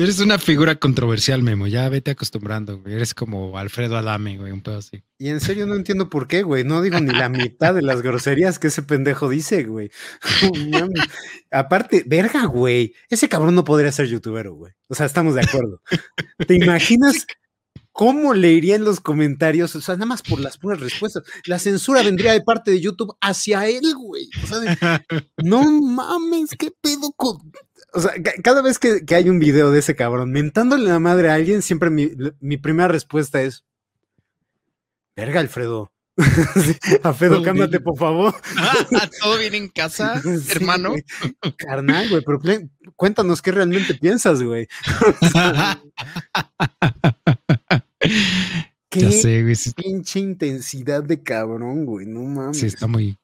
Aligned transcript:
Eres 0.00 0.20
una 0.20 0.38
figura 0.38 0.76
controversial, 0.76 1.42
Memo. 1.42 1.66
Ya 1.66 1.88
vete 1.88 2.12
acostumbrando, 2.12 2.78
güey. 2.78 2.94
Eres 2.94 3.14
como 3.14 3.58
Alfredo 3.58 3.96
Adame, 3.96 4.38
güey, 4.38 4.52
un 4.52 4.60
pedo 4.60 4.78
así. 4.78 5.02
Y 5.18 5.28
en 5.28 5.40
serio 5.40 5.66
no 5.66 5.74
entiendo 5.74 6.08
por 6.08 6.28
qué, 6.28 6.44
güey. 6.44 6.62
No 6.62 6.82
digo 6.82 7.00
ni 7.00 7.12
la 7.12 7.28
mitad 7.28 7.74
de 7.74 7.82
las 7.82 8.00
groserías 8.00 8.60
que 8.60 8.68
ese 8.68 8.84
pendejo 8.84 9.28
dice, 9.28 9.64
güey. 9.64 9.90
Aparte, 11.50 12.04
verga, 12.06 12.44
güey. 12.46 12.94
Ese 13.10 13.28
cabrón 13.28 13.56
no 13.56 13.64
podría 13.64 13.90
ser 13.90 14.06
youtuber, 14.06 14.50
güey. 14.50 14.72
O 14.86 14.94
sea, 14.94 15.04
estamos 15.04 15.34
de 15.34 15.40
acuerdo. 15.40 15.82
¿Te 16.46 16.54
imaginas 16.54 17.26
cómo 17.90 18.34
le 18.34 18.52
iría 18.52 18.76
en 18.76 18.84
los 18.84 19.00
comentarios? 19.00 19.74
O 19.74 19.80
sea, 19.80 19.96
nada 19.96 20.06
más 20.06 20.22
por 20.22 20.38
las 20.38 20.58
puras 20.58 20.78
respuestas. 20.78 21.24
La 21.44 21.58
censura 21.58 22.04
vendría 22.04 22.34
de 22.34 22.42
parte 22.42 22.70
de 22.70 22.80
YouTube 22.80 23.16
hacia 23.20 23.66
él, 23.66 23.96
güey. 23.96 24.30
O 24.44 24.46
sea, 24.46 25.04
no 25.38 25.72
mames, 25.80 26.50
qué 26.56 26.70
pedo 26.80 27.10
con 27.16 27.50
o 27.92 28.00
sea, 28.00 28.12
cada 28.42 28.62
vez 28.62 28.78
que, 28.78 29.02
hay 29.14 29.28
un 29.28 29.38
video 29.38 29.70
de 29.70 29.78
ese 29.78 29.96
cabrón 29.96 30.30
mentándole 30.30 30.84
la 30.84 30.98
madre 30.98 31.30
a 31.30 31.34
alguien, 31.34 31.62
siempre 31.62 31.90
mi, 31.90 32.56
primera 32.56 32.88
respuesta 32.88 33.42
es: 33.42 33.64
Verga, 35.16 35.40
Alfredo. 35.40 35.92
Alfredo, 37.02 37.42
cámate, 37.42 37.80
por 37.80 37.96
favor. 37.96 38.34
¿Todo 39.22 39.38
bien 39.38 39.54
en 39.54 39.68
casa, 39.68 40.20
hermano? 40.50 40.94
Carnal, 41.56 42.08
güey, 42.08 42.22
pero 42.24 42.40
cuéntanos 42.96 43.40
qué 43.40 43.52
realmente 43.52 43.94
piensas, 43.94 44.42
güey. 44.42 44.68
qué 48.90 49.54
pinche 49.76 50.20
intensidad 50.20 51.04
de 51.04 51.22
cabrón, 51.22 51.86
güey, 51.86 52.06
no 52.06 52.20
mames. 52.22 52.58
Sí, 52.58 52.66
está 52.66 52.86
muy, 52.86 53.16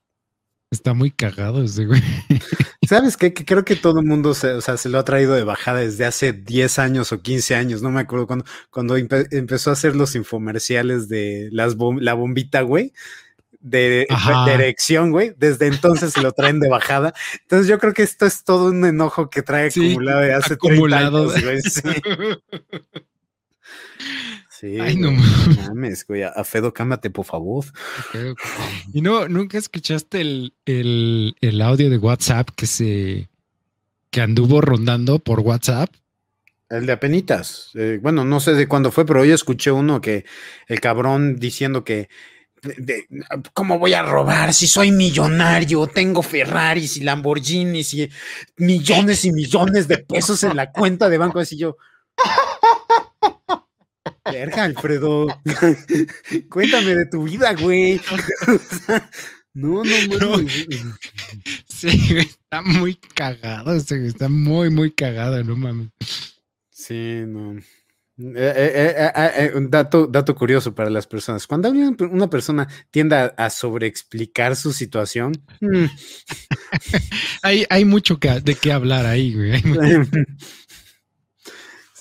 Está 0.70 0.92
muy 0.92 1.10
cagado 1.10 1.62
ese 1.62 1.86
güey. 1.86 2.02
¿Sabes 2.88 3.16
qué? 3.16 3.32
Que 3.32 3.44
creo 3.44 3.64
que 3.64 3.76
todo 3.76 4.00
el 4.00 4.06
mundo 4.06 4.34
se, 4.34 4.52
o 4.52 4.60
sea, 4.60 4.76
se 4.76 4.88
lo 4.88 4.98
ha 4.98 5.04
traído 5.04 5.34
de 5.34 5.44
bajada 5.44 5.80
desde 5.80 6.04
hace 6.04 6.32
10 6.32 6.78
años 6.78 7.12
o 7.12 7.22
15 7.22 7.54
años, 7.54 7.80
no 7.82 7.90
me 7.90 8.00
acuerdo 8.00 8.26
cuando, 8.26 8.44
cuando 8.70 8.96
empezó 8.96 9.70
a 9.70 9.74
hacer 9.74 9.94
los 9.94 10.14
infomerciales 10.16 11.08
de 11.08 11.48
las 11.52 11.76
la 12.00 12.14
bombita, 12.14 12.62
güey, 12.62 12.92
de, 13.64 14.06
erección, 14.48 15.10
güey. 15.10 15.34
Desde 15.36 15.66
entonces 15.66 16.12
se 16.12 16.20
lo 16.20 16.32
traen 16.32 16.60
de 16.60 16.68
bajada. 16.68 17.14
Entonces 17.42 17.66
yo 17.66 17.78
creo 17.78 17.94
que 17.94 18.02
esto 18.02 18.26
es 18.26 18.44
todo 18.44 18.68
un 18.68 18.84
enojo 18.84 19.30
que 19.30 19.42
trae 19.42 19.68
acumulado 19.68 20.20
de 20.20 20.34
hace 20.34 20.54
acumulado. 20.54 21.32
30 21.32 21.50
años, 21.50 21.82
güey. 21.82 22.36
Ay, 24.80 24.96
no 24.96 25.12
mames, 25.12 26.06
güey. 26.06 26.22
A 26.22 26.42
Fedo, 26.44 26.72
cámate, 26.72 27.10
por 27.10 27.24
favor. 27.24 27.64
Y 28.92 29.00
no, 29.00 29.28
nunca 29.28 29.58
escuchaste 29.58 30.20
el, 30.20 30.54
el, 30.64 31.62
audio 31.62 31.90
de 31.90 31.98
WhatsApp 31.98 32.48
que 32.54 32.66
se 32.66 33.28
que 34.10 34.20
anduvo 34.20 34.60
rondando 34.60 35.18
por 35.18 35.40
WhatsApp. 35.40 35.90
El 36.70 36.86
de 36.86 36.92
apenitas. 36.92 37.70
Eh, 37.74 37.98
bueno, 38.00 38.24
no 38.24 38.38
sé 38.40 38.54
de 38.54 38.68
cuándo 38.68 38.92
fue, 38.92 39.04
pero 39.04 39.22
hoy 39.22 39.32
escuché 39.32 39.72
uno 39.72 40.00
que 40.00 40.24
el 40.68 40.80
cabrón 40.80 41.36
diciendo 41.36 41.84
que 41.84 42.08
¿Cómo 43.52 43.78
voy 43.78 43.92
a 43.92 44.02
robar 44.02 44.54
si 44.54 44.66
soy 44.66 44.90
millonario? 44.90 45.86
Tengo 45.86 46.22
Ferraris 46.22 46.96
y 46.96 47.00
Lamborghinis 47.00 47.92
y 47.94 48.10
millones 48.56 49.24
y 49.24 49.32
millones 49.32 49.86
de 49.88 49.98
pesos 49.98 50.42
en 50.44 50.56
la 50.56 50.70
cuenta 50.70 51.08
de 51.08 51.18
banco. 51.18 51.40
Así 51.40 51.58
yo, 51.58 51.76
Verga, 54.34 54.64
Alfredo. 54.64 55.28
Cuéntame 56.50 56.96
de 56.96 57.06
tu 57.06 57.22
vida, 57.22 57.54
güey. 57.54 58.00
no, 59.54 59.84
no, 59.84 60.18
no. 60.18 60.48
Sí, 61.68 62.18
está 62.18 62.62
muy 62.62 62.96
cagado, 62.96 63.76
está 63.76 64.28
muy, 64.28 64.70
muy 64.70 64.90
cagado, 64.90 65.42
no 65.44 65.56
mames. 65.56 65.90
Sí, 66.70 67.22
no. 67.28 67.60
Eh, 68.16 68.94
eh, 68.96 69.12
eh, 69.16 69.52
un 69.56 69.70
dato, 69.70 70.06
dato 70.06 70.34
curioso 70.34 70.74
para 70.74 70.90
las 70.90 71.06
personas. 71.06 71.46
Cuando 71.46 71.70
una 71.70 72.28
persona 72.28 72.68
tiende 72.90 73.32
a, 73.36 73.50
sobreexplicar 73.50 74.56
su 74.56 74.72
situación, 74.72 75.32
mm. 75.60 75.84
hay, 77.42 77.64
hay 77.70 77.84
mucho 77.84 78.18
que, 78.18 78.40
de 78.40 78.56
qué 78.56 78.72
hablar 78.72 79.06
ahí, 79.06 79.32
güey. 79.34 79.62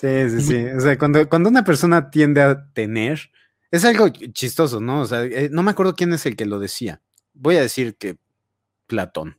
Sí, 0.04 0.30
sí, 0.30 0.42
sí. 0.42 0.66
O 0.66 0.82
sea, 0.82 0.98
cuando, 0.98 1.30
cuando 1.30 1.48
una 1.48 1.64
persona 1.64 2.10
tiende 2.10 2.42
a 2.42 2.68
tener, 2.74 3.32
es 3.72 3.86
algo 3.86 4.10
chistoso, 4.10 4.82
¿no? 4.82 5.00
O 5.00 5.06
sea, 5.06 5.24
eh, 5.24 5.48
no 5.50 5.64
me 5.64 5.72
acuerdo 5.72 5.96
quién 5.96 6.12
es 6.12 6.26
el 6.26 6.36
que 6.36 6.46
lo 6.46 6.60
decía. 6.60 7.02
Voy 7.34 7.56
a 7.56 7.62
decir 7.62 7.96
que 7.96 8.18
Platón. 8.86 9.38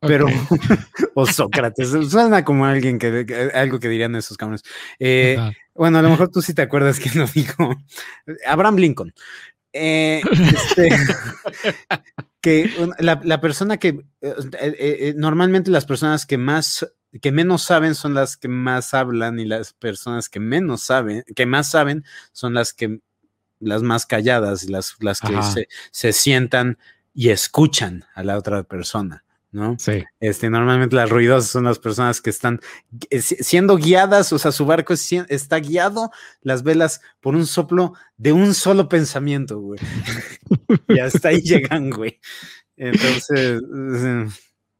Pero, 0.00 0.26
o 1.14 1.26
Sócrates, 1.26 1.88
suena 2.10 2.44
como 2.44 2.66
alguien 2.66 2.98
que, 2.98 3.50
algo 3.54 3.80
que 3.80 3.88
dirían 3.88 4.14
esos 4.14 4.36
cabrones. 4.36 4.62
Eh, 4.98 5.38
bueno, 5.74 5.96
a 5.96 6.02
lo 6.02 6.10
mejor 6.10 6.28
tú 6.32 6.42
sí 6.42 6.52
te 6.52 6.60
acuerdas 6.60 7.00
quién 7.00 7.18
lo 7.18 7.26
dijo. 7.26 7.74
Abraham 8.46 8.76
Lincoln. 8.76 9.14
Eh, 9.72 10.20
este, 10.30 10.90
que 12.42 12.70
la, 12.98 13.20
la, 13.24 13.40
persona 13.40 13.78
que 13.78 14.04
normalmente 15.16 15.70
las 15.70 15.86
personas 15.86 16.26
que 16.26 16.38
más 16.38 16.86
que 17.20 17.32
menos 17.32 17.62
saben 17.62 17.94
son 17.94 18.14
las 18.14 18.36
que 18.36 18.48
más 18.48 18.94
hablan 18.94 19.38
y 19.38 19.44
las 19.44 19.72
personas 19.72 20.28
que 20.28 20.40
menos 20.40 20.82
saben, 20.82 21.24
que 21.34 21.46
más 21.46 21.70
saben 21.70 22.04
son 22.32 22.54
las 22.54 22.72
que 22.72 23.00
las 23.60 23.82
más 23.82 24.06
calladas 24.06 24.64
y 24.64 24.68
las, 24.68 24.96
las 25.00 25.20
que 25.20 25.42
se, 25.42 25.68
se, 25.90 26.12
sientan 26.12 26.78
y 27.14 27.30
escuchan 27.30 28.04
a 28.14 28.22
la 28.22 28.36
otra 28.36 28.64
persona, 28.64 29.24
¿no? 29.52 29.76
Sí. 29.78 30.04
Este, 30.20 30.50
normalmente 30.50 30.96
las 30.96 31.08
ruidosas 31.08 31.50
son 31.50 31.64
las 31.64 31.78
personas 31.78 32.20
que 32.20 32.30
están 32.30 32.60
eh, 33.10 33.20
siendo 33.22 33.76
guiadas, 33.76 34.32
o 34.32 34.38
sea, 34.38 34.52
su 34.52 34.66
barco 34.66 34.92
está 34.92 35.58
guiado, 35.60 36.10
las 36.42 36.62
velas 36.62 37.00
por 37.20 37.36
un 37.36 37.46
soplo 37.46 37.94
de 38.16 38.32
un 38.32 38.54
solo 38.54 38.88
pensamiento, 38.88 39.60
güey. 39.60 39.80
y 40.88 40.98
hasta 40.98 41.28
ahí 41.28 41.40
llegan, 41.42 41.90
güey. 41.90 42.20
Entonces, 42.76 43.30
eh, 43.36 44.26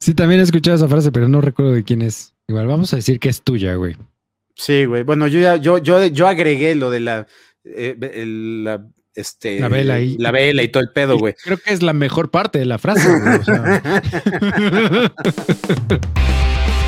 Sí, 0.00 0.14
también 0.14 0.40
he 0.40 0.44
escuchado 0.44 0.76
esa 0.76 0.88
frase, 0.88 1.12
pero 1.12 1.28
no 1.28 1.40
recuerdo 1.40 1.72
de 1.72 1.84
quién 1.84 2.02
es. 2.02 2.34
Igual 2.48 2.66
vamos 2.66 2.92
a 2.92 2.96
decir 2.96 3.18
que 3.18 3.28
es 3.28 3.42
tuya, 3.42 3.74
güey. 3.74 3.96
Sí, 4.54 4.84
güey. 4.84 5.02
Bueno, 5.02 5.26
yo 5.26 5.40
ya, 5.40 5.56
yo, 5.56 5.78
yo, 5.78 6.04
yo 6.06 6.28
agregué 6.28 6.74
lo 6.74 6.90
de 6.90 7.00
la, 7.00 7.26
eh, 7.64 7.96
la 8.26 8.86
este, 9.14 9.60
la 9.60 9.68
vela 9.68 10.00
y, 10.00 10.18
la 10.18 10.30
vela 10.30 10.62
y 10.62 10.68
todo 10.68 10.82
el 10.82 10.90
pedo, 10.90 11.18
güey. 11.18 11.34
Creo 11.42 11.58
que 11.58 11.72
es 11.72 11.82
la 11.82 11.92
mejor 11.92 12.30
parte 12.30 12.58
de 12.58 12.66
la 12.66 12.78
frase, 12.78 13.08
güey. 13.08 13.36
O 13.36 13.44
sea. 13.44 13.82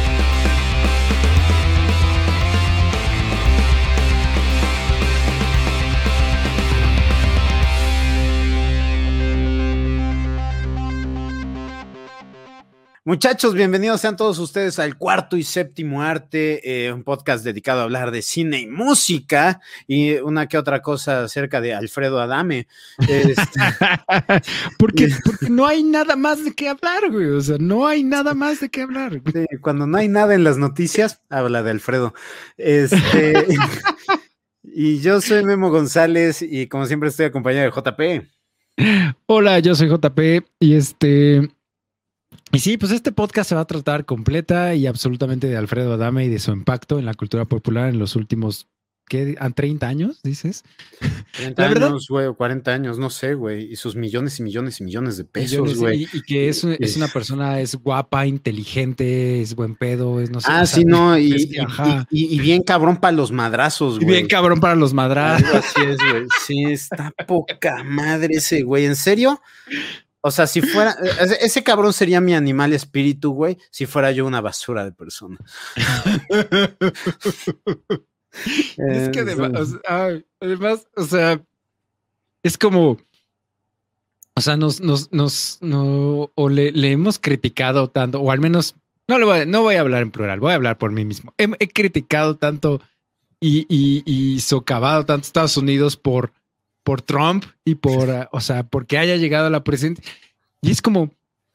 Muchachos, 13.06 13.54
bienvenidos 13.54 14.00
sean 14.00 14.16
todos 14.16 14.36
ustedes 14.40 14.80
al 14.80 14.98
cuarto 14.98 15.36
y 15.36 15.44
séptimo 15.44 16.02
arte, 16.02 16.86
eh, 16.86 16.92
un 16.92 17.04
podcast 17.04 17.44
dedicado 17.44 17.78
a 17.78 17.84
hablar 17.84 18.10
de 18.10 18.20
cine 18.20 18.58
y 18.58 18.66
música 18.66 19.60
y 19.86 20.14
una 20.14 20.48
que 20.48 20.58
otra 20.58 20.82
cosa 20.82 21.22
acerca 21.22 21.60
de 21.60 21.72
Alfredo 21.72 22.20
Adame. 22.20 22.66
Este, 22.98 23.60
porque, 24.76 25.08
porque 25.24 25.48
no 25.48 25.68
hay 25.68 25.84
nada 25.84 26.16
más 26.16 26.44
de 26.44 26.52
qué 26.52 26.68
hablar, 26.68 27.08
güey. 27.12 27.26
O 27.26 27.40
sea, 27.40 27.58
no 27.60 27.86
hay 27.86 28.02
nada 28.02 28.34
más 28.34 28.58
de 28.58 28.70
qué 28.70 28.82
hablar. 28.82 29.22
cuando 29.60 29.86
no 29.86 29.98
hay 29.98 30.08
nada 30.08 30.34
en 30.34 30.42
las 30.42 30.58
noticias, 30.58 31.20
habla 31.30 31.62
de 31.62 31.70
Alfredo. 31.70 32.12
Este, 32.56 33.34
y 34.64 34.98
yo 34.98 35.20
soy 35.20 35.44
Memo 35.44 35.70
González 35.70 36.42
y 36.42 36.66
como 36.66 36.86
siempre 36.86 37.10
estoy 37.10 37.26
acompañado 37.26 37.70
de 37.70 37.70
JP. 37.70 38.26
Hola, 39.26 39.60
yo 39.60 39.76
soy 39.76 39.88
JP 39.88 40.44
y 40.58 40.74
este 40.74 41.55
y 42.52 42.58
sí, 42.60 42.76
pues 42.76 42.92
este 42.92 43.12
podcast 43.12 43.48
se 43.48 43.54
va 43.54 43.62
a 43.62 43.66
tratar 43.66 44.04
completa 44.04 44.74
y 44.74 44.86
absolutamente 44.86 45.46
de 45.46 45.56
Alfredo 45.56 45.94
Adame 45.94 46.24
y 46.24 46.28
de 46.28 46.38
su 46.38 46.52
impacto 46.52 46.98
en 46.98 47.06
la 47.06 47.14
cultura 47.14 47.44
popular 47.44 47.88
en 47.88 47.98
los 47.98 48.16
últimos, 48.16 48.68
¿qué? 49.08 49.36
¿30 49.36 49.82
años, 49.84 50.22
dices? 50.22 50.64
30 51.36 51.62
años, 51.86 52.06
güey, 52.08 52.26
o 52.26 52.36
40 52.36 52.72
años, 52.72 52.98
no 52.98 53.10
sé, 53.10 53.34
güey. 53.34 53.70
Y 53.70 53.76
sus 53.76 53.96
millones 53.96 54.38
y 54.40 54.42
millones 54.42 54.80
y 54.80 54.84
millones 54.84 55.16
de 55.16 55.24
pesos, 55.24 55.76
güey. 55.76 56.08
Y, 56.12 56.22
que 56.22 56.48
es, 56.48 56.64
es, 56.64 56.96
una 56.96 57.08
persona, 57.08 57.60
es 57.60 57.74
guapa, 57.74 58.26
inteligente, 58.26 59.40
es 59.40 59.54
buen 59.54 59.76
pedo, 59.76 60.20
es 60.20 60.30
no 60.30 60.40
sé. 60.40 60.48
Ah, 60.50 60.66
sí, 60.66 60.84
no, 60.84 61.18
y, 61.18 61.50
y, 62.10 62.38
bien 62.40 62.62
cabrón 62.62 62.96
para 62.98 63.12
los 63.12 63.32
madrazos, 63.32 63.96
güey. 63.96 64.12
Bien 64.12 64.26
cabrón 64.26 64.60
para 64.60 64.74
los 64.74 64.94
madrazos. 64.94 65.54
Así 65.54 65.80
es, 65.86 65.96
güey. 65.98 66.26
Sí, 66.46 66.64
está 66.64 67.12
poca 67.26 67.82
madre 67.84 68.36
ese, 68.36 68.62
güey. 68.62 68.86
¿En 68.86 68.96
serio? 68.96 69.40
O 70.20 70.30
sea, 70.30 70.46
si 70.46 70.60
fuera, 70.60 70.96
e-, 71.02 71.44
ese 71.44 71.62
cabrón 71.62 71.92
sería 71.92 72.20
mi 72.20 72.34
animal 72.34 72.72
espíritu, 72.72 73.32
güey, 73.32 73.58
si 73.70 73.86
fuera 73.86 74.10
yo 74.12 74.26
una 74.26 74.40
basura 74.40 74.84
de 74.84 74.92
persona. 74.92 75.38
es 78.76 79.08
que 79.10 79.20
además, 79.20 79.76
además, 80.40 80.88
o 80.96 81.04
sea, 81.04 81.40
es 82.42 82.58
como, 82.58 82.98
o 84.34 84.40
sea, 84.40 84.56
nos, 84.56 84.80
nos, 84.80 85.12
nos, 85.12 85.58
no, 85.60 86.30
o 86.34 86.48
le, 86.48 86.72
hemos 86.90 87.18
criticado 87.18 87.88
tanto, 87.88 88.20
o 88.20 88.30
al 88.30 88.40
menos, 88.40 88.76
no, 89.08 89.18
le 89.18 89.24
voy 89.24 89.38
a, 89.40 89.46
no 89.46 89.62
voy 89.62 89.76
a 89.76 89.80
hablar 89.80 90.02
en 90.02 90.10
plural, 90.10 90.40
voy 90.40 90.52
a 90.52 90.56
hablar 90.56 90.78
por 90.78 90.92
mí 90.92 91.04
mismo. 91.04 91.34
He, 91.38 91.68
criticado 91.68 92.36
tanto 92.36 92.80
y, 93.40 93.66
y, 93.68 94.02
y 94.04 94.40
socavado 94.40 95.06
tanto 95.06 95.26
Estados 95.26 95.56
Unidos 95.56 95.96
por, 95.96 96.32
por 96.86 97.02
Trump 97.02 97.44
y 97.64 97.74
por, 97.74 98.08
uh, 98.08 98.26
o 98.30 98.40
sea, 98.40 98.62
porque 98.62 98.96
haya 98.96 99.16
llegado 99.16 99.48
a 99.48 99.50
la 99.50 99.64
presidencia. 99.64 100.04
Y 100.62 100.70
es 100.70 100.80
como, 100.80 101.10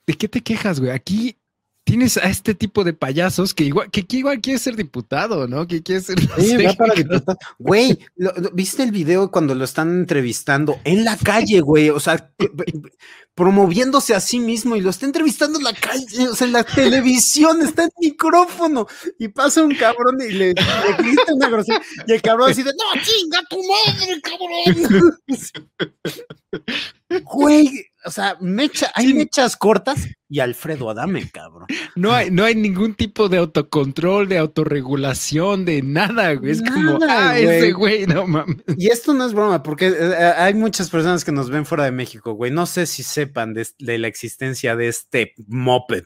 ¿de 0.05 0.15
qué 0.15 0.27
te 0.27 0.41
quejas, 0.41 0.81
güey? 0.81 0.91
Aquí 0.91 1.37
tienes 1.85 2.17
a 2.17 2.29
este 2.29 2.53
tipo 2.53 2.83
de 2.83 2.91
payasos 2.91 3.53
que 3.53 3.63
igual, 3.63 3.89
que, 3.89 4.05
que 4.05 4.17
igual 4.17 4.41
quiere 4.41 4.59
ser 4.59 4.75
diputado, 4.75 5.47
¿no? 5.47 5.67
Que 5.67 5.81
quiere 5.81 6.01
ser. 6.01 6.19
Sí, 6.37 6.57
para 6.77 6.95
diputado. 6.95 7.37
Güey, 7.59 7.97
¿viste 8.51 8.83
el 8.83 8.91
video 8.91 9.31
cuando 9.31 9.55
lo 9.55 9.63
están 9.63 9.91
entrevistando 9.91 10.81
en 10.83 11.05
la 11.05 11.15
calle, 11.15 11.61
güey? 11.61 11.91
O 11.91 11.99
sea, 12.01 12.29
promoviéndose 13.41 14.13
a 14.13 14.19
sí 14.19 14.39
mismo 14.39 14.75
y 14.75 14.81
lo 14.81 14.91
está 14.91 15.07
entrevistando 15.07 15.57
en 15.57 15.63
la 15.63 15.73
calle, 15.73 16.29
o 16.29 16.35
sea, 16.35 16.45
en 16.45 16.53
la 16.53 16.63
televisión, 16.63 17.59
está 17.63 17.85
el 17.85 17.89
micrófono 17.99 18.85
y 19.17 19.29
pasa 19.29 19.63
un 19.63 19.73
cabrón 19.73 20.17
y 20.21 20.31
le, 20.31 20.53
le 20.53 20.93
grita 20.99 21.33
una 21.33 21.49
grosería 21.49 21.81
y 22.05 22.11
el 22.11 22.21
cabrón 22.21 22.51
así 22.51 22.61
de, 22.61 22.69
no, 22.71 23.01
chinga 23.01 23.39
tu 23.49 23.57
madre, 23.63 24.21
cabrón. 24.21 25.17
Güey, 27.23 27.85
o 28.05 28.11
sea, 28.11 28.37
mecha, 28.39 28.91
hay 28.95 29.07
Sí. 29.07 29.13
mechas 29.13 29.57
cortas 29.57 30.07
y 30.29 30.39
Alfredo 30.39 30.89
Adame, 30.89 31.29
cabrón. 31.29 31.67
No 31.95 32.13
hay, 32.13 32.31
no 32.31 32.45
hay 32.45 32.55
ningún 32.55 32.95
tipo 32.95 33.27
de 33.27 33.37
autocontrol, 33.37 34.29
de 34.29 34.37
autorregulación, 34.37 35.65
de 35.65 35.81
nada, 35.81 36.33
güey. 36.35 36.51
Es 36.51 36.61
como, 36.61 36.99
ah, 37.07 37.37
ese 37.37 37.73
güey, 37.73 38.07
no 38.07 38.25
mames. 38.27 38.57
Y 38.77 38.87
esto 38.87 39.13
no 39.13 39.25
es 39.25 39.33
broma, 39.33 39.61
porque 39.61 39.87
eh, 39.87 39.93
eh, 39.99 40.33
hay 40.37 40.53
muchas 40.53 40.89
personas 40.89 41.25
que 41.25 41.33
nos 41.33 41.49
ven 41.49 41.65
fuera 41.65 41.83
de 41.83 41.91
México, 41.91 42.31
güey. 42.31 42.49
No 42.49 42.65
sé 42.65 42.85
si 42.85 43.03
sepan 43.31 43.53
de, 43.53 43.67
de 43.79 43.97
la 43.97 44.07
existencia 44.07 44.75
de 44.75 44.87
este 44.89 45.33
moped, 45.47 46.03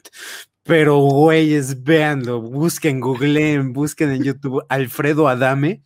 pero 0.62 0.98
güeyes, 0.98 1.82
véanlo, 1.82 2.40
busquen, 2.40 3.00
googleen, 3.00 3.72
busquen 3.72 4.12
en 4.12 4.22
YouTube 4.22 4.64
Alfredo 4.68 5.28
Adame. 5.28 5.82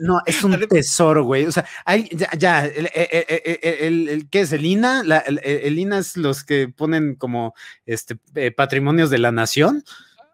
No, 0.00 0.20
es 0.26 0.42
un 0.42 0.58
tesoro, 0.68 1.24
güey. 1.24 1.46
O 1.46 1.52
sea, 1.52 1.64
hay, 1.84 2.08
ya, 2.12 2.28
ya, 2.36 2.66
el, 2.66 2.90
el- 2.92 4.28
¿qué 4.28 4.40
es 4.40 4.52
el 4.52 4.66
INA? 4.66 5.02
La- 5.04 5.18
el 5.18 5.78
INA 5.78 5.98
es 5.98 6.16
los 6.16 6.42
que 6.44 6.68
ponen 6.68 7.14
como 7.14 7.54
este 7.86 8.18
eh, 8.34 8.50
patrimonios 8.50 9.10
de 9.10 9.18
la 9.18 9.30
nación. 9.32 9.84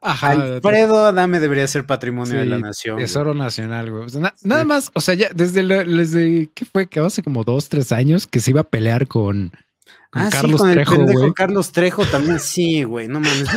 Ajá. 0.06 0.30
Alfredo 0.30 1.04
Adame 1.06 1.40
debería 1.40 1.66
ser 1.66 1.84
patrimonio 1.86 2.38
de 2.38 2.46
la 2.46 2.58
nación. 2.58 2.94
güey. 2.96 3.04
Tesoro 3.06 3.34
nacional, 3.34 3.90
güey. 3.90 4.04
O 4.04 4.08
sea, 4.08 4.20
na- 4.20 4.34
nada 4.42 4.64
más, 4.64 4.90
o 4.94 5.00
sea, 5.00 5.14
ya 5.14 5.30
desde, 5.34 5.62
desde, 5.84 6.50
¿qué 6.54 6.64
fue? 6.64 6.86
Que 6.88 7.00
hace 7.00 7.22
como 7.22 7.44
dos, 7.44 7.68
tres 7.68 7.92
años 7.92 8.26
que 8.26 8.40
se 8.40 8.50
iba 8.52 8.60
a 8.62 8.64
pelear 8.64 9.06
con, 9.08 9.50
con 10.10 10.22
Ah, 10.22 10.28
Carlos 10.30 10.52
sí, 10.60 10.66
con 10.66 10.72
Trejo, 10.72 10.92
el 10.92 10.98
pendejo 10.98 11.20
güey. 11.20 11.32
Carlos 11.34 11.72
Trejo 11.72 12.04
también, 12.06 12.38
sí, 12.40 12.84
güey, 12.84 13.08
no 13.08 13.20
mames. 13.20 13.48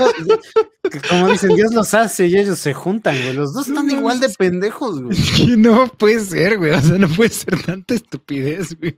Que 0.90 1.00
como 1.02 1.30
dicen, 1.30 1.56
Dios 1.56 1.74
los 1.74 1.94
hace 1.94 2.28
y 2.28 2.38
ellos 2.38 2.60
se 2.60 2.74
juntan, 2.74 3.16
güey. 3.22 3.34
Los 3.34 3.54
dos 3.54 3.68
están 3.68 3.90
igual 3.92 4.20
de 4.20 4.30
pendejos, 4.30 5.02
güey. 5.02 5.18
Que 5.38 5.58
no 5.58 5.88
puede 5.88 6.20
ser, 6.20 6.58
güey. 6.58 6.72
O 6.72 6.82
sea, 6.82 6.98
no 6.98 7.08
puede 7.10 7.30
ser 7.30 7.62
tanta 7.64 7.94
estupidez, 7.94 8.78
güey. 8.80 8.96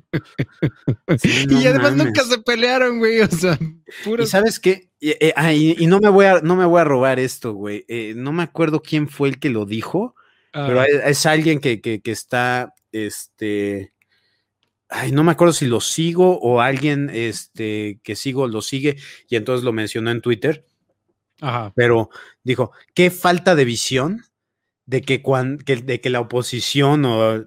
Sí, 1.19 1.45
no 1.47 1.61
y 1.61 1.67
además 1.67 1.91
mames. 1.95 2.05
nunca 2.07 2.23
se 2.23 2.37
pelearon, 2.39 2.99
güey. 2.99 3.21
O 3.21 3.27
sea, 3.29 3.57
Y 3.61 4.03
puros. 4.03 4.29
sabes 4.29 4.59
qué, 4.59 4.89
y, 4.99 5.11
eh, 5.11 5.33
ah, 5.35 5.53
y- 5.53 5.75
y 5.77 5.87
no 5.87 5.99
me 5.99 6.09
voy 6.09 6.25
a, 6.25 6.41
no 6.41 6.55
me 6.55 6.65
voy 6.65 6.81
a 6.81 6.83
robar 6.85 7.19
esto, 7.19 7.53
güey. 7.53 7.85
Eh, 7.87 8.13
no 8.15 8.31
me 8.31 8.43
acuerdo 8.43 8.81
quién 8.81 9.09
fue 9.09 9.29
el 9.29 9.39
que 9.39 9.49
lo 9.49 9.65
dijo, 9.65 10.15
Ah, 10.53 10.65
pero 10.67 10.83
es, 10.83 11.01
es 11.05 11.25
alguien 11.25 11.59
que, 11.59 11.79
que, 11.81 12.01
que 12.01 12.11
está, 12.11 12.73
este, 12.91 13.93
ay, 14.89 15.13
no 15.13 15.23
me 15.23 15.31
acuerdo 15.31 15.53
si 15.53 15.65
lo 15.65 15.79
sigo 15.79 16.37
o 16.41 16.59
alguien, 16.59 17.09
este, 17.13 18.01
que 18.03 18.17
sigo 18.17 18.47
lo 18.47 18.61
sigue 18.61 18.97
y 19.29 19.37
entonces 19.37 19.63
lo 19.63 19.71
mencionó 19.71 20.11
en 20.11 20.19
Twitter. 20.21 20.65
Ajá. 21.41 21.73
pero 21.75 22.09
dijo, 22.43 22.71
qué 22.93 23.11
falta 23.11 23.55
de 23.55 23.65
visión 23.65 24.23
de 24.85 25.01
que, 25.01 25.21
cuan- 25.21 25.57
que- 25.57 25.77
de 25.77 25.99
que 25.99 26.09
la 26.09 26.19
oposición 26.21 27.03
o 27.05 27.45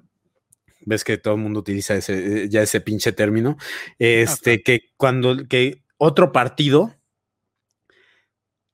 ves 0.86 1.04
que 1.04 1.16
todo 1.16 1.34
el 1.34 1.40
mundo 1.40 1.60
utiliza 1.60 1.94
ese, 1.94 2.44
eh, 2.44 2.48
ya 2.50 2.60
ese 2.62 2.80
pinche 2.80 3.12
término, 3.12 3.56
este, 3.98 4.62
que 4.62 4.90
cuando 4.96 5.46
que 5.48 5.82
otro 5.96 6.32
partido, 6.32 6.94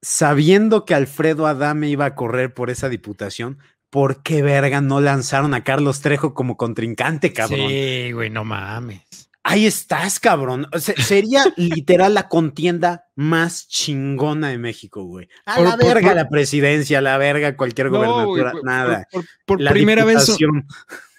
sabiendo 0.03 0.85
que 0.85 0.95
Alfredo 0.95 1.47
Adame 1.47 1.89
iba 1.89 2.05
a 2.07 2.15
correr 2.15 2.55
por 2.55 2.71
esa 2.71 2.89
diputación, 2.89 3.59
¿por 3.91 4.23
qué 4.23 4.43
verga 4.43 4.81
no 4.81 5.01
lanzaron 5.01 5.55
a 5.55 5.65
Carlos 5.65 6.01
Trejo 6.01 6.35
como 6.35 6.57
contrincante, 6.57 7.33
cabrón? 7.33 7.69
Sí, 7.69 8.13
güey, 8.13 8.31
no 8.31 8.45
mames. 8.45 9.03
Ahí 9.43 9.65
estás, 9.67 10.21
cabrón. 10.21 10.67
O 10.73 10.79
sea, 10.79 10.95
sería 11.03 11.45
literal 11.57 12.15
la 12.15 12.29
contienda 12.29 13.05
más 13.17 13.67
chingona 13.69 14.49
de 14.51 14.59
México, 14.59 15.05
güey. 15.05 15.29
A 15.47 15.57
Por- 15.57 15.65
la 15.65 15.77
por- 15.77 15.87
verga 15.87 16.09
por- 16.09 16.17
la 16.17 16.29
presidencia, 16.29 16.99
a 16.99 17.03
la 17.03 17.17
verga 17.19 17.57
cualquier 17.57 17.91
No, 17.91 17.99
gobernatura, 17.99 18.53
nada. 18.63 19.07
Por, 19.47 19.61
La 19.61 19.71
primera 19.73 20.05
vez. 20.05 20.37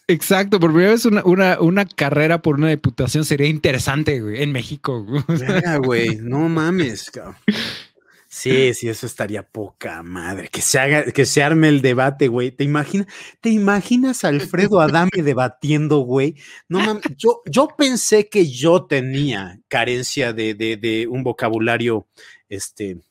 Exacto, 0.07 0.59
por 0.59 0.71
primera 0.71 0.91
vez 0.91 1.05
una, 1.05 1.23
una, 1.23 1.59
una 1.61 1.85
carrera 1.85 2.41
por 2.41 2.55
una 2.55 2.67
diputación 2.69 3.23
sería 3.23 3.47
interesante, 3.47 4.19
güey, 4.19 4.43
en 4.43 4.51
México. 4.51 5.03
güey. 5.03 5.23
Verga, 5.27 5.77
güey. 5.77 6.17
No 6.17 6.49
mames, 6.49 7.09
cabrón. 7.11 7.35
Sí, 8.33 8.73
sí, 8.73 8.87
eso 8.87 9.05
estaría 9.07 9.43
poca 9.43 10.01
madre. 10.03 10.47
Que 10.47 10.61
se 10.61 10.79
haga, 10.79 11.03
que 11.03 11.25
se 11.25 11.43
arme 11.43 11.67
el 11.67 11.81
debate, 11.81 12.29
güey. 12.29 12.49
¿Te 12.51 12.63
imaginas, 12.63 13.07
te 13.41 13.49
imaginas 13.49 14.23
a 14.23 14.29
Alfredo 14.29 14.79
Adame 14.79 15.21
debatiendo, 15.21 15.97
güey? 15.99 16.37
No 16.69 16.79
mames. 16.79 17.03
Yo, 17.17 17.41
yo 17.45 17.67
pensé 17.77 18.29
que 18.29 18.49
yo 18.49 18.85
tenía 18.85 19.59
carencia 19.67 20.31
de, 20.31 20.53
de, 20.53 20.77
de 20.77 21.07
un 21.07 21.23
vocabulario, 21.23 22.07
este, 22.47 23.01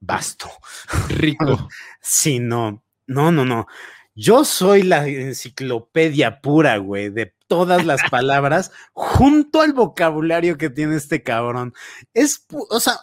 vasto. 0.00 0.50
Rico. 1.08 1.68
Sí, 2.00 2.40
no, 2.40 2.82
no, 3.06 3.30
no, 3.30 3.44
no. 3.44 3.68
Yo 4.16 4.44
soy 4.44 4.82
la 4.82 5.06
enciclopedia 5.06 6.40
pura, 6.40 6.78
güey, 6.78 7.10
de 7.10 7.32
todas 7.46 7.86
las 7.86 8.00
palabras 8.10 8.72
junto 8.92 9.60
al 9.60 9.72
vocabulario 9.72 10.58
que 10.58 10.68
tiene 10.68 10.96
este 10.96 11.22
cabrón. 11.22 11.74
Es, 12.12 12.44
o 12.50 12.80
sea, 12.80 12.98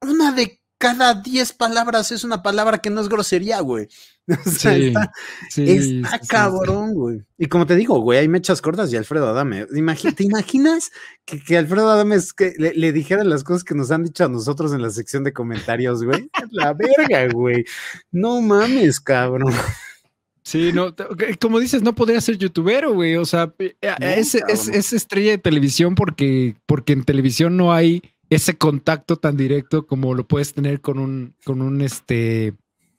una 0.00 0.32
de 0.32 0.60
cada 0.78 1.14
diez 1.14 1.52
palabras 1.52 2.12
es 2.12 2.24
una 2.24 2.42
palabra 2.42 2.78
que 2.78 2.90
no 2.90 3.00
es 3.00 3.08
grosería, 3.08 3.60
güey. 3.60 3.88
O 4.44 4.50
sea, 4.50 4.74
Sí, 4.74 4.86
está, 4.88 5.12
sí, 5.50 5.70
está 5.70 6.18
sí, 6.20 6.26
cabrón, 6.26 6.94
güey. 6.94 7.22
Y 7.38 7.46
como 7.46 7.64
te 7.64 7.76
digo, 7.76 8.00
güey, 8.00 8.18
hay 8.18 8.28
mechas 8.28 8.60
cortas 8.60 8.92
y 8.92 8.96
Alfredo 8.96 9.28
Adame. 9.28 9.66
¿Te 9.66 9.78
imaginas 10.24 10.90
que, 11.24 11.40
que 11.40 11.56
Alfredo 11.56 11.88
Adame 11.90 12.16
es 12.16 12.32
que 12.32 12.52
le, 12.58 12.74
le 12.74 12.92
dijera 12.92 13.22
las 13.22 13.44
cosas 13.44 13.62
que 13.62 13.76
nos 13.76 13.92
han 13.92 14.02
dicho 14.02 14.24
a 14.24 14.28
nosotros 14.28 14.72
en 14.72 14.82
la 14.82 14.90
sección 14.90 15.22
de 15.22 15.32
comentarios, 15.32 16.02
güey? 16.02 16.28
La 16.50 16.72
verga, 16.72 17.32
güey. 17.32 17.64
No 18.10 18.40
mames, 18.42 18.98
cabrón. 18.98 19.54
Sí, 20.42 20.72
no, 20.72 20.94
como 21.40 21.58
dices, 21.58 21.82
no 21.82 21.94
podría 21.94 22.20
ser 22.20 22.38
youtubero, 22.38 22.94
güey. 22.94 23.16
O 23.16 23.24
sea, 23.24 23.52
eh, 23.58 23.76
No, 23.82 24.06
es, 24.06 24.34
es, 24.36 24.68
es 24.68 24.92
estrella 24.92 25.32
de 25.32 25.38
televisión 25.38 25.96
porque, 25.96 26.54
porque 26.66 26.92
en 26.92 27.02
televisión 27.04 27.56
no 27.56 27.72
hay 27.72 28.00
ese 28.30 28.56
contacto 28.56 29.16
tan 29.16 29.36
directo 29.36 29.86
como 29.86 30.14
lo 30.14 30.26
puedes 30.26 30.54
tener 30.54 30.80
con 30.80 30.98
un, 30.98 31.34
con 31.44 31.62
un 31.62 31.80
este, 31.80 32.54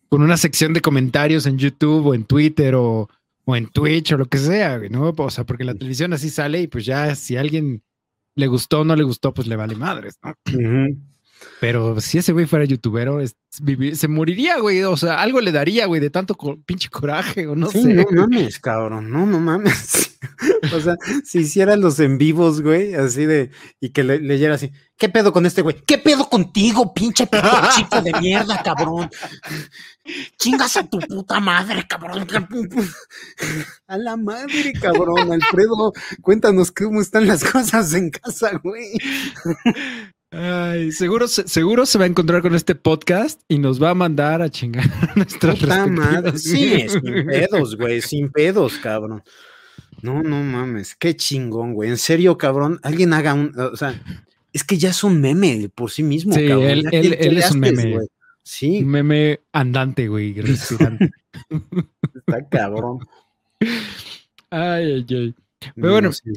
con 0.09 0.21
una 0.21 0.37
sección 0.37 0.73
de 0.73 0.81
comentarios 0.81 1.45
en 1.45 1.57
YouTube 1.57 2.07
o 2.07 2.13
en 2.15 2.23
Twitter 2.23 2.75
o, 2.75 3.09
o 3.45 3.55
en 3.55 3.67
Twitch 3.67 4.13
o 4.13 4.17
lo 4.17 4.25
que 4.25 4.37
sea, 4.37 4.79
¿no? 4.89 5.13
O 5.17 5.29
sea, 5.29 5.45
porque 5.45 5.63
la 5.63 5.73
televisión 5.73 6.13
así 6.13 6.29
sale 6.29 6.61
y 6.61 6.67
pues 6.67 6.85
ya 6.85 7.15
si 7.15 7.37
a 7.37 7.41
alguien 7.41 7.83
le 8.35 8.47
gustó 8.47 8.81
o 8.81 8.85
no 8.85 8.95
le 8.95 9.03
gustó, 9.03 9.33
pues 9.33 9.47
le 9.47 9.55
vale 9.55 9.75
madres, 9.75 10.17
¿no? 10.23 10.33
Pero 11.59 11.99
si 12.01 12.19
ese 12.19 12.33
güey 12.33 12.45
fuera 12.45 12.65
youtubero, 12.65 13.19
es- 13.19 13.35
vivir- 13.61 13.95
se 13.95 14.07
moriría, 14.07 14.59
güey. 14.59 14.83
O 14.83 14.95
sea, 14.97 15.21
algo 15.21 15.41
le 15.41 15.51
daría, 15.51 15.87
güey, 15.87 15.99
de 15.99 16.09
tanto 16.11 16.35
co- 16.35 16.59
pinche 16.65 16.89
coraje 16.89 17.47
o 17.47 17.55
no 17.55 17.69
sí, 17.71 17.81
sé. 17.81 17.93
no 17.93 18.05
mames, 18.11 18.59
cabrón. 18.59 19.09
No, 19.09 19.25
no 19.25 19.39
mames. 19.39 20.17
o 20.73 20.79
sea, 20.79 20.95
si 21.23 21.39
hiciera 21.39 21.75
los 21.75 21.99
en 21.99 22.17
vivos, 22.19 22.61
güey, 22.61 22.93
así 22.93 23.25
de, 23.25 23.49
y 23.79 23.89
que 23.89 24.03
le, 24.03 24.19
leyera 24.19 24.55
así, 24.55 24.71
¿qué 24.97 25.09
pedo 25.09 25.33
con 25.33 25.45
este 25.47 25.61
güey? 25.63 25.75
¿Qué 25.87 25.97
pedo 25.97 26.29
contigo, 26.29 26.93
pinche 26.93 27.27
chico 27.75 28.01
de 28.01 28.11
mierda, 28.19 28.61
cabrón? 28.61 29.09
Chingas 30.37 30.77
a 30.77 30.83
tu 30.87 30.99
puta 30.99 31.39
madre, 31.39 31.85
cabrón. 31.87 32.27
A 33.87 33.97
la 33.97 34.17
madre, 34.17 34.73
cabrón. 34.79 35.31
Alfredo, 35.31 35.93
cuéntanos 36.21 36.71
cómo 36.71 37.01
están 37.01 37.25
las 37.27 37.43
cosas 37.43 37.93
en 37.93 38.11
casa, 38.11 38.59
güey. 38.63 38.91
Ay, 40.39 40.91
seguro, 40.91 41.27
se- 41.27 41.47
seguro 41.47 41.85
se 41.87 41.97
va 41.97 42.03
a 42.03 42.07
encontrar 42.07 42.41
con 42.43 42.53
este 42.53 42.75
podcast 42.75 43.41
y 43.47 43.57
nos 43.57 43.81
va 43.81 43.89
a 43.89 43.93
mandar 43.95 44.41
a 44.43 44.49
chingar 44.49 44.85
a 44.85 45.13
nuestras 45.15 45.61
madre. 45.89 46.37
Sí, 46.37 46.85
sin 46.89 47.25
pedos, 47.25 47.75
güey, 47.75 48.01
sin 48.01 48.29
pedos, 48.29 48.77
cabrón. 48.77 49.23
No, 50.03 50.21
no 50.21 50.43
mames, 50.43 50.95
qué 50.95 51.15
chingón, 51.15 51.73
güey. 51.73 51.89
En 51.89 51.97
serio, 51.97 52.37
cabrón, 52.37 52.79
alguien 52.83 53.13
haga 53.13 53.33
un, 53.33 53.51
o 53.59 53.75
sea, 53.75 53.99
es 54.53 54.63
que 54.63 54.77
ya 54.77 54.91
es 54.91 55.03
un 55.03 55.19
meme 55.21 55.69
por 55.73 55.89
sí 55.89 56.03
mismo, 56.03 56.33
Sí, 56.33 56.47
cabrón. 56.47 56.69
él- 56.69 56.83
Ya, 56.83 56.89
él- 56.99 57.09
¿qué- 57.11 57.17
qué 57.17 57.27
él 57.27 57.33
le 57.33 57.39
es 57.39 57.51
un 57.51 57.59
meme. 57.59 57.93
güey? 57.95 58.07
Sí, 58.43 58.79
Un 58.83 58.87
meme 58.89 59.39
andante, 59.51 60.07
güey, 60.07 60.33
respirante. 60.41 61.09
está 62.15 62.47
cabrón. 62.47 62.99
Ay, 64.51 64.93
ay, 64.93 65.05
ay. 65.09 65.35
Pero 65.59 65.73
No, 65.75 65.91
bueno, 65.91 66.13
sí. 66.13 66.31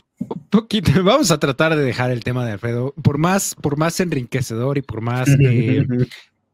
Poquito, 0.50 0.91
vamos 1.05 1.31
a 1.31 1.39
tratar 1.39 1.77
de 1.77 1.83
dejar 1.83 2.11
el 2.11 2.25
tema 2.25 2.45
de 2.45 2.53
Alfredo, 2.53 2.95
por 3.03 3.19
más, 3.19 3.55
por 3.55 3.77
más 3.77 4.00
enriquecedor 4.00 4.79
y 4.79 4.83
por 4.83 5.00
más, 5.00 5.29
eh, 5.41 5.87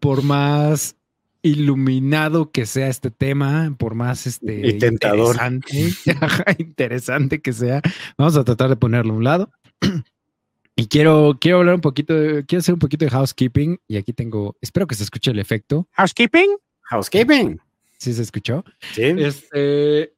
por 0.01 0.23
más 0.23 0.97
iluminado 1.43 2.51
que 2.51 2.67
sea 2.67 2.89
este 2.89 3.11
tema, 3.11 3.75
por 3.79 3.95
más 3.95 4.27
este 4.27 4.69
interesante, 4.69 5.91
interesante 6.59 7.41
que 7.41 7.53
sea, 7.53 7.81
vamos 8.19 8.37
a 8.37 8.45
tratar 8.45 8.69
de 8.69 8.77
ponerlo 8.77 9.15
a 9.15 9.17
un 9.17 9.25
lado. 9.25 9.51
Y 10.79 10.89
quiero, 10.89 11.39
quiero 11.41 11.57
hablar 11.61 11.77
un 11.77 11.81
poquito, 11.81 12.15
quiero 12.47 12.61
hacer 12.61 12.75
un 12.75 12.79
poquito 12.79 13.07
de 13.07 13.11
housekeeping. 13.11 13.81
Y 13.89 13.97
aquí 13.97 14.13
tengo, 14.13 14.57
espero 14.61 14.87
que 14.87 14.95
se 14.95 15.05
escuche 15.05 15.31
el 15.31 15.39
efecto. 15.39 15.89
¿Housekeeping? 15.93 16.55
Housekeeping. 16.83 17.59
¿Sí 17.99 18.13
se 18.13 18.21
escuchó? 18.21 18.63
Sí. 18.93 19.05
Este, 19.05 20.13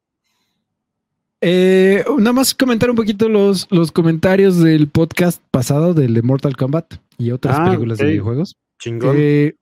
eh, 1.40 2.04
nada 2.18 2.32
más 2.32 2.54
comentar 2.54 2.90
un 2.90 2.96
poquito 2.96 3.28
los, 3.28 3.66
los 3.70 3.92
comentarios 3.92 4.58
del 4.58 4.88
podcast 4.88 5.42
pasado 5.50 5.94
del 5.94 6.14
de 6.14 6.22
Mortal 6.22 6.56
Kombat 6.56 6.94
y 7.16 7.30
otras 7.30 7.56
ah, 7.58 7.64
películas 7.66 7.98
de 7.98 8.06
videojuegos. 8.06 8.56
Chingón. 8.80 9.16
Eh, 9.18 9.54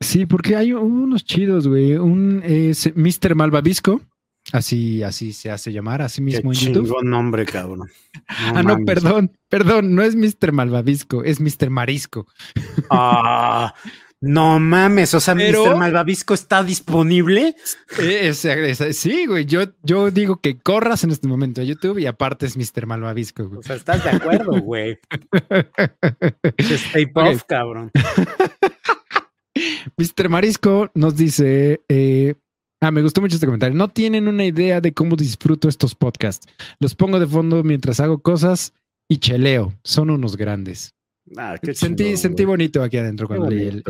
sí, 0.00 0.26
porque 0.26 0.56
hay 0.56 0.72
unos 0.72 1.24
chidos, 1.24 1.68
güey. 1.68 1.94
Un 1.94 2.42
es 2.44 2.90
Mr. 2.94 3.34
Malvavisco. 3.34 4.00
Así, 4.52 5.04
así 5.04 5.32
se 5.32 5.52
hace 5.52 5.72
llamar, 5.72 6.02
así 6.02 6.20
mismo 6.20 6.52
en 6.52 6.58
YouTube. 6.58 6.86
Chingón 6.86 7.10
nombre, 7.10 7.46
cabrón. 7.46 7.88
ah, 8.28 8.62
no, 8.62 8.84
perdón, 8.84 9.30
perdón, 9.48 9.94
no 9.94 10.02
es 10.02 10.16
Mr. 10.16 10.50
Malvavisco, 10.50 11.22
es 11.22 11.40
Mr. 11.40 11.70
Marisco. 11.70 12.26
Ah, 12.90 13.72
no 14.22 14.60
mames, 14.60 15.14
o 15.14 15.20
sea, 15.20 15.34
Mr. 15.34 15.76
Malvavisco 15.76 16.32
está 16.32 16.62
disponible. 16.62 17.56
sí, 18.92 19.26
güey. 19.26 19.46
Yo, 19.46 19.62
yo 19.82 20.12
digo 20.12 20.40
que 20.40 20.60
corras 20.60 21.02
en 21.02 21.10
este 21.10 21.26
momento 21.26 21.60
a 21.60 21.64
YouTube 21.64 21.98
y 21.98 22.06
aparte 22.06 22.46
es 22.46 22.56
Mr. 22.56 22.86
Malvavisco. 22.86 23.50
O 23.58 23.62
sea, 23.64 23.74
estás 23.74 24.04
de 24.04 24.10
acuerdo, 24.10 24.52
güey. 24.62 24.96
Stay 26.56 27.06
puff, 27.06 27.42
cabrón. 27.48 27.90
Mr. 29.96 30.28
Marisco 30.28 30.92
nos 30.94 31.16
dice: 31.16 31.82
eh, 31.88 32.36
Ah, 32.80 32.92
me 32.92 33.02
gustó 33.02 33.20
mucho 33.20 33.34
este 33.34 33.46
comentario. 33.46 33.76
No 33.76 33.88
tienen 33.88 34.28
una 34.28 34.44
idea 34.44 34.80
de 34.80 34.94
cómo 34.94 35.16
disfruto 35.16 35.68
estos 35.68 35.96
podcasts. 35.96 36.46
Los 36.78 36.94
pongo 36.94 37.18
de 37.18 37.26
fondo 37.26 37.64
mientras 37.64 37.98
hago 37.98 38.22
cosas 38.22 38.72
y 39.08 39.18
cheleo. 39.18 39.74
Son 39.82 40.10
unos 40.10 40.36
grandes. 40.36 40.94
Ah, 41.36 41.56
qué 41.60 41.74
sentí, 41.74 42.16
sentí 42.16 42.44
bonito 42.44 42.82
aquí 42.82 42.98
adentro 42.98 43.26
cuando 43.26 43.50
leí 43.50 43.82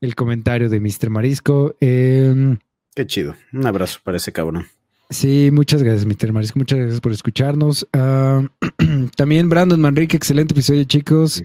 el, 0.00 0.14
comentario 0.14 0.68
de 0.68 0.80
Mr. 0.80 1.10
Marisco. 1.10 1.74
Em, 1.80 2.58
qué 2.94 3.06
chido. 3.06 3.34
Un 3.52 3.66
abrazo 3.66 3.98
para 4.04 4.18
ese 4.18 4.32
cabrón. 4.32 4.66
Sí, 5.10 5.50
muchas 5.52 5.82
gracias, 5.82 6.04
Mr. 6.06 6.32
Marisco. 6.32 6.58
Muchas 6.58 6.78
gracias 6.78 7.00
por 7.00 7.12
escucharnos. 7.12 7.86
Ah, 7.92 8.46
también 9.16 9.48
Brandon 9.48 9.80
Manrique, 9.80 10.16
excelente 10.16 10.54
episodio, 10.54 10.84
chicos. 10.84 11.42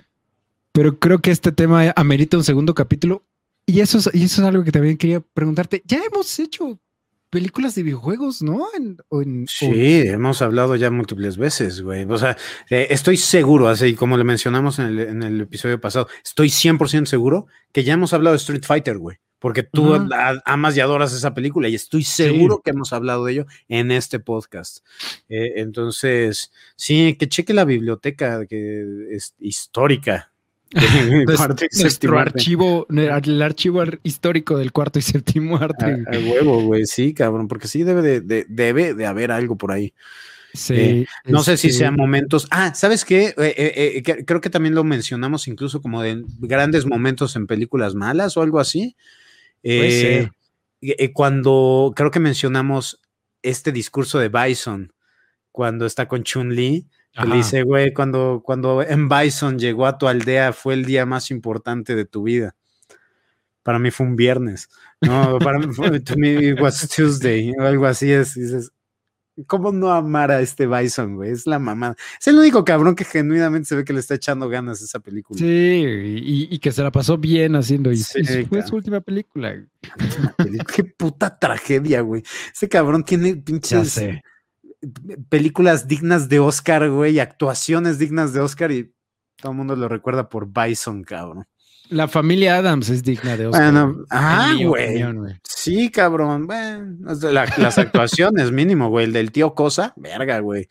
Pero 0.72 1.00
creo 1.00 1.20
que 1.20 1.32
este 1.32 1.52
tema 1.52 1.94
amerita 1.96 2.38
un 2.38 2.44
segundo 2.44 2.74
capítulo. 2.74 3.24
Y 3.66 3.80
eso, 3.80 4.00
es, 4.00 4.10
y 4.14 4.24
eso 4.24 4.42
es 4.42 4.48
algo 4.48 4.64
que 4.64 4.72
también 4.72 4.98
quería 4.98 5.20
preguntarte. 5.20 5.82
Ya 5.86 6.02
hemos 6.04 6.40
hecho 6.40 6.80
películas 7.32 7.74
de 7.76 7.84
videojuegos, 7.84 8.44
¿no? 8.44 8.68
sí, 9.48 10.02
hemos 10.06 10.42
hablado 10.42 10.76
ya 10.76 10.92
múltiples 10.92 11.38
veces, 11.38 11.82
güey. 11.82 12.06
O 12.08 12.18
sea, 12.18 12.38
eh, 12.70 12.88
estoy 12.92 13.18
seguro, 13.18 13.70
así 13.70 13.96
como 13.96 14.18
le 14.18 14.24
mencionamos 14.24 14.78
en 14.80 15.24
el, 15.24 15.42
episodio 15.42 15.80
pasado, 15.80 16.08
estoy 16.24 16.50
100% 16.50 17.06
seguro 17.06 17.48
que 17.72 17.84
ya 17.84 17.94
hemos 17.94 18.14
hablado 18.14 18.34
de 18.34 18.38
Street 18.38 18.64
Fighter, 18.64 18.98
güey. 18.98 19.18
Porque 19.40 19.64
tú 19.64 19.98
amas 20.46 20.78
y 20.78 20.82
adoras 20.82 21.14
esa 21.14 21.34
película 21.34 21.68
y 21.68 21.74
estoy 21.74 22.04
seguro 22.04 22.62
que 22.62 22.70
hemos 22.70 22.94
hablado 22.94 23.26
de 23.26 23.32
ello 23.32 23.46
en 23.70 23.90
este 23.90 24.20
podcast. 24.20 24.86
Eh, 25.30 25.54
entonces, 25.56 26.52
sí, 26.76 27.16
que 27.18 27.28
cheque 27.28 27.52
la 27.52 27.66
biblioteca 27.66 28.46
que 28.46 29.08
es 29.10 29.34
histórica 29.40 30.31
nuestro 31.74 32.20
archivo, 32.20 32.88
el 32.90 33.42
archivo 33.42 33.84
histórico 34.04 34.58
del 34.58 34.72
cuarto 34.72 35.00
y 35.00 35.02
séptimo 35.02 35.58
arte. 35.58 35.86
A, 35.86 36.18
huevo, 36.18 36.62
güey, 36.62 36.86
sí, 36.86 37.14
cabrón, 37.14 37.48
porque 37.48 37.68
sí 37.68 37.84
debe 37.84 38.22
de, 38.22 38.46
debe 38.48 38.94
de 38.94 39.06
haber 39.06 39.32
algo 39.32 39.58
por 39.58 39.72
ahí. 39.72 39.94
Sí. 40.54 40.74
Eh, 40.74 41.06
no 41.26 41.44
sé 41.44 41.58
si 41.58 41.68
este 41.68 41.80
sean 41.80 41.96
momentos. 41.96 42.48
Ah, 42.52 42.74
¿sabes 42.74 43.06
qué? 43.06 43.34
Eh, 43.38 44.04
eh, 44.06 44.24
creo 44.26 44.42
que 44.42 44.50
también 44.50 44.76
lo 44.76 44.84
mencionamos 44.84 45.48
incluso 45.48 45.82
como 45.82 46.02
de 46.02 46.24
grandes 46.40 46.86
momentos 46.86 47.36
en 47.36 47.48
películas 47.48 47.96
malas 47.96 48.36
o 48.38 48.42
algo 48.42 48.60
así. 48.60 48.96
cuando 51.14 51.94
creo 51.96 52.12
que 52.12 52.20
mencionamos 52.20 53.00
este 53.42 53.72
discurso 53.72 54.20
de 54.20 54.30
Bison, 54.30 54.94
cuando 55.52 55.86
está 55.86 56.08
con 56.08 56.24
Chun-Li 56.24 56.88
le 57.14 57.36
dice, 57.36 57.64
güey, 57.64 57.94
cuando, 57.94 58.42
cuando 58.44 58.82
en 58.82 59.10
Bison 59.10 59.60
llegó 59.60 59.86
a 59.86 59.98
tu 59.98 60.08
aldea 60.08 60.54
fue 60.54 60.74
el 60.74 60.86
día 60.86 61.06
más 61.06 61.32
importante 61.32 61.96
de 61.96 62.06
tu 62.06 62.24
vida. 62.24 62.56
Para 63.64 63.80
mí 63.80 63.92
fue 63.92 64.08
un 64.08 64.16
viernes. 64.16 64.70
No, 65.02 65.38
para 65.40 65.60
mí 65.60 65.74
fue 65.74 65.90
was 66.60 66.88
Tuesday 66.88 67.52
o 67.60 67.64
algo 67.64 67.86
así 67.86 68.12
es. 68.12 68.36
dices, 68.36 68.72
¿cómo 69.48 69.72
no 69.72 69.92
amar 69.92 70.32
a 70.32 70.42
este 70.42 70.68
Bison, 70.68 71.16
güey? 71.16 71.32
Es 71.32 71.46
la 71.46 71.60
mamá. 71.60 71.96
Es 72.20 72.28
el 72.28 72.38
único 72.38 72.64
cabrón 72.64 72.96
que 72.96 73.06
genuinamente 73.06 73.68
se 73.68 73.76
ve 73.76 73.84
que 73.84 73.94
le 73.94 74.00
está 74.00 74.16
echando 74.16 74.50
ganas 74.50 74.82
a 74.82 74.86
esa 74.86 75.00
película. 75.00 75.40
Sí, 75.40 75.46
y, 75.46 76.60
que 76.60 76.72
se 76.72 76.82
la 76.82 76.92
pasó 76.92 77.18
bien 77.18 77.56
haciendo. 77.56 77.92
Y, 77.92 77.98
fue 77.98 78.66
su 78.66 78.76
última 78.76 79.02
película. 79.02 79.64
Qué 80.76 80.84
puta 80.84 81.38
tragedia, 81.38 82.02
güey. 82.02 82.24
Ese 82.54 82.68
cabrón 82.70 83.04
tiene 83.04 83.36
pinches 83.36 84.00
películas 85.30 85.88
dignas 85.88 86.30
de 86.30 86.40
Oscar, 86.40 86.90
güey, 86.90 87.20
actuaciones 87.20 88.00
dignas 88.00 88.34
de 88.34 88.40
Oscar 88.42 88.72
y 88.72 88.94
todo 89.38 89.52
el 89.52 89.58
mundo 89.58 89.76
lo 89.76 89.88
recuerda 89.88 90.30
por 90.30 90.48
Bison, 90.52 91.04
cabrón. 91.04 91.46
La 91.90 92.08
familia 92.08 92.58
Adams 92.58 92.90
es 92.90 93.04
digna 93.04 93.36
de 93.36 93.48
Oscar. 93.48 93.74
Bueno, 93.74 94.06
ah, 94.12 94.56
güey. 94.64 95.04
Sí, 95.44 95.92
cabrón. 95.92 96.48
Bueno, 96.48 96.98
las 97.32 97.78
actuaciones, 97.78 98.52
mínimo, 98.54 98.90
güey. 98.90 99.06
El 99.06 99.14
del 99.14 99.32
tío 99.32 99.54
Cosa, 99.54 99.94
verga, 99.98 100.40
güey. 100.40 100.70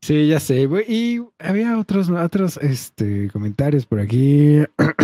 Sí, 0.00 0.26
ya 0.26 0.40
sé, 0.40 0.66
güey. 0.66 0.84
Y 0.88 1.20
había 1.38 1.78
otros, 1.78 2.10
otros 2.10 2.56
este, 2.56 3.30
comentarios 3.30 3.86
por 3.86 4.00
aquí. 4.00 4.64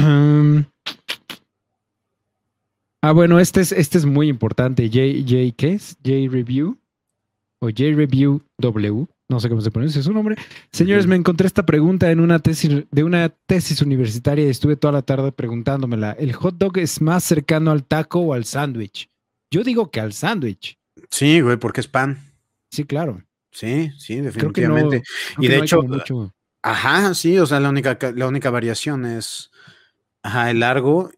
ah, 3.02 3.12
bueno, 3.12 3.38
este 3.38 3.60
es, 3.60 3.70
este 3.70 3.98
es 3.98 4.04
muy 4.04 4.28
importante. 4.28 4.88
J, 4.88 4.98
J, 5.20 5.54
¿qué 5.56 5.74
es? 5.74 5.96
J 6.04 6.28
Review 6.28 6.76
o 7.60 7.66
J-Review 7.66 8.42
W, 8.58 9.06
no 9.28 9.40
sé 9.40 9.48
cómo 9.48 9.60
se 9.60 9.70
pronuncia 9.70 10.02
su 10.02 10.12
nombre. 10.12 10.36
Señores, 10.72 11.06
me 11.06 11.16
encontré 11.16 11.46
esta 11.46 11.66
pregunta 11.66 12.10
en 12.10 12.20
una 12.20 12.38
tesis 12.38 12.84
de 12.90 13.04
una 13.04 13.28
tesis 13.28 13.82
universitaria 13.82 14.46
y 14.46 14.50
estuve 14.50 14.76
toda 14.76 14.92
la 14.92 15.02
tarde 15.02 15.32
preguntándomela. 15.32 16.12
¿El 16.12 16.32
hot 16.32 16.56
dog 16.56 16.78
es 16.78 17.00
más 17.00 17.24
cercano 17.24 17.70
al 17.70 17.84
taco 17.84 18.20
o 18.20 18.32
al 18.32 18.44
sándwich? 18.44 19.10
Yo 19.50 19.64
digo 19.64 19.90
que 19.90 20.00
al 20.00 20.12
sándwich. 20.12 20.78
Sí, 21.10 21.40
güey, 21.40 21.56
porque 21.56 21.80
es 21.80 21.88
pan. 21.88 22.18
Sí, 22.70 22.84
claro. 22.84 23.22
Sí, 23.50 23.90
sí, 23.98 24.20
definitivamente. 24.20 25.02
y 25.38 25.48
de 25.48 25.58
hecho, 25.58 25.80
ajá, 26.62 27.14
sí, 27.14 27.38
o 27.38 27.46
sea, 27.46 27.60
la 27.60 27.70
única, 27.70 27.98
la 28.14 28.28
única 28.28 28.50
variación 28.50 29.04
es 29.04 29.50
ajá, 30.22 30.50
el 30.50 30.60
largo 30.60 31.10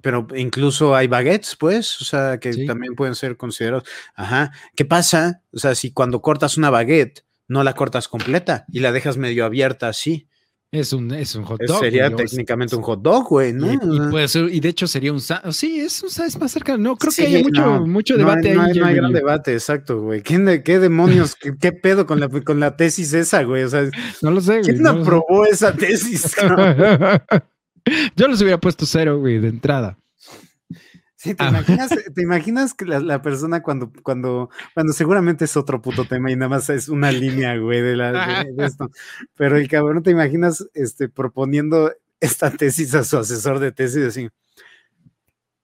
pero 0.00 0.26
incluso 0.34 0.94
hay 0.94 1.06
baguettes, 1.06 1.56
pues, 1.56 2.00
o 2.00 2.04
sea, 2.04 2.38
que 2.38 2.66
también 2.66 2.94
pueden 2.94 3.14
ser 3.14 3.36
considerados. 3.36 3.84
Ajá. 4.14 4.52
¿Qué 4.74 4.84
pasa? 4.84 5.42
O 5.52 5.58
sea, 5.58 5.74
si 5.74 5.92
cuando 5.92 6.22
cortas 6.22 6.56
una 6.56 6.70
baguette, 6.70 7.24
no 7.48 7.62
la 7.62 7.74
cortas 7.74 8.08
completa 8.08 8.64
y 8.68 8.80
la 8.80 8.92
dejas 8.92 9.16
medio 9.16 9.44
abierta 9.44 9.88
así. 9.88 10.28
Es 10.74 10.92
un, 10.92 11.12
es 11.12 11.36
un 11.36 11.44
hot 11.44 11.60
dog. 11.64 11.78
Sería 11.78 12.10
técnicamente 12.10 12.74
un 12.74 12.82
hot 12.82 13.00
dog, 13.00 13.28
güey, 13.28 13.52
¿no? 13.52 13.72
Y, 13.72 14.10
puede 14.10 14.26
ser, 14.26 14.52
y 14.52 14.58
de 14.58 14.70
hecho 14.70 14.88
sería 14.88 15.12
un 15.12 15.20
sí, 15.20 15.78
es 15.78 16.02
un 16.02 16.24
es 16.24 16.36
más 16.40 16.50
cerca. 16.50 16.76
No, 16.76 16.96
creo 16.96 17.12
que 17.16 17.26
hay 17.26 17.44
mucho, 17.44 17.86
mucho 17.86 18.16
debate 18.16 18.52
no 18.54 18.62
ahí. 18.62 18.72
No 18.76 18.86
hay, 18.86 18.96
gran 18.96 19.12
debate, 19.12 19.52
exacto, 19.52 20.00
güey. 20.00 20.22
¿Qué, 20.22 20.36
demonios, 20.80 21.36
qué, 21.36 21.70
pedo 21.70 22.06
con 22.06 22.18
la, 22.18 22.28
con 22.28 22.58
la 22.58 22.76
tesis 22.76 23.12
esa, 23.12 23.44
güey? 23.44 23.62
O 23.62 23.68
sea, 23.68 23.88
no 24.22 24.32
lo 24.32 24.40
sé. 24.40 24.62
¿Quién 24.62 24.84
aprobó 24.84 25.46
esa 25.46 25.72
tesis? 25.72 26.34
Yo 28.16 28.28
les 28.28 28.40
hubiera 28.40 28.58
puesto 28.58 28.86
cero, 28.86 29.18
güey, 29.18 29.38
de 29.38 29.48
entrada. 29.48 29.98
Sí, 31.16 31.34
¿te, 31.34 31.42
ah. 31.42 31.48
imaginas, 31.48 31.88
¿te 32.14 32.22
imaginas 32.22 32.74
que 32.74 32.84
la, 32.84 33.22
persona 33.22 33.62
cuando, 33.62 33.90
cuando, 34.02 34.50
cuando 34.74 34.92
seguramente 34.92 35.46
es 35.46 35.56
otro 35.56 35.80
puto 35.80 36.04
tema 36.04 36.30
y 36.30 36.36
nada 36.36 36.50
más 36.50 36.68
es 36.68 36.88
una 36.88 37.10
línea, 37.10 37.56
güey, 37.56 37.80
de, 37.80 37.96
la, 37.96 38.44
de, 38.44 38.52
esto. 38.66 38.90
Pero 39.34 39.56
el 39.56 39.68
cabrón, 39.68 40.02
¿te 40.02 40.10
imaginas 40.10 40.66
este, 40.74 41.08
proponiendo 41.08 41.92
esta 42.20 42.50
tesis 42.50 42.94
a 42.94 43.04
su 43.04 43.16
asesor 43.16 43.58
de 43.58 43.72
tesis 43.72 44.04
así? 44.04 44.28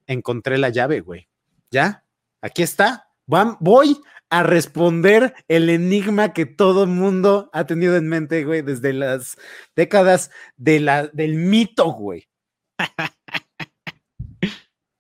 Encontré 0.07 0.57
la 0.57 0.71
llave, 0.71 1.01
güey. 1.01 1.29
¿Ya? 1.71 2.05
Aquí 2.41 2.63
está. 2.63 3.09
Voy 3.27 4.01
a 4.31 4.45
responder 4.45 5.35
el 5.49 5.69
enigma 5.69 6.33
que 6.33 6.47
todo 6.47 6.87
mundo 6.87 7.51
ha 7.53 7.67
tenido 7.67 7.97
en 7.97 8.09
mente, 8.09 8.45
güey, 8.45 8.63
desde 8.63 8.93
las 8.93 9.37
décadas 9.75 10.31
del 10.57 11.35
mito, 11.35 11.93
güey. 11.93 12.29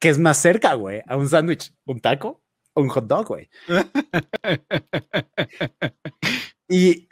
¿Qué 0.00 0.08
es 0.08 0.18
más 0.18 0.38
cerca, 0.38 0.75
güey? 0.75 1.02
¿A 1.06 1.16
un 1.16 1.28
sándwich? 1.28 1.72
¿Un 1.84 2.00
taco? 2.00 2.42
¿O 2.75 2.82
un 2.82 2.88
hot 2.88 3.06
dog, 3.06 3.28
güey? 3.28 3.49
y, 6.68 7.06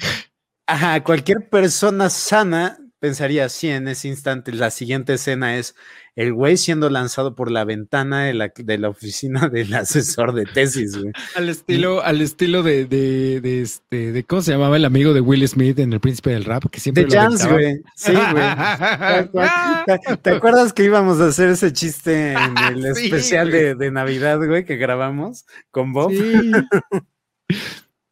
ajá, 0.66 1.04
cualquier 1.04 1.48
persona 1.48 2.10
sana 2.10 2.78
pensaría 2.98 3.44
así 3.44 3.68
en 3.68 3.88
ese 3.88 4.08
instante. 4.08 4.52
La 4.52 4.70
siguiente 4.70 5.14
escena 5.14 5.56
es 5.56 5.74
el 6.18 6.32
güey 6.32 6.56
siendo 6.56 6.90
lanzado 6.90 7.36
por 7.36 7.48
la 7.48 7.64
ventana 7.64 8.24
de 8.24 8.34
la, 8.34 8.52
de 8.52 8.76
la 8.76 8.88
oficina 8.88 9.48
del 9.48 9.72
asesor 9.74 10.34
de 10.34 10.46
tesis, 10.46 10.98
güey. 10.98 11.12
Al 11.36 11.48
estilo, 11.48 12.02
al 12.02 12.20
estilo 12.20 12.64
de, 12.64 12.86
de, 12.86 13.40
de, 13.40 13.62
este, 13.62 14.10
de 14.10 14.24
cómo 14.24 14.42
se 14.42 14.50
llamaba 14.50 14.76
el 14.76 14.84
amigo 14.84 15.14
de 15.14 15.20
Will 15.20 15.46
Smith 15.46 15.78
en 15.78 15.92
El 15.92 16.00
Príncipe 16.00 16.30
del 16.30 16.44
Rap, 16.44 16.64
que 16.72 16.80
siempre 16.80 17.04
de 17.04 17.10
Chance, 17.10 17.48
güey. 17.48 17.82
Sí, 17.94 18.10
güey. 18.12 18.44
¿Te, 20.22 20.30
acuerdas 20.30 20.72
que 20.72 20.82
íbamos 20.82 21.20
a 21.20 21.26
hacer 21.26 21.50
ese 21.50 21.72
chiste 21.72 22.32
en 22.32 22.58
el 22.72 22.86
especial 22.86 23.52
de, 23.52 23.76
de, 23.76 23.90
Navidad, 23.92 24.44
güey, 24.44 24.64
que 24.64 24.74
grabamos 24.74 25.46
con 25.70 25.92
Bob? 25.92 26.10
Sí. 26.10 26.50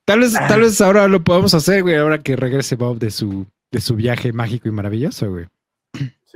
Tal 0.04 0.20
vez, 0.20 0.32
tal 0.32 0.60
vez 0.60 0.80
ahora 0.80 1.08
lo 1.08 1.24
podamos 1.24 1.54
hacer, 1.54 1.82
güey, 1.82 1.96
ahora 1.96 2.22
que 2.22 2.36
regrese 2.36 2.76
Bob 2.76 3.00
de 3.00 3.10
su, 3.10 3.46
de 3.72 3.80
su 3.80 3.96
viaje 3.96 4.32
mágico 4.32 4.68
y 4.68 4.70
maravilloso, 4.70 5.28
güey. 5.28 5.46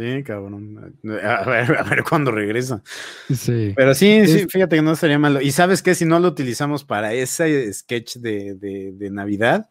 Sí, 0.00 0.22
cabrón. 0.22 0.96
A 1.22 1.44
ver, 1.44 1.76
a 1.76 1.82
ver 1.82 2.02
cuándo 2.08 2.30
regresa. 2.30 2.82
Sí. 3.28 3.74
Pero 3.76 3.94
sí, 3.94 4.26
sí, 4.26 4.46
fíjate 4.48 4.76
que 4.76 4.82
no 4.82 4.96
sería 4.96 5.18
malo. 5.18 5.42
Y 5.42 5.52
sabes 5.52 5.82
qué, 5.82 5.94
si 5.94 6.06
no 6.06 6.18
lo 6.18 6.28
utilizamos 6.28 6.84
para 6.84 7.12
ese 7.12 7.70
sketch 7.70 8.16
de, 8.16 8.54
de, 8.54 9.10
Navidad, 9.10 9.68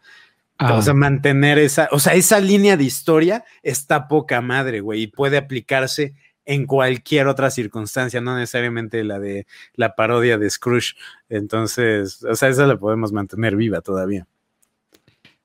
vamos 0.59 0.88
a 0.88 0.91
ah. 0.91 0.93
mantener 0.93 1.57
esa, 1.57 1.89
o 1.91 1.98
sea, 1.98 2.13
esa 2.13 2.39
línea 2.39 2.77
de 2.77 2.83
historia 2.83 3.43
está 3.63 4.07
poca 4.07 4.39
madre, 4.41 4.81
güey, 4.81 5.01
y 5.01 5.07
puede 5.07 5.36
aplicarse 5.38 6.13
en 6.45 6.67
cualquier 6.67 7.25
otra 7.25 7.50
circunstancia, 7.50 8.21
no 8.21 8.38
necesariamente 8.38 9.03
la 9.03 9.17
de 9.17 9.48
la 9.74 9.95
parodia 9.95 10.38
de 10.38 10.48
Scrooge. 10.48 10.93
Entonces, 11.29 12.24
o 12.24 12.36
sea, 12.36 12.50
esa 12.50 12.67
la 12.67 12.77
podemos 12.77 13.12
mantener 13.12 13.55
viva 13.55 13.81
todavía. 13.81 14.27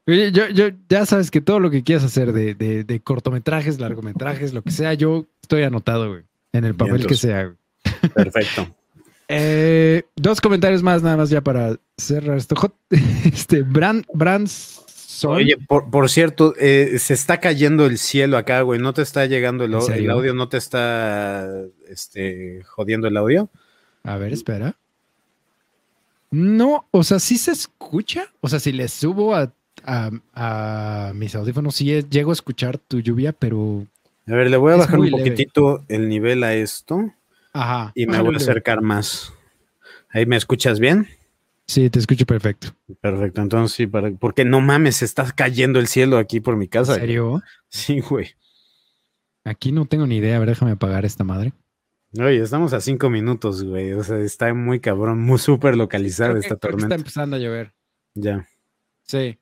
Yo, 0.06 0.48
yo, 0.48 0.66
ya 0.88 1.06
sabes 1.06 1.30
que 1.30 1.40
todo 1.40 1.60
lo 1.60 1.70
que 1.70 1.82
quieras 1.82 2.04
hacer 2.04 2.32
de, 2.32 2.54
de, 2.54 3.00
cortometrajes, 3.00 3.80
largometrajes, 3.80 4.52
lo 4.52 4.62
que 4.62 4.70
sea, 4.70 4.92
yo 4.94 5.26
estoy 5.40 5.62
anotado, 5.62 6.10
güey, 6.10 6.24
en 6.52 6.64
el 6.64 6.74
papel 6.74 7.06
que 7.06 7.14
sea. 7.14 7.54
Perfecto. 8.14 8.68
Eh, 9.26 10.02
dos 10.16 10.38
comentarios 10.38 10.82
más, 10.82 11.02
nada 11.02 11.16
más 11.16 11.30
ya 11.30 11.40
para 11.40 11.80
cerrar 11.96 12.36
esto. 12.36 12.54
Este, 13.24 13.62
Brand, 13.62 14.04
Brands 14.12 14.84
Oye, 15.26 15.56
por, 15.56 16.10
cierto, 16.10 16.54
eh, 16.58 16.98
se 16.98 17.14
está 17.14 17.40
cayendo 17.40 17.86
el 17.86 17.98
cielo 17.98 18.36
acá, 18.36 18.62
güey. 18.62 18.80
¿No 18.80 18.92
te 18.92 19.02
está 19.02 19.26
llegando 19.26 19.64
el, 19.64 19.74
el, 19.74 20.10
audio? 20.10 20.34
¿No 20.34 20.48
te 20.48 20.56
está 20.56 21.48
este, 21.88 22.62
jodiendo 22.64 23.08
el 23.08 23.16
audio? 23.16 23.48
A 24.02 24.16
ver, 24.16 24.32
espera. 24.32 24.76
No, 26.30 26.86
o 26.90 27.04
sea, 27.04 27.20
sí 27.20 27.38
se 27.38 27.52
escucha. 27.52 28.26
O 28.40 28.48
sea, 28.48 28.58
si 28.60 28.72
le 28.72 28.88
subo 28.88 29.34
a, 29.34 29.52
mis 31.14 31.34
audífonos, 31.34 31.74
sí 31.74 32.02
llego 32.10 32.30
a 32.30 32.34
escuchar 32.34 32.78
tu 32.78 33.00
lluvia, 33.00 33.32
pero. 33.32 33.86
A 34.26 34.34
ver, 34.34 34.50
le 34.50 34.56
voy 34.56 34.72
a 34.72 34.76
bajar 34.76 34.98
un 34.98 35.10
poquitito 35.10 35.84
el 35.88 36.08
nivel 36.08 36.42
a 36.44 36.54
esto. 36.54 37.12
Ajá. 37.52 37.92
Y 37.94 38.06
me 38.06 38.20
voy 38.20 38.34
a 38.34 38.38
acercar 38.38 38.80
más. 38.82 39.32
¿Ahí 40.10 40.26
me 40.26 40.36
escuchas 40.36 40.80
bien? 40.80 41.08
Sí, 41.66 41.88
te 41.90 41.98
escucho 41.98 42.26
perfecto. 42.26 42.68
Perfecto, 43.00 43.40
entonces 43.40 43.76
sí, 43.76 43.86
para, 43.86 44.10
porque 44.12 44.44
no 44.44 44.60
mames, 44.60 45.02
está 45.02 45.30
cayendo 45.32 45.78
el 45.78 45.88
cielo 45.88 46.18
aquí 46.18 46.40
por 46.40 46.56
mi 46.56 46.68
casa. 46.68 46.94
¿En 46.94 47.00
serio? 47.00 47.42
Sí, 47.68 48.00
güey. 48.00 48.34
Aquí 49.44 49.72
no 49.72 49.86
tengo 49.86 50.06
ni 50.06 50.16
idea, 50.16 50.36
a 50.36 50.38
ver, 50.38 50.48
déjame 50.48 50.72
apagar 50.72 51.04
esta 51.04 51.24
madre. 51.24 51.52
Oye, 52.18 52.40
estamos 52.40 52.72
a 52.72 52.80
cinco 52.80 53.10
minutos, 53.10 53.64
güey. 53.64 53.92
O 53.92 54.04
sea, 54.04 54.18
está 54.18 54.54
muy 54.54 54.78
cabrón, 54.78 55.20
muy 55.20 55.38
súper 55.38 55.76
localizada 55.76 56.38
esta 56.38 56.56
tormenta. 56.56 56.86
está 56.86 56.94
empezando 56.94 57.36
a 57.36 57.38
llover. 57.40 57.74
Ya. 58.14 58.46
Sí. 59.02 59.38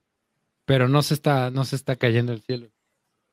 Pero 0.65 0.89
no 0.89 1.03
se 1.03 1.15
está, 1.15 1.51
no 1.51 1.65
se 1.65 1.77
está 1.77 1.97
cayendo 1.97 2.33
el 2.33 2.43
cielo. 2.43 2.69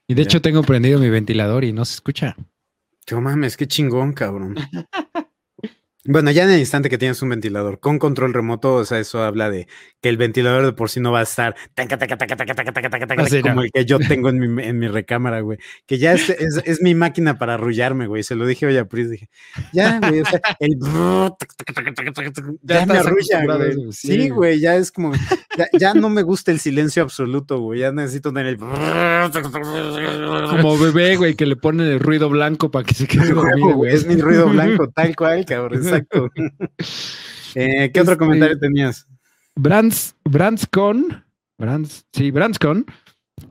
Y 0.08 0.16
de 0.16 0.24
hecho 0.24 0.42
tengo 0.42 0.64
prendido 0.64 1.00
mi 1.00 1.10
ventilador 1.10 1.64
y 1.64 1.72
no 1.72 1.86
se 1.86 1.94
escucha. 1.94 2.36
No 3.12 3.22
mames, 3.22 3.58
qué 3.58 3.68
chingón, 3.68 4.14
cabrón. 4.14 4.56
Bueno, 6.06 6.32
ya 6.32 6.46
en 6.46 6.52
el 6.52 6.60
instante 6.60 6.90
que 6.90 6.98
tienes 6.98 7.22
un 7.22 7.28
ventilador 7.28 7.82
con 7.82 8.00
control 8.00 8.34
remoto, 8.34 8.76
o 8.76 8.86
sea, 8.86 9.00
eso 9.00 9.22
habla 9.22 9.50
de 9.50 9.68
que 10.00 10.08
el 10.08 10.16
ventilador 10.16 10.66
de 10.66 10.72
por 10.72 10.90
sí 10.90 11.02
no 11.02 11.12
va 11.12 11.20
a 11.20 11.24
estar 11.24 11.58
como 13.42 13.64
el 13.64 13.72
que 13.72 13.84
yo 13.84 14.00
tengo 14.00 14.30
en 14.30 14.40
mi, 14.40 14.64
en 14.64 14.80
mi 14.80 14.88
recámara, 14.88 15.42
güey. 15.42 15.58
Que 15.86 15.98
ya 15.98 16.14
es, 16.14 16.30
es, 16.30 16.82
mi 16.82 16.96
máquina 16.96 17.38
para 17.38 17.56
arrullarme, 17.56 18.08
güey. 18.08 18.24
Se 18.24 18.36
lo 18.36 18.46
dije 18.46 18.66
hoy 18.66 18.78
a 18.78 18.86
Pris, 18.86 19.10
dije, 19.10 19.28
ya, 19.74 20.00
güey, 20.00 20.22
o 20.22 20.26
sea, 20.26 20.40
el 20.60 20.78
ya, 22.62 22.86
me 22.86 22.98
arrulla, 22.98 23.46
güey. 23.46 23.92
Sí, 23.92 24.30
güey, 24.30 24.62
ya 24.62 24.78
es 24.78 24.94
como, 24.94 25.12
ya, 25.78 25.94
no 25.94 26.10
me 26.10 26.22
gusta 26.22 26.52
el 26.52 26.62
silencio 26.62 27.04
absoluto, 27.04 27.60
güey. 27.60 27.82
Ya 27.82 27.92
necesito 27.92 28.32
tener 28.32 28.48
el 28.48 28.58
como 28.58 30.78
bebé, 30.78 31.18
güey, 31.18 31.36
que 31.36 31.46
le 31.46 31.58
ponen 31.58 31.88
el 31.88 32.00
ruido 32.00 32.30
blanco 32.30 32.72
para 32.72 32.86
que 32.86 32.94
se 32.94 33.06
quede 33.06 33.34
dormido, 33.34 33.74
güey. 33.74 33.94
Es 33.94 34.06
mi 34.06 34.16
ruido 34.16 34.48
blanco, 34.48 34.90
tal 34.90 35.14
cual, 35.14 35.46
cabrón. 35.46 35.89
Exacto. 35.90 36.30
Eh, 37.56 37.90
¿Qué 37.92 38.02
otro 38.02 38.14
este, 38.14 38.24
comentario 38.24 38.60
tenías? 38.60 39.08
Brands, 39.56 40.16
Brandscon, 40.24 41.26
Brands, 41.58 42.06
sí, 42.14 42.30
Brandscon, 42.30 42.86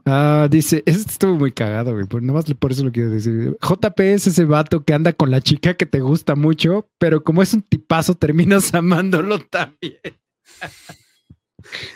uh, 0.07 0.49
dice, 0.49 0.83
esto 0.87 1.11
estuvo 1.11 1.35
muy 1.35 1.53
cagado, 1.53 1.93
güey, 1.93 2.07
por, 2.07 2.23
nomás 2.23 2.45
por 2.55 2.73
eso 2.73 2.85
lo 2.85 2.93
quiero 2.93 3.11
decir. 3.11 3.57
JP 3.61 4.01
es 4.01 4.27
ese 4.27 4.45
vato 4.45 4.85
que 4.85 4.95
anda 4.95 5.13
con 5.13 5.31
la 5.31 5.41
chica 5.41 5.75
que 5.75 5.87
te 5.87 6.01
gusta 6.01 6.35
mucho, 6.35 6.89
pero 6.99 7.25
como 7.25 7.43
es 7.43 7.53
un 7.55 7.63
tipazo, 7.63 8.15
terminas 8.15 8.73
amándolo 8.75 9.41
también. 9.41 9.99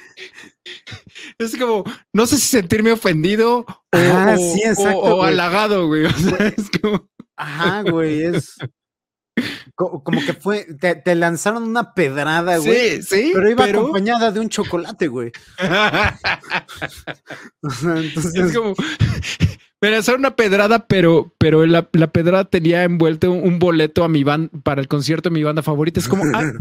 Es 1.38 1.56
como, 1.56 1.84
no 2.12 2.26
sé 2.26 2.36
si 2.36 2.46
sentirme 2.46 2.92
ofendido 2.92 3.60
o, 3.60 3.66
ah, 3.92 4.36
o 4.94 5.22
halagado, 5.22 5.86
güey. 5.86 6.04
O 6.04 6.12
sea, 6.12 6.48
es 6.48 6.70
como... 6.80 7.08
Ajá, 7.36 7.82
güey, 7.82 8.22
es 8.22 8.56
como 9.74 10.24
que 10.24 10.34
fue, 10.34 10.66
te, 10.74 11.14
lanzaron 11.14 11.62
una 11.62 11.94
pedrada, 11.94 12.58
güey. 12.58 13.02
Sí, 13.02 13.02
sí. 13.02 13.30
Pero 13.34 13.50
iba 13.50 13.64
acompañada 13.64 14.30
de 14.30 14.40
un 14.40 14.48
chocolate, 14.48 15.08
güey. 15.08 15.32
entonces... 17.62 18.34
Es 18.34 18.56
como, 18.56 18.74
me 19.82 19.90
lanzaron 19.90 20.20
una 20.20 20.36
pedrada, 20.36 20.86
pero, 20.86 21.34
pero 21.38 21.66
la, 21.66 21.82
pedrada 21.82 22.44
tenía 22.44 22.84
envuelto 22.84 23.32
un, 23.32 23.58
boleto 23.58 24.04
a 24.04 24.08
mi 24.08 24.22
banda 24.22 24.48
para 24.62 24.80
el 24.80 24.86
concierto 24.86 25.28
de 25.28 25.34
mi 25.34 25.42
banda 25.42 25.62
favorita. 25.62 25.98
Es 25.98 26.06
como, 26.06 26.22
ah, 26.34 26.52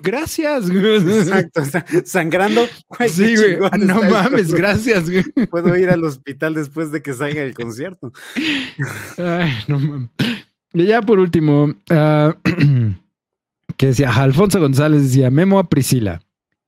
gracias. 0.00 0.68
Exacto, 0.70 1.62
sangrando. 2.04 2.66
sí, 3.08 3.36
güey. 3.36 3.58
no 3.78 4.02
mames, 4.02 4.52
gracias. 4.52 5.08
Güey. 5.08 5.22
Puedo 5.48 5.76
ir 5.76 5.90
al 5.90 6.02
hospital 6.02 6.54
después 6.54 6.90
de 6.90 7.00
que 7.00 7.12
salga 7.12 7.42
el 7.42 7.54
concierto. 7.54 8.12
Ay, 9.18 9.52
no 9.68 9.78
mames. 9.78 10.10
Y 10.74 10.86
ya 10.86 11.00
por 11.00 11.20
último, 11.20 11.66
uh, 11.66 12.32
que 13.76 13.86
decía, 13.86 14.10
Alfonso 14.10 14.60
González 14.60 15.04
decía, 15.04 15.30
Memo 15.30 15.60
a 15.60 15.68
Priscila, 15.68 16.20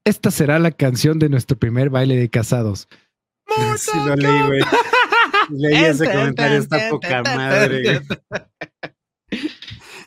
esta 0.05 0.31
será 0.31 0.61
la 0.61 0.71
canción 0.71 1.19
de 1.19 1.29
nuestro 1.29 1.59
primer 1.59 1.90
baile 1.90 2.16
de 2.16 2.31
casados. 2.31 2.88
Sí, 3.77 3.90
lo 4.07 4.14
leí, 4.14 4.42
güey. 4.47 4.61
Leí 5.51 5.85
ese 5.85 6.11
comentario, 6.11 6.59
está 6.59 6.88
poca 6.88 7.23
madre. 7.23 8.03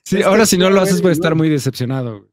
Sí, 0.03 0.23
ahora 0.23 0.45
si 0.45 0.57
no 0.57 0.69
lo 0.69 0.81
haces 0.81 1.01
puede 1.01 1.13
estar 1.13 1.35
muy 1.35 1.49
decepcionado. 1.49 2.27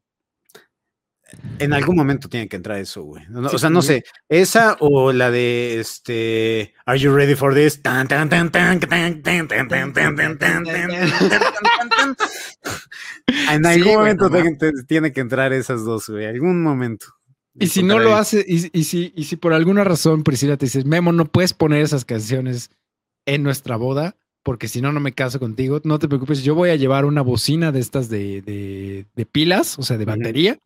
En 1.59 1.73
algún 1.73 1.97
momento 1.97 2.29
tiene 2.29 2.49
que 2.49 2.57
entrar 2.57 2.79
eso, 2.79 3.03
güey. 3.03 3.25
o 3.35 3.59
sea, 3.59 3.71
no 3.71 3.83
sé, 3.83 4.05
esa 4.29 4.77
o 4.81 5.13
la 5.13 5.31
de 5.31 5.81
este 5.81 6.75
Are 6.85 6.99
you 6.99 7.15
ready 7.15 7.35
for 7.35 7.55
this? 7.55 7.81
En 13.51 13.67
algún 13.67 13.95
momento 13.95 14.31
tiene 14.87 15.13
que 15.13 15.21
entrar 15.21 15.53
esas 15.53 15.85
dos, 15.85 16.09
güey. 16.09 16.27
Algún 16.27 16.63
momento. 16.63 17.07
Y 17.59 17.69
si 17.69 17.83
no 17.83 17.99
lo 17.99 18.15
hace, 18.15 18.45
y, 18.47 18.71
y, 18.79 18.85
si, 18.85 19.13
y 19.17 19.25
si 19.25 19.37
por 19.37 19.53
alguna 19.55 19.83
razón 19.83 20.23
Priscila 20.23 20.57
te 20.57 20.67
dices, 20.67 20.85
Memo, 20.85 21.13
no 21.13 21.25
puedes 21.25 21.55
poner 21.55 21.83
esas 21.83 22.05
canciones 22.05 22.71
en 23.25 23.43
nuestra 23.43 23.77
boda, 23.77 24.17
porque 24.43 24.69
si 24.69 24.81
no, 24.81 24.93
no 24.93 25.01
me 25.01 25.13
caso 25.13 25.41
contigo. 25.41 25.81
No 25.85 25.99
te 25.99 26.07
preocupes, 26.07 26.43
yo 26.43 26.55
voy 26.55 26.71
a 26.71 26.77
llevar 26.77 27.05
una 27.05 27.23
bocina 27.23 27.73
de 27.73 27.81
estas 27.81 28.09
de, 28.09 29.07
pilas, 29.33 29.79
o 29.79 29.83
sea, 29.83 29.97
de 29.99 30.05
batería, 30.05 30.59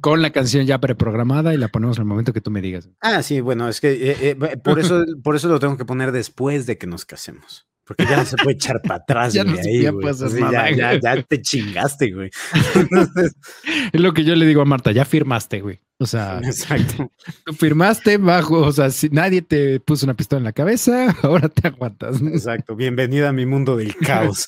con 0.00 0.22
la 0.22 0.30
canción 0.30 0.66
ya 0.66 0.78
preprogramada 0.78 1.54
y 1.54 1.56
la 1.56 1.68
ponemos 1.68 1.96
en 1.98 2.02
el 2.02 2.08
momento 2.08 2.32
que 2.32 2.40
tú 2.40 2.50
me 2.50 2.60
digas. 2.60 2.88
Ah, 3.00 3.22
sí, 3.22 3.40
bueno, 3.40 3.68
es 3.68 3.80
que 3.80 3.92
eh, 3.92 4.16
eh, 4.20 4.56
por, 4.62 4.78
eso, 4.78 5.04
por 5.22 5.36
eso 5.36 5.48
lo 5.48 5.60
tengo 5.60 5.76
que 5.76 5.84
poner 5.84 6.12
después 6.12 6.66
de 6.66 6.78
que 6.78 6.86
nos 6.86 7.04
casemos. 7.04 7.66
Porque 7.84 8.04
ya 8.04 8.18
no 8.18 8.24
se 8.26 8.36
puede 8.36 8.56
echar 8.56 8.82
para 8.82 8.96
atrás, 8.96 9.32
ya, 9.32 9.42
ahí, 9.42 10.76
ya, 10.76 11.00
ya, 11.00 11.22
te 11.22 11.40
chingaste, 11.40 12.12
güey. 12.12 12.30
es 13.92 14.00
lo 14.00 14.12
que 14.12 14.24
yo 14.24 14.36
le 14.36 14.44
digo 14.44 14.60
a 14.60 14.66
Marta, 14.66 14.92
ya 14.92 15.06
firmaste, 15.06 15.62
güey. 15.62 15.80
O 15.98 16.06
sea, 16.06 16.38
exacto. 16.44 17.10
Firmaste 17.56 18.18
bajo, 18.18 18.58
o 18.58 18.72
sea, 18.72 18.90
si 18.90 19.08
nadie 19.08 19.40
te 19.40 19.80
puso 19.80 20.04
una 20.04 20.14
pistola 20.14 20.38
en 20.38 20.44
la 20.44 20.52
cabeza, 20.52 21.16
ahora 21.22 21.48
te 21.48 21.66
aguantas. 21.66 22.20
Exacto. 22.20 22.76
Bienvenida 22.76 23.30
a 23.30 23.32
mi 23.32 23.46
mundo 23.46 23.74
del 23.76 23.96
caos. 23.96 24.46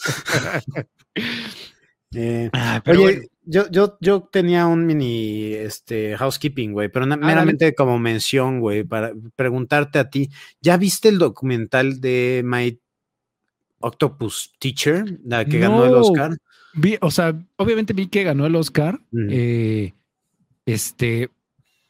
Eh, 2.13 2.51
ah, 2.53 2.83
oye, 2.87 3.31
yo, 3.51 3.71
yo, 3.71 3.99
yo 4.01 4.23
tenía 4.23 4.67
un 4.67 4.87
mini 4.87 5.53
este, 5.55 6.17
housekeeping, 6.17 6.73
güey, 6.73 6.89
pero 6.89 7.07
meramente 7.07 7.75
como 7.75 7.99
mención, 7.99 8.61
güey, 8.61 8.85
para 8.85 9.13
preguntarte 9.37 9.99
a 9.99 10.09
ti, 10.09 10.31
¿ya 10.61 10.77
viste 10.77 11.09
el 11.09 11.19
documental 11.19 12.01
de 12.01 12.43
My 12.45 12.79
Octopus 13.81 14.53
Teacher, 14.59 15.19
la 15.25 15.45
que 15.45 15.59
ganó 15.59 15.85
el 15.85 15.95
Oscar. 15.95 16.37
Vi, 16.75 16.97
o 17.01 17.11
sea, 17.11 17.37
obviamente 17.57 17.93
vi 17.93 18.07
que 18.07 18.23
ganó 18.23 18.47
el 18.47 18.55
Oscar. 18.55 19.01
Eh, 19.13 19.95
este, 20.67 21.31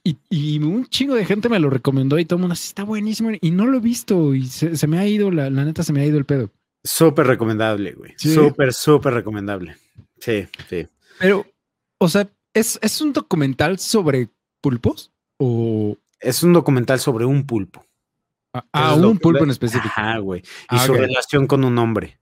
y, 0.04 0.58
un 0.60 0.86
chingo 0.86 1.14
de 1.14 1.26
gente 1.26 1.48
me 1.48 1.58
lo 1.58 1.68
recomendó 1.68 2.18
y 2.18 2.24
todo 2.24 2.36
el 2.36 2.40
mundo 2.42 2.54
así 2.54 2.68
está 2.68 2.84
buenísimo 2.84 3.30
y 3.38 3.50
no 3.50 3.66
lo 3.66 3.78
he 3.78 3.80
visto 3.80 4.34
y 4.34 4.46
se, 4.46 4.86
me 4.86 4.98
ha 4.98 5.06
ido, 5.06 5.30
la, 5.30 5.50
neta 5.50 5.82
se 5.82 5.92
me 5.92 6.00
ha 6.00 6.06
ido 6.06 6.16
el 6.16 6.24
pedo. 6.24 6.50
Súper 6.82 7.26
recomendable, 7.26 7.92
güey. 7.92 8.14
Súper, 8.16 8.72
súper 8.72 9.12
recomendable. 9.12 9.76
Sí, 10.18 10.46
sí. 10.68 10.86
Pero, 11.18 11.44
o 12.00 12.08
sea, 12.08 12.28
¿es, 12.54 12.78
¿es 12.82 13.00
un 13.00 13.12
documental 13.12 13.78
sobre 13.78 14.30
pulpos 14.60 15.12
o...? 15.38 15.96
Es 16.18 16.42
un 16.42 16.52
documental 16.52 16.98
sobre 16.98 17.24
un 17.24 17.46
pulpo. 17.46 17.86
Ah, 18.52 18.64
ah 18.72 18.94
un 18.94 19.18
pulpo 19.18 19.44
en 19.44 19.50
específico. 19.50 19.94
Ah, 19.96 20.18
güey. 20.18 20.42
Y 20.70 20.78
su 20.78 20.92
relación 20.92 21.46
con 21.46 21.64
un 21.64 21.78
hombre. 21.78 22.19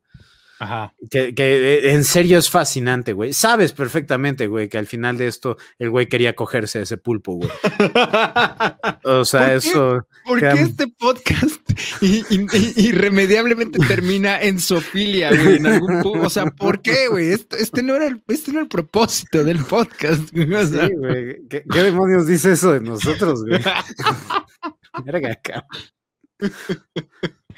Ajá. 0.58 0.92
Que, 1.10 1.34
eh, 1.36 1.92
en 1.92 2.04
serio 2.04 2.38
es 2.38 2.50
fascinante, 2.50 3.12
güey. 3.12 3.32
Sabes 3.32 3.72
perfectamente, 3.72 4.48
güey, 4.48 4.68
que 4.68 4.78
al 4.78 4.86
final 4.86 5.16
de 5.16 5.28
esto 5.28 5.56
el 5.78 5.90
güey 5.90 6.08
quería 6.08 6.34
cogerse 6.34 6.80
a 6.80 6.82
ese 6.82 6.96
pulpo, 6.96 7.34
güey. 7.34 7.50
o 9.04 9.24
sea, 9.24 9.54
eso. 9.54 10.06
¿Por 10.24 10.40
qué 10.40 10.50
este 10.50 10.88
podcast 10.88 11.60
irremediablemente 12.02 13.78
termina 13.86 14.40
en 14.42 14.58
sofilia, 14.58 15.30
güey? 15.30 15.56
En 15.56 15.66
algún 15.66 16.24
o 16.24 16.30
sea, 16.30 16.46
¿por 16.46 16.82
qué, 16.82 17.08
güey? 17.08 17.32
Este, 17.32 17.82
no 17.82 17.94
era 17.94 18.06
el, 18.06 18.20
este 18.26 18.50
no 18.50 18.58
era 18.58 18.62
el 18.64 18.68
propósito 18.68 19.44
del 19.44 19.64
podcast. 19.64 20.30
Güey. 20.32 20.66
sí, 20.66 20.94
güey. 20.96 21.46
¿Qué, 21.48 21.82
demonios 21.82 22.26
dice 22.26 22.52
eso 22.52 22.72
de 22.72 22.80
nosotros, 22.80 23.44
güey? 23.44 23.60
Verga, 25.04 25.32
acá. 25.32 25.66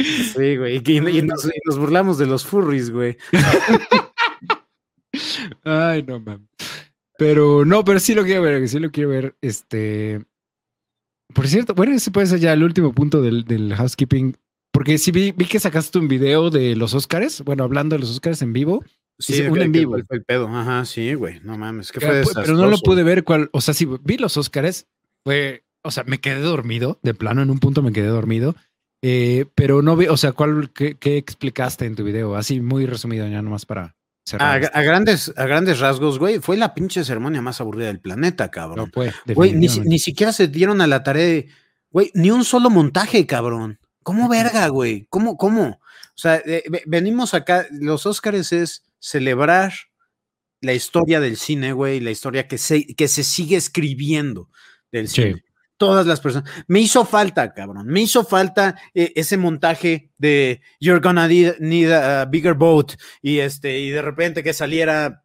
Sí, 0.02 0.56
güey. 0.56 0.82
Y, 0.84 1.22
nos, 1.22 1.78
burlamos 1.78 2.18
de 2.18 2.26
los 2.26 2.44
furries, 2.44 2.90
güey. 2.90 3.16
Ay, 5.64 6.02
no, 6.02 6.20
man. 6.20 6.48
Pero 7.18 7.64
no, 7.64 7.84
pero 7.84 8.00
sí 8.00 8.14
lo 8.14 8.24
quiero 8.24 8.42
ver, 8.42 8.66
sí 8.68 8.78
lo 8.78 8.90
quiero 8.90 9.10
ver. 9.10 9.36
Este. 9.40 10.24
Por 11.34 11.46
cierto, 11.46 11.74
bueno, 11.74 11.92
ese 11.92 12.10
puede 12.10 12.26
ser 12.26 12.40
ya 12.40 12.52
el 12.52 12.62
último 12.62 12.92
punto 12.92 13.20
del, 13.20 13.74
housekeeping. 13.74 14.36
Porque 14.72 14.98
sí 14.98 15.10
vi, 15.10 15.32
que 15.32 15.60
sacaste 15.60 15.98
un 15.98 16.08
video 16.08 16.50
de 16.50 16.76
los 16.76 16.94
Oscars. 16.94 17.42
Bueno, 17.42 17.64
hablando 17.64 17.94
de 17.94 18.00
los 18.00 18.10
Oscars 18.10 18.40
en 18.42 18.52
vivo. 18.52 18.84
Sí, 19.18 19.42
un 19.42 19.60
en 19.60 19.72
vivo. 19.72 19.96
el 19.96 20.24
pedo. 20.24 20.48
Ajá, 20.48 20.84
sí, 20.84 21.12
güey. 21.14 21.40
No 21.42 21.58
mames. 21.58 21.92
Que 21.92 22.00
fue 22.00 22.22
pero 22.34 22.54
no 22.54 22.68
lo 22.68 22.78
pude 22.78 23.02
ver 23.02 23.24
cuál. 23.24 23.50
O 23.52 23.60
sea, 23.60 23.74
sí, 23.74 23.86
vi 24.02 24.16
los 24.16 24.36
Oscars. 24.36 24.86
Fue. 25.24 25.64
O 25.82 25.90
sea, 25.90 26.04
me 26.04 26.20
quedé 26.20 26.40
dormido. 26.40 26.98
De 27.02 27.14
plano, 27.14 27.42
en 27.42 27.50
un 27.50 27.58
punto 27.58 27.82
me 27.82 27.92
quedé 27.92 28.06
dormido. 28.06 28.54
Eh, 29.02 29.46
pero 29.54 29.80
no 29.80 29.96
veo, 29.96 30.12
o 30.12 30.16
sea, 30.16 30.32
¿cuál, 30.32 30.70
qué, 30.72 31.16
explicaste 31.16 31.86
en 31.86 31.96
tu 31.96 32.04
video? 32.04 32.36
Así 32.36 32.60
muy 32.60 32.86
resumido 32.86 33.26
ya 33.26 33.40
nomás 33.40 33.64
para 33.64 33.96
cerrar. 34.24 34.70
A, 34.74 34.82
grandes, 34.82 35.32
a 35.36 35.46
grandes 35.46 35.80
rasgos, 35.80 36.18
güey, 36.18 36.38
fue 36.38 36.56
la 36.56 36.74
pinche 36.74 37.04
ceremonia 37.04 37.40
más 37.40 37.60
aburrida 37.60 37.86
del 37.86 38.00
planeta, 38.00 38.50
cabrón. 38.50 38.86
No 38.86 38.90
fue. 38.92 39.12
Güey, 39.34 39.54
ni, 39.54 39.68
ni, 39.68 39.98
siquiera 39.98 40.32
se 40.32 40.48
dieron 40.48 40.80
a 40.82 40.86
la 40.86 41.02
tarea 41.02 41.24
de, 41.24 41.48
güey, 41.90 42.10
ni 42.14 42.30
un 42.30 42.44
solo 42.44 42.68
montaje, 42.68 43.26
cabrón. 43.26 43.78
¿Cómo 44.02 44.28
verga, 44.28 44.68
güey? 44.68 45.06
¿Cómo, 45.08 45.36
cómo? 45.36 45.80
O 46.14 46.18
sea, 46.20 46.36
eh, 46.44 46.64
venimos 46.86 47.32
acá, 47.32 47.66
los 47.70 48.04
Óscares 48.04 48.52
es 48.52 48.84
celebrar 48.98 49.72
la 50.60 50.74
historia 50.74 51.20
del 51.20 51.38
cine, 51.38 51.72
güey, 51.72 52.00
la 52.00 52.10
historia 52.10 52.46
que 52.46 52.58
se, 52.58 52.86
que 52.94 53.08
se 53.08 53.24
sigue 53.24 53.56
escribiendo 53.56 54.50
del 54.92 55.08
cine 55.08 55.42
todas 55.80 56.06
las 56.06 56.20
personas. 56.20 56.48
Me 56.66 56.80
hizo 56.80 57.06
falta, 57.06 57.54
cabrón. 57.54 57.86
Me 57.86 58.02
hizo 58.02 58.22
falta 58.22 58.76
eh, 58.92 59.14
ese 59.16 59.38
montaje 59.38 60.10
de 60.18 60.60
You're 60.78 61.00
gonna 61.00 61.26
need, 61.26 61.90
a 61.90 62.26
bigger 62.26 62.52
boat 62.52 62.92
y 63.22 63.38
este 63.38 63.78
y 63.78 63.88
de 63.88 64.02
repente 64.02 64.42
que 64.42 64.52
saliera 64.52 65.24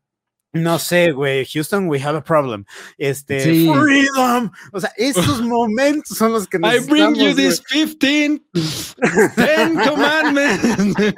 no 0.56 0.80
sé, 0.80 1.12
güey, 1.12 1.46
Houston, 1.46 1.88
we 1.90 2.02
have 2.02 2.18
a 2.18 2.24
problem. 2.24 2.66
Este, 2.98 3.42
freedom. 3.42 4.50
O 4.72 4.80
sea, 4.80 4.92
esos 4.96 5.42
momentos 5.44 6.18
son 6.18 6.32
los 6.32 6.48
que 6.48 6.58
necesitamos. 6.58 6.88
I 6.88 7.14
bring 7.14 7.16
you 7.16 7.36
this 7.36 7.62
15, 7.62 8.42
10 8.54 9.88
commandments. 9.90 11.16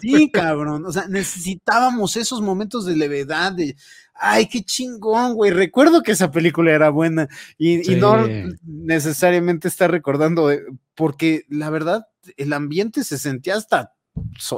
Sí, 0.00 0.30
cabrón. 0.30 0.86
O 0.86 0.92
sea, 0.92 1.06
necesitábamos 1.06 2.16
esos 2.16 2.40
momentos 2.40 2.86
de 2.86 2.96
levedad, 2.96 3.52
de, 3.52 3.76
ay, 4.14 4.48
qué 4.48 4.62
chingón, 4.62 5.34
güey. 5.34 5.50
Recuerdo 5.50 6.02
que 6.02 6.12
esa 6.12 6.30
película 6.30 6.72
era 6.72 6.88
buena 6.88 7.28
y, 7.58 7.96
no 7.96 8.26
necesariamente 8.64 9.68
está 9.68 9.86
recordando, 9.86 10.50
eh, 10.50 10.64
porque 10.94 11.44
la 11.50 11.68
verdad, 11.68 12.06
el 12.38 12.54
ambiente 12.54 13.04
se 13.04 13.18
sentía 13.18 13.56
hasta 13.56 13.95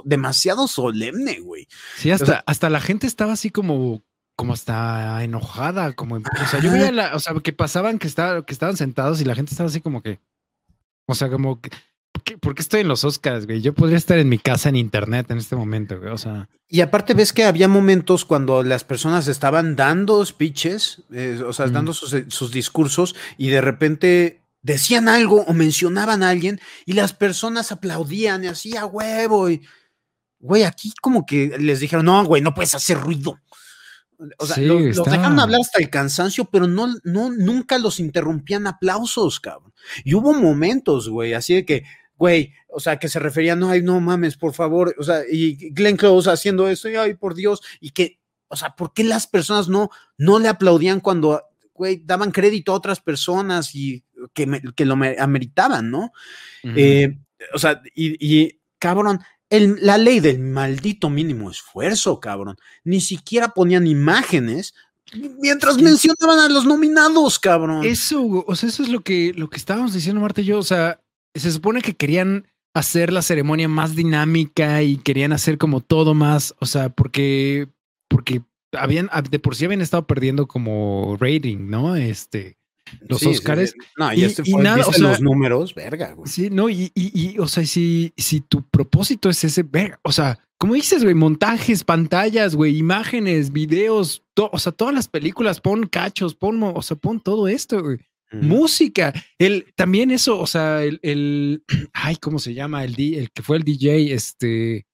demasiado 0.05 0.69
solemne, 0.69 1.41
güey. 1.41 1.69
Sí, 1.97 2.11
hasta, 2.11 2.43
hasta 2.47 2.71
la 2.71 2.81
gente 2.81 3.07
estaba 3.07 3.33
así 3.33 3.51
como, 3.51 4.03
como 4.37 4.53
hasta 4.53 5.23
enojada, 5.25 5.95
como, 5.95 6.17
o 6.17 6.47
sea, 6.51 6.61
yo 6.61 6.71
veía, 6.71 6.93
la, 6.93 7.15
o 7.15 7.21
sea, 7.21 7.35
que 7.43 7.53
pasaban 7.53 7.99
que, 7.99 8.07
estaba, 8.07 8.45
que 8.45 8.53
estaban 8.53 8.77
sentados 8.77 9.21
y 9.21 9.25
la 9.25 9.35
gente 9.35 9.53
estaba 9.53 9.69
así 9.69 9.81
como 9.81 10.03
que, 10.03 10.21
o 11.07 11.15
sea, 11.15 11.31
como 11.31 11.61
que, 11.61 11.71
¿por 12.41 12.55
qué, 12.55 12.63
estoy 12.63 12.81
en 12.81 12.89
los 12.89 13.05
Oscars, 13.05 13.47
güey? 13.47 13.61
Yo 13.61 13.75
podría 13.75 13.97
estar 13.97 14.19
en 14.19 14.29
mi 14.29 14.39
casa 14.39 14.69
en 14.69 14.77
internet 14.77 15.31
en 15.31 15.39
este 15.39 15.57
momento, 15.57 15.99
güey. 15.99 16.13
O 16.13 16.19
sea. 16.19 16.49
Y 16.69 16.81
aparte 16.81 17.15
ves 17.15 17.33
que 17.33 17.45
había 17.45 17.69
momentos 17.69 18.25
cuando 18.25 18.63
las 18.63 18.85
personas 18.85 19.29
estaban 19.29 19.77
dando 19.77 20.25
speeches, 20.25 21.03
eh, 21.13 21.43
o 21.47 21.53
sea, 21.53 21.67
dando 21.69 21.95
sus, 21.95 22.51
discursos 22.53 23.15
y 23.37 23.49
de 23.49 23.61
repente 23.61 24.43
decían 24.63 25.09
algo 25.09 25.43
o 25.43 25.53
mencionaban 25.53 26.23
a 26.23 26.31
alguien 26.31 26.61
y 26.85 26.93
las 26.93 27.13
personas 27.13 27.73
aplaudían 27.73 28.45
y 28.45 28.49
así 28.49 28.77
a 28.77 28.87
huevo. 28.87 29.51
Y, 29.51 29.63
güey, 30.39 30.65
aquí 30.65 30.93
como 31.01 31.27
que 31.27 31.57
les 31.59 31.81
dijeron, 31.81 32.07
no, 32.07 32.25
güey, 32.25 32.43
no 32.43 32.55
puedes 32.55 32.75
hacer 32.75 32.99
ruido. 32.99 33.41
O 34.39 34.47
sea, 34.47 34.57
los 34.59 34.97
dejaron 35.05 35.39
hablar 35.39 35.61
hasta 35.61 35.79
el 35.79 35.91
cansancio, 35.91 36.47
pero 36.47 36.67
no, 36.67 36.89
no, 37.05 37.31
nunca 37.31 37.79
los 37.79 38.01
interrumpían 38.01 38.67
aplausos, 38.67 39.39
cabrón. 39.39 39.73
Y 40.05 40.15
hubo 40.15 40.35
momentos, 40.35 41.09
güey, 41.09 41.35
así 41.35 41.55
de 41.55 41.65
que 41.65 41.85
güey, 42.19 42.53
o 42.69 42.81
sea, 42.81 42.99
que 42.99 43.09
se 43.09 43.21
refería, 43.21 43.55
no, 43.55 43.71
ay, 43.71 43.81
no 43.81 44.01
mames, 44.01 44.37
por 44.37 44.53
favor, 44.53 44.95
o 44.99 45.03
sea, 45.05 45.23
y 45.31 45.71
Glenn 45.71 45.97
Close 45.97 46.31
haciendo 46.31 46.69
esto, 46.69 46.91
y 46.91 46.97
ay, 46.97 47.15
por 47.15 47.35
Dios, 47.35 47.63
y 47.81 47.91
que, 47.91 48.19
o 48.49 48.57
sea, 48.57 48.75
¿por 48.75 48.93
qué 48.93 49.05
las 49.05 49.27
personas 49.27 49.69
no, 49.69 49.91
no 50.19 50.39
le 50.39 50.49
aplaudían 50.49 51.01
cuando, 51.01 51.43
güey, 51.73 52.03
daban 52.05 52.33
crédito 52.33 52.73
a 52.73 52.77
otras 52.77 53.01
personas 53.01 53.75
y 53.75 54.05
que, 54.33 54.61
que 54.75 54.85
lo 54.85 54.95
ameritaban, 55.19 55.91
¿no? 55.91 56.13
Eh, 56.65 57.19
o 57.55 57.59
sea, 57.59 57.81
y, 57.95 58.59
cabrón, 58.79 59.21
el, 59.51 59.79
la 59.81 59.99
ley 59.99 60.21
del 60.21 60.41
maldito 60.41 61.11
mínimo 61.11 61.51
esfuerzo, 61.51 62.21
cabrón, 62.21 62.57
ni 62.85 63.01
siquiera 63.01 63.49
ponían 63.49 63.87
imágenes 63.87 64.75
mientras 65.41 65.79
mencionaban 65.79 66.39
a 66.39 66.49
los 66.49 66.67
nominados, 66.67 67.39
cabrón. 67.39 67.85
Eso, 67.85 68.45
o 68.47 68.55
sea, 68.55 68.69
eso 68.69 68.83
es 68.83 68.89
lo 68.89 69.01
que, 69.01 69.33
lo 69.35 69.49
que 69.49 69.57
estábamos 69.57 69.95
diciendo, 69.95 70.21
Marta 70.21 70.41
y 70.41 70.45
yo, 70.47 70.59
o 70.59 70.65
sea, 70.65 71.01
se 71.35 71.51
supone 71.51 71.81
que 71.81 71.97
querían 71.97 72.49
hacer 72.75 73.13
la 73.13 73.23
ceremonia 73.23 73.69
más 73.69 73.97
dinámica 73.97 74.83
y 74.83 74.99
querían 74.99 75.33
hacer 75.33 75.59
como 75.59 75.81
todo 75.81 76.15
más, 76.15 76.55
o 76.61 76.67
sea, 76.67 76.91
porque, 76.91 77.69
porque 78.09 78.43
habían, 78.73 79.11
de 79.31 79.39
por 79.39 79.57
sí 79.57 79.65
habían 79.65 79.81
estado 79.81 80.07
perdiendo 80.07 80.47
como 80.47 81.17
rating, 81.19 81.69
¿no? 81.71 81.97
Este, 81.97 82.59
los 83.09 83.25
Oscars. 83.25 83.75
No, 83.97 84.13
y, 84.13 84.25
este 84.25 84.45
fue, 84.45 84.63
nada, 84.63 84.85
los 84.99 85.21
números, 85.21 85.75
verga, 85.75 86.13
güey. 86.13 86.31
Sí, 86.31 86.51
no, 86.51 86.69
y, 86.69 86.91
y, 86.95 87.39
o 87.39 87.49
sea, 87.49 87.65
si, 87.65 88.13
si 88.17 88.41
tu 88.41 88.63
propósito 88.63 89.29
es 89.31 89.43
ese, 89.45 89.63
verga, 89.63 89.99
o 90.03 90.13
sea, 90.13 90.39
como 90.59 90.75
dices, 90.75 91.05
güey, 91.05 91.15
montajes, 91.15 91.85
pantallas, 91.85 92.57
güey, 92.57 92.77
imágenes, 92.77 93.53
videos, 93.53 94.25
o 94.37 94.59
sea, 94.59 94.73
todas 94.73 94.95
las 94.95 95.09
películas, 95.09 95.61
pon 95.61 95.87
cachos, 95.87 96.35
pon, 96.35 96.61
o 96.63 96.83
sea, 96.83 96.97
pon 96.97 97.21
todo 97.21 97.49
esto, 97.49 97.83
güey. 97.83 97.99
Música, 98.31 99.15
el, 99.39 99.73
también 99.75 100.11
eso, 100.11 100.39
o 100.39 100.47
sea, 100.47 100.83
el, 100.85 101.01
el, 101.03 101.65
ay, 101.95 102.17
¿cómo 102.17 102.39
se 102.39 102.53
llama? 102.53 102.85
El, 102.85 102.95
el 102.99 103.31
que 103.31 103.43
fue 103.43 103.57
el 103.57 103.63
DJ, 103.63 104.13
este, 104.13 104.87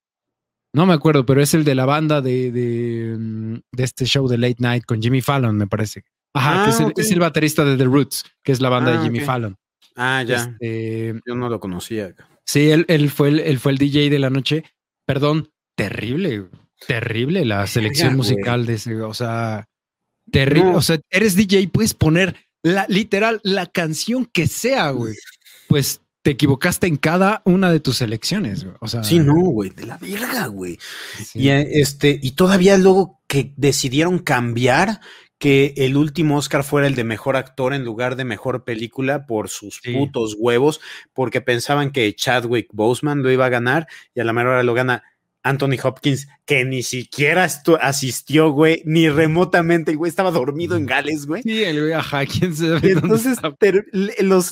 no 0.74 0.86
me 0.86 0.92
acuerdo, 0.92 1.24
pero 1.24 1.40
es 1.40 1.54
el 1.54 1.64
de 1.64 1.74
la 1.74 1.86
banda 1.86 2.20
de, 2.20 2.52
de, 2.52 3.16
mm, 3.16 3.54
de 3.72 3.84
este 3.84 4.04
show 4.06 4.28
de 4.28 4.38
Late 4.38 4.56
Night 4.58 4.84
con 4.84 5.00
Jimmy 5.00 5.20
Fallon, 5.20 5.56
me 5.56 5.66
parece. 5.66 6.04
Ajá, 6.34 6.64
que 6.64 6.70
es, 6.70 6.80
el, 6.80 6.92
es, 6.96 7.10
el, 7.12 7.20
baterista 7.20 7.64
de 7.64 7.76
The 7.76 7.84
Roots, 7.84 8.24
que 8.42 8.52
es 8.52 8.60
la 8.60 8.68
banda 8.68 8.90
de 8.90 8.98
ah, 8.98 9.02
Jimmy 9.02 9.20
Fallon. 9.20 9.56
Ah, 9.96 10.22
ya. 10.22 10.56
Este, 10.60 11.20
Yo 11.26 11.34
no 11.36 11.48
lo 11.48 11.60
conocía. 11.60 12.14
Sí, 12.44 12.70
él, 12.70 12.84
él, 12.88 13.10
fue 13.10 13.28
el, 13.28 13.40
él 13.40 13.58
fue 13.58 13.72
el 13.72 13.78
DJ 13.78 14.10
de 14.10 14.18
la 14.18 14.30
noche. 14.30 14.64
Perdón, 15.06 15.50
terrible, 15.76 16.46
terrible 16.86 17.44
la 17.44 17.66
selección 17.66 18.16
musical 18.16 18.66
de 18.66 18.74
ese, 18.74 19.00
o 19.02 19.14
sea, 19.14 19.68
terrible. 20.30 20.74
O 20.74 20.82
sea, 20.82 20.98
eres 21.10 21.36
DJ, 21.36 21.68
puedes 21.68 21.94
poner 21.94 22.36
la, 22.62 22.86
literal, 22.88 23.40
la 23.44 23.66
canción 23.66 24.26
que 24.26 24.46
sea, 24.46 24.90
güey, 24.90 25.14
pues 25.68 26.00
te 26.22 26.30
equivocaste 26.30 26.86
en 26.86 26.96
cada 26.96 27.42
una 27.44 27.70
de 27.70 27.80
tus 27.80 28.00
elecciones, 28.00 28.64
güey. 28.64 28.76
O 28.80 28.88
sea, 28.88 29.04
sí, 29.04 29.18
no, 29.18 29.34
güey, 29.34 29.70
de 29.70 29.84
la 29.86 29.98
verga, 29.98 30.46
güey. 30.46 30.78
Y 31.34 31.50
eh, 31.50 31.80
este, 31.80 32.18
y 32.22 32.32
todavía 32.32 32.78
luego 32.78 33.20
que 33.28 33.52
decidieron 33.56 34.18
cambiar 34.18 35.00
que 35.44 35.74
el 35.76 35.98
último 35.98 36.38
Oscar 36.38 36.64
fuera 36.64 36.86
el 36.86 36.94
de 36.94 37.04
mejor 37.04 37.36
actor 37.36 37.74
en 37.74 37.84
lugar 37.84 38.16
de 38.16 38.24
mejor 38.24 38.64
película 38.64 39.26
por 39.26 39.50
sus 39.50 39.82
putos 39.82 40.36
huevos, 40.38 40.80
porque 41.12 41.42
pensaban 41.42 41.92
que 41.92 42.14
Chadwick 42.14 42.68
Boseman 42.72 43.22
lo 43.22 43.30
iba 43.30 43.44
a 43.44 43.50
ganar 43.50 43.86
y 44.14 44.20
a 44.20 44.24
la 44.24 44.32
mejor 44.32 44.52
hora 44.52 44.62
lo 44.62 44.72
gana 44.72 45.02
Anthony 45.42 45.76
Hopkins, 45.82 46.28
que 46.46 46.64
ni 46.64 46.82
siquiera 46.82 47.46
asistió, 47.82 48.52
güey, 48.52 48.80
ni 48.86 49.10
remotamente, 49.10 49.90
el 49.90 49.98
güey 49.98 50.08
estaba 50.08 50.30
dormido 50.30 50.76
en 50.76 50.86
Gales, 50.86 51.26
güey. 51.26 51.42
Sí, 51.42 51.62
el 51.62 51.78
güey, 51.78 51.92
ajá, 51.92 52.24
quién. 52.24 52.54
Y 52.82 52.92
entonces 52.92 53.36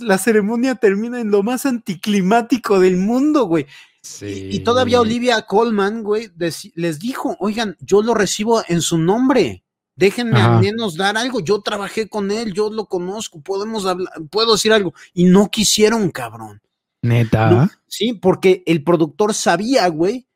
la 0.02 0.18
ceremonia 0.18 0.74
termina 0.74 1.22
en 1.22 1.30
lo 1.30 1.42
más 1.42 1.64
anticlimático 1.64 2.78
del 2.80 2.98
mundo, 2.98 3.46
güey. 3.46 3.64
Sí. 4.02 4.50
Y, 4.52 4.58
todavía 4.58 5.00
Olivia 5.00 5.40
Colman, 5.46 6.02
güey, 6.02 6.30
les 6.74 6.98
dijo, 6.98 7.34
oigan, 7.40 7.78
yo 7.80 8.02
lo 8.02 8.12
recibo 8.12 8.62
en 8.68 8.82
su 8.82 8.98
nombre. 8.98 9.61
Déjenme 9.94 10.40
al 10.40 10.60
menos 10.60 10.96
dar 10.96 11.16
algo. 11.16 11.40
Yo 11.40 11.60
trabajé 11.60 12.08
con 12.08 12.30
él, 12.30 12.52
yo 12.52 12.70
lo 12.70 12.86
conozco, 12.86 13.40
podemos 13.40 13.84
hablar, 13.84 14.12
puedo 14.30 14.52
decir 14.52 14.72
algo. 14.72 14.94
Y 15.12 15.24
no 15.24 15.50
quisieron, 15.50 16.10
cabrón. 16.10 16.60
Neta. 17.02 17.68
sí, 17.88 18.12
porque 18.12 18.62
el 18.64 18.84
productor 18.84 19.34
sabía, 19.34 19.88
güey, 19.88 20.28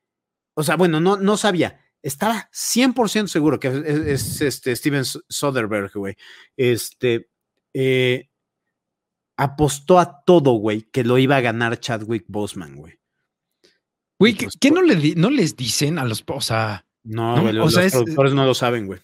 o 0.54 0.64
sea, 0.64 0.76
bueno, 0.76 1.00
no, 1.00 1.16
no 1.16 1.36
sabía. 1.36 1.80
Estaba 2.02 2.48
100% 2.52 3.26
seguro 3.28 3.58
que 3.58 3.82
es, 4.06 4.40
este 4.40 4.74
Steven 4.74 5.04
Soderbergh, 5.04 5.92
güey. 5.94 6.16
Este 6.56 7.28
eh, 7.74 8.28
apostó 9.36 9.98
a 9.98 10.22
todo, 10.24 10.52
güey, 10.52 10.82
que 10.82 11.04
lo 11.04 11.18
iba 11.18 11.36
a 11.36 11.40
ganar 11.40 11.78
Chadwick 11.78 12.24
Boseman, 12.28 12.76
güey. 12.76 12.98
Güey, 14.18 14.34
pues, 14.34 14.56
¿qué, 14.58 14.70
no, 14.70 14.82
le 14.82 15.14
no 15.14 15.30
les 15.30 15.56
dicen 15.56 15.98
a 15.98 16.04
los, 16.04 16.24
o 16.26 16.40
sea, 16.40 16.86
no, 17.04 17.52
los, 17.52 17.74
productores 17.74 18.32
no 18.34 18.46
lo 18.46 18.54
saben, 18.54 18.86
güey. 18.86 19.00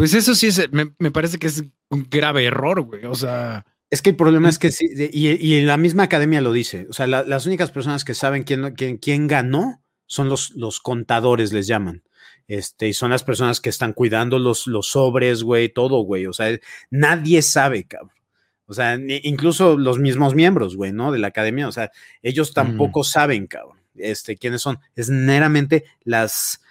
Pues 0.00 0.14
eso 0.14 0.34
sí 0.34 0.46
es, 0.46 0.66
me, 0.72 1.10
parece 1.10 1.38
que 1.38 1.46
es 1.46 1.62
un 1.90 2.08
grave 2.08 2.46
error, 2.46 2.80
güey. 2.80 3.04
O 3.04 3.14
sea. 3.14 3.66
Es 3.90 4.00
que 4.00 4.08
el 4.08 4.16
problema 4.16 4.48
es 4.48 4.58
que 4.58 4.70
sí, 4.70 4.88
y, 5.12 5.28
y 5.28 5.60
la 5.60 5.76
misma 5.76 6.04
academia 6.04 6.40
lo 6.40 6.54
dice. 6.54 6.86
O 6.88 6.94
sea, 6.94 7.06
las 7.06 7.44
únicas 7.44 7.70
personas 7.70 8.02
que 8.02 8.14
saben 8.14 8.44
quién, 8.44 8.74
quién, 8.76 8.96
quién 8.96 9.26
ganó 9.26 9.82
son 10.06 10.30
los, 10.30 10.52
los 10.52 10.80
contadores, 10.80 11.52
les 11.52 11.66
llaman. 11.66 12.02
Este, 12.48 12.88
y 12.88 12.94
son 12.94 13.10
las 13.10 13.24
personas 13.24 13.60
que 13.60 13.68
están 13.68 13.92
cuidando 13.92 14.38
los, 14.38 14.66
los 14.66 14.86
sobres, 14.86 15.42
güey, 15.42 15.68
todo, 15.68 16.00
güey. 16.00 16.24
O 16.24 16.32
sea, 16.32 16.58
nadie 16.88 17.42
sabe, 17.42 17.84
cabrón. 17.84 18.16
O 18.64 18.72
sea, 18.72 18.98
incluso 19.22 19.76
los 19.76 19.98
mismos 19.98 20.34
miembros, 20.34 20.76
güey, 20.76 20.92
¿no? 20.92 21.12
De 21.12 21.18
la 21.18 21.28
academia. 21.28 21.68
O 21.68 21.72
sea, 21.72 21.90
ellos 22.22 22.54
tampoco 22.54 23.04
saben, 23.04 23.46
cabrón, 23.46 23.76
este, 23.96 24.38
quiénes 24.38 24.62
son. 24.62 24.78
Es 24.96 25.10
meramente 25.10 25.84
las 26.04 26.62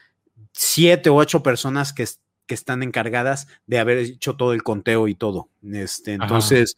siete 0.51 1.11
o 1.11 1.15
ocho 1.15 1.43
personas 1.43 1.93
que, 1.93 2.07
que 2.49 2.55
están 2.55 2.81
encargadas 2.81 3.47
de 3.67 3.77
haber 3.77 3.99
hecho 3.99 4.35
todo 4.35 4.53
el 4.53 4.63
conteo 4.63 5.07
y 5.07 5.13
todo. 5.13 5.49
Este, 5.71 6.13
entonces, 6.13 6.75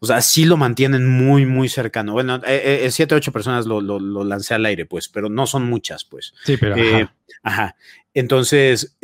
o 0.00 0.06
sea, 0.06 0.22
sí 0.22 0.46
lo 0.46 0.56
mantienen 0.56 1.06
muy, 1.06 1.44
muy 1.44 1.68
cercano. 1.68 2.14
Bueno, 2.14 2.36
eh, 2.36 2.40
eh, 2.46 2.80
eh, 2.86 2.90
siete, 2.90 3.14
ocho 3.14 3.30
personas 3.30 3.66
lo, 3.66 3.82
lo, 3.82 4.24
lancé 4.24 4.54
al 4.54 4.64
aire, 4.64 4.86
pues, 4.86 5.08
pero 5.08 5.28
no 5.28 5.46
son 5.46 5.64
muchas, 5.66 6.04
pues. 6.04 6.32
Sí, 6.42 6.56
pero. 6.56 6.74
ajá. 7.42 7.76
Entonces, 8.14 8.96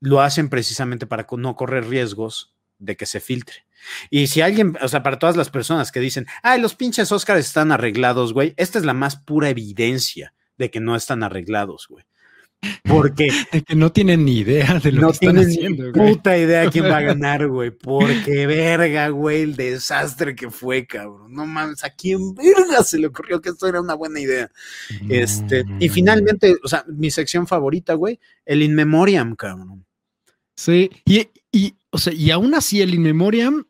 lo 0.00 0.20
hacen 0.20 0.50
precisamente 0.50 1.06
para 1.06 1.26
no 1.38 1.56
correr 1.56 1.88
riesgos 1.88 2.52
de 2.78 2.94
que 2.98 3.06
se 3.06 3.20
filtre. 3.20 3.64
Y 4.10 4.26
si 4.26 4.42
alguien, 4.42 4.76
o 4.82 4.88
sea, 4.88 5.02
para 5.02 5.18
todas 5.18 5.36
las 5.36 5.48
personas 5.48 5.90
que 5.90 6.00
dicen, 6.00 6.26
ay, 6.42 6.60
los 6.60 6.74
pinches 6.74 7.10
Oscars 7.10 7.40
están 7.40 7.72
arreglados, 7.72 8.34
güey, 8.34 8.52
esta 8.58 8.78
es 8.78 8.84
la 8.84 8.92
más 8.92 9.16
pura 9.16 9.48
evidencia 9.48 10.34
de 10.58 10.70
que 10.70 10.80
no 10.80 10.94
están 10.94 11.22
arreglados, 11.22 11.86
güey. 11.88 12.04
Porque 12.84 13.30
de 13.52 13.62
que 13.62 13.74
no 13.74 13.92
tienen 13.92 14.24
ni 14.24 14.38
idea 14.38 14.78
de 14.80 14.92
lo 14.92 15.02
no 15.02 15.08
que 15.08 15.26
están 15.26 15.38
haciendo. 15.38 15.86
Ni 15.86 15.92
puta 15.92 16.36
idea 16.36 16.70
quién 16.70 16.84
va 16.86 16.98
a 16.98 17.02
ganar, 17.14 17.48
güey. 17.48 17.70
Porque 17.70 18.46
verga, 18.46 19.08
güey, 19.08 19.42
el 19.42 19.56
desastre 19.56 20.34
que 20.34 20.50
fue, 20.50 20.86
cabrón. 20.86 21.32
No 21.32 21.46
mames, 21.46 21.84
a 21.84 21.90
quién 21.90 22.34
verga 22.34 22.82
se 22.82 22.98
le 22.98 23.06
ocurrió 23.06 23.40
que 23.40 23.50
esto 23.50 23.68
era 23.68 23.80
una 23.80 23.94
buena 23.94 24.20
idea. 24.20 24.50
este, 25.08 25.64
y 25.78 25.88
finalmente, 25.88 26.56
o 26.62 26.68
sea, 26.68 26.84
mi 26.88 27.10
sección 27.10 27.46
favorita, 27.46 27.94
güey, 27.94 28.18
el 28.44 28.62
In 28.62 28.74
Memoriam, 28.74 29.36
cabrón. 29.36 29.84
Sí, 30.56 30.90
y, 31.04 31.28
y, 31.52 31.74
o 31.90 31.98
sea, 31.98 32.12
y 32.12 32.30
aún 32.30 32.54
así 32.54 32.80
el 32.80 32.94
In 32.94 33.02
Memoriam 33.02 33.64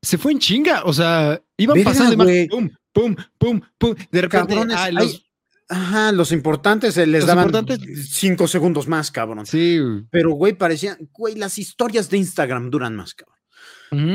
se 0.00 0.18
fue 0.18 0.32
en 0.32 0.38
chinga. 0.38 0.84
O 0.84 0.92
sea, 0.92 1.42
iban 1.58 1.82
pasando 1.82 2.24
de 2.24 2.48
pum, 2.50 2.70
pum, 2.92 3.16
pum, 3.36 3.60
pum. 3.76 3.94
De 4.10 4.22
repente, 4.22 4.54
los, 4.92 5.25
Ajá, 5.68 6.12
los 6.12 6.30
importantes 6.30 6.96
eh, 6.96 7.06
les 7.06 7.26
daban 7.26 7.50
cinco 7.94 8.46
segundos 8.46 8.86
más, 8.86 9.10
cabrón. 9.10 9.46
Sí. 9.46 9.80
Pero, 10.10 10.30
güey, 10.32 10.52
parecían, 10.52 10.96
güey, 11.12 11.34
las 11.34 11.58
historias 11.58 12.08
de 12.08 12.18
Instagram 12.18 12.70
duran 12.70 12.94
más, 12.94 13.14
cabrón. 13.14 13.36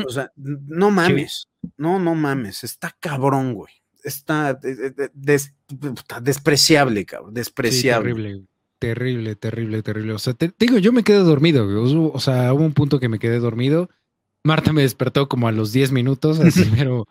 O 0.05 0.09
sea, 0.09 0.31
no 0.35 0.91
mames. 0.91 1.47
No, 1.77 1.99
no 1.99 2.15
mames. 2.15 2.63
Está 2.63 2.95
cabrón, 2.99 3.53
güey. 3.53 3.73
Está, 4.03 4.59
despreciable, 6.21 7.05
cabrón. 7.05 7.33
Despreciable. 7.33 8.13
terrible, 8.13 8.47
terrible, 8.79 9.35
terrible, 9.35 9.83
terrible. 9.83 10.13
O 10.13 10.19
sea, 10.19 10.33
te, 10.33 10.53
digo, 10.57 10.77
yo 10.77 10.91
me 10.91 11.03
quedé 11.03 11.19
dormido, 11.19 11.65
güey. 11.65 12.11
O 12.13 12.19
sea, 12.19 12.53
hubo 12.53 12.63
un 12.63 12.73
punto 12.73 12.99
que 12.99 13.09
me 13.09 13.19
quedé 13.19 13.39
dormido. 13.39 13.89
Marta 14.43 14.73
me 14.73 14.81
despertó 14.81 15.29
como 15.29 15.47
a 15.47 15.51
los 15.51 15.71
10 15.71 15.91
minutos, 15.91 16.39
así, 16.39 16.65
pero 16.77 17.07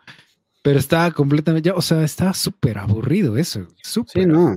pero 0.61 0.77
estaba 0.77 1.09
completamente, 1.11 1.71
o 1.71 1.81
sea, 1.81 2.03
estaba 2.03 2.33
súper 2.33 2.77
aburrido 2.77 3.35
eso. 3.35 3.67
Súper. 3.81 4.23
Sí, 4.23 4.27
no. 4.27 4.55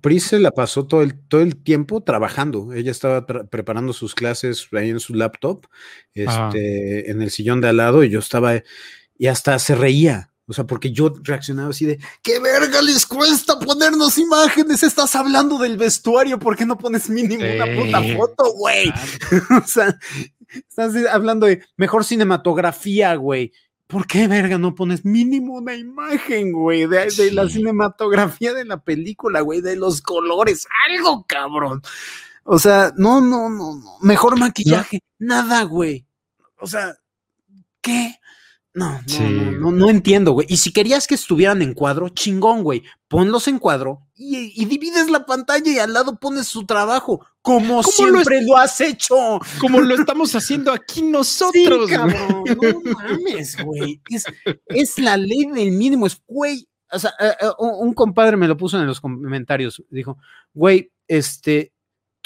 Pri, 0.00 0.20
se 0.20 0.40
la 0.40 0.50
pasó 0.50 0.86
todo 0.86 1.02
el, 1.02 1.18
todo 1.28 1.40
el 1.40 1.56
tiempo 1.56 2.02
trabajando. 2.02 2.72
Ella 2.72 2.90
estaba 2.90 3.26
preparando 3.26 3.92
sus 3.92 4.14
clases 4.14 4.66
ahí 4.72 4.90
en 4.90 4.98
su 4.98 5.14
laptop, 5.14 5.66
este, 6.14 7.10
en 7.10 7.22
el 7.22 7.30
sillón 7.30 7.60
de 7.60 7.68
al 7.68 7.76
lado, 7.76 8.02
y 8.02 8.10
yo 8.10 8.18
estaba, 8.18 8.54
y 9.16 9.26
hasta 9.28 9.58
se 9.58 9.76
reía. 9.76 10.30
O 10.48 10.52
sea, 10.52 10.64
porque 10.64 10.92
yo 10.92 11.12
reaccionaba 11.22 11.70
así 11.70 11.86
de, 11.86 11.98
¿qué 12.22 12.38
verga 12.38 12.80
les 12.80 13.04
cuesta 13.04 13.58
ponernos 13.58 14.16
imágenes? 14.16 14.82
Estás 14.84 15.16
hablando 15.16 15.58
del 15.58 15.76
vestuario, 15.76 16.38
¿por 16.38 16.56
qué 16.56 16.64
no 16.64 16.78
pones 16.78 17.10
mínimo 17.10 17.44
una 17.44 17.66
puta 17.66 18.02
foto, 18.16 18.52
güey? 18.52 18.88
o 19.64 19.66
sea, 19.66 19.98
estás 20.48 20.94
hablando 21.10 21.46
de 21.46 21.64
mejor 21.76 22.04
cinematografía, 22.04 23.16
güey. 23.16 23.52
¿Por 23.86 24.06
qué, 24.06 24.26
verga, 24.26 24.58
no 24.58 24.74
pones 24.74 25.04
mínimo 25.04 25.54
una 25.54 25.74
imagen, 25.74 26.52
güey, 26.52 26.86
de, 26.86 27.30
la 27.32 27.48
cinematografía 27.48 28.52
de 28.52 28.64
la 28.64 28.78
película, 28.78 29.42
güey, 29.42 29.60
de 29.60 29.76
los 29.76 30.02
colores, 30.02 30.66
algo, 30.88 31.24
cabrón? 31.28 31.82
O 32.42 32.58
sea, 32.58 32.92
no, 32.96 33.20
no, 33.20 33.48
no, 33.48 33.76
no. 33.76 33.98
Mejor 34.00 34.38
maquillaje, 34.38 35.02
nada, 35.18 35.62
güey. 35.62 36.04
O 36.58 36.66
sea, 36.66 36.96
¿qué? 37.80 38.18
No, 38.76 39.00
no, 39.58 39.72
no, 39.72 39.88
entiendo, 39.88 40.32
güey. 40.32 40.46
Y 40.50 40.58
si 40.58 40.70
querías 40.70 41.06
que 41.06 41.14
estuvieran 41.14 41.62
en 41.62 41.72
cuadro, 41.72 42.10
chingón, 42.10 42.62
güey. 42.62 42.82
Ponlos 43.08 43.48
en 43.48 43.58
cuadro 43.58 44.02
y, 44.14 44.66
divides 44.66 45.08
la 45.08 45.24
pantalla 45.24 45.72
y 45.72 45.78
al 45.78 45.94
lado 45.94 46.16
pones 46.20 46.46
su 46.46 46.66
trabajo, 46.66 47.24
como 47.40 47.82
siempre 47.82 48.42
lo, 48.42 48.58
has 48.58 48.78
hecho. 48.82 49.40
Como 49.62 49.80
lo 49.80 49.94
estamos 49.94 50.34
haciendo 50.34 50.72
aquí 50.72 51.00
nosotros. 51.02 51.88
cabrón. 51.88 52.44
No 52.44 52.92
mames, 52.92 53.56
güey. 53.64 54.02
Es, 54.66 54.98
la 54.98 55.16
ley 55.16 55.46
del 55.46 55.70
mínimo. 55.70 56.06
Es, 56.06 56.20
güey. 56.26 56.68
O 56.92 56.98
sea, 56.98 57.14
eh, 57.18 57.32
eh, 57.40 57.48
un 57.58 57.94
compadre 57.94 58.36
me 58.36 58.46
lo 58.46 58.58
puso 58.58 58.78
en 58.78 58.86
los 58.86 59.00
comentarios. 59.00 59.82
Dijo, 59.88 60.18
güey, 60.52 60.92
este, 61.08 61.72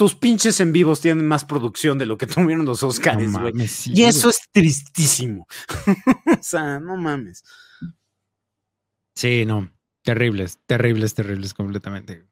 tus 0.01 0.15
pinches 0.15 0.59
en 0.61 0.73
vivos 0.73 1.03
tienen 1.03 1.29
más 1.29 1.45
producción 1.45 1.99
de 1.99 2.07
lo 2.07 2.17
que 2.17 2.27
tuvieron 2.27 2.65
los 2.65 2.83
Oscars, 2.83 3.31
güey. 3.35 3.53
y 3.85 4.05
eso 4.05 4.31
es 4.31 4.41
tristísimo. 4.51 5.47
o 6.41 6.43
sea, 6.43 6.81
no 6.81 6.97
mames. 6.97 7.45
Sí, 9.15 9.45
no. 9.45 9.71
Terribles, 10.03 10.59
terribles, 10.65 11.13
terribles 11.13 11.53
completamente. 11.53 12.25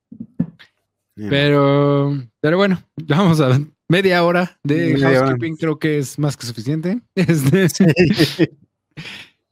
Pero, 1.15 2.17
pero 2.41 2.57
bueno, 2.57 2.83
vamos 3.07 3.39
a 3.43 3.61
media 3.87 4.25
hora 4.25 4.59
de 4.65 4.99
housekeeping, 4.99 5.57
creo 5.57 5.79
que 5.79 5.99
es 5.99 6.19
más 6.19 6.39
que 6.39 6.47
suficiente. 6.47 7.03
Este, 7.15 8.57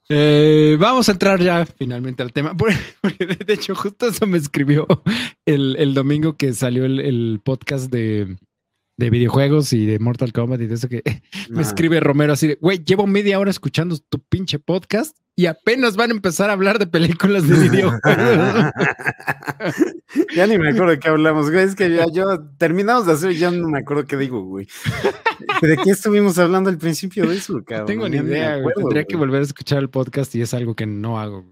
eh, 0.08 0.76
vamos 0.78 1.08
a 1.08 1.12
entrar 1.12 1.40
ya 1.40 1.66
finalmente 1.66 2.22
al 2.22 2.32
tema. 2.32 2.54
de 3.46 3.54
hecho, 3.54 3.74
justo 3.74 4.08
eso 4.08 4.26
me 4.26 4.38
escribió 4.38 4.86
el, 5.44 5.94
domingo 5.94 6.36
que 6.36 6.52
salió 6.52 6.84
el, 6.84 7.40
podcast 7.42 7.90
de, 7.90 8.36
videojuegos 8.96 9.72
y 9.72 9.86
de 9.86 9.98
Mortal 9.98 10.32
Kombat 10.32 10.60
y 10.60 10.66
de 10.66 10.74
eso 10.74 10.88
que 10.88 11.02
me 11.50 11.62
escribe 11.62 12.00
Romero 12.00 12.32
así 12.32 12.46
de, 12.48 12.58
güey, 12.60 12.84
llevo 12.84 13.06
media 13.06 13.38
hora 13.38 13.50
escuchando 13.50 13.96
tu 14.08 14.20
pinche 14.20 14.58
podcast 14.58 15.16
y 15.38 15.44
apenas 15.44 15.96
van 15.96 16.10
a 16.10 16.14
empezar 16.14 16.48
a 16.48 16.54
hablar 16.54 16.78
de 16.78 16.86
películas 16.86 17.46
de 17.46 17.54
videojuegos. 17.68 18.72
ya 20.34 20.46
ni 20.46 20.56
me 20.56 20.70
acuerdo 20.70 20.92
de 20.92 20.98
qué 20.98 21.08
hablamos, 21.08 21.50
güey. 21.50 21.64
Es 21.64 21.74
que 21.74 21.94
ya 21.94 22.06
yo 22.10 22.40
terminamos 22.56 23.04
de 23.04 23.12
hacer 23.12 23.32
y 23.32 23.38
ya 23.38 23.50
no 23.50 23.68
me 23.68 23.80
acuerdo 23.80 24.06
qué 24.06 24.16
digo, 24.16 24.42
güey. 24.42 24.66
¿De 25.60 25.76
qué 25.76 25.90
estuvimos 25.90 26.38
hablando 26.38 26.70
al 26.70 26.78
principio 26.78 27.28
de 27.28 27.36
eso, 27.36 27.62
cabrón? 27.64 27.80
No 27.80 27.84
tengo 27.84 28.08
ni 28.08 28.16
idea, 28.16 28.56
güey. 28.56 28.74
Tendría 28.74 29.04
que 29.04 29.16
volver 29.16 29.42
a 29.42 29.44
escuchar 29.44 29.78
el 29.80 29.90
podcast 29.90 30.34
y 30.34 30.40
es 30.40 30.54
algo 30.54 30.74
que 30.74 30.86
no 30.86 31.20
hago. 31.20 31.44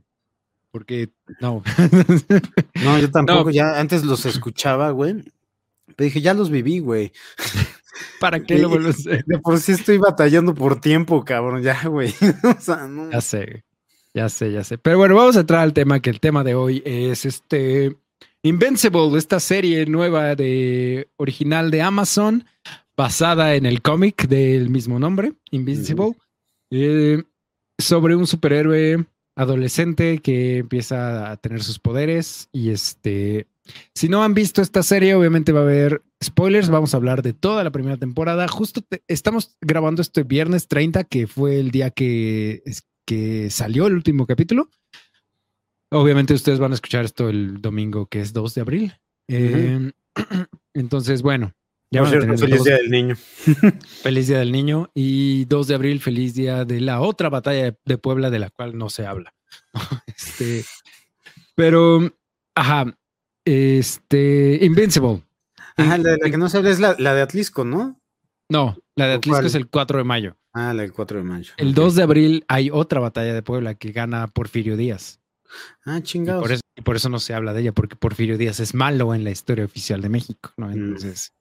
Porque 0.71 1.11
no. 1.41 1.63
no, 2.83 2.99
yo 2.99 3.11
tampoco. 3.11 3.51
Ya 3.51 3.79
antes 3.79 4.03
los 4.03 4.25
escuchaba, 4.25 4.91
güey. 4.91 5.23
Pero 5.95 6.07
dije, 6.07 6.23
ya 6.23 6.33
los 6.33 6.49
viví, 6.49 6.79
güey. 6.79 7.13
¿Para 8.19 8.43
qué 8.43 8.59
lo 8.59 8.71
vuelvo 8.71 8.89
a 8.89 8.91
hacer? 8.91 9.25
De 9.27 9.39
por 9.39 9.61
sí 9.61 9.73
estoy 9.73 9.99
batallando 9.99 10.55
por 10.55 10.81
tiempo, 10.81 11.23
cabrón. 11.23 11.63
Ya, 11.63 11.87
güey. 11.87 12.15
o 12.59 12.61
sea, 12.61 12.89
no. 12.89 13.11
Ya 13.11 13.21
sé. 13.21 13.63
Ya 14.15 14.29
sé, 14.29 14.53
ya 14.53 14.63
sé. 14.63 14.79
Pero 14.79 14.99
bueno, 14.99 15.17
vamos 15.17 15.37
a 15.37 15.41
entrar 15.41 15.61
al 15.61 15.73
tema, 15.73 16.01
que 16.01 16.11
el 16.11 16.21
tema 16.21 16.45
de 16.45 16.55
hoy 16.55 16.83
es 16.87 17.27
este 17.27 17.97
Invincible, 18.43 19.19
esta 19.19 19.41
serie 19.41 19.87
nueva 19.87 20.37
de 20.37 21.09
original 21.17 21.71
de 21.71 21.83
Amazon, 21.83 22.45
basada 22.97 23.57
en 23.57 23.67
el 23.67 23.83
cómic 23.83 24.29
del 24.29 24.71
mismo 24.71 24.99
nombre, 24.99 25.33
Invincible, 25.51 26.13
eh, 26.71 27.25
sobre 27.79 28.15
un 28.15 28.27
superhéroe 28.27 29.05
adolescente 29.35 30.19
que 30.19 30.59
empieza 30.59 31.33
a 31.33 31.37
tener 31.39 31.63
sus 31.65 31.81
poderes 31.81 32.49
y 32.53 32.71
este, 32.71 33.49
si 33.95 34.09
no 34.09 34.23
han 34.23 34.35
visto 34.35 34.63
esta 34.63 34.85
serie, 34.85 35.15
obviamente 35.15 35.51
va 35.51 35.61
a 35.61 35.65
haber 35.65 36.03
spoilers, 36.23 36.69
vamos 36.69 36.95
a 36.95 36.99
hablar 36.99 37.23
de 37.23 37.33
toda 37.33 37.65
la 37.65 37.73
primera 37.73 37.97
temporada. 37.97 38.47
Justo 38.47 38.83
estamos 39.09 39.57
grabando 39.61 40.03
este 40.03 40.23
viernes 40.23 40.69
30, 40.69 41.03
que 41.05 41.27
fue 41.27 41.59
el 41.59 41.73
día 41.73 41.91
que, 41.91 42.63
que 43.05 43.51
salió 43.51 43.87
el 43.87 43.95
último 43.95 44.27
capítulo. 44.27 44.69
Obviamente 45.91 46.35
ustedes 46.35 46.59
van 46.59 46.73
a 46.73 46.75
escuchar 46.75 47.05
esto 47.05 47.29
el 47.29 47.61
domingo, 47.61 48.07
que 48.07 48.21
es 48.21 48.33
2 48.33 48.55
de 48.55 48.61
abril. 48.61 48.95
Em, 49.29 49.93
entonces, 50.75 51.23
bueno. 51.23 51.53
Ya 51.91 52.05
feliz 52.05 52.65
día 52.65 52.77
del 52.77 52.91
niño. 52.91 53.17
feliz 54.03 54.27
día 54.27 54.39
del 54.41 54.51
niño 54.51 54.91
y 54.95 55.45
2 55.45 55.69
de 55.69 55.75
abril, 55.77 56.01
feliz 56.01 56.35
día 56.35 56.65
de 56.65 56.81
la 56.81 57.01
otra 57.01 57.29
batalla 57.29 57.77
de 57.85 57.99
Puebla 57.99 58.31
de 58.31 58.41
la 58.41 58.51
cual 58.51 58.77
no 58.77 58.91
se 58.91 59.07
habla. 59.07 59.33
este, 60.07 60.65
pero, 61.55 62.13
ajá, 62.57 62.97
este, 63.45 64.59
Invincible. 64.63 65.23
Ajá, 65.77 65.99
la, 65.99 66.19
que 66.19 66.37
no 66.37 66.49
se 66.49 66.59
habla 66.59 66.71
es 66.71 66.81
la, 66.81 66.95
de 66.95 67.23
Atlisco, 67.23 67.65
¿no? 67.65 68.01
No, 68.49 68.77
la 68.97 69.07
de 69.07 69.15
Atlisco 69.15 69.47
es 69.47 69.55
el 69.55 69.69
4 69.69 69.99
de 69.99 70.05
mayo. 70.05 70.37
Ah, 70.55 70.73
del 70.73 70.93
4 70.93 71.19
de 71.19 71.25
mayo. 71.25 71.53
El 71.57 71.75
2 71.75 71.97
de 71.97 72.03
abril 72.05 72.45
hay 72.47 72.71
otra 72.71 73.01
batalla 73.01 73.35
de 73.35 73.43
Puebla 73.43 73.75
que 73.75 73.91
gana 73.91 74.29
Porfirio 74.29 74.77
Díaz. 74.77 75.21
Ah, 75.85 76.01
chingados. 76.01 76.61
Y 76.77 76.83
por, 76.83 76.97
eso, 76.97 77.09
no 77.09 77.19
se 77.19 77.35
habla 77.35 77.53
de 77.53 77.63
ella, 77.63 77.73
porque 77.73 77.97
Porfirio 77.97 78.39
Díaz 78.39 78.61
es 78.61 78.73
malo 78.73 79.15
en 79.15 79.25
la 79.25 79.31
historia 79.31 79.65
oficial 79.65 80.01
de 80.01 80.09
México, 80.09 80.53
¿no? 80.57 80.69
Mm, 80.69 80.73
Entonces, 80.73 81.33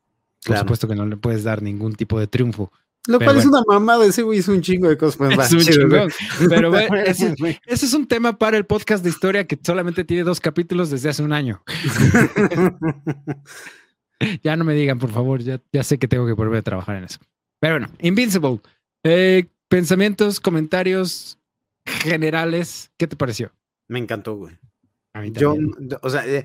por 0.46 0.58
supuesto 0.58 0.88
que 0.88 0.96
no 0.96 1.06
le 1.06 1.18
puedes 1.18 1.44
dar 1.44 1.62
ningún 1.62 1.96
tipo 1.96 2.20
de 2.20 2.28
triunfo. 2.28 2.72
Lo 3.08 3.20
cual 3.20 3.38
es 3.38 3.46
una 3.46 3.62
mamada, 3.68 4.06
ese 4.06 4.24
güey 4.24 4.40
hizo 4.40 4.54
un 4.54 4.62
chingo 4.62 4.88
de 4.88 4.98
cosas. 4.98 5.20
es 5.40 5.54
un 5.54 5.60
chingón. 5.60 6.10
Pero 6.50 6.70
bueno, 6.70 6.96
ese, 7.06 7.36
es 7.66 7.94
un 7.94 8.08
tema 8.08 8.38
para 8.38 8.58
el 8.58 8.66
podcast 8.66 9.04
de 9.04 9.10
historia 9.10 9.46
que 9.46 9.60
solamente 9.62 10.06
tiene 10.06 10.24
dos 10.24 10.40
capítulos 10.40 10.90
desde 10.90 11.10
hace 11.10 11.22
un 11.22 11.34
año. 11.34 11.62
ya 14.44 14.56
no 14.56 14.64
me 14.64 14.74
digan, 14.74 15.00
por 15.00 15.12
favor, 15.12 15.42
ya, 15.42 15.62
ya 15.72 15.84
sé 15.84 16.00
que 16.00 16.08
tengo 16.08 16.26
que 16.26 16.34
volver 16.34 16.60
a 16.60 16.64
trabajar 16.64 16.96
en 16.96 17.04
eso. 17.04 17.20
Pero 17.60 17.76
bueno, 17.76 17.90
Invincible. 18.00 18.62
Eh, 19.04 19.46
pensamientos, 19.68 20.40
comentarios 20.40 21.38
generales, 21.86 22.92
¿qué 22.98 23.08
te 23.08 23.16
pareció? 23.16 23.52
Me 23.88 24.00
encantó, 24.00 24.36
güey. 24.36 24.58
A 25.14 25.22
mí 25.22 25.32
Yo, 25.32 25.56
o 26.02 26.10
sea, 26.10 26.26
eh, 26.26 26.44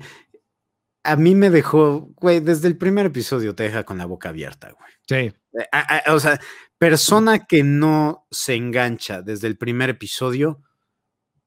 a 1.03 1.15
mí 1.15 1.35
me 1.35 1.49
dejó, 1.49 2.11
güey, 2.17 2.39
desde 2.39 2.67
el 2.67 2.77
primer 2.77 3.07
episodio 3.07 3.55
te 3.55 3.63
deja 3.63 3.83
con 3.83 3.97
la 3.97 4.05
boca 4.05 4.29
abierta, 4.29 4.71
güey. 4.71 4.91
Sí. 5.07 5.33
Eh, 5.53 6.11
o 6.11 6.19
sea, 6.19 6.39
persona 6.77 7.45
que 7.45 7.63
no 7.63 8.27
se 8.29 8.55
engancha 8.55 9.21
desde 9.21 9.47
el 9.47 9.57
primer 9.57 9.89
episodio, 9.89 10.61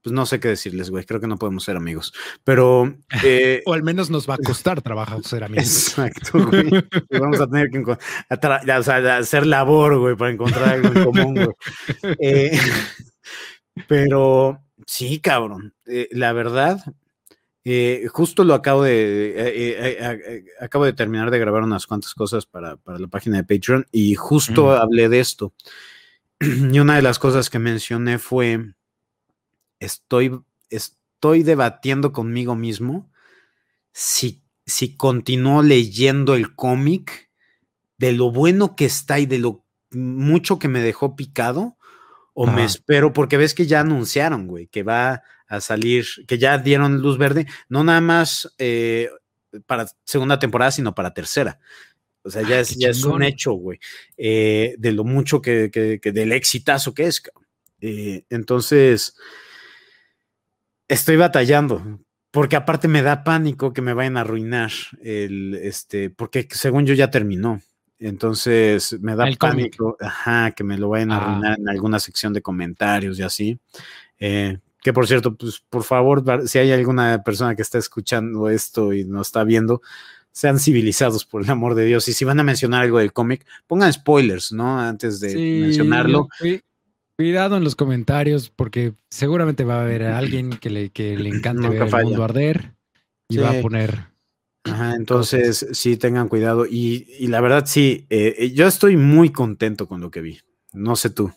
pues 0.03 0.13
no 0.13 0.27
sé 0.27 0.41
qué 0.41 0.49
decirles, 0.49 0.91
güey. 0.91 1.05
Creo 1.05 1.21
que 1.21 1.27
no 1.27 1.39
podemos 1.39 1.65
ser 1.65 1.77
amigos. 1.77 2.13
Pero. 2.45 2.95
Eh, 3.25 3.63
o 3.67 3.73
al 3.73 3.83
menos 3.83 4.11
nos 4.11 4.29
va 4.29 4.35
a 4.35 4.39
costar 4.45 4.83
trabajo 4.83 5.23
ser 5.23 5.45
amigos. 5.45 5.89
Exacto, 5.89 6.47
güey. 6.47 6.71
Vamos 7.11 7.41
a 7.41 7.47
tener 7.47 7.71
que 7.71 7.97
hacer 9.13 9.47
labor, 9.47 9.99
güey, 9.99 10.17
para 10.17 10.33
encontrar 10.33 10.69
algo 10.69 10.89
en 10.89 11.05
común, 11.05 11.35
güey. 11.35 12.51
pero 13.89 14.61
Sí, 14.87 15.21
cabrón. 15.21 15.75
Eh, 15.87 16.09
la 16.13 16.33
verdad, 16.33 16.81
eh, 17.65 18.07
justo 18.11 18.45
lo 18.45 18.55
acabo 18.55 18.83
de, 18.83 19.35
eh, 19.37 20.45
acabo 20.61 20.85
de 20.85 20.93
terminar 20.93 21.31
de 21.31 21.39
grabar 21.39 21.63
unas 21.63 21.87
cuantas 21.87 22.15
cosas 22.15 22.47
para, 22.47 22.79
la 22.87 23.09
página 23.09 23.39
de 23.39 23.45
Patreon 23.45 23.87
y 23.93 24.15
justo 24.15 24.73
hablé 24.73 25.09
de 25.09 25.21
esto. 25.21 25.55
Y 26.73 26.81
una 26.81 26.97
de 26.97 27.03
las 27.03 27.21
cosas 27.21 27.51
que 27.51 27.61
mencioné 27.61 28.19
fue, 28.19 28.75
estoy, 29.85 30.41
estoy 30.71 31.43
debatiendo 31.43 32.13
conmigo 32.13 32.55
mismo 32.55 33.11
si, 33.93 34.43
si 34.65 34.97
continúo 34.97 35.63
leyendo 35.63 36.35
el 36.35 36.55
cómic 36.55 37.31
de 37.99 38.13
lo 38.13 38.31
bueno 38.31 38.75
que 38.77 38.85
está 38.85 39.19
y 39.19 39.27
de 39.27 39.39
lo 39.39 39.65
mucho 39.91 40.59
que 40.59 40.69
me 40.69 40.81
dejó 40.81 41.17
picado 41.17 41.77
o 42.35 42.47
me 42.47 42.65
espero, 42.65 43.13
porque 43.13 43.37
ves 43.37 43.53
que 43.53 43.67
ya 43.67 43.81
anunciaron, 43.81 44.47
güey, 44.47 44.67
que 44.67 44.83
va 44.83 45.23
a 45.49 45.61
salir, 45.61 46.07
que 46.27 46.39
ya 46.39 46.57
dieron 46.57 47.03
luz 47.03 47.19
verde, 47.19 47.47
no 47.69 47.85
nada 47.85 48.01
más 48.01 48.55
eh, 48.57 49.11
para 49.67 49.87
segunda 50.07 50.39
temporada, 50.39 50.71
sino 50.71 50.95
para 50.95 51.13
tercera. 51.13 51.61
O 52.23 52.31
sea, 52.31 52.41
ya, 52.43 52.57
ah, 52.57 52.61
es, 52.61 52.71
ya 52.77 52.89
es, 52.89 53.05
un 53.05 53.23
hecho, 53.23 53.53
güey, 53.53 53.79
eh, 54.17 54.77
de 54.79 54.93
lo 54.93 55.05
mucho 55.05 55.43
que, 55.43 55.71
que, 55.71 56.13
del 56.13 56.33
exitazo 56.33 56.95
que 56.95 57.07
es. 57.07 57.23
Eh, 57.83 58.25
entonces, 58.31 59.15
estoy 60.93 61.17
batallando, 61.17 62.01
porque 62.31 62.57
aparte 62.57 62.89
me 62.89 63.03
da 63.03 63.25
pánico 63.25 63.73
que 63.73 63.83
me 63.83 63.95
vayan 63.95 64.17
a 64.17 64.21
arruinar 64.21 64.71
el, 65.03 65.55
este, 65.55 66.11
porque 66.11 66.47
según 66.51 66.87
yo 66.87 66.95
ya 66.95 67.11
terminó. 67.11 67.61
Entonces 67.99 69.01
me 69.01 69.15
da 69.15 69.29
pánico, 69.39 69.97
ajá, 70.01 70.51
que 70.51 70.65
me 70.65 70.77
lo 70.77 70.89
vayan 70.89 71.13
a 71.13 71.19
ah. 71.19 71.23
arruinar 71.23 71.59
en 71.59 71.69
alguna 71.69 72.01
sección 72.01 72.33
de 72.33 72.43
comentarios 72.43 73.19
y 73.19 73.23
así. 73.23 73.59
Eh, 74.19 74.59
que 74.83 74.93
por 74.93 75.07
cierto, 75.07 75.37
pues 75.37 75.63
por 75.71 75.85
favor, 75.85 76.49
si 76.49 76.59
hay 76.59 76.73
alguna 76.73 77.23
persona 77.23 77.55
que 77.55 77.63
está 77.63 77.79
escuchando 77.79 78.49
esto 78.51 78.93
y 78.93 79.05
no 79.05 79.23
está 79.23 79.45
viendo, 79.45 79.81
sean 80.33 80.59
civilizados 80.59 81.25
por 81.25 81.45
el 81.45 81.51
amor 81.51 81.77
de 81.77 81.85
Dios. 81.85 82.09
Y 82.09 82.13
si 82.13 82.25
van 82.25 82.41
a 82.41 82.45
mencionar 82.45 82.83
algo 82.83 82.99
del 82.99 83.13
cómic, 83.13 83.47
pongan 83.69 83.93
spoilers, 83.93 84.53
¿no? 84.53 84.81
Antes 84.81 85.21
de 85.21 85.37
mencionarlo. 85.37 86.29
Cuidado 87.23 87.57
en 87.57 87.63
los 87.63 87.77
comentarios, 87.77 88.51
porque 88.51 88.95
seguramente 89.09 89.63
va 89.63 89.77
a 89.77 89.83
haber 89.83 90.03
alguien 90.23 90.51
que 90.51 90.71
le, 90.71 90.91
que 90.91 91.17
le 91.17 91.29
encante 91.29 91.69
ver 91.69 91.83
el 91.83 92.05
mundo 92.05 92.25
arder 92.25 92.73
y 93.29 93.37
va 93.37 93.51
a 93.51 93.63
poner 93.63 94.07
Ajá, 94.65 94.97
entonces 94.97 95.69
sí 95.71 95.97
tengan 95.97 96.29
cuidado. 96.29 96.67
Y, 96.67 97.07
la 97.29 97.41
verdad 97.41 97.63
sí, 97.65 98.07
eh, 98.11 98.35
eh, 98.39 98.51
yo 98.51 98.67
estoy 98.67 98.97
muy 98.97 99.31
contento 99.31 99.87
con 99.87 100.01
lo 100.01 100.11
que 100.11 100.21
vi. 100.21 100.41
No 100.73 100.97
sé 100.97 101.11
tú. 101.11 101.31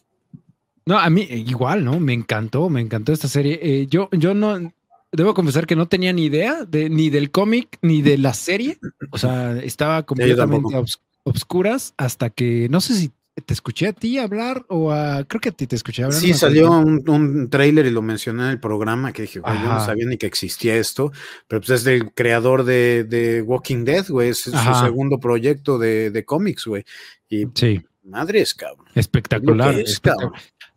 No, 0.88 0.98
a 0.98 1.08
mí 1.12 1.28
eh, 1.30 1.38
igual, 1.38 1.86
¿no? 1.86 2.00
Me 2.00 2.14
encantó, 2.14 2.68
me 2.68 2.82
encantó 2.82 3.14
esta 3.14 3.28
serie. 3.28 3.86
yo, 3.86 4.10
yo 4.12 4.34
no, 4.34 4.74
debo 5.12 5.36
confesar 5.36 5.68
que 5.68 5.76
no 5.76 5.88
tenía 5.88 6.14
ni 6.14 6.26
idea 6.26 6.66
de, 6.66 6.90
ni 6.90 7.12
del 7.12 7.30
cómic 7.30 7.78
ni 7.84 8.02
de 8.02 8.18
la 8.18 8.34
serie. 8.34 8.80
O 9.12 9.20
sea, 9.20 9.56
estaba 9.60 10.02
completamente 10.02 10.76
obscuras 11.22 11.94
hasta 11.98 12.32
que, 12.32 12.70
no 12.72 12.82
sé 12.82 12.96
si 12.96 13.12
te 13.42 13.54
escuché 13.54 13.88
a 13.88 13.94
ti 13.94 14.18
hablar 14.18 14.66
o 14.70 14.92
a, 14.92 15.26
creo 15.26 15.42
que 15.42 15.50
a 15.50 15.52
ti 15.52 15.68
te 15.68 15.76
escuché 15.76 16.04
hablar. 16.04 16.20
Sí, 16.20 16.34
salió 16.34 16.72
un, 16.72 17.08
un 17.10 17.50
trailer 17.50 17.86
y 17.86 17.92
lo 17.92 18.02
mencioné 18.02 18.44
en 18.44 18.50
el 18.52 18.60
programa 18.60 19.12
que 19.12 19.24
dije, 19.24 19.40
güey, 19.40 19.62
yo 19.62 19.68
no 19.68 19.84
sabía 19.86 20.06
ni 20.06 20.18
que 20.18 20.26
existía 20.26 20.76
esto, 20.76 21.12
pero 21.48 21.62
pues 21.62 21.72
es 21.72 21.84
del 21.84 22.14
creador 22.14 22.64
de, 22.64 23.04
de 23.04 23.42
Walking 23.42 23.84
Dead, 23.84 24.08
güey, 24.08 24.30
es 24.30 24.40
su 24.40 24.52
segundo 24.52 25.20
proyecto 25.20 25.78
de, 25.78 26.12
de 26.12 26.26
cómics, 26.26 26.66
güey. 26.66 26.86
Y 27.28 27.46
sí. 27.54 27.82
madres, 28.04 28.54
cabrón. 28.54 28.86
Espectacular. 28.96 29.76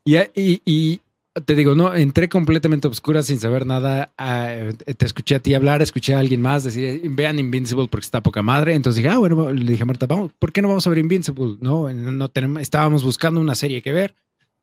Y, 0.05 0.17
y, 0.17 0.63
y, 0.65 1.01
te 1.45 1.55
digo, 1.55 1.75
no, 1.75 1.95
entré 1.95 2.29
completamente 2.29 2.89
obscura 2.89 3.23
sin 3.23 3.41
saber 3.41 3.67
nada. 3.67 4.13
Ah, 4.17 4.55
te 4.97 5.07
escuché 5.07 5.35
a 5.35 5.41
ti 5.41 5.55
hablar, 5.55 5.83
escuché 5.83 6.15
a 6.15 6.19
alguien 6.19 6.41
más 6.43 6.65
decir, 6.65 7.01
vean 7.11 7.39
Invincible 7.39 7.89
porque 7.89 8.05
está 8.05 8.23
poca 8.23 8.43
madre. 8.43 8.75
Entonces 8.75 9.03
dije, 9.03 9.15
ah, 9.15 9.19
bueno, 9.19 9.53
le 9.53 9.73
dije 9.73 9.83
a 9.83 9.87
Marta, 9.87 10.07
vamos, 10.07 10.33
¿por 10.39 10.53
qué 10.53 10.63
no 10.63 10.69
vamos 10.69 10.87
a 10.87 10.91
ver 10.91 10.99
Invincible? 10.99 11.57
No, 11.61 11.93
no 11.93 12.29
tenemos, 12.29 12.63
estábamos 12.63 13.05
buscando 13.05 13.41
una 13.41 13.55
serie 13.55 13.83
que 13.83 13.93
ver, 13.93 14.15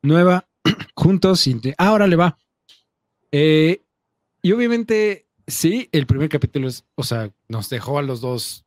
nueva, 0.02 0.48
juntos, 0.96 1.46
y 1.48 1.60
ahora 1.78 2.08
le 2.08 2.16
va. 2.16 2.38
Eh, 3.32 3.82
y 4.42 4.52
obviamente, 4.52 5.28
sí, 5.48 5.90
el 5.92 6.06
primer 6.06 6.30
capítulo 6.30 6.68
es, 6.68 6.86
o 6.96 7.04
sea, 7.04 7.32
nos 7.48 7.70
dejó 7.70 8.00
a 8.00 8.04
los 8.04 8.22
dos 8.22 8.66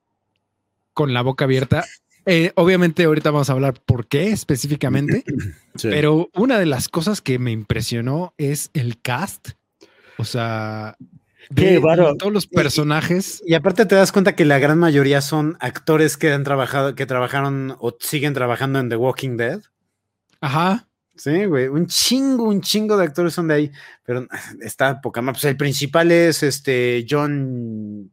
con 0.93 1.15
la 1.15 1.23
boca 1.23 1.45
abierta. 1.45 1.85
Eh, 2.31 2.53
obviamente 2.57 3.05
ahorita 3.05 3.31
vamos 3.31 3.49
a 3.49 3.55
hablar 3.55 3.81
por 3.87 4.07
qué 4.07 4.33
específicamente, 4.33 5.25
pero 5.83 6.29
una 6.35 6.59
de 6.59 6.67
las 6.67 6.91
cosas 6.91 7.23
que 7.23 7.39
me 7.39 7.53
impresionó 7.53 8.35
es 8.37 8.71
el 8.75 9.01
cast. 9.01 9.53
O 10.19 10.25
sea, 10.25 10.95
de, 11.49 11.81
todos 12.19 12.31
los 12.31 12.47
personajes. 12.47 13.43
Y, 13.47 13.55
aparte 13.55 13.87
te 13.87 13.95
das 13.95 14.13
cuenta 14.13 14.37
que 14.37 14.45
la 14.45 14.59
gran 14.59 14.79
mayoría 14.79 15.23
son 15.23 15.57
actores 15.61 16.19
que 16.19 16.31
han 16.31 16.45
trabajado, 16.45 16.95
que 16.95 17.07
trabajaron 17.07 17.77
o 17.79 17.97
siguen 17.99 18.35
trabajando 18.35 18.79
en 18.79 18.91
The 18.91 18.97
Walking 18.97 19.39
Dead. 19.39 19.63
Ajá. 20.43 20.87
Sí, 21.17 21.47
güey, 21.47 21.69
un 21.69 21.87
chingo, 21.87 22.45
un 22.45 22.61
chingo 22.61 22.99
de 22.99 23.05
actores 23.05 23.33
son 23.33 23.49
de 23.49 23.55
ahí, 23.55 23.73
pero 24.05 24.27
está 24.61 25.01
poca 25.01 25.23
más. 25.23 25.37
Pues 25.37 25.45
el 25.45 25.57
principal 25.57 26.13
es 26.13 26.43
este 26.43 27.07
John 27.09 28.13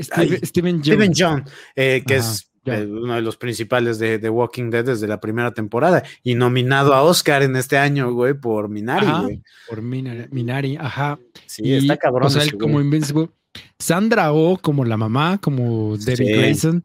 Steven 0.00 1.12
John, 1.14 1.44
eh, 1.74 2.02
que 2.06 2.16
es 2.16 2.47
eh, 2.74 2.86
uno 2.86 3.14
de 3.14 3.22
los 3.22 3.36
principales 3.36 3.98
de, 3.98 4.18
The 4.18 4.28
Walking 4.30 4.70
Dead 4.70 4.84
desde 4.84 5.06
la 5.08 5.20
primera 5.20 5.52
temporada 5.52 6.02
y 6.22 6.34
nominado 6.34 6.94
a 6.94 7.02
Oscar 7.02 7.42
en 7.42 7.56
este 7.56 7.78
año, 7.78 8.12
güey, 8.12 8.34
por 8.34 8.68
Minari, 8.68 9.06
güey. 9.24 9.42
Por 9.68 9.82
Minari, 9.82 10.76
ajá. 10.76 11.18
Sí, 11.46 11.74
está 11.74 11.96
cabrón. 11.96 12.26
O 12.26 12.30
sea, 12.30 12.42
él 12.42 12.56
como 12.58 12.80
Invincible. 12.80 13.30
Sandra 13.78 14.32
Oh 14.32 14.58
como 14.58 14.84
la 14.84 14.96
mamá, 14.96 15.38
como 15.38 15.96
Debbie 15.96 16.16
Sí. 16.26 16.32
Grayson. 16.32 16.84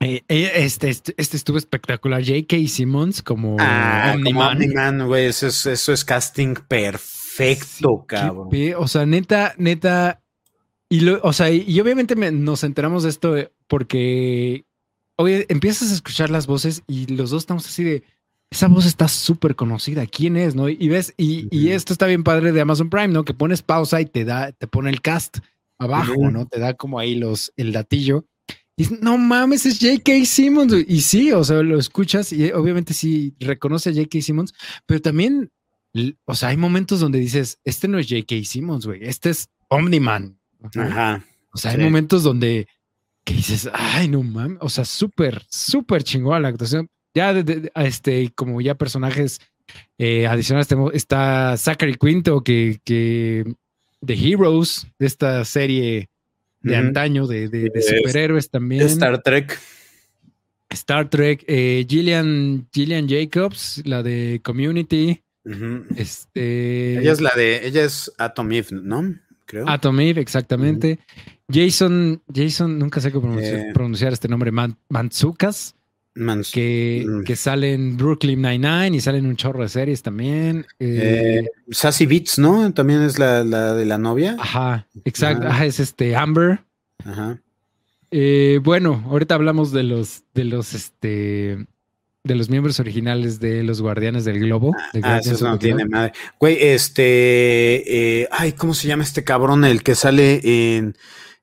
Eh, 0.00 0.22
eh, 0.28 0.52
este, 0.56 0.90
este, 0.90 1.14
este 1.16 1.36
estuvo 1.38 1.56
espectacular. 1.56 2.22
J.K. 2.22 2.56
Simmons 2.68 3.22
como 3.22 3.56
Ah, 3.58 4.12
Omni-Man. 4.14 4.56
Omni-Man, 4.56 5.06
güey, 5.06 5.26
eso 5.26 5.46
es, 5.46 5.64
eso 5.64 5.92
es 5.94 6.04
casting 6.04 6.54
perfecto, 6.68 8.04
cabrón. 8.06 8.50
O 8.76 8.88
sea, 8.88 9.06
neta, 9.06 9.54
neta. 9.56 10.20
Y, 10.88 11.00
lo, 11.00 11.18
o 11.22 11.32
sea, 11.32 11.50
y, 11.50 11.64
y 11.66 11.80
obviamente 11.80 12.14
me- 12.14 12.30
nos 12.30 12.62
enteramos 12.62 13.04
de 13.04 13.08
esto 13.10 13.34
porque 13.68 14.64
oye, 15.16 15.46
empiezas 15.48 15.90
a 15.90 15.94
escuchar 15.94 16.30
las 16.30 16.46
voces 16.46 16.82
y 16.86 17.06
los 17.06 17.30
dos 17.30 17.42
estamos 17.42 17.66
así 17.66 17.82
de 17.82 18.04
esa 18.50 18.68
voz 18.68 18.86
está 18.86 19.08
súper 19.08 19.56
conocida. 19.56 20.06
¿Quién 20.06 20.36
es? 20.36 20.54
¿No? 20.54 20.68
Y 20.68 20.88
ves, 20.88 21.14
y, 21.16 21.48
y 21.50 21.66
Ujú. 21.66 21.74
esto 21.76 21.92
está 21.92 22.06
bien 22.06 22.22
padre 22.22 22.52
de 22.52 22.60
Amazon 22.60 22.90
Prime, 22.90 23.08
¿no? 23.08 23.24
Que 23.24 23.34
pones 23.34 23.62
pausa 23.62 24.00
y 24.00 24.06
te 24.06 24.24
da, 24.24 24.52
te 24.52 24.68
pone 24.68 24.88
el 24.90 25.02
cast 25.02 25.38
abajo, 25.78 26.12
Ujú. 26.12 26.30
¿no? 26.30 26.46
Te 26.46 26.60
da 26.60 26.74
como 26.74 26.98
ahí 26.98 27.16
los, 27.16 27.52
el 27.56 27.72
datillo. 27.72 28.24
Y 28.76 28.84
dices, 28.84 29.00
no 29.00 29.18
mames, 29.18 29.66
es 29.66 29.80
J.K. 29.80 30.24
Simmons. 30.26 30.72
güey". 30.72 30.86
Y 30.88 31.00
sí, 31.00 31.32
o 31.32 31.42
sea, 31.42 31.62
lo 31.62 31.78
escuchas 31.78 32.32
y 32.32 32.52
obviamente 32.52 32.94
sí 32.94 33.34
reconoce 33.40 33.90
a 33.90 33.94
J.K. 33.94 34.20
Simmons, 34.20 34.54
pero 34.86 35.00
también, 35.00 35.50
o 36.24 36.34
sea, 36.34 36.50
hay 36.50 36.56
momentos 36.56 37.00
donde 37.00 37.18
dices, 37.18 37.58
este 37.64 37.88
no 37.88 37.98
es 37.98 38.06
J.K. 38.08 38.36
Simmons, 38.44 38.86
güey, 38.86 39.00
este 39.02 39.30
es 39.30 39.48
Omni-Man. 39.68 40.38
Ajá. 40.74 41.24
O 41.52 41.58
sea, 41.58 41.72
hay 41.72 41.78
sí. 41.78 41.82
momentos 41.82 42.22
donde 42.22 42.68
que 43.26 43.34
dices, 43.34 43.68
ay, 43.74 44.06
no 44.08 44.22
mames, 44.22 44.58
o 44.60 44.68
sea, 44.68 44.84
súper, 44.84 45.42
súper 45.50 46.04
chingón 46.04 46.40
la 46.42 46.48
actuación. 46.48 46.88
Ya, 47.12 47.34
de, 47.34 47.42
de- 47.42 47.72
este, 47.74 48.30
como 48.34 48.60
ya 48.60 48.76
personajes 48.76 49.40
eh, 49.98 50.26
adicionales, 50.28 50.68
tenemos- 50.68 50.94
está 50.94 51.56
Zachary 51.56 51.96
Quinto, 51.96 52.42
que, 52.42 52.78
que 52.84 53.44
The 54.04 54.14
Heroes, 54.14 54.86
de 54.98 55.06
esta 55.06 55.44
serie 55.44 56.08
de 56.60 56.76
antaño 56.76 57.26
de, 57.26 57.48
de- 57.48 57.68
de 57.70 57.78
Es- 57.80 57.86
superhéroes 57.88 58.48
también. 58.48 58.82
Star 58.86 59.20
Trek. 59.22 59.58
Star 60.70 61.08
Trek, 61.08 61.44
eh, 61.48 61.84
Gillian, 61.88 62.68
Gillian 62.72 63.08
Jacobs, 63.08 63.82
la 63.84 64.02
de 64.04 64.40
Community, 64.44 65.20
este, 65.96 66.98
Ella 66.98 67.12
es 67.12 67.20
la 67.20 67.32
de, 67.36 67.66
ella 67.66 67.84
es 67.84 68.12
Atom 68.18 68.52
Eve, 68.52 68.68
¿no? 68.70 69.14
Creo. 69.46 69.68
Atom 69.68 70.00
Eve, 70.00 70.20
exactamente. 70.20 70.98
Jason, 71.50 72.20
Jason, 72.32 72.78
nunca 72.78 73.00
sé 73.00 73.12
cómo 73.12 73.26
pronunciar, 73.28 73.60
Eh. 73.60 73.70
pronunciar 73.72 74.12
este 74.12 74.28
nombre, 74.28 74.50
Man, 74.50 74.76
Mantsukas, 74.88 75.74
Mans- 76.14 76.50
que, 76.50 77.04
Mm. 77.06 77.22
que 77.24 77.36
sale 77.36 77.74
en 77.74 77.96
Brooklyn 77.96 78.40
Nine-Nine 78.42 78.96
y 78.96 79.00
sale 79.00 79.18
en 79.18 79.26
un 79.26 79.36
chorro 79.36 79.62
de 79.62 79.68
series 79.68 80.02
también. 80.02 80.66
Eh, 80.80 81.42
Eh, 81.44 81.50
Sassy 81.70 82.06
Beats, 82.06 82.38
¿no? 82.38 82.72
También 82.72 83.02
es 83.02 83.18
la, 83.18 83.44
la 83.44 83.74
de 83.74 83.84
la 83.84 83.98
novia. 83.98 84.34
ajá, 84.38 84.86
exacto, 85.04 85.46
ajá. 85.46 85.54
ajá, 85.56 85.66
es 85.66 85.78
este 85.78 86.16
Amber. 86.16 86.60
Ajá. 87.04 87.38
Bueno, 88.62 89.04
ahorita 89.10 89.34
hablamos 89.34 89.72
de 89.72 89.82
los, 89.82 90.22
de 90.32 90.44
los, 90.44 90.72
este, 90.74 91.66
de 92.24 92.34
los 92.34 92.48
miembros 92.48 92.80
originales 92.80 93.38
de 93.38 93.62
los 93.62 93.82
Guardianes 93.82 94.24
del 94.24 94.40
Globo. 94.40 94.74
de 94.94 95.00
Ah, 95.04 95.18
eso 95.22 95.46
no 95.46 95.58
tiene 95.58 95.84
madre. 95.84 96.12
Güey, 96.40 96.56
este. 96.60 98.26
ay, 98.32 98.52
¿cómo 98.52 98.74
se 98.74 98.88
llama 98.88 99.02
este 99.02 99.22
cabrón? 99.22 99.64
El 99.64 99.82
que 99.82 99.94
sale 99.94 100.40
en. 100.76 100.96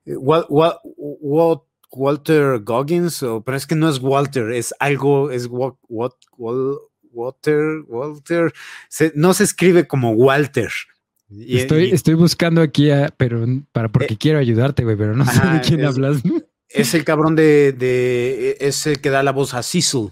Eh, 0.06 0.16
Wal- 0.16 0.46
Wal- 0.48 0.78
Wal- 0.84 1.62
Walter 1.90 2.58
Goggins, 2.60 3.22
o- 3.22 3.42
pero 3.42 3.56
es 3.56 3.66
que 3.66 3.74
no 3.76 3.88
es 3.88 4.00
Walter, 4.00 4.50
es 4.50 4.74
algo, 4.80 5.30
es 5.30 5.46
Wa- 5.46 5.76
Wa- 5.88 6.16
Wal- 6.36 6.78
Walter, 7.12 7.82
Walter, 7.86 8.52
se- 8.88 9.12
no 9.14 9.32
se 9.34 9.44
escribe 9.44 9.86
como 9.86 10.10
Walter. 10.12 10.70
Y- 11.30 11.58
Estoy, 11.58 11.84
y 11.86 11.90
estoy 11.92 12.14
buscando 12.14 12.60
aquí, 12.60 12.90
a- 12.90 13.12
pero 13.16 13.44
para 13.72 13.88
porque 13.90 14.16
quiero 14.16 14.38
ayudarte, 14.38 14.84
güey, 14.84 14.96
pero 14.96 15.14
no 15.16 15.24
sé 15.24 15.40
Eh, 15.44 15.50
de 15.54 15.60
quién 15.60 15.80
es- 15.80 15.86
hablas. 15.86 16.22
es 16.68 16.94
el 16.94 17.04
cabrón 17.04 17.36
de, 17.36 17.72
de, 17.72 18.56
es 18.60 18.86
el 18.86 19.00
que 19.00 19.10
da 19.10 19.22
la 19.22 19.32
voz 19.32 19.54
a 19.54 19.62
Cecil, 19.62 20.10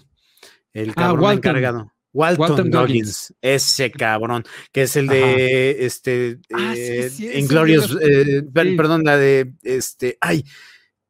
el 0.73 0.95
cabrón 0.95 1.19
Ah, 1.19 1.23
Walton. 1.23 1.37
encargado. 1.37 1.92
Walton, 2.13 2.41
Walton 2.49 2.71
Goggins, 2.71 3.33
ese 3.41 3.91
cabrón, 3.91 4.43
que 4.71 4.83
es 4.83 4.95
el 4.95 5.07
de 5.07 5.85
este 5.85 6.39
Ah, 6.53 6.73
eh, 6.77 7.09
sí, 7.11 7.27
Inglorious, 7.33 7.97
eh, 8.01 8.43
perdón, 8.77 9.03
la 9.03 9.17
de 9.17 9.51
este, 9.63 10.17
ay, 10.21 10.43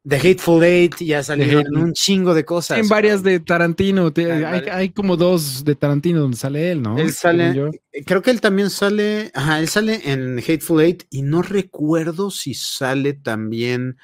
The 0.06 0.16
Hateful 0.16 0.62
Eight, 0.64 0.96
ya 1.00 1.22
salieron 1.22 1.76
un 1.76 1.92
chingo 1.94 2.34
de 2.34 2.44
cosas. 2.44 2.78
En 2.78 2.88
varias 2.88 3.22
de 3.22 3.40
Tarantino, 3.40 4.12
te- 4.12 4.30
Ah, 4.30 4.34
hay, 4.36 4.42
vale. 4.42 4.70
hay 4.70 4.88
como 4.90 5.16
dos 5.16 5.64
de 5.64 5.74
Tarantino 5.76 6.20
donde 6.20 6.36
sale 6.36 6.70
él, 6.70 6.82
¿no? 6.82 6.98
Él 6.98 7.12
sale, 7.12 7.54
yo. 7.54 7.70
creo 8.04 8.20
que 8.20 8.30
él 8.30 8.40
también 8.42 8.68
sale, 8.68 9.30
ajá, 9.34 9.60
él 9.60 9.68
sale 9.68 10.00
en 10.10 10.38
Hateful 10.38 10.82
Eight 10.82 11.04
y 11.10 11.22
no 11.22 11.40
recuerdo 11.40 12.30
si 12.30 12.52
sale 12.54 13.14
también 13.14 13.96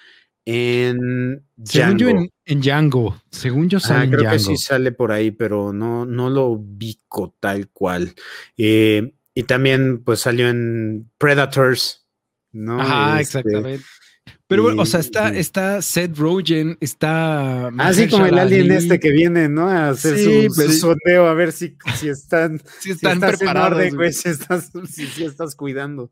en 0.55 1.45
Según 1.65 1.99
yo, 1.99 2.07
Django. 2.09 2.21
en, 2.23 2.31
en 2.47 2.61
Django. 2.61 3.23
Según 3.31 3.69
yo, 3.69 3.81
sale 3.81 4.01
Ah, 4.01 4.05
en 4.05 4.11
creo 4.11 4.31
que 4.33 4.39
sí 4.39 4.57
sale 4.57 4.93
por 4.93 5.13
ahí, 5.13 5.31
pero 5.31 5.73
no, 5.73 6.05
no 6.07 6.31
lo 6.31 6.47
ubico 6.47 7.35
tal 7.41 7.69
cual. 7.69 8.15
Eh, 8.57 9.13
y 9.35 9.43
también, 9.45 10.03
pues, 10.05 10.21
salió 10.21 10.49
en 10.49 11.11
Predators, 11.19 12.07
¿no? 12.53 12.81
Ajá, 12.81 13.21
Este, 13.21 13.39
exactamente. 13.41 13.85
Pero 14.47 14.65
bueno, 14.65 14.83
o 14.83 14.87
sea, 14.87 14.99
está, 14.99 15.33
y- 15.33 15.39
está 15.39 15.81
Seth 15.81 16.17
Rogen, 16.19 16.77
está. 16.81 17.69
Ah, 17.79 17.93
sí, 17.95 18.09
como 18.09 18.27
el 18.27 18.37
alien 18.39 18.63
Ali. 18.73 18.75
este 18.75 18.99
que 18.99 19.13
viene, 19.13 19.49
¿no? 19.49 19.69
A 19.69 19.91
hacer 19.91 20.17
Sí, 20.19 20.49
su, 20.49 20.63
su 20.63 20.73
sondeo, 20.73 21.27
a 21.29 21.35
ver 21.35 21.53
si, 21.53 21.77
si 21.97 22.09
están, 22.09 22.61
si 22.81 22.91
están 22.91 23.15
estás 23.15 23.33
en 23.35 23.39
preparados. 23.39 23.73
orden, 23.79 23.95
güey. 23.95 24.13
si 24.13 24.29
estás, 24.29 24.73
si, 24.89 25.07
si 25.07 25.23
estás 25.25 25.55
cuidando. 25.55 26.11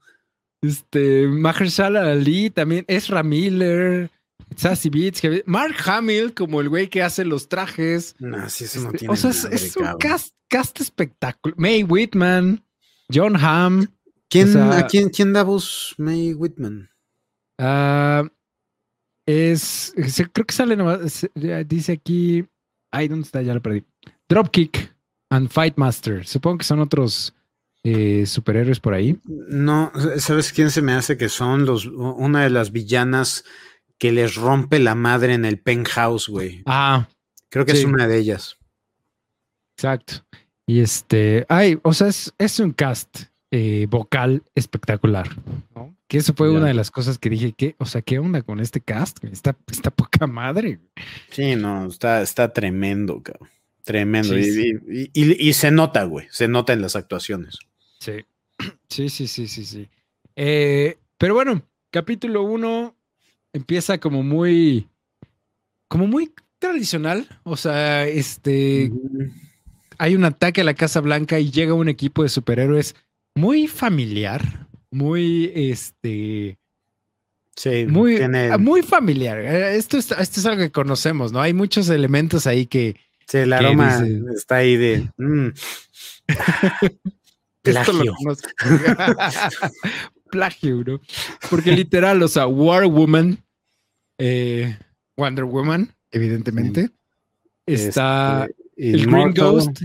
Este, 0.63 1.27
Mahershala 1.27 2.13
Ali, 2.13 2.51
también 2.51 2.85
Ezra 2.89 3.23
Miller, 3.25 4.11
Sassy 4.57 4.91
Beats, 4.91 5.21
que- 5.21 5.43
Mark 5.47 5.77
Hamill, 5.87 6.35
como 6.35 6.61
el 6.61 6.69
güey 6.69 6.89
que 6.89 7.03
hace 7.03 7.25
los 7.25 7.49
trajes. 7.49 8.15
No, 8.19 8.49
sí, 8.49 8.65
eso 8.65 8.81
no 8.81 8.87
Este, 8.89 8.99
tiene 8.99 9.15
o 9.15 9.17
sea, 9.17 9.31
es, 9.31 9.77
un 9.77 9.97
cast, 9.99 10.35
cast 10.49 10.81
espectacular. 10.81 11.59
May 11.59 11.83
Whitman, 11.85 12.65
John 13.13 13.37
Hamm. 13.37 13.87
¿Quién, 14.29 14.49
o 14.51 14.53
sea- 14.53 14.79
¿a 14.79 14.87
quién, 14.87 15.09
quién 15.11 15.33
da 15.33 15.43
voz 15.43 15.95
May 15.99 16.35
Whitman? 16.35 16.91
ah, 17.59 18.25
es, 19.27 19.93
creo 20.33 20.47
que 20.47 20.55
sale 20.55 20.77
nomás, 20.77 21.29
dice 21.67 21.93
aquí, 21.93 22.47
ay, 22.91 23.09
¿dónde 23.09 23.27
está? 23.27 23.43
Ya 23.43 23.53
lo 23.55 23.61
perdí. 23.63 23.85
Dropkick 24.29 24.95
and 25.31 25.51
Fight 25.51 25.77
Master. 25.77 26.27
Supongo 26.27 26.59
que 26.59 26.65
son 26.65 26.81
otros 26.81 27.35
eh, 27.85 28.25
superhéroes 28.27 28.81
por 28.81 28.95
ahí. 28.95 29.19
No, 29.25 29.93
¿sabes 30.19 30.53
quién 30.53 30.71
se 30.71 30.83
me 30.83 30.93
hace 30.93 31.17
que 31.19 31.29
son 31.29 31.65
los 31.67 31.87
una 31.87 32.43
de 32.43 32.51
las 32.51 32.73
villanas 32.73 33.45
que 33.99 34.13
les 34.13 34.37
rompe 34.37 34.79
la 34.79 34.95
madre 34.95 35.35
en 35.35 35.45
el 35.45 35.59
penthouse, 35.59 36.29
güey? 36.29 36.63
Ah, 36.67 37.09
Creo 37.51 37.65
que 37.67 37.73
es 37.73 37.85
una 37.85 38.07
de 38.07 38.19
ellas. 38.19 38.57
exacto. 39.77 40.25
Y 40.67 40.81
este, 40.81 41.47
ay, 41.49 41.79
o 41.83 41.95
sea, 41.95 42.09
es, 42.09 42.35
es 42.39 42.61
un 42.61 42.73
cast 42.73 43.23
eh, 43.51 43.87
vocal 43.89 44.43
espectacular. 44.55 45.29
¿no? 45.75 45.97
Que 46.07 46.19
eso 46.19 46.35
fue 46.35 46.53
Ya. 46.53 46.59
una 46.59 46.67
de 46.67 46.75
las 46.75 46.91
cosas 46.91 47.19
que 47.19 47.31
dije, 47.31 47.53
que, 47.53 47.75
o 47.79 47.87
sea, 47.87 48.03
¿qué 48.03 48.19
onda 48.19 48.43
con 48.43 48.61
este 48.61 48.81
cast? 48.83 49.25
Está, 49.25 49.57
está 49.71 49.91
poca 49.91 50.27
madre. 50.27 50.79
Sí, 51.31 51.57
no, 51.57 51.87
está, 51.87 52.21
está 52.21 52.53
tremendo, 52.53 53.23
cabrón. 53.23 53.49
Tremendo. 53.83 54.35
Sí, 54.35 54.41
y, 54.41 54.53
sí. 54.53 54.73
y- 55.15 55.23
y- 55.25 55.49
y 55.49 55.53
se 55.55 55.71
nota, 55.71 56.05
güey. 56.05 56.27
Se 56.31 56.47
nota 56.49 56.75
en 56.75 56.83
las 56.83 56.95
actuaciones. 56.97 57.59
Sí, 58.01 58.27
sí, 58.91 59.09
sí, 59.09 59.27
sí, 59.27 59.49
sí, 59.49 59.65
sí. 59.65 59.89
Eh, 60.37 60.99
pero 61.17 61.33
bueno, 61.35 61.63
capítulo 61.91 62.43
uno 62.43 62.95
empieza 63.53 63.99
como 63.99 64.23
muy, 64.23 64.89
como 65.89 66.07
muy 66.07 66.33
tradicional. 66.59 67.29
O 67.45 67.57
sea, 67.57 68.07
este, 68.07 68.91
hay 69.99 70.15
un 70.15 70.25
ataque 70.25 70.61
a 70.61 70.65
la 70.65 70.75
Casa 70.75 71.01
Blanca 71.01 71.39
y 71.39 71.51
llega 71.51 71.75
un 71.75 71.89
equipo 71.89 72.23
de 72.23 72.29
superhéroes 72.29 72.95
muy 73.35 73.69
familiar, 73.69 74.67
muy, 74.91 75.53
este, 75.55 76.59
Sí, 77.57 77.87
muy, 77.87 78.17
tiene. 78.17 78.57
muy 78.59 78.83
familiar. 78.83 79.39
Eh, 79.41 79.77
Esto 79.77 79.99
es, 79.99 80.13
esto 80.13 80.39
es 80.41 80.47
algo 80.47 80.63
que 80.63 80.71
conocemos, 80.71 81.33
¿no? 81.33 81.41
Hay 81.41 81.55
muchos 81.55 81.89
elementos 81.89 82.47
ahí 82.47 82.67
que 82.67 82.95
sí, 83.27 83.39
el 83.39 83.49
¿qué 83.49 83.55
aroma 83.57 83.99
dice? 84.01 84.23
está 84.37 84.57
ahí 84.57 84.77
de. 84.77 85.11
mm. 85.17 85.49
Esto 87.65 87.93
lo 87.93 88.15
conozco. 88.15 88.49
Plagio, 90.31 90.83
¿no? 90.85 91.01
Porque 91.51 91.73
literal, 91.73 92.23
o 92.23 92.29
sea, 92.29 92.47
War 92.47 92.87
Woman, 92.87 93.39
eh, 94.19 94.77
Wonder 95.17 95.45
Woman, 95.45 95.93
evidentemente. 96.11 96.91
Está 97.67 98.47
Este, 98.77 98.91
el 98.91 99.07
Green. 99.07 99.35
Ghost. 99.35 99.83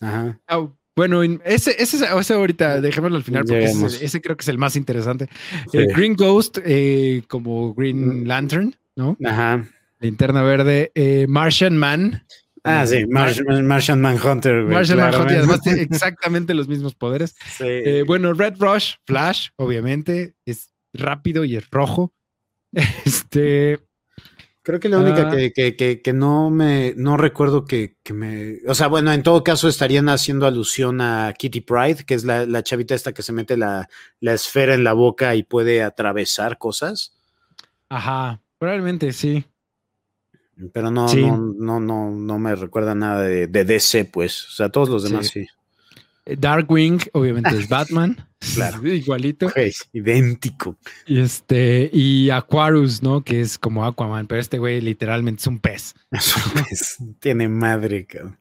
Ajá. 0.00 0.38
Ah, 0.46 0.66
bueno, 0.96 1.22
en- 1.22 1.40
ese, 1.44 1.80
ese, 1.80 2.04
ese 2.18 2.34
ahorita, 2.34 2.80
dejémoslo 2.80 3.16
al 3.16 3.22
final, 3.24 3.44
porque 3.44 3.64
ese, 3.64 4.20
creo 4.20 4.36
que 4.36 4.42
es 4.42 4.48
el 4.48 4.58
más 4.58 4.76
interesante. 4.76 5.28
Sí. 5.70 5.78
El 5.78 5.88
Green 5.92 6.14
Ghost, 6.16 6.58
eh, 6.64 7.22
como 7.28 7.74
Green 7.74 8.22
Mm. 8.22 8.26
Lantern, 8.26 8.76
¿no? 8.96 9.16
Ajá. 9.24 9.64
Linterna 10.00 10.42
verde, 10.42 10.90
eh, 10.94 11.26
Martian 11.28 11.76
Man. 11.76 12.24
Ah, 12.64 12.86
sí, 12.86 13.06
Mar- 13.06 13.32
Mar- 13.46 13.62
Martian 13.62 14.00
Manhunter, 14.00 14.62
güey. 14.64 14.74
Martian 14.74 14.98
Manhunter, 14.98 15.38
además 15.38 15.60
tiene 15.62 15.82
exactamente 15.90 16.54
los 16.54 16.68
mismos 16.68 16.94
poderes. 16.94 17.36
Sí. 17.56 17.64
Eh, 17.66 18.04
bueno, 18.06 18.32
Red 18.32 18.54
Rush, 18.58 18.94
Flash, 19.06 19.48
obviamente, 19.56 20.34
es 20.44 20.72
rápido 20.92 21.44
y 21.44 21.56
es 21.56 21.68
rojo. 21.70 22.12
Este. 23.04 23.78
Creo 24.62 24.80
que 24.80 24.90
la 24.90 24.98
única 24.98 25.28
Ah. 25.28 25.30
que, 25.34 25.50
que, 25.54 25.76
que, 25.76 26.02
que 26.02 26.12
no 26.12 26.50
me 26.50 26.92
no 26.94 27.16
recuerdo 27.16 27.64
que, 27.64 27.96
que 28.02 28.12
me. 28.12 28.58
O 28.66 28.74
sea, 28.74 28.88
bueno, 28.88 29.10
en 29.12 29.22
todo 29.22 29.42
caso 29.42 29.66
estarían 29.66 30.10
haciendo 30.10 30.46
alusión 30.46 31.00
a 31.00 31.32
Kitty 31.38 31.62
Pride, 31.62 32.04
que 32.04 32.12
es 32.12 32.24
la, 32.24 32.44
la 32.44 32.62
chavita 32.62 32.94
esta 32.94 33.14
que 33.14 33.22
se 33.22 33.32
mete 33.32 33.56
la, 33.56 33.88
la 34.20 34.34
esfera 34.34 34.74
en 34.74 34.84
la 34.84 34.92
boca 34.92 35.34
y 35.36 35.42
puede 35.42 35.82
atravesar 35.82 36.58
cosas. 36.58 37.18
Ajá, 37.88 38.42
probablemente 38.58 39.12
sí. 39.14 39.46
Pero 40.72 40.90
no, 40.90 41.08
Sí. 41.08 41.20
no, 41.22 41.36
no, 41.38 41.80
no, 41.80 42.10
no 42.10 42.38
me 42.38 42.54
recuerda 42.54 42.94
nada 42.94 43.22
de, 43.22 43.46
de 43.46 43.64
DC, 43.64 44.04
pues. 44.06 44.46
O 44.48 44.50
sea, 44.50 44.68
todos 44.70 44.88
los 44.88 45.04
demás 45.04 45.28
sí. 45.28 45.46
Eh, 46.26 46.36
Darkwing, 46.38 46.98
obviamente, 47.12 47.56
es 47.56 47.68
Batman. 47.68 48.16
Claro. 48.54 48.86
Igualito. 48.86 49.50
Güey, 49.52 49.72
idéntico. 49.92 50.76
Y 51.06 51.18
este, 51.20 51.90
y 51.92 52.30
Aquarius, 52.30 53.02
¿no? 53.02 53.24
Que 53.24 53.40
es 53.40 53.58
como 53.58 53.84
Aquaman, 53.84 54.28
pero 54.28 54.40
este 54.40 54.58
güey 54.60 54.80
literalmente 54.80 55.40
es 55.40 55.46
un 55.48 55.58
pez. 55.58 55.94
Es- 56.70 56.98
tiene 57.18 57.48
madre, 57.48 58.06
cabrón. 58.06 58.38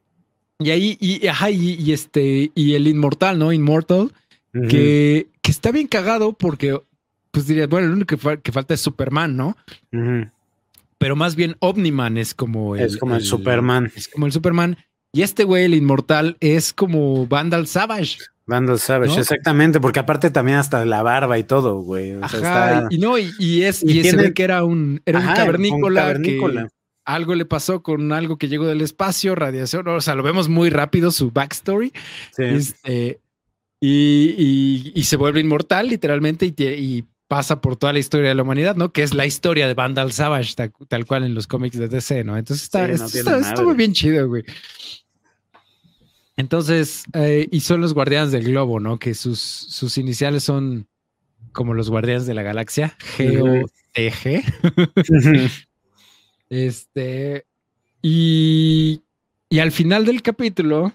Y 0.59 0.69
ahí, 0.69 0.97
y, 0.99 1.25
ajá, 1.27 1.49
y, 1.49 1.73
y 1.81 1.93
este, 1.93 2.51
y 2.53 2.73
el 2.75 2.87
inmortal, 2.87 3.39
¿no? 3.39 3.51
Immortal, 3.51 4.11
Ujú. 4.53 4.67
que, 4.67 5.27
que 5.41 5.49
está 5.51 5.71
bien 5.71 5.87
cagado 5.87 6.33
porque, 6.33 6.79
pues 7.31 7.47
dirías, 7.47 7.67
bueno, 7.67 7.87
lo 7.87 7.93
único 7.93 8.07
que, 8.07 8.17
fa- 8.17 8.37
que 8.37 8.51
falta 8.51 8.75
es 8.75 8.81
Superman, 8.81 9.35
¿no? 9.35 9.57
Ujú. 9.91 10.29
Pero 10.99 11.15
más 11.15 11.35
bien 11.35 11.55
Omniman 11.59 12.17
es 12.17 12.33
como 12.33 12.75
el, 12.75 12.81
Es 12.83 12.97
como 12.97 13.15
el 13.15 13.21
Superman. 13.23 13.91
Es 13.95 14.07
como 14.07 14.25
el 14.25 14.31
Superman. 14.31 14.77
Y 15.13 15.21
este 15.21 15.43
güey, 15.43 15.65
el 15.65 15.73
inmortal, 15.73 16.37
es 16.39 16.73
como 16.73 17.27
Vandal 17.27 17.67
Savage. 17.67 18.17
Vandal 18.45 18.79
Savage, 18.79 19.13
¿No? 19.13 19.19
exactamente, 19.21 19.79
porque 19.79 19.99
aparte 19.99 20.29
también 20.31 20.57
hasta 20.57 20.85
la 20.85 21.03
barba 21.03 21.37
y 21.37 21.43
todo, 21.43 21.79
güey. 21.81 22.13
O 22.13 22.27
sea, 22.29 22.39
Ajá. 22.39 22.75
está- 22.75 22.87
Y 22.89 22.97
no, 22.97 23.17
y, 23.17 23.31
y 23.39 23.63
es, 23.63 23.83
Y 23.83 23.91
y, 23.91 23.95
se 23.97 24.01
tiene- 24.03 24.23
ve 24.23 24.33
que 24.33 24.43
era 24.43 24.63
un, 24.63 25.01
era 25.05 25.19
Ajá, 25.19 25.29
un 25.31 25.35
cavernícola, 25.35 26.01
cavernícola. 26.01 26.63
que 26.63 26.69
algo 27.05 27.35
le 27.35 27.45
pasó 27.45 27.83
con 27.83 28.11
algo 28.11 28.37
que 28.37 28.47
llegó 28.47 28.65
del 28.65 28.81
espacio, 28.81 29.35
radiación. 29.35 29.87
O 29.87 30.01
sea, 30.01 30.15
lo 30.15 30.23
vemos 30.23 30.49
muy 30.49 30.69
rápido, 30.69 31.11
su 31.11 31.31
backstory. 31.31 31.91
Sí. 32.35 32.43
Este, 32.43 33.19
y, 33.81 34.33
y- 34.37 34.91
y 34.95 35.03
se 35.03 35.15
vuelve 35.17 35.39
inmortal, 35.41 35.87
literalmente, 35.89 36.45
y 36.47 37.05
pasa 37.27 37.59
por 37.61 37.75
toda 37.75 37.93
la 37.93 37.99
historia 37.99 38.29
de 38.29 38.35
la 38.35 38.43
humanidad, 38.43 38.75
¿no? 38.75 38.91
Que 38.91 39.03
es 39.03 39.13
la 39.13 39.25
historia 39.25 39.67
de 39.67 39.73
Vandal 39.73 40.11
Savage, 40.13 40.53
tal, 40.55 40.71
tal 40.87 41.05
cual 41.05 41.23
en 41.25 41.33
los 41.35 41.45
cómics 41.47 41.77
de 41.77 41.87
DC, 41.87 42.23
¿no? 42.23 42.37
Entonces 42.37 42.63
está, 42.63 42.85
Sí, 42.85 43.19
no 43.23 43.35
está- 43.37 43.49
estuvo 43.49 43.73
bien 43.75 43.93
chido, 43.93 44.27
güey. 44.27 44.43
Entonces, 46.35 47.03
eh, 47.13 47.47
y 47.51 47.59
son 47.61 47.81
los 47.81 47.93
guardianes 47.93 48.31
del 48.31 48.43
globo, 48.45 48.79
¿no? 48.79 48.99
Que 48.99 49.13
sus, 49.15 49.39
sus 49.39 49.97
iniciales 49.97 50.43
son 50.43 50.87
como 51.51 51.73
los 51.73 51.89
guardianes 51.89 52.27
de 52.27 52.33
la 52.35 52.43
galaxia, 52.43 52.95
G-O-T-G. 53.17 54.43
Este, 56.49 57.45
y, 58.01 59.01
y 59.49 59.59
al 59.59 59.73
final 59.73 60.05
del 60.05 60.21
capítulo, 60.21 60.93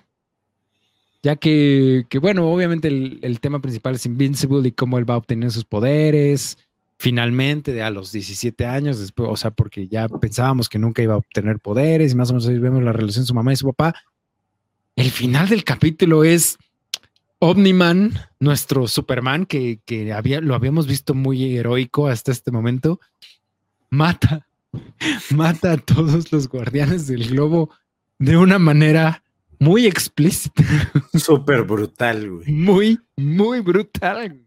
ya 1.23 1.37
que, 1.37 2.07
que 2.09 2.19
bueno, 2.19 2.51
obviamente 2.51 2.89
el, 2.89 3.19
el 3.23 3.41
tema 3.41 3.61
principal 3.61 3.95
es 3.95 4.07
Invincible 4.07 4.69
y 4.69 4.73
cómo 4.73 4.99
él 4.99 5.09
va 5.09 5.15
a 5.15 5.19
obtener 5.19 5.51
sus 5.51 5.65
poderes, 5.65 6.59
finalmente, 6.99 7.83
a 7.83 7.91
los 7.91 8.13
17 8.13 8.65
años, 8.67 8.99
después, 8.99 9.29
o 9.31 9.37
sea, 9.37 9.51
porque 9.51 9.89
ya 9.89 10.09
pensábamos 10.09 10.69
que 10.69 10.79
nunca 10.79 11.03
iba 11.03 11.15
a 11.15 11.19
obtener 11.19 11.59
poderes 11.59 12.13
y 12.13 12.17
más 12.17 12.31
o 12.31 12.35
menos 12.35 12.47
ahí 12.49 12.59
vemos 12.59 12.83
la 12.83 12.93
relación 12.93 13.25
de 13.25 13.29
su 13.29 13.35
mamá 13.35 13.53
y 13.53 13.57
su 13.57 13.67
papá. 13.67 13.95
El 14.97 15.11
final 15.11 15.49
del 15.49 15.65
capítulo 15.65 16.25
es 16.25 16.59
Omniman, 17.39 18.15
nuestro 18.39 18.87
Superman, 18.87 19.47
que, 19.47 19.81
que 19.85 20.13
había, 20.13 20.41
lo 20.41 20.55
habíamos 20.55 20.87
visto 20.87 21.15
muy 21.15 21.57
heroico 21.57 22.07
hasta 22.07 22.31
este 22.31 22.51
momento, 22.51 23.01
mata 23.91 24.47
mata 25.31 25.73
a 25.73 25.77
todos 25.77 26.33
los 26.33 26.49
guardianes 26.49 27.07
del 27.07 27.29
globo 27.29 27.71
de 28.19 28.37
una 28.37 28.59
manera 28.59 29.22
muy 29.63 29.87
explícita, 29.87 30.63
Súper 31.15 31.63
brutal, 31.63 32.29
güey. 32.31 32.51
muy, 32.53 32.99
muy 33.17 33.61
brutal. 33.61 34.47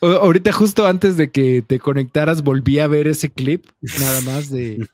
O- 0.00 0.06
ahorita 0.06 0.52
justo 0.52 0.86
antes 0.86 1.16
de 1.16 1.30
que 1.30 1.62
te 1.66 1.78
conectaras 1.78 2.42
volví 2.42 2.78
a 2.78 2.86
ver 2.86 3.08
ese 3.08 3.30
clip 3.30 3.64
nada 3.98 4.20
más 4.22 4.50
de, 4.50 4.86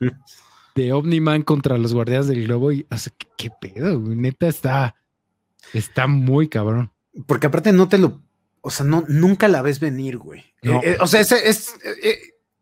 de 0.75 0.93
Omniman 0.93 1.41
contra 1.43 1.77
los 1.77 1.93
guardianes 1.93 2.27
del 2.27 2.45
globo 2.45 2.71
y 2.71 2.85
o 2.89 2.97
sea, 2.97 3.13
¿qué, 3.17 3.27
qué 3.37 3.49
pedo, 3.61 3.99
güey? 3.99 4.15
neta 4.15 4.47
está, 4.47 4.95
está 5.73 6.07
muy 6.07 6.47
cabrón. 6.47 6.91
Porque 7.27 7.47
aparte 7.47 7.71
no 7.71 7.87
te 7.87 7.97
lo. 7.97 8.21
O 8.61 8.71
sea, 8.71 8.85
no, 8.85 9.03
nunca 9.07 9.47
la 9.47 9.61
ves 9.61 9.79
venir, 9.79 10.17
güey. 10.17 10.43
No. 10.63 10.77
Eh, 10.81 10.93
eh, 10.93 10.97
o 10.99 11.07
sea, 11.07 11.21
es, 11.21 11.31
es- 11.31 11.75
eh, 12.03 12.17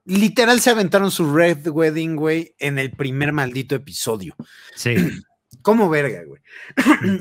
literal 0.06 0.60
se 0.60 0.70
aventaron 0.70 1.12
su 1.12 1.34
Red 1.34 1.68
Wedding, 1.70 2.16
güey, 2.18 2.54
en 2.60 2.78
el 2.78 2.92
primer 2.92 3.32
maldito 3.32 3.74
episodio. 3.76 4.36
Sí. 4.76 4.96
¿Cómo 5.64 5.90
verga, 5.90 6.24
güey? 6.26 6.42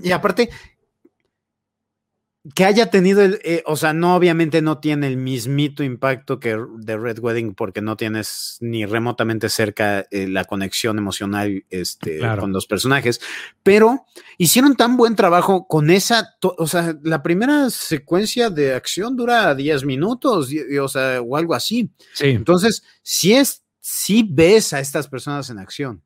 y 0.02 0.10
aparte, 0.12 0.50
que 2.56 2.64
haya 2.64 2.90
tenido 2.90 3.22
el, 3.22 3.38
eh, 3.44 3.62
o 3.66 3.76
sea, 3.76 3.92
no, 3.92 4.16
obviamente 4.16 4.62
no 4.62 4.78
tiene 4.80 5.06
el 5.06 5.16
mismito 5.16 5.84
impacto 5.84 6.40
que 6.40 6.58
de 6.78 6.96
Red 6.96 7.20
Wedding 7.20 7.54
porque 7.54 7.80
no 7.80 7.96
tienes 7.96 8.56
ni 8.60 8.84
remotamente 8.84 9.48
cerca 9.48 10.04
eh, 10.10 10.26
la 10.26 10.44
conexión 10.44 10.98
emocional 10.98 11.64
este, 11.70 12.18
Claro. 12.18 12.40
con 12.42 12.52
los 12.52 12.66
personajes, 12.66 13.20
pero 13.62 14.06
hicieron 14.38 14.74
tan 14.74 14.96
buen 14.96 15.14
trabajo 15.14 15.68
con 15.68 15.88
esa, 15.88 16.34
o 16.42 16.66
sea, 16.66 16.96
la 17.04 17.22
primera 17.22 17.70
secuencia 17.70 18.50
de 18.50 18.74
acción 18.74 19.14
dura 19.16 19.54
10 19.54 19.84
minutos, 19.84 20.52
y- 20.52 20.62
y, 20.68 20.78
o 20.78 20.88
sea, 20.88 21.20
o 21.22 21.36
algo 21.36 21.54
así. 21.54 21.92
Sí. 22.12 22.30
Entonces, 22.30 22.82
si 23.04 23.34
es, 23.34 23.62
si 23.80 24.24
ves 24.28 24.72
a 24.72 24.80
estas 24.80 25.06
personas 25.06 25.48
en 25.50 25.60
acción. 25.60 26.02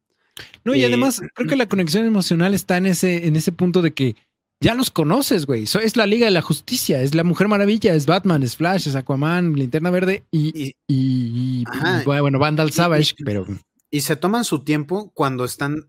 No, 0.65 0.75
y 0.75 0.83
Eh, 0.83 0.87
además 0.87 1.21
creo 1.35 1.49
que 1.49 1.57
la 1.57 1.67
conexión 1.69 2.07
emocional 2.07 2.55
está 2.55 2.77
en 2.77 2.87
ese, 2.87 3.27
en 3.27 3.37
ese 3.37 3.53
punto 3.53 3.83
de 3.83 3.93
que 3.95 4.17
ya 4.63 4.75
los 4.75 4.91
conoces, 4.91 5.45
güey. 5.47 5.67
So- 5.67 5.81
es 5.81 5.97
la 5.97 6.07
Liga 6.07 6.25
de 6.27 6.31
la 6.33 6.41
Justicia, 6.43 7.03
es 7.03 7.15
la 7.15 7.25
Mujer 7.25 7.47
Maravilla, 7.49 7.95
es 7.95 8.07
Batman, 8.07 8.43
es 8.43 8.57
Flash, 8.57 8.89
es 8.89 8.95
Aquaman, 8.95 9.53
Linterna 9.55 9.91
Verde 9.91 10.25
y, 10.31 10.49
Y, 10.49 10.75
y, 10.89 11.61
y- 11.61 11.65
Ajá. 11.69 12.03
y, 12.03 12.05
bueno, 12.05 12.39
Vandal 12.39 12.73
Savage, 12.73 13.15
pero 13.25 13.47
y 13.91 14.01
se 14.01 14.17
toman 14.17 14.45
su 14.45 14.65
tiempo 14.65 15.11
cuando 15.15 15.45
están 15.45 15.89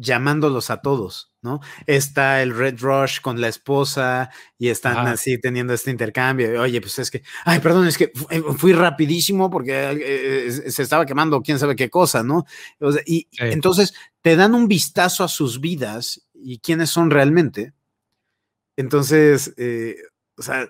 llamándolos 0.00 0.70
a 0.70 0.80
todos, 0.80 1.32
¿no? 1.42 1.60
Está 1.86 2.42
el 2.42 2.54
Red 2.56 2.80
Rush 2.80 3.20
con 3.20 3.40
la 3.40 3.48
esposa 3.48 4.30
y 4.58 4.68
están 4.68 5.06
así 5.06 5.38
teniendo 5.38 5.74
este 5.74 5.90
intercambio. 5.90 6.60
Oye, 6.62 6.80
pues 6.80 6.98
es 6.98 7.10
que, 7.10 7.22
ay, 7.44 7.58
perdón, 7.60 7.86
es 7.86 7.98
que 7.98 8.12
fu- 8.14 8.26
fui 8.54 8.72
rapidísimo 8.72 9.50
porque 9.50 9.72
eh, 9.72 10.46
eh, 10.46 10.70
se 10.70 10.82
estaba 10.82 11.04
quemando 11.06 11.42
quién 11.42 11.58
sabe 11.58 11.74
qué 11.76 11.90
cosa, 11.90 12.22
¿no? 12.22 12.44
O 12.80 12.92
sea, 12.92 13.02
y 13.06 13.28
Sí. 13.32 13.38
entonces 13.40 13.94
te 14.22 14.36
dan 14.36 14.54
un 14.54 14.68
vistazo 14.68 15.24
a 15.24 15.28
sus 15.28 15.60
vidas 15.60 16.28
y 16.34 16.58
quiénes 16.60 16.90
son 16.90 17.10
realmente. 17.10 17.72
Entonces, 18.76 19.52
eh, 19.56 19.96
o 20.36 20.42
sea, 20.42 20.68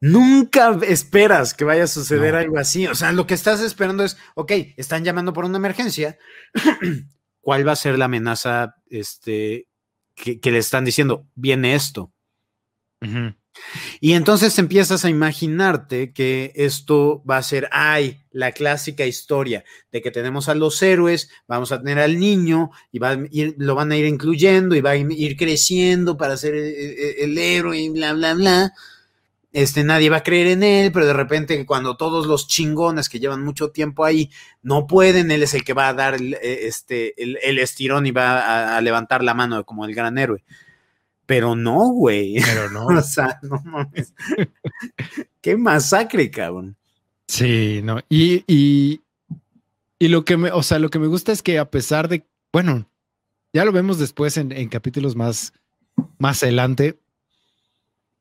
nunca 0.00 0.78
esperas 0.88 1.54
que 1.54 1.64
vaya 1.64 1.84
a 1.84 1.86
suceder 1.86 2.32
No. 2.32 2.38
algo 2.40 2.58
así. 2.58 2.86
O 2.86 2.94
sea, 2.94 3.12
lo 3.12 3.26
que 3.26 3.34
estás 3.34 3.60
esperando 3.60 4.02
es, 4.04 4.16
ok, 4.34 4.52
están 4.76 5.04
llamando 5.04 5.32
por 5.32 5.44
una 5.44 5.58
emergencia. 5.58 6.18
¿Cuál 7.40 7.66
va 7.66 7.72
a 7.72 7.76
ser 7.76 7.98
la 7.98 8.04
amenaza 8.06 8.74
este, 8.88 9.66
que, 10.14 10.40
que 10.40 10.50
le 10.50 10.58
están 10.58 10.84
diciendo? 10.84 11.26
Viene 11.34 11.74
esto. 11.74 12.12
Y 14.00 14.12
entonces 14.12 14.58
empiezas 14.58 15.04
a 15.04 15.10
imaginarte 15.10 16.12
que 16.12 16.52
esto 16.54 17.22
va 17.28 17.38
a 17.38 17.42
ser, 17.42 17.68
ay, 17.72 18.22
la 18.30 18.52
clásica 18.52 19.06
historia 19.06 19.64
de 19.90 20.00
que 20.02 20.10
tenemos 20.10 20.48
a 20.48 20.54
los 20.54 20.80
héroes, 20.82 21.30
vamos 21.48 21.72
a 21.72 21.78
tener 21.78 21.98
al 21.98 22.18
niño 22.18 22.70
y 22.92 22.98
va 22.98 23.10
a 23.10 23.14
ir- 23.30 23.54
lo 23.58 23.74
van 23.74 23.90
a 23.92 23.96
ir 23.96 24.06
incluyendo 24.06 24.76
y 24.76 24.80
va 24.80 24.90
a 24.90 24.96
ir 24.96 25.36
creciendo 25.36 26.16
para 26.16 26.36
ser 26.36 26.54
el, 26.54 26.64
el- 26.74 27.14
el 27.18 27.38
héroe 27.38 27.78
y 27.80 27.88
bla, 27.88 28.12
bla, 28.12 28.34
bla. 28.34 28.72
Este, 29.52 29.82
nadie 29.82 30.10
va 30.10 30.18
a 30.18 30.22
creer 30.22 30.46
en 30.46 30.62
él, 30.62 30.92
pero 30.92 31.06
de 31.06 31.12
repente 31.12 31.66
cuando 31.66 31.96
todos 31.96 32.26
los 32.26 32.46
chingones 32.46 33.08
que 33.08 33.18
llevan 33.18 33.44
mucho 33.44 33.70
tiempo 33.70 34.04
ahí 34.04 34.30
no 34.62 34.86
pueden, 34.86 35.30
él 35.32 35.42
es 35.42 35.54
el 35.54 35.64
que 35.64 35.72
va 35.72 35.88
a 35.88 35.94
dar 35.94 36.14
el, 36.14 36.34
eh, 36.34 36.68
este, 36.68 37.20
el, 37.20 37.36
el 37.42 37.58
estirón 37.58 38.06
y 38.06 38.12
va 38.12 38.40
a, 38.40 38.76
a 38.76 38.80
levantar 38.80 39.24
la 39.24 39.34
mano 39.34 39.64
como 39.64 39.84
el 39.84 39.94
gran 39.94 40.18
héroe. 40.18 40.44
Pero 41.26 41.54
no, 41.54 41.90
güey. 41.90 42.40
pero 42.44 42.70
no. 42.70 42.86
O 42.98 43.02
sea, 43.02 43.38
no 43.42 43.60
mames. 43.64 44.12
Qué 45.40 45.56
masacre, 45.56 46.28
cabrón. 46.28 46.76
Sí, 47.28 47.80
no. 47.84 48.00
Y, 48.08 48.42
y, 48.48 49.00
y 50.00 50.08
lo 50.08 50.24
que 50.24 50.36
me, 50.36 50.50
o 50.50 50.64
sea, 50.64 50.80
lo 50.80 50.90
que 50.90 50.98
me 50.98 51.06
gusta 51.06 51.30
es 51.30 51.42
que 51.42 51.60
a 51.60 51.70
pesar 51.70 52.08
de, 52.08 52.26
bueno, 52.52 52.88
ya 53.52 53.64
lo 53.64 53.70
vemos 53.70 54.00
después 54.00 54.36
en, 54.36 54.50
en 54.50 54.68
capítulos 54.68 55.14
más, 55.14 55.52
más 56.18 56.42
adelante. 56.42 56.98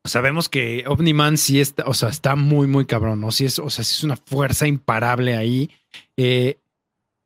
Sabemos 0.05 0.49
que 0.49 0.85
Omniman 0.87 1.37
sí 1.37 1.59
está, 1.59 1.83
o 1.85 1.93
sea, 1.93 2.09
está 2.09 2.35
muy, 2.35 2.67
muy 2.67 2.85
cabrón, 2.85 3.21
¿no? 3.21 3.31
Sí 3.31 3.45
es, 3.45 3.59
o 3.59 3.69
sea, 3.69 3.83
sí 3.83 3.93
es 3.97 4.03
una 4.03 4.15
fuerza 4.15 4.67
imparable 4.67 5.35
ahí. 5.35 5.69
eh, 6.17 6.57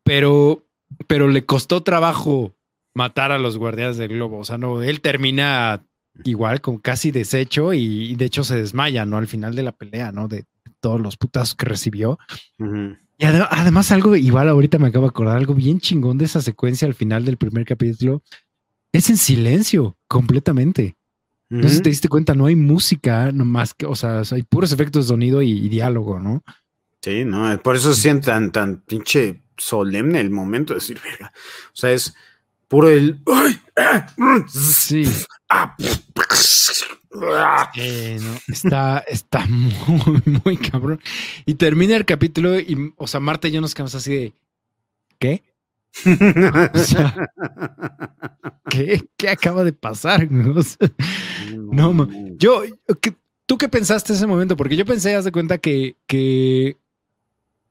pero, 0.03 0.65
pero 1.07 1.29
le 1.29 1.45
costó 1.45 1.81
trabajo 1.81 2.53
matar 2.93 3.31
a 3.31 3.39
los 3.39 3.57
guardianes 3.57 3.97
del 3.97 4.09
globo. 4.09 4.39
O 4.39 4.43
sea, 4.43 4.57
no, 4.57 4.83
él 4.83 5.01
termina 5.01 5.83
igual, 6.25 6.61
con 6.61 6.77
casi 6.77 7.11
deshecho 7.11 7.73
y, 7.73 8.11
y 8.11 8.15
de 8.15 8.25
hecho 8.25 8.43
se 8.43 8.57
desmaya, 8.57 9.05
¿no? 9.05 9.17
Al 9.17 9.27
final 9.27 9.55
de 9.55 9.63
la 9.63 9.71
pelea, 9.71 10.11
¿no? 10.11 10.27
De 10.27 10.45
todos 10.79 10.99
los 10.99 11.17
putazos 11.17 11.55
que 11.55 11.65
recibió. 11.65 12.19
Y 13.17 13.25
además 13.25 13.91
algo, 13.91 14.15
igual 14.15 14.49
ahorita 14.49 14.79
me 14.79 14.89
acabo 14.89 15.05
de 15.05 15.09
acordar, 15.09 15.37
algo 15.37 15.53
bien 15.53 15.79
chingón 15.79 16.17
de 16.17 16.25
esa 16.25 16.41
secuencia 16.41 16.87
al 16.87 16.93
final 16.93 17.23
del 17.23 17.37
primer 17.37 17.65
capítulo, 17.65 18.21
es 18.91 19.09
en 19.09 19.17
silencio, 19.17 19.97
completamente. 20.07 20.95
Si 21.61 21.81
te 21.81 21.89
diste 21.89 22.09
cuenta, 22.09 22.33
no 22.33 22.47
hay 22.47 22.55
música, 22.55 23.31
más 23.31 23.73
que, 23.73 23.85
o 23.85 23.95
sea, 23.95 24.23
hay 24.31 24.43
puros 24.43 24.71
efectos 24.71 25.05
de 25.05 25.09
sonido 25.09 25.41
y, 25.41 25.69
diálogo, 25.69 26.19
¿no? 26.19 26.43
Sí, 27.01 27.25
no, 27.25 27.59
por 27.61 27.75
eso 27.75 27.93
se 27.93 28.01
siente 28.01 28.27
tan, 28.27 28.51
tan 28.51 28.77
pinche 28.77 29.43
solemne 29.57 30.19
el 30.19 30.31
momento 30.31 30.73
de 30.73 30.79
decir, 30.79 30.99
verga. 31.03 31.31
O 31.67 31.75
sea, 31.75 31.91
es 31.91 32.15
puro 32.67 32.89
el. 32.89 33.19
Sí. 34.47 35.05
Eh, 37.75 38.19
está, 38.47 38.99
está 39.07 39.45
muy, 39.45 40.21
muy 40.43 40.57
cabrón. 40.57 40.99
Y 41.45 41.55
termina 41.55 41.95
el 41.95 42.05
capítulo 42.05 42.59
y, 42.59 42.93
o 42.97 43.05
sea, 43.07 43.19
Marta 43.19 43.47
y 43.47 43.51
yo 43.51 43.61
nos 43.61 43.75
quedamos 43.75 43.95
así 43.95 44.15
de. 44.15 44.33
¿Qué? 45.19 45.43
¿qué, 48.69 49.03
¿qué, 49.17 49.29
acaba 49.29 49.63
de 49.63 49.73
pasar? 49.73 50.29
no, 51.51 52.07
yo, 52.37 52.63
¿tú 53.45 53.57
qué 53.57 53.69
pensaste 53.69 54.13
en 54.13 54.17
ese 54.17 54.27
momento? 54.27 54.57
Porque 54.57 54.75
yo 54.75 54.85
pensé, 54.85 55.15
haz 55.15 55.25
de 55.25 55.31
cuenta 55.31 55.57
que, 55.57 55.97
que 56.07 56.77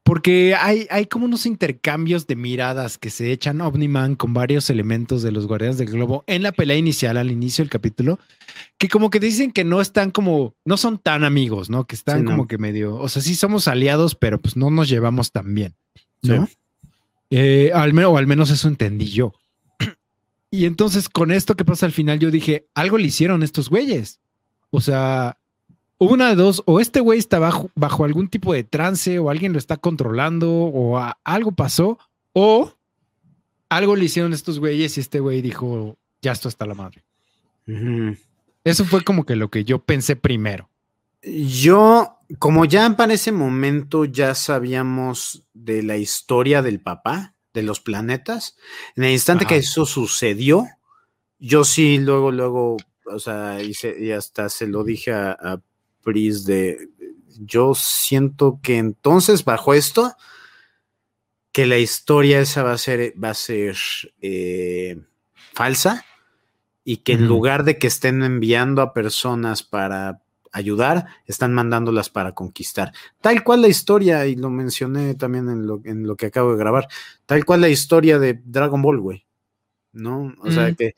porque 0.04 0.54
hay, 0.54 0.86
hay 0.90 1.06
como 1.06 1.26
unos 1.26 1.46
intercambios 1.46 2.26
de 2.26 2.34
miradas 2.34 2.98
que 2.98 3.08
se 3.08 3.30
echan 3.30 3.60
Omniman 3.60 4.16
con 4.16 4.34
varios 4.34 4.68
elementos 4.68 5.22
de 5.22 5.30
los 5.30 5.46
Guardianes 5.46 5.78
del 5.78 5.90
Globo 5.90 6.24
en 6.26 6.42
la 6.42 6.52
pelea 6.52 6.76
inicial, 6.76 7.16
al 7.16 7.30
inicio 7.30 7.62
del 7.62 7.70
capítulo, 7.70 8.18
que 8.78 8.88
como 8.88 9.10
que 9.10 9.20
dicen 9.20 9.52
que 9.52 9.64
no 9.64 9.80
están 9.80 10.10
como, 10.10 10.56
no 10.64 10.76
son 10.76 10.98
tan 10.98 11.24
amigos, 11.24 11.70
¿no? 11.70 11.86
Que 11.86 11.94
están 11.94 12.24
como 12.24 12.48
que 12.48 12.58
medio, 12.58 12.96
o 12.96 13.08
sea, 13.08 13.22
sí 13.22 13.36
somos 13.36 13.68
aliados, 13.68 14.16
pero 14.16 14.40
pues 14.40 14.56
no 14.56 14.70
nos 14.70 14.88
llevamos 14.88 15.30
tan 15.30 15.54
bien, 15.54 15.76
¿no? 16.22 16.48
Eh, 17.34 17.70
al 17.72 17.94
menos, 17.94 18.12
o 18.12 18.18
al 18.18 18.26
menos 18.26 18.50
eso 18.50 18.68
entendí 18.68 19.06
yo. 19.06 19.32
Y 20.50 20.66
entonces 20.66 21.08
con 21.08 21.30
esto 21.30 21.56
que 21.56 21.64
pasa 21.64 21.86
al 21.86 21.92
final, 21.92 22.18
yo 22.18 22.30
dije, 22.30 22.66
algo 22.74 22.98
le 22.98 23.06
hicieron 23.06 23.42
estos 23.42 23.70
güeyes. 23.70 24.20
O 24.68 24.82
sea, 24.82 25.38
una 25.96 26.28
de 26.28 26.34
dos, 26.34 26.62
o 26.66 26.78
este 26.78 27.00
güey 27.00 27.18
está 27.18 27.38
bajo, 27.38 27.70
bajo 27.74 28.04
algún 28.04 28.28
tipo 28.28 28.52
de 28.52 28.64
trance, 28.64 29.18
o 29.18 29.30
alguien 29.30 29.54
lo 29.54 29.58
está 29.58 29.78
controlando, 29.78 30.52
o 30.52 31.02
algo 31.24 31.52
pasó, 31.52 31.98
o 32.34 32.74
algo 33.70 33.96
le 33.96 34.04
hicieron 34.04 34.34
estos 34.34 34.58
güeyes 34.58 34.98
y 34.98 35.00
este 35.00 35.18
güey 35.18 35.40
dijo, 35.40 35.96
ya 36.20 36.32
esto 36.32 36.50
está 36.50 36.66
la 36.66 36.74
madre. 36.74 37.02
Eso 38.62 38.84
fue 38.84 39.02
como 39.04 39.24
que 39.24 39.36
lo 39.36 39.48
que 39.48 39.64
yo 39.64 39.78
pensé 39.78 40.16
primero. 40.16 40.68
Yo, 41.22 42.18
como 42.38 42.64
ya 42.64 42.96
para 42.96 43.14
ese 43.14 43.32
momento 43.32 44.04
ya 44.04 44.34
sabíamos 44.34 45.44
de 45.54 45.82
la 45.82 45.96
historia 45.96 46.62
del 46.62 46.80
papá, 46.80 47.34
de 47.52 47.62
los 47.62 47.80
planetas, 47.80 48.56
en 48.96 49.04
el 49.04 49.12
instante 49.12 49.46
que 49.46 49.56
eso 49.56 49.86
sucedió, 49.86 50.66
yo 51.38 51.64
sí 51.64 51.98
luego, 51.98 52.30
luego, 52.30 52.76
o 53.06 53.18
sea, 53.18 53.58
y, 53.62 54.12
hasta 54.12 54.48
se 54.48 54.66
lo 54.66 54.84
dije 54.84 55.12
a 55.12 55.60
Pris 56.02 56.44
de, 56.44 56.88
yo 57.38 57.74
siento 57.74 58.60
que 58.62 58.78
entonces 58.78 59.44
bajo 59.44 59.74
esto, 59.74 60.14
que 61.52 61.66
la 61.66 61.78
historia 61.78 62.40
esa 62.40 62.62
va 62.62 62.72
a 62.72 62.78
ser, 62.78 63.14
va 63.22 63.30
a 63.30 63.34
ser 63.34 63.76
eh, 64.20 65.00
falsa 65.52 66.04
y 66.84 66.98
que 66.98 67.12
en 67.12 67.28
lugar 67.28 67.64
de 67.64 67.78
que 67.78 67.86
estén 67.86 68.22
enviando 68.22 68.82
a 68.82 68.94
personas 68.94 69.62
para 69.62 70.22
ayudar, 70.52 71.06
están 71.26 71.52
mandándolas 71.52 72.10
para 72.10 72.32
conquistar. 72.32 72.92
Tal 73.20 73.42
cual 73.42 73.62
la 73.62 73.68
historia, 73.68 74.26
y 74.26 74.36
lo 74.36 74.50
mencioné 74.50 75.14
también 75.14 75.48
en 75.48 75.66
lo, 75.66 75.80
en 75.84 76.06
lo 76.06 76.16
que 76.16 76.26
acabo 76.26 76.52
de 76.52 76.58
grabar, 76.58 76.88
tal 77.26 77.44
cual 77.44 77.62
la 77.62 77.68
historia 77.68 78.18
de 78.18 78.40
Dragon 78.44 78.80
Ball, 78.80 79.00
güey. 79.00 79.26
¿No? 79.92 80.34
O 80.40 80.50
sea, 80.50 80.72
que 80.74 80.94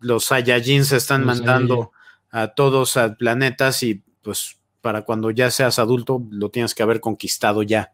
los 0.00 0.26
Saiyajins 0.26 0.92
están 0.92 1.24
mandando 1.24 1.92
a 2.30 2.48
todos 2.48 2.96
a 2.96 3.14
planetas 3.14 3.82
y 3.82 4.02
pues 4.22 4.58
para 4.80 5.02
cuando 5.02 5.32
ya 5.32 5.50
seas 5.50 5.80
adulto 5.80 6.22
lo 6.30 6.50
tienes 6.50 6.72
que 6.72 6.82
haber 6.84 7.00
conquistado 7.00 7.64
ya, 7.64 7.92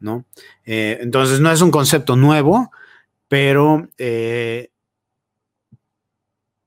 ¿no? 0.00 0.24
Eh, 0.64 0.98
entonces 1.00 1.38
no 1.38 1.52
es 1.52 1.60
un 1.60 1.70
concepto 1.70 2.16
nuevo, 2.16 2.72
pero, 3.28 3.88
eh, 3.98 4.70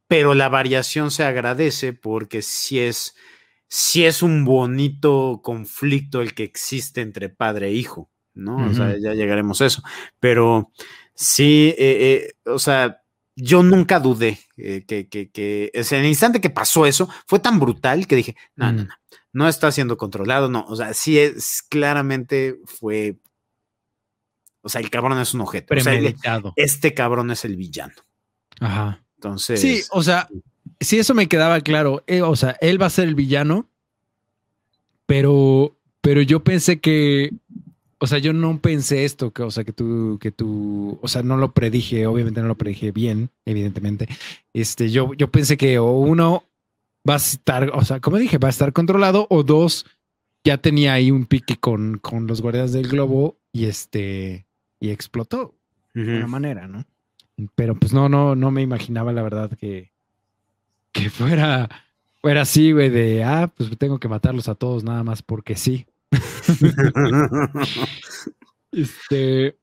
pero 0.07 0.33
la 0.33 0.47
variación 0.47 1.11
se 1.11 1.25
agradece 1.25 1.91
porque 1.91 2.41
si 2.41 2.79
es, 2.79 3.15
si 3.67 4.05
es 4.05 4.21
un 4.21 4.45
bonito 4.45 5.41
conflicto 5.43 6.21
el 6.21 6.33
que 6.33 6.43
existe 6.43 7.01
entre 7.01 7.29
padre 7.29 7.67
e 7.67 7.73
hijo, 7.73 8.09
¿no? 8.33 8.67
O 8.67 8.73
sea, 8.73 8.97
ya 8.97 9.13
llegaremos 9.13 9.61
a 9.61 9.65
eso, 9.65 9.83
pero 10.19 10.71
sí, 11.13 11.73
eh, 11.77 12.33
o 12.45 12.59
sea, 12.59 13.01
yo 13.35 13.63
nunca 13.63 13.99
dudé 13.99 14.39
que, 14.55 14.85
que, 14.85 15.29
que, 15.31 15.71
en 15.73 15.99
el 15.99 16.05
instante 16.05 16.41
que 16.41 16.49
pasó 16.49 16.85
eso, 16.85 17.09
fue 17.27 17.39
tan 17.39 17.59
brutal 17.59 18.07
que 18.07 18.15
dije, 18.15 18.35
no, 18.55 18.71
no, 18.71 18.83
no, 18.83 18.95
no 19.33 19.47
está 19.49 19.71
siendo 19.71 19.97
controlado, 19.97 20.49
no, 20.49 20.65
o 20.67 20.75
sea, 20.75 20.93
sí 20.93 21.19
es, 21.19 21.61
claramente 21.69 22.57
fue, 22.65 23.17
o 24.61 24.69
sea, 24.69 24.81
el 24.81 24.89
cabrón 24.89 25.19
es 25.19 25.33
un 25.33 25.41
objeto. 25.41 25.75
este 26.55 26.93
cabrón 26.93 27.31
es 27.31 27.45
el 27.45 27.55
villano. 27.55 27.93
Ajá. 28.59 29.03
Entonces. 29.15 29.59
Sí, 29.61 29.83
o 29.91 30.01
sea, 30.01 30.27
sí, 30.79 30.99
eso 30.99 31.13
me 31.13 31.27
quedaba 31.27 31.61
claro. 31.61 32.03
Eh, 32.07 32.21
o 32.21 32.35
sea, 32.35 32.57
él 32.61 32.81
va 32.81 32.87
a 32.87 32.91
ser 32.91 33.07
el 33.07 33.15
villano, 33.15 33.67
pero, 35.05 35.75
pero 36.01 36.21
yo 36.21 36.43
pensé 36.43 36.79
que, 36.79 37.31
o 37.99 38.07
sea, 38.07 38.19
yo 38.19 38.33
no 38.33 38.59
pensé 38.59 39.05
esto, 39.05 39.31
que, 39.31 39.43
o 39.43 39.51
sea, 39.51 39.63
que 39.63 39.73
tú, 39.73 40.17
que 40.21 40.31
tú, 40.31 40.99
o 41.01 41.07
sea, 41.07 41.23
no 41.23 41.37
lo 41.37 41.53
predije, 41.53 42.07
obviamente 42.07 42.41
no 42.41 42.47
lo 42.47 42.57
predije 42.57 42.91
bien, 42.91 43.29
evidentemente. 43.45 44.07
Este, 44.53 44.89
yo, 44.89 45.13
yo 45.13 45.29
pensé 45.31 45.57
que 45.57 45.79
o 45.79 45.91
uno 45.91 46.43
va 47.07 47.15
a 47.15 47.17
estar, 47.17 47.71
o 47.73 47.83
sea, 47.83 47.99
como 47.99 48.17
dije, 48.17 48.37
va 48.37 48.47
a 48.47 48.51
estar 48.51 48.73
controlado, 48.73 49.27
o 49.29 49.43
dos, 49.43 49.85
ya 50.43 50.57
tenía 50.57 50.93
ahí 50.93 51.11
un 51.11 51.25
pique 51.25 51.57
con, 51.57 51.99
con 51.99 52.27
los 52.27 52.41
guardias 52.41 52.71
del 52.71 52.87
globo 52.87 53.37
y 53.51 53.65
este, 53.65 54.47
y 54.79 54.89
explotó 54.89 55.55
de 55.93 56.17
una 56.17 56.27
manera, 56.27 56.67
¿no? 56.67 56.85
Pero 57.55 57.75
pues 57.75 57.93
no, 57.93 58.09
no, 58.09 58.35
no 58.35 58.51
me 58.51 58.61
imaginaba 58.61 59.13
la 59.13 59.23
verdad 59.23 59.51
que, 59.57 59.91
que 60.95 61.09
fuera, 61.09 61.69
fuera 62.21 62.41
así, 62.41 62.71
güey, 62.71 62.89
de, 62.89 63.23
ah, 63.23 63.51
pues 63.55 63.69
tengo 63.77 63.99
que 63.99 64.07
matarlos 64.07 64.47
a 64.47 64.55
todos 64.55 64.83
nada 64.83 65.03
más 65.03 65.21
porque 65.21 65.57
sí. 65.57 65.85
este, 68.71 69.57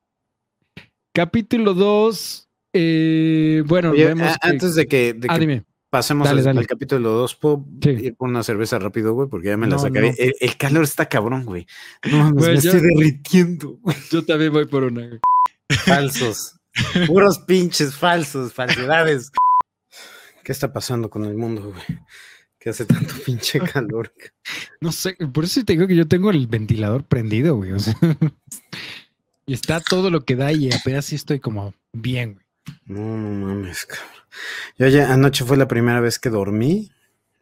capítulo 1.14 1.72
2, 1.72 2.48
eh, 2.74 3.62
bueno, 3.66 3.92
vemos 3.92 4.36
antes 4.42 4.74
de 4.74 4.86
que, 4.86 5.14
de 5.14 5.26
ah, 5.30 5.38
dime. 5.38 5.64
Pasemos 5.88 6.26
al, 6.26 6.66
capítulo 6.66 7.10
2. 7.10 7.34
¿Puedo 7.34 7.66
ir 7.82 8.16
por 8.16 8.30
una 8.30 8.42
cerveza 8.42 8.78
rápido, 8.78 9.12
güey? 9.12 9.28
Porque 9.28 9.48
ya 9.48 9.58
me 9.58 9.66
la 9.66 9.78
sacaré. 9.78 10.14
El, 10.16 10.56
calor 10.56 10.84
está 10.84 11.06
cabrón, 11.06 11.44
güey. 11.44 11.66
No 12.10 12.32
me 12.32 12.54
estoy 12.54 12.80
derritiendo. 12.80 13.78
Yo 14.10 14.24
también 14.24 14.54
voy 14.54 14.64
por 14.64 14.84
una. 14.84 15.20
Falsos. 15.84 16.58
Puros 17.06 17.40
pinches 17.40 17.94
falsos, 17.94 18.54
falsedades. 18.54 19.30
¿Qué 20.42 20.52
está 20.52 20.72
pasando 20.72 21.08
con 21.10 21.24
el 21.24 21.34
mundo, 21.34 21.70
güey? 21.72 22.00
Que 22.58 22.70
hace 22.70 22.84
tanto 22.84 23.14
pinche 23.26 23.60
calor. 23.60 24.12
No 24.80 24.92
sé, 24.92 25.14
por 25.32 25.44
eso 25.44 25.64
te 25.64 25.74
digo 25.74 25.86
que 25.86 25.96
yo 25.96 26.06
tengo 26.08 26.30
el 26.30 26.46
ventilador 26.46 27.04
prendido, 27.04 27.56
güey. 27.56 27.72
O 27.72 27.78
sea, 27.78 27.94
y 29.46 29.54
está 29.54 29.80
todo 29.80 30.10
lo 30.10 30.24
que 30.24 30.36
da 30.36 30.52
y 30.52 30.72
apenas 30.72 31.06
sí 31.06 31.16
estoy 31.16 31.40
como 31.40 31.74
bien, 31.92 32.34
güey. 32.34 32.46
No, 32.86 33.16
no 33.16 33.46
mames, 33.46 33.86
cabrón. 33.86 34.22
Yo 34.78 34.88
ya 34.88 35.12
anoche 35.12 35.44
fue 35.44 35.56
la 35.56 35.68
primera 35.68 36.00
vez 36.00 36.18
que 36.18 36.30
dormí, 36.30 36.90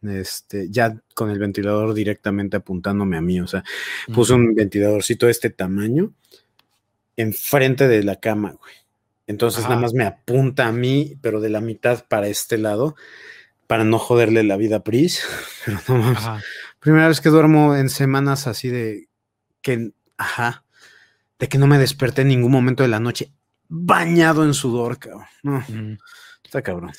este, 0.01 0.69
ya 0.69 0.99
con 1.13 1.29
el 1.29 1.39
ventilador 1.39 1.93
directamente 1.93 2.57
apuntándome 2.57 3.17
a 3.17 3.21
mí, 3.21 3.39
o 3.39 3.47
sea, 3.47 3.63
puse 4.13 4.33
un 4.33 4.55
ventiladorcito 4.55 5.27
de 5.27 5.31
este 5.31 5.51
tamaño 5.51 6.13
enfrente 7.15 7.87
de 7.87 8.03
la 8.03 8.15
cama, 8.19 8.51
güey. 8.59 8.73
Entonces 9.31 9.63
nada 9.63 9.77
más 9.77 9.93
me 9.93 10.03
apunta 10.03 10.67
a 10.67 10.71
mí, 10.71 11.17
pero 11.21 11.39
de 11.39 11.49
la 11.49 11.61
mitad 11.61 12.05
para 12.07 12.27
este 12.27 12.57
lado, 12.57 12.95
para 13.65 13.83
no 13.85 13.97
joderle 13.97 14.43
la 14.43 14.57
vida 14.57 14.77
a 14.77 14.83
Pris. 14.83 15.23
Pero 15.65 15.79
no 15.87 15.97
mames. 15.97 16.43
Primera 16.79 17.07
vez 17.07 17.21
que 17.21 17.29
duermo 17.29 17.75
en 17.75 17.89
semanas 17.89 18.45
así 18.45 18.67
de 18.67 19.07
que, 19.61 19.91
ajá, 20.17 20.65
de 21.39 21.47
que 21.47 21.57
no 21.57 21.67
me 21.67 21.77
desperté 21.77 22.23
en 22.23 22.27
ningún 22.27 22.51
momento 22.51 22.83
de 22.83 22.89
la 22.89 22.99
noche 22.99 23.31
bañado 23.69 24.43
en 24.43 24.53
sudor, 24.53 24.99
cabrón. 24.99 25.25
No. 25.43 25.63
Está 26.43 26.61
cabrón. 26.61 26.91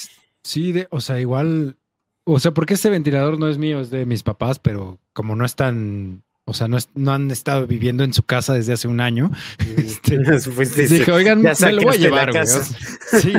Sí, 0.43 0.73
de, 0.73 0.89
o 0.91 1.01
sea, 1.03 1.21
igual, 1.21 1.77
o 2.25 2.41
sea, 2.41 2.53
porque 2.53 2.75
este 2.75 2.89
ventilador 2.89 3.39
no 3.39 3.49
es 3.49 3.59
mío, 3.59 3.81
es 3.81 3.91
de 3.91 4.07
mis 4.07 4.23
papás, 4.23 4.59
pero 4.59 4.99
como 5.13 5.37
no 5.37 5.45
están, 5.45 6.23
o 6.45 6.55
sea, 6.55 6.69
no, 6.69 6.79
no 6.95 7.13
han 7.13 7.31
estado 7.31 7.67
viviendo 7.67 8.05
en 8.05 8.13
su 8.13 8.23
casa 8.25 8.55
desde 8.55 8.73
hace 8.73 8.89
un 8.89 9.01
año, 9.01 9.31
este, 9.77 10.19
dije, 10.89 11.13
oigan, 11.13 11.43
me 11.43 11.73
lo 11.73 11.83
voy 11.83 11.95
a 11.95 11.99
llevar, 11.99 12.33
güey. 12.33 12.45
Sí, 13.21 13.33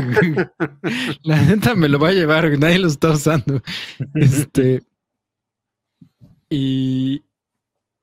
la 1.24 1.42
neta 1.42 1.74
me 1.74 1.90
lo 1.90 1.98
voy 1.98 2.12
a 2.12 2.14
llevar, 2.14 2.60
nadie 2.60 2.78
lo 2.78 2.88
está 2.88 3.12
usando. 3.12 3.62
Este, 4.14 4.84
y, 6.50 7.24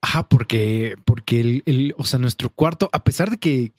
Ajá, 0.03 0.29
porque, 0.29 0.97
porque 1.05 1.41
el, 1.41 1.63
el, 1.67 1.95
o 1.99 2.05
sea, 2.05 2.19
nuestro 2.19 2.51
cuarto, 2.51 2.89
a 2.93 3.05
pesar 3.05 3.31
de 3.31 3.39
que 3.39 3.73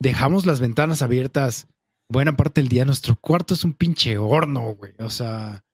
dejamos 0.00 0.46
las 0.46 0.60
ventanas 0.60 1.02
abiertas 1.02 1.68
buena 2.08 2.36
parte 2.36 2.60
del 2.60 2.68
día, 2.68 2.84
nuestro 2.84 3.16
cuarto 3.16 3.54
es 3.54 3.64
un 3.64 3.72
pinche 3.72 4.18
horno, 4.18 4.74
güey. 4.74 4.92
O 4.98 5.10
sea, 5.10 5.64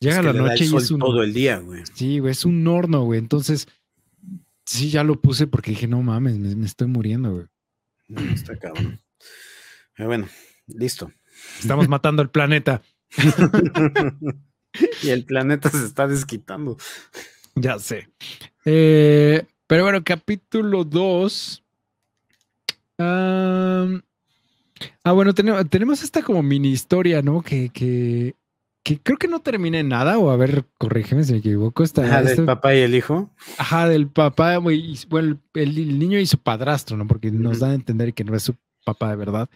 llega 0.00 0.22
la 0.22 0.34
noche 0.34 0.66
y 0.66 0.76
es 0.76 0.90
un. 0.90 1.00
Todo 1.00 1.22
el 1.22 1.32
día, 1.32 1.58
güey. 1.58 1.82
Sí, 1.94 2.18
güey, 2.18 2.32
es 2.32 2.44
un 2.44 2.66
horno, 2.66 3.04
güey. 3.04 3.18
Entonces, 3.18 3.68
sí, 4.68 4.90
ya 4.90 5.02
lo 5.02 5.20
puse 5.20 5.46
porque 5.46 5.70
dije, 5.70 5.88
no 5.88 6.02
mames, 6.02 6.36
me, 6.38 6.66
estoy 6.66 6.88
muriendo, 6.88 7.32
güey. 7.32 7.46
No, 8.08 8.20
está 8.32 8.58
cabrón. 8.58 9.00
Pero 9.96 10.08
bueno, 10.08 10.28
listo. 10.66 11.10
Estamos 11.58 11.88
matando 11.88 12.20
el 12.22 12.28
planeta. 12.28 12.82
y 15.02 15.08
el 15.08 15.24
planeta 15.24 15.70
se 15.70 15.84
está 15.84 16.06
desquitando. 16.06 16.76
Ya 17.54 17.78
sé. 17.78 18.10
Eh, 18.64 19.46
pero 19.66 19.84
bueno, 19.84 20.04
capítulo 20.04 20.84
2. 20.84 21.64
ah, 22.98 23.86
bueno, 25.04 25.32
tenemos, 25.34 25.68
tenemos 25.70 26.02
esta 26.02 26.22
como 26.22 26.42
mini 26.42 26.70
historia, 26.70 27.22
¿no? 27.22 27.40
Que, 27.40 27.70
que, 27.70 28.34
que 28.82 29.00
creo 29.00 29.18
que 29.18 29.28
no 29.28 29.40
termina 29.40 29.78
en 29.78 29.88
nada, 29.88 30.18
o 30.18 30.30
a 30.30 30.36
ver, 30.36 30.64
corrígeme 30.78 31.24
si 31.24 31.32
me 31.32 31.38
equivoco. 31.38 31.82
Esta, 31.82 32.04
Ajá, 32.04 32.22
del 32.22 32.44
papá 32.44 32.74
y 32.74 32.78
el 32.78 32.94
hijo. 32.94 33.30
Ajá, 33.58 33.88
del 33.88 34.08
papá, 34.08 34.56
güey, 34.56 34.96
bueno, 35.08 35.38
el, 35.54 35.98
niño 35.98 36.18
y 36.18 36.26
su 36.26 36.38
padrastro, 36.38 36.96
¿no? 36.96 37.06
Porque 37.06 37.30
nos 37.30 37.60
dan 37.60 37.72
a 37.72 37.74
entender 37.74 38.14
que 38.14 38.24
no 38.24 38.34
es 38.34 38.42
su 38.42 38.56
papá 38.84 39.10
de 39.10 39.16
verdad, 39.16 39.50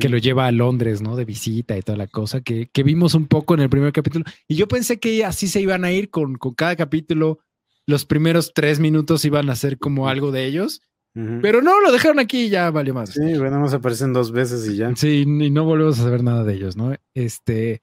que 0.00 0.08
lo 0.08 0.18
lleva 0.18 0.46
a 0.46 0.52
Londres, 0.52 1.02
¿no? 1.02 1.14
De 1.14 1.24
visita 1.24 1.76
y 1.76 1.82
toda 1.82 1.96
la 1.96 2.08
cosa, 2.08 2.40
que, 2.40 2.68
que, 2.72 2.82
vimos 2.82 3.14
un 3.14 3.28
poco 3.28 3.54
en 3.54 3.60
el 3.60 3.70
primer 3.70 3.92
capítulo. 3.92 4.24
Y 4.48 4.56
yo 4.56 4.66
pensé 4.66 4.98
que 4.98 5.24
así 5.24 5.46
se 5.46 5.60
iban 5.60 5.84
a 5.84 5.92
ir 5.92 6.10
con, 6.10 6.36
con 6.36 6.54
cada 6.54 6.74
capítulo 6.74 7.38
los 7.86 8.04
primeros 8.04 8.52
tres 8.54 8.80
minutos 8.80 9.24
iban 9.24 9.50
a 9.50 9.56
ser 9.56 9.78
como 9.78 10.08
algo 10.08 10.32
de 10.32 10.46
ellos. 10.46 10.82
Pero 11.14 11.60
no, 11.60 11.78
lo 11.82 11.92
dejaron 11.92 12.18
aquí 12.20 12.46
y 12.46 12.48
ya 12.48 12.70
valió 12.70 12.94
más. 12.94 13.10
Sí, 13.10 13.36
bueno, 13.36 13.60
nos 13.60 13.74
aparecen 13.74 14.14
dos 14.14 14.32
veces 14.32 14.66
y 14.66 14.76
ya. 14.76 14.96
Sí, 14.96 15.24
y 15.26 15.50
no 15.50 15.64
volvemos 15.64 16.00
a 16.00 16.04
saber 16.04 16.24
nada 16.24 16.42
de 16.42 16.54
ellos, 16.54 16.74
¿no? 16.74 16.94
Este. 17.12 17.82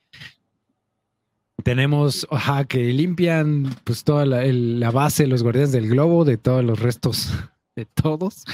Tenemos, 1.63 2.27
ajá, 2.31 2.65
que 2.65 2.93
limpian 2.93 3.75
pues 3.83 4.03
toda 4.03 4.25
la, 4.25 4.91
base 4.91 5.23
de 5.23 5.29
los 5.29 5.43
guardianes 5.43 5.71
del 5.71 5.89
globo, 5.89 6.25
de 6.25 6.37
todos 6.37 6.63
los 6.63 6.79
restos 6.79 7.31
de 7.75 7.85
todos. 7.85 8.45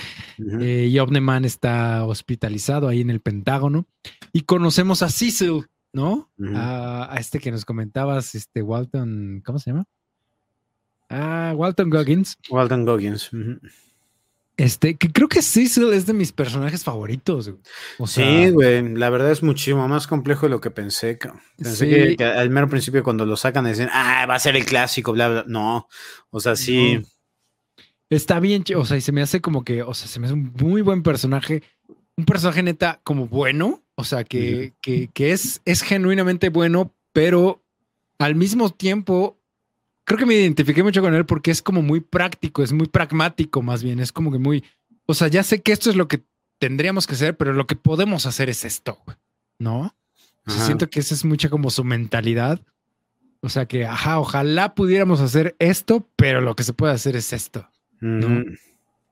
Eh, 0.61 0.87
y 0.91 0.99
Omneman 0.99 1.45
está 1.45 2.05
hospitalizado 2.05 2.87
ahí 2.87 3.01
en 3.01 3.09
el 3.09 3.21
Pentágono. 3.21 3.85
Y 4.33 4.41
conocemos 4.41 5.01
a 5.01 5.09
Cecil, 5.09 5.65
¿no? 5.93 6.29
a, 6.55 7.13
a, 7.13 7.17
este 7.17 7.39
que 7.39 7.51
nos 7.51 7.65
comentabas, 7.65 8.35
este 8.35 8.61
Walton, 8.61 9.41
¿cómo 9.45 9.59
se 9.59 9.71
llama? 9.71 9.85
Ah, 11.09 11.53
Walton 11.55 11.89
Goggins. 11.89 12.37
Walton 12.49 12.85
Goggins. 12.85 13.31
Este, 14.57 14.95
que 14.95 15.11
creo 15.11 15.27
que 15.27 15.41
Cecil 15.41 15.91
es 15.91 16.05
de 16.05 16.13
mis 16.13 16.31
personajes 16.31 16.83
favoritos. 16.83 17.51
sí, 18.05 18.49
güey, 18.51 18.95
la 18.95 19.09
verdad 19.09 19.31
es 19.31 19.43
muchísimo 19.43 19.85
más 19.87 20.07
complejo 20.07 20.45
de 20.45 20.51
lo 20.51 20.61
que 20.61 20.71
pensé. 20.71 21.19
Pensé 21.57 22.15
que, 22.15 22.23
al 22.23 22.49
mero 22.49 22.69
principio 22.69 23.03
cuando 23.03 23.25
lo 23.25 23.35
sacan 23.35 23.65
dicen, 23.65 23.89
ah, 23.91 24.25
va 24.29 24.35
a 24.35 24.39
ser 24.39 24.55
el 24.55 24.65
clásico, 24.65 25.11
bla, 25.11 25.27
bla. 25.27 25.43
No, 25.47 25.89
o 26.29 26.39
sea, 26.39 26.55
sí. 26.55 27.01
Está 28.09 28.39
bien, 28.39 28.63
o 28.77 28.85
sea, 28.85 28.95
y 28.95 29.01
se 29.01 29.11
me 29.11 29.21
hace 29.21 29.41
como 29.41 29.65
que, 29.65 29.81
o 29.81 29.93
sea, 29.93 30.07
se 30.07 30.19
me 30.19 30.27
hace 30.27 30.35
un 30.35 30.53
muy 30.57 30.81
buen 30.81 31.03
personaje, 31.03 31.63
un 32.15 32.23
personaje 32.23 32.63
neta 32.63 33.01
como 33.03 33.27
bueno, 33.27 33.83
o 33.95 34.05
sea, 34.05 34.23
que, 34.23 34.73
que, 34.79 35.09
que 35.13 35.31
es, 35.31 35.61
es 35.65 35.81
genuinamente 35.81 36.49
bueno, 36.49 36.93
pero 37.11 37.61
al 38.19 38.35
mismo 38.35 38.69
tiempo 38.69 39.37
creo 40.05 40.17
que 40.17 40.25
me 40.25 40.35
identifiqué 40.35 40.83
mucho 40.83 41.01
con 41.01 41.13
él 41.13 41.25
porque 41.25 41.51
es 41.51 41.61
como 41.61 41.81
muy 41.81 41.99
práctico, 41.99 42.63
es 42.63 42.71
muy 42.71 42.87
pragmático 42.87 43.61
más 43.61 43.83
bien, 43.83 43.99
es 43.99 44.11
como 44.11 44.31
que 44.31 44.39
muy, 44.39 44.63
o 45.05 45.13
sea, 45.13 45.27
ya 45.27 45.43
sé 45.43 45.61
que 45.61 45.73
esto 45.73 45.89
es 45.89 45.95
lo 45.95 46.07
que 46.07 46.23
tendríamos 46.59 47.05
que 47.07 47.15
hacer, 47.15 47.35
pero 47.35 47.53
lo 47.53 47.67
que 47.67 47.75
podemos 47.75 48.25
hacer 48.25 48.49
es 48.49 48.63
esto, 48.63 48.99
¿no? 49.59 49.93
siento 50.47 50.89
que 50.89 50.99
esa 50.99 51.15
es 51.15 51.25
mucha 51.25 51.49
como 51.49 51.71
su 51.71 51.83
mentalidad. 51.83 52.61
O 53.41 53.49
sea 53.49 53.65
que, 53.67 53.85
ajá, 53.85 54.19
ojalá 54.19 54.73
pudiéramos 54.73 55.21
hacer 55.21 55.55
esto, 55.59 56.09
pero 56.15 56.41
lo 56.41 56.55
que 56.55 56.63
se 56.63 56.73
puede 56.73 56.93
hacer 56.93 57.15
es 57.15 57.33
esto, 57.33 57.69
¿no? 57.99 58.43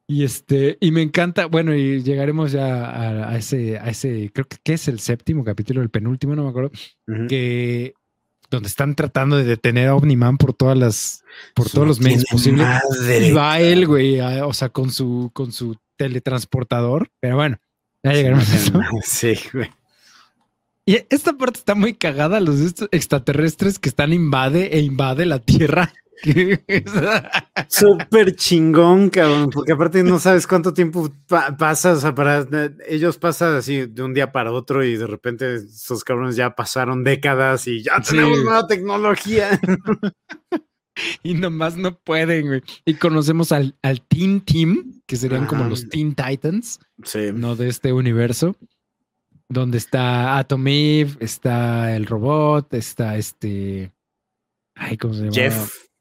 Y 0.07 0.23
este, 0.23 0.77
y 0.79 0.91
me 0.91 1.01
encanta, 1.01 1.45
bueno, 1.45 1.75
y 1.75 2.03
llegaremos 2.03 2.51
ya 2.51 3.29
a, 3.29 3.37
ese, 3.37 3.77
a 3.77 3.89
ese, 3.89 4.31
creo 4.33 4.47
que, 4.47 4.73
es 4.73 4.87
el 4.87 4.99
séptimo 4.99 5.43
capítulo, 5.43 5.81
el 5.81 5.89
penúltimo, 5.89 6.35
no 6.35 6.43
me 6.43 6.49
acuerdo, 6.49 6.71
que 7.29 7.93
donde 8.57 8.69
están 8.69 8.95
tratando 8.95 9.37
de 9.37 9.43
detener 9.43 9.89
a 9.89 9.95
Omniman 9.95 10.37
por 10.37 10.53
todas 10.53 10.77
las, 10.77 11.23
por 11.53 11.69
todos 11.69 11.87
los 11.87 11.99
medios 11.99 12.25
posibles. 12.29 12.67
Y 13.21 13.31
va 13.31 13.59
él, 13.59 13.87
güey, 13.87 14.19
o 14.19 14.53
sea, 14.53 14.69
con 14.69 14.91
su, 14.91 15.31
con 15.33 15.51
su 15.51 15.77
teletransportador. 15.97 17.09
Pero 17.19 17.35
bueno, 17.35 17.59
ya 18.03 18.13
llegaremos 18.13 18.49
a 18.49 18.55
eso. 18.55 18.81
Sí, 19.03 19.35
güey. 19.51 19.69
Y 20.85 20.95
esta 21.09 21.33
parte 21.33 21.59
está 21.59 21.75
muy 21.75 21.93
cagada, 21.93 22.41
los 22.41 22.59
extraterrestres 22.91 23.79
que 23.79 23.87
están 23.87 24.11
invade 24.11 24.77
e 24.77 24.81
invade 24.81 25.25
la 25.25 25.39
Tierra. 25.39 25.93
Súper 27.67 28.35
chingón, 28.35 29.09
cabrón, 29.09 29.49
porque 29.49 29.73
aparte 29.73 30.03
no 30.03 30.19
sabes 30.19 30.47
cuánto 30.47 30.73
tiempo 30.73 31.09
pasa, 31.57 31.93
o 31.93 31.95
sea, 31.97 32.15
para 32.15 32.47
ellos 32.87 33.17
pasan 33.17 33.55
así 33.55 33.85
de 33.87 34.03
un 34.03 34.13
día 34.13 34.31
para 34.31 34.51
otro 34.51 34.83
y 34.83 34.95
de 34.95 35.07
repente 35.07 35.55
esos 35.55 36.03
cabrones 36.03 36.35
ya 36.35 36.55
pasaron 36.55 37.03
décadas 37.03 37.67
y 37.67 37.83
ya 37.83 37.99
tenemos 38.01 38.43
nueva 38.43 38.67
tecnología. 38.67 39.59
y 41.23 41.33
nomás 41.33 41.75
no 41.75 41.97
pueden, 41.99 42.47
güey. 42.47 42.61
Y 42.85 42.95
conocemos 42.95 43.51
al, 43.51 43.75
al 43.81 44.01
Teen 44.01 44.41
Team, 44.41 45.01
que 45.05 45.15
serían 45.15 45.45
como 45.45 45.65
los 45.65 45.89
Teen 45.89 46.15
Titans, 46.15 46.79
no 47.33 47.55
de 47.55 47.67
este 47.67 47.91
universo, 47.91 48.55
donde 49.49 49.77
está 49.77 50.37
Atom 50.37 50.67
Eve, 50.67 51.17
está 51.19 51.95
el 51.95 52.05
robot, 52.05 52.73
está 52.73 53.17
este... 53.17 53.91
Ay, 54.75 54.97
¿cómo 54.97 55.13
se 55.13 55.29
llama? 55.29 55.33
Jeff. 55.33 55.92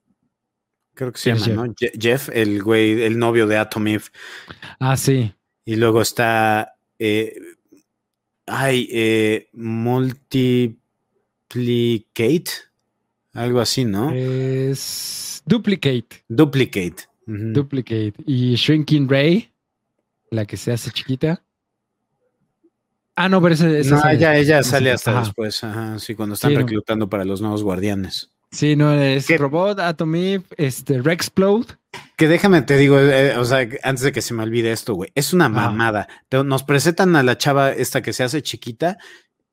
Creo 0.95 1.13
que 1.13 1.19
se 1.19 1.35
llama, 1.35 1.67
¿no? 1.67 1.75
Jeff, 1.99 2.29
el 2.33 2.63
güey, 2.63 3.03
el 3.03 3.19
novio 3.19 3.47
de 3.47 3.57
Atom 3.57 3.87
Ah, 4.79 4.97
sí. 4.97 5.33
Y 5.65 5.77
luego 5.77 6.03
está. 6.03 6.75
Eh, 6.99 7.35
ay, 8.47 8.89
eh, 8.93 9.49
Multiplicate. 9.53 10.81
Algo 13.33 13.61
así, 13.61 13.85
¿no? 13.85 14.11
Es. 14.13 15.43
Duplicate. 15.47 16.25
Duplicate. 16.29 17.09
Duplicate. 17.27 18.15
Y 18.27 18.55
Shrinking 18.57 19.09
Ray, 19.09 19.51
la 20.31 20.45
que 20.45 20.57
se 20.57 20.73
hace 20.73 20.91
chiquita. 20.91 21.43
Ah, 23.15 23.29
no, 23.29 23.43
pero 23.43 23.55
esa, 23.55 23.67
no, 23.67 24.11
ella, 24.11 24.37
ella 24.37 24.63
sale 24.63 24.91
hasta 24.91 25.21
después. 25.21 25.63
Ajá, 25.65 25.99
sí, 25.99 26.15
cuando 26.15 26.35
están 26.35 26.55
reclutando 26.55 27.09
para 27.09 27.25
los 27.25 27.41
nuevos 27.41 27.63
guardianes. 27.63 28.32
Sí, 28.53 28.77
no, 28.77 28.93
es 28.93 29.27
Robot, 29.39 29.81
Atomy, 29.81 30.43
este, 30.59 31.01
Rexplode. 31.01 31.67
Que 32.17 32.29
déjame 32.29 32.63
te 32.63 32.77
digo, 32.77 33.01
eh, 33.01 33.37
o 33.37 33.45
sea, 33.45 33.67
antes 33.83 34.05
de 34.05 34.13
que 34.13 34.21
se 34.21 34.35
me 34.35 34.43
olvide 34.43 34.71
esto, 34.73 34.95
güey, 34.95 35.11
es 35.15 35.33
una 35.33 35.49
mamada. 35.49 36.07
Nos 36.31 36.63
presentan 36.63 37.17
a 37.17 37.23
la 37.23 37.39
chava 37.39 37.73
esta 37.73 38.03
que 38.03 38.13
se 38.13 38.23
hace 38.23 38.43
chiquita, 38.43 38.99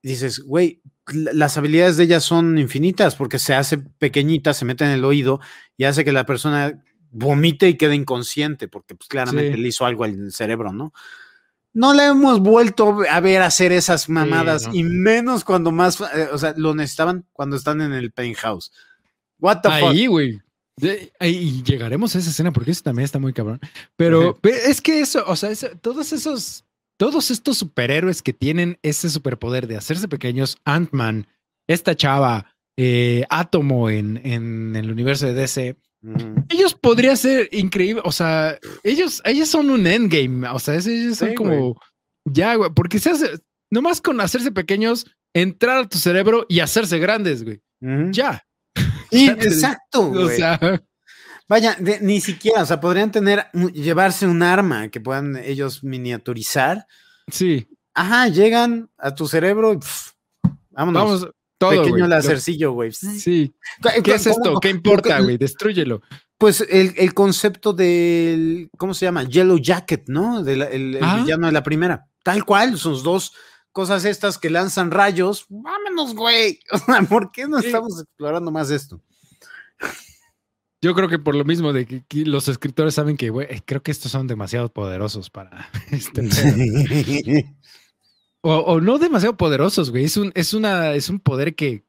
dices, 0.04 0.40
güey, 0.40 0.82
las 1.12 1.58
habilidades 1.58 1.98
de 1.98 2.04
ella 2.04 2.20
son 2.20 2.58
infinitas 2.58 3.16
porque 3.16 3.40
se 3.40 3.56
hace 3.56 3.78
pequeñita, 3.78 4.54
se 4.54 4.66
mete 4.66 4.84
en 4.84 4.92
el 4.92 5.06
oído 5.06 5.40
y 5.78 5.86
hace 5.86 6.06
que 6.06 6.12
la 6.12 6.26
persona 6.26 6.84
vomite 7.12 7.68
y 7.70 7.78
quede 7.78 7.96
inconsciente 7.96 8.68
porque 8.68 8.96
pues 8.96 9.08
claramente 9.08 9.58
le 9.58 9.68
hizo 9.68 9.86
algo 9.86 10.04
al 10.04 10.32
cerebro, 10.32 10.72
¿no? 10.72 10.94
No 11.74 11.94
le 11.94 12.08
hemos 12.08 12.40
vuelto 12.40 12.98
a 13.10 13.20
ver 13.20 13.42
hacer 13.42 13.72
esas 13.72 14.10
mamadas 14.10 14.68
y 14.74 14.84
menos 14.84 15.44
cuando 15.44 15.72
más, 15.72 16.02
eh, 16.02 16.28
o 16.32 16.38
sea, 16.38 16.54
lo 16.58 16.76
necesitaban 16.76 17.26
cuando 17.32 17.56
están 17.56 17.82
en 17.82 17.94
el 17.94 18.12
penthouse. 18.12 18.72
What 19.40 19.62
the 19.62 19.70
Ahí, 19.70 20.08
güey. 20.08 20.40
Y 21.22 21.64
llegaremos 21.64 22.16
a 22.16 22.20
esa 22.20 22.30
escena 22.30 22.52
porque 22.52 22.72
eso 22.72 22.84
también 22.84 23.06
está 23.06 23.20
muy 23.20 23.34
cabrón. 23.34 23.60
Pero 23.96 24.40
es 24.44 24.82
que 24.82 25.02
eso, 25.02 25.24
o 25.28 25.36
sea, 25.36 25.52
todos 25.82 26.14
esos, 26.14 26.66
todos 26.98 27.32
estos 27.32 27.58
superhéroes 27.58 28.22
que 28.22 28.34
tienen 28.34 28.78
ese 28.82 29.10
superpoder 29.10 29.68
de 29.68 29.78
hacerse 29.78 30.08
pequeños, 30.08 30.58
Ant-Man, 30.66 31.28
esta 31.68 31.96
chava, 31.96 32.56
eh, 32.78 33.26
Átomo 33.30 33.90
en, 33.90 34.22
en, 34.24 34.76
el 34.76 34.90
universo 34.92 35.26
de 35.26 35.34
DC, 35.34 35.76
ellos 36.48 36.76
podrían 36.76 37.18
ser 37.18 37.50
increíbles. 37.52 38.04
O 38.06 38.12
sea, 38.12 38.58
ellos, 38.84 39.22
ellos 39.26 39.50
son 39.50 39.70
un 39.70 39.86
endgame. 39.86 40.48
O 40.50 40.60
sea, 40.60 40.76
ellos 40.76 41.18
son 41.18 41.34
como 41.36 41.76
ya, 42.26 42.56
güey, 42.56 42.70
porque 42.74 43.00
se 43.00 43.10
hace 43.10 43.40
nomás 43.70 44.02
con 44.02 44.20
hacerse 44.22 44.52
pequeños, 44.52 45.06
entrar 45.34 45.78
a 45.78 45.90
tu 45.90 45.98
cerebro 45.98 46.46
y 46.50 46.60
hacerse 46.60 47.00
grandes, 47.00 47.44
güey. 47.44 47.62
Ya. 48.12 48.46
Sí, 49.12 49.28
exacto. 49.30 50.12
O 50.12 50.30
sea, 50.30 50.60
vaya, 51.48 51.78
ni 52.02 52.22
siquiera, 52.22 52.64
o 52.64 52.66
sea, 52.66 52.80
podrían 52.80 53.12
tener, 53.12 53.48
llevarse 53.74 54.28
un 54.28 54.44
arma 54.44 54.90
que 54.90 55.02
puedan 55.02 55.36
ellos 55.38 55.84
miniaturizar. 55.84 56.86
Sí. 57.32 57.68
Ajá, 57.94 58.28
llegan 58.28 58.90
a 58.98 59.14
tu 59.16 59.28
cerebro 59.28 59.74
y 59.74 59.80
vámonos. 60.72 61.04
Vamos, 61.22 61.28
todo, 61.58 61.84
Pequeño 61.84 62.08
lacercillo, 62.08 62.72
güey. 62.72 62.92
Sí. 62.94 63.54
¿Qué 64.04 64.14
es 64.14 64.28
esto? 64.28 64.60
¿Qué 64.62 64.70
importa, 64.70 65.20
güey? 65.20 65.38
Destrúyelo. 65.38 66.02
Pues 66.38 66.62
el, 66.70 66.94
el 66.96 67.14
concepto 67.14 67.74
del, 67.74 68.70
¿cómo 68.78 68.94
se 68.94 69.06
llama? 69.06 69.24
Yellow 69.24 69.58
Jacket, 69.58 70.08
¿no? 70.08 70.42
De 70.42 70.56
la- 70.56 70.66
el, 70.68 70.96
el 70.96 71.04
Ah. 71.04 71.18
villano 71.18 71.48
de 71.48 71.52
la 71.52 71.64
primera. 71.64 72.06
Tal 72.24 72.46
cual, 72.46 72.78
sus 72.78 73.04
dos 73.04 73.34
cosas 73.72 74.06
estas 74.06 74.38
que 74.38 74.50
lanzan 74.50 74.92
rayos. 74.92 75.46
Vámonos, 75.50 76.16
güey. 76.16 76.60
O 76.72 76.78
sea, 76.78 77.02
¿por 77.04 77.32
qué 77.32 77.48
no 77.48 77.60
estamos 77.60 78.02
explorando 78.02 78.52
más 78.52 78.70
esto? 78.72 79.02
Yo 80.82 80.96
creo 80.96 81.10
que 81.10 81.20
por 81.20 81.36
lo 81.36 81.44
mismo 81.44 81.74
de 81.74 81.86
que, 81.86 82.04
que 82.08 82.26
los 82.26 82.48
escritores 82.48 82.94
saben 82.94 83.18
que, 83.18 83.30
güey, 83.30 83.48
creo 83.66 83.84
que 83.84 83.92
estos 83.92 84.12
son 84.12 84.28
demasiado 84.28 84.72
poderosos 84.72 85.30
para 85.30 85.70
este. 85.92 86.30
O, 88.42 88.56
o 88.56 88.80
no 88.80 89.00
demasiado 89.00 89.36
poderosos, 89.36 89.92
güey. 89.92 90.06
Es 90.06 90.16
un, 90.16 90.32
es 90.34 90.54
una, 90.54 90.94
es 90.94 91.10
un 91.10 91.20
poder 91.20 91.56
que 91.56 91.84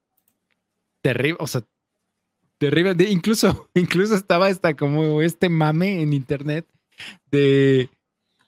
terrible, 1.00 1.36
o 1.38 1.46
sea, 1.46 1.62
terrible. 2.58 2.94
De, 2.94 3.04
incluso, 3.08 3.70
incluso 3.74 4.16
estaba 4.16 4.48
hasta 4.48 4.76
como 4.76 5.22
este 5.22 5.48
mame 5.48 6.02
en 6.02 6.12
internet 6.12 6.66
de, 7.30 7.88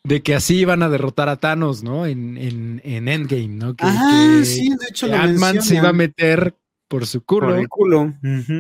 de 0.05 0.23
que 0.23 0.35
así 0.35 0.57
iban 0.59 0.83
a 0.83 0.89
derrotar 0.89 1.29
a 1.29 1.37
Thanos, 1.37 1.83
¿no? 1.83 2.07
En, 2.07 2.37
en, 2.37 2.81
en 2.85 3.09
Endgame, 3.09 3.49
¿no? 3.49 3.75
Que, 3.77 3.85
ah, 3.87 4.37
que 4.39 4.45
sí, 4.45 4.69
de 4.71 4.87
hecho 4.91 5.07
lo 5.07 5.17
Ant-Man 5.17 5.63
se 5.63 5.77
iba 5.77 5.91
a 5.91 5.93
meter 5.93 6.57
por 6.89 7.07
su 7.07 7.25
culo 7.25 7.49
Por 7.49 7.59
el 7.59 7.69
culo. 7.69 8.13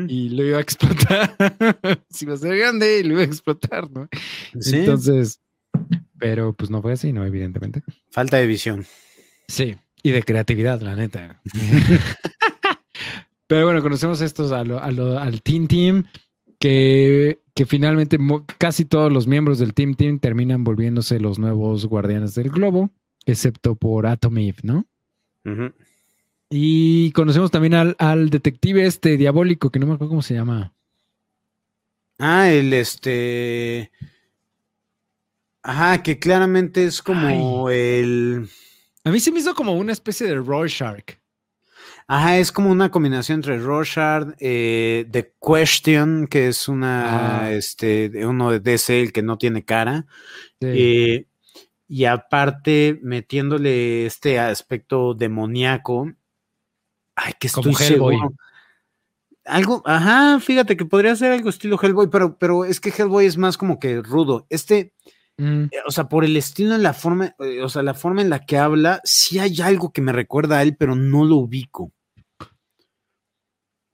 Y 0.09 0.31
lo 0.31 0.45
iba 0.45 0.59
a 0.59 0.61
explotar. 0.63 1.37
se 2.11 2.25
iba 2.25 2.35
a 2.35 2.39
ser 2.39 2.57
grande 2.57 3.01
y 3.01 3.03
lo 3.03 3.13
iba 3.15 3.23
a 3.23 3.25
explotar, 3.27 3.91
¿no? 3.91 4.09
Sí, 4.61 4.77
Entonces, 4.77 5.41
pero 6.19 6.53
pues 6.55 6.71
no 6.71 6.81
fue 6.81 6.93
así, 6.93 7.13
¿no? 7.13 7.27
Evidentemente. 7.27 7.83
falta 8.11 8.37
de 8.39 8.47
visión. 8.47 8.87
Sí, 9.49 9.77
y 10.03 10.11
de 10.13 10.23
creatividad, 10.23 10.81
la 10.81 10.95
neta. 10.97 11.43
Pero 13.47 13.67
bueno, 13.67 13.83
conocemos 13.83 14.21
estos 14.23 14.51
a 14.53 14.65
lo- 14.65 14.83
a 14.83 14.91
lo- 14.91 15.19
al 15.19 15.43
Team 15.43 15.67
Team, 15.67 16.05
que, 16.59 17.42
que 17.55 17.67
finalmente 17.67 18.19
casi 18.59 18.85
todos 18.85 19.13
los 19.13 19.27
miembros 19.27 19.59
del 19.59 19.75
Team 19.75 19.95
Team 19.95 20.19
terminan 20.19 20.65
volviéndose 20.65 21.21
los 21.21 21.39
nuevos 21.39 21.87
guardianes 21.87 22.35
del 22.35 22.51
globo, 22.51 22.91
excepto 23.27 23.75
por 23.75 24.07
Atom 24.07 24.39
Eve, 24.39 24.59
¿no? 24.63 24.87
Y 26.49 27.13
conocemos 27.13 27.51
también 27.51 27.75
al, 27.75 27.97
al 27.99 28.31
detective 28.31 28.87
este 28.87 29.17
diabólico, 29.17 29.71
que 29.71 29.79
no 29.79 29.87
me 29.87 29.95
acuerdo 29.95 30.11
cómo 30.11 30.23
se 30.23 30.35
llama. 30.35 30.75
Ah, 32.19 32.51
el 32.51 32.73
este. 32.73 33.91
Ajá, 35.63 36.03
que 36.03 36.19
claramente 36.19 36.85
es 36.85 37.03
como 37.03 37.71
el. 37.71 38.49
A 39.05 39.11
mí 39.11 39.21
se 39.21 39.33
me 39.33 39.41
hizo 39.41 39.55
como 39.55 39.73
una 39.73 39.93
especie 39.93 40.27
de 40.27 40.37
Rorschach. 40.37 41.17
Ajá, 42.09 42.39
es 42.39 42.53
como 42.53 42.71
una 42.71 42.91
combinación 42.91 43.37
entre 43.39 43.59
Rorschach, 43.59 44.29
eh, 44.41 45.07
The 45.11 45.33
Question, 45.41 46.27
que 46.27 46.49
es 46.49 46.69
una, 46.69 47.45
Ah. 47.47 47.53
este, 47.53 48.27
uno 48.27 48.51
de 48.51 48.61
DC, 48.61 49.01
el 49.03 49.13
que 49.13 49.23
no 49.23 49.39
tiene 49.39 49.65
cara, 49.65 50.07
Sí. 50.61 50.67
eh, 50.69 51.27
y 51.89 52.05
aparte 52.07 52.99
metiéndole 53.03 54.07
este 54.07 54.39
aspecto 54.41 55.15
demoníaco. 55.15 56.13
Ay, 57.17 57.35
que 57.39 57.47
estoy 57.49 57.65
Como 57.75 57.79
Hellboy. 57.79 58.17
seguro. 58.17 58.35
Algo, 59.45 59.83
ajá, 59.87 60.39
fíjate 60.41 60.77
que 60.77 60.85
podría 60.85 61.17
ser 61.17 61.33
algo 61.33 61.49
estilo 61.51 61.79
Hellboy, 61.83 62.09
pero, 62.11 62.39
pero 62.39 62.65
es 62.65 62.81
que 62.81 62.91
Hellboy 62.91 63.27
es 63.27 63.37
más 63.37 63.59
como 63.59 63.79
que 63.81 64.01
rudo. 64.03 64.47
Este, 64.51 64.93
Mm, 65.39 65.65
eh, 65.65 65.71
o 65.87 65.91
sea, 65.91 66.09
por 66.09 66.25
el 66.25 66.37
estilo 66.37 66.75
en 66.75 66.83
la 66.83 66.93
forma, 66.93 67.35
eh, 67.41 67.63
o 67.63 67.69
sea, 67.69 67.83
la 67.83 67.95
forma 67.95 68.21
en 68.23 68.31
la 68.31 68.41
que 68.45 68.59
habla, 68.59 69.01
sí 69.05 69.39
hay 69.39 69.61
algo 69.61 69.93
que 69.93 70.03
me 70.03 70.13
recuerda 70.13 70.59
a 70.59 70.63
él, 70.63 70.77
pero 70.77 70.95
no 70.95 71.25
lo 71.25 71.37
ubico. 71.37 71.93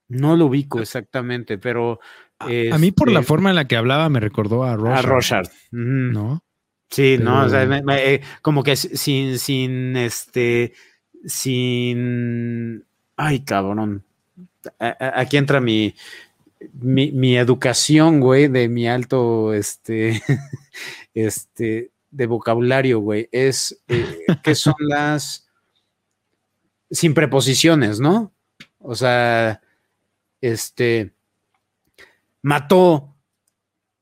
No 0.08 0.36
lo 0.36 0.46
ubico 0.46 0.80
exactamente, 0.80 1.58
pero. 1.58 2.00
a, 2.38 2.46
a 2.72 2.78
mí 2.78 2.92
por 2.92 3.10
la 3.10 3.20
este, 3.20 3.28
forma 3.28 3.50
en 3.50 3.56
la 3.56 3.66
que 3.66 3.76
hablaba 3.76 4.08
me 4.08 4.20
recordó 4.20 4.64
a 4.64 4.74
Rorschach. 4.76 4.98
A 5.04 5.08
Rorschach. 5.08 5.46
ujú. 5.72 5.80
¿No? 5.82 6.44
Sí, 6.90 7.18
no, 7.20 7.44
o 7.44 7.48
sea, 7.50 7.58
Pero- 7.60 7.70
me- 7.70 7.82
me- 7.82 8.14
eh, 8.14 8.20
como 8.40 8.62
que 8.62 8.74
si- 8.74 8.96
sin, 8.96 9.38
sin, 9.38 9.96
este, 9.96 10.72
sin. 11.26 12.84
Ay, 13.16 13.40
cabrón. 13.40 14.02
A- 14.78 14.96
a- 14.98 15.20
Aquí 15.20 15.36
entra 15.36 15.60
mi, 15.60 15.94
mi, 16.80 17.12
mi 17.12 17.36
educación, 17.36 18.20
güey, 18.20 18.48
de 18.48 18.68
mi 18.70 18.88
alto, 18.88 19.52
este, 19.52 20.22
este, 21.26 21.90
de 22.10 22.26
vocabulario, 22.26 23.00
güey. 23.00 23.28
Es, 23.32 23.82
eh, 23.88 24.18
que 24.42 24.54
son 24.54 24.74
las, 24.78 25.48
sin 26.90 27.14
preposiciones, 27.14 28.00
¿no? 28.00 28.32
O 28.78 28.94
sea, 28.94 29.60
este, 30.40 31.12
mató, 32.42 33.14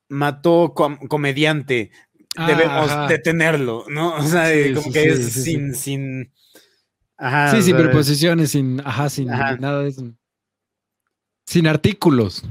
mató 0.09 0.73
com- 0.75 0.99
comediante, 1.09 1.91
Ah, 2.39 2.49
debemos 2.49 2.91
ajá. 2.91 3.07
detenerlo, 3.09 3.87
¿no? 3.89 4.17
O 4.17 4.23
sea, 4.23 4.51
Sí, 4.53 4.75
como 4.75 4.89
sí, 4.89 4.93
que 4.93 5.01
sí, 5.01 5.09
es 5.09 5.33
sin, 5.33 5.75
sin, 5.75 6.33
ajá, 7.17 7.51
Sí, 7.53 7.63
sin 7.63 7.77
preposiciones, 7.79 8.51
sin, 8.51 8.79
ajá, 8.85 9.09
sin 9.09 9.31
Ajá. 9.31 9.57
nada 9.57 9.83
de 9.83 9.89
eso. 9.89 10.13
Sin 11.47 11.67
artículos. 11.67 12.45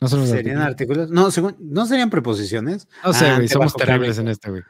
No 0.00 0.08
son 0.08 0.20
los 0.20 0.28
¿Serían 0.28 0.58
artículos. 0.58 0.98
artículos? 1.04 1.10
No, 1.10 1.30
según, 1.30 1.56
¿no 1.58 1.86
serían 1.86 2.10
preposiciones? 2.10 2.86
No 3.04 3.12
sé, 3.12 3.26
Ah, 3.26 3.36
güey, 3.36 3.48
te 3.48 3.54
somos 3.54 3.74
terribles 3.74 4.18
en 4.18 4.28
este, 4.28 4.50
güey. 4.50 4.62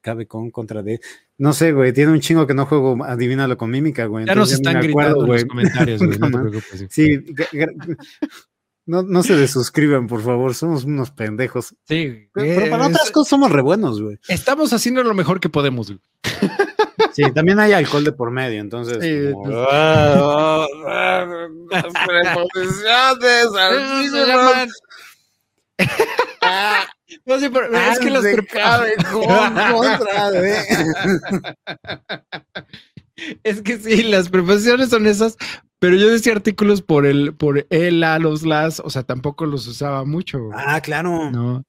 Cabe 0.00 0.26
con 0.26 0.50
contra 0.50 0.82
de. 0.82 1.00
No 1.38 1.52
sé, 1.52 1.72
güey, 1.72 1.92
tiene 1.92 2.12
un 2.12 2.20
chingo 2.20 2.46
que 2.46 2.54
no 2.54 2.66
juego, 2.66 3.04
adivínalo 3.04 3.56
con 3.56 3.70
mímica, 3.70 4.06
güey. 4.06 4.26
Ya 4.26 4.34
nos 4.34 4.52
entonces 4.52 4.58
están 4.58 4.74
ni 4.74 4.80
me 4.88 4.92
gritando 4.94 5.24
en 5.24 5.26
los 5.30 5.44
güey. 5.44 5.46
comentarios, 5.48 5.98
güey, 6.04 6.18
no 6.18 6.26
te 6.26 6.30
No, 6.30 6.38
man. 6.38 6.50
preocupes. 6.50 6.78
güey. 6.78 6.88
Sí, 6.90 7.24
no, 8.86 9.02
no 9.02 9.22
se 9.22 9.36
desuscriban, 9.36 10.06
por 10.08 10.22
favor, 10.22 10.54
somos 10.54 10.84
unos 10.84 11.10
pendejos. 11.12 11.74
Sí, 11.86 12.28
Pero, 12.32 12.60
pero 12.60 12.70
para 12.70 12.88
otras 12.88 13.10
cosas 13.12 13.28
somos 13.30 13.50
re 13.52 13.62
buenos, 13.62 14.00
güey. 14.02 14.18
estamos 14.28 14.72
haciendo 14.72 15.02
lo 15.04 15.14
mejor 15.14 15.38
que 15.40 15.48
podemos, 15.48 15.88
güey. 15.88 16.00
Sí, 17.14 17.22
también 17.32 17.58
hay 17.60 17.72
alcohol 17.72 18.04
de 18.04 18.12
por 18.12 18.30
medio, 18.30 18.60
entonces. 18.60 18.98
Sí, 19.02 19.32
como- 19.32 19.44
pues- 19.44 19.56
Ah, 19.70 20.66
ah, 20.88 21.26
ah, 21.72 21.82
preposiciones. 22.06 23.46
Ah, 26.42 26.84
No, 27.26 27.38
sí, 27.38 27.48
pero 27.50 27.66
es 27.76 27.98
que 27.98 28.08
las 28.10 28.22
pre- 28.22 28.46
cabe 28.46 28.94
con 29.12 29.22
contra 29.24 30.30
de. 30.30 30.56
Es 33.44 33.60
que 33.62 33.78
sí, 33.78 34.02
las 34.04 34.28
preposiciones 34.30 34.88
son 34.88 35.06
esas, 35.06 35.36
pero 35.78 35.94
yo 35.96 36.08
decía 36.08 36.32
artículos 36.32 36.82
por 36.82 37.06
el, 37.06 37.34
por 37.34 37.66
el, 37.70 38.02
a, 38.02 38.18
los, 38.18 38.42
las, 38.44 38.80
o 38.80 38.90
sea, 38.90 39.02
tampoco 39.04 39.46
los 39.46 39.66
usaba 39.66 40.04
mucho, 40.04 40.48
Ah, 40.54 40.80
claro. 40.80 41.30
¿no? 41.30 41.62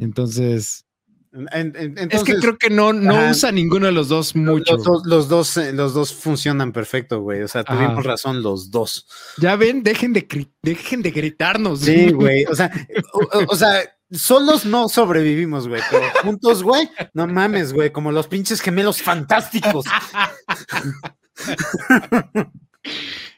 Entonces, 0.00 0.84
En- 1.32 1.76
en- 1.76 2.08
es 2.10 2.24
que 2.24 2.34
creo 2.36 2.56
que 2.56 2.70
no, 2.70 2.92
no 2.92 3.14
ajá. 3.14 3.30
usa 3.30 3.52
ninguno 3.52 3.86
de 3.86 3.92
los 3.92 4.08
dos 4.08 4.34
mucho. 4.34 4.74
Los 4.76 4.84
dos, 4.84 5.02
los 5.06 5.28
dos, 5.28 5.56
eh, 5.58 5.72
los 5.72 5.92
dos 5.94 6.14
funcionan 6.14 6.72
perfecto, 6.72 7.20
güey. 7.20 7.42
O 7.42 7.48
sea, 7.48 7.62
Ajá. 7.66 7.74
tuvimos 7.76 8.04
razón 8.04 8.42
los 8.42 8.70
dos. 8.70 9.06
Ya 9.36 9.54
ven, 9.56 9.82
dejen 9.82 10.12
de, 10.14 10.26
dejen 10.62 11.02
de 11.02 11.10
gritarnos. 11.10 11.80
Sí, 11.80 12.10
güey. 12.12 12.44
O 12.46 12.54
sea, 12.54 12.70
o, 13.12 13.18
o- 13.38 13.44
o 13.48 13.56
sea, 13.56 13.82
solos 14.10 14.64
no 14.64 14.88
sobrevivimos, 14.88 15.68
güey. 15.68 15.82
Pero 15.90 16.04
juntos, 16.22 16.62
güey, 16.62 16.88
no 17.12 17.26
mames, 17.26 17.74
güey. 17.74 17.92
Como 17.92 18.10
los 18.10 18.26
pinches 18.26 18.60
gemelos 18.62 19.02
fantásticos. 19.02 19.84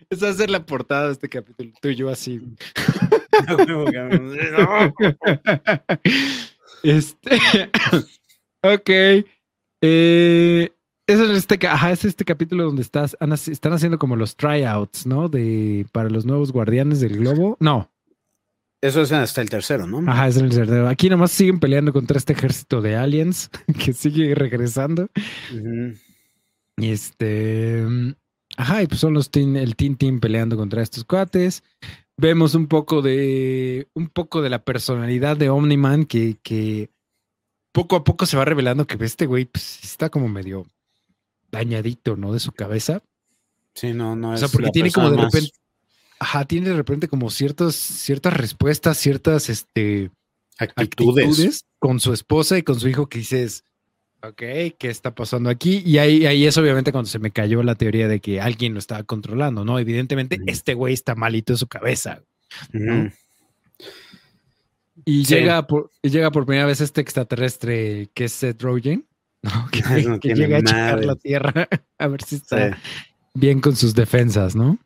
Esa 0.09 0.27
va 0.27 0.33
a 0.33 0.35
ser 0.35 0.51
la 0.51 0.65
portada 0.65 1.07
de 1.07 1.13
este 1.13 1.29
capítulo, 1.29 1.73
tú 1.83 1.89
y 1.89 1.97
yo 1.97 2.09
así. 2.09 2.41
Este. 6.83 7.39
ok. 8.63 8.91
Eh, 9.83 10.71
es 11.07 11.19
este, 11.21 11.67
ajá, 11.67 11.91
es 11.93 12.05
este 12.05 12.25
capítulo 12.25 12.65
donde 12.65 12.83
estás, 12.83 13.17
están 13.49 13.73
haciendo 13.73 13.99
como 13.99 14.15
los 14.17 14.37
tryouts, 14.37 15.07
¿no? 15.07 15.29
De 15.29 15.87
para 15.93 16.09
los 16.11 16.25
nuevos 16.25 16.53
guardianes 16.53 17.01
del 17.01 17.17
globo. 17.19 17.57
No, 17.61 17.91
Eso 18.83 19.03
es 19.03 19.11
hasta 19.13 19.41
el 19.43 19.51
tercero, 19.51 19.87
¿no? 19.87 20.09
ajá, 20.11 20.29
es 20.29 20.37
en 20.37 20.45
el 20.45 20.51
tercero. 20.55 20.89
Aquí 20.89 21.09
nomás 21.11 21.33
siguen 21.33 21.59
peleando 21.59 21.93
contra 21.93 22.17
este 22.19 22.33
ejército 22.35 22.81
de 22.81 22.95
aliens 22.97 23.51
que 23.85 23.93
sigue 23.93 24.35
regresando. 24.35 25.09
Ujú. 25.53 25.95
Y 26.77 26.91
este. 26.91 27.85
Ajá, 28.57 28.83
y 28.83 28.87
pues 28.87 29.01
son 29.01 29.15
los 29.15 29.31
teen- 29.33 29.57
el 29.57 29.75
Team 29.77 29.97
Team 29.97 30.21
peleando 30.21 30.57
contra 30.57 30.83
estos 30.83 31.05
cuates. 31.05 31.63
Vemos 32.21 32.55
un 32.55 32.67
poco 32.67 33.01
de. 33.01 33.89
un 33.95 34.09
poco 34.09 34.43
de 34.43 34.51
la 34.51 34.63
personalidad 34.63 35.39
de 35.39 35.49
Omniman 35.49 36.05
que, 36.05 36.37
que 36.43 36.91
poco 37.73 37.97
a 37.97 38.05
poco 38.05 38.27
se 38.27 38.37
va 38.37 38.45
revelando 38.45 38.87
que 38.87 39.03
este 39.03 39.25
güey 39.25 39.47
pues, 39.47 39.81
está 39.83 40.11
como 40.11 40.29
medio 40.29 40.67
dañadito, 41.51 42.17
¿no? 42.17 42.33
De 42.35 42.41
su 42.41 42.53
cabeza. 42.53 43.03
Sí, 43.75 43.95
no, 43.95 44.17
no 44.17 44.31
O 44.31 44.35
es. 44.35 44.41
sea, 44.41 44.49
porque 44.51 44.71
tiene 44.71 44.91
como 44.93 45.11
de 45.11 45.17
más- 45.17 45.33
repente. 45.33 45.53
Ajá, 46.19 46.45
tiene 46.45 46.69
de 46.69 46.75
repente 46.77 47.09
como 47.09 47.31
ciertos, 47.31 47.75
ciertas 47.77 48.35
respuestas, 48.37 48.99
ciertas 48.99 49.49
este, 49.49 50.11
actitudes. 50.59 51.25
actitudes 51.29 51.65
con 51.79 52.01
su 52.01 52.13
esposa 52.13 52.59
y 52.59 52.63
con 52.63 52.79
su 52.79 52.89
hijo 52.89 53.09
que 53.09 53.21
dices, 53.21 53.65
ok, 54.23 54.37
¿qué 54.79 54.89
está 54.89 55.15
pasando 55.15 55.51
aquí? 55.51 55.83
Y 55.85 55.99
ahí, 55.99 56.27
ahí 56.27 56.47
es 56.47 56.57
obviamente 56.59 56.93
cuando 56.93 57.09
se 57.09 57.19
me 57.19 57.31
cayó 57.31 57.63
la 57.63 57.75
teoría 57.75 58.09
de 58.09 58.21
que 58.21 58.41
alguien 58.41 58.75
lo 58.75 58.79
estaba 58.79 59.03
controlando, 59.03 59.65
¿no? 59.65 59.79
Evidentemente, 59.79 60.39
este 60.47 60.75
güey 60.75 60.95
está 60.95 61.15
malito 61.15 61.53
de 61.53 61.59
su 61.59 61.67
cabeza. 61.67 62.23
Y, 65.05 65.25
llega 65.25 65.67
por, 65.67 65.91
llega 66.03 66.31
por 66.31 66.45
primera 66.45 66.67
vez 66.67 66.81
este 66.81 67.01
extraterrestre 67.01 68.11
que 68.13 68.25
es 68.25 68.33
Seth 68.33 68.63
Rogen, 68.63 69.07
que, 70.21 70.35
llega 70.35 70.59
a 70.59 70.63
checar 70.63 71.05
la 71.05 71.17
Tierra 71.17 71.69
a 71.99 72.07
ver 72.07 72.23
si 72.23 72.37
está 72.37 72.79
bien 73.35 73.61
con 73.61 73.77
sus 73.77 73.95
defensas, 73.95 74.55
¿no? 74.55 74.79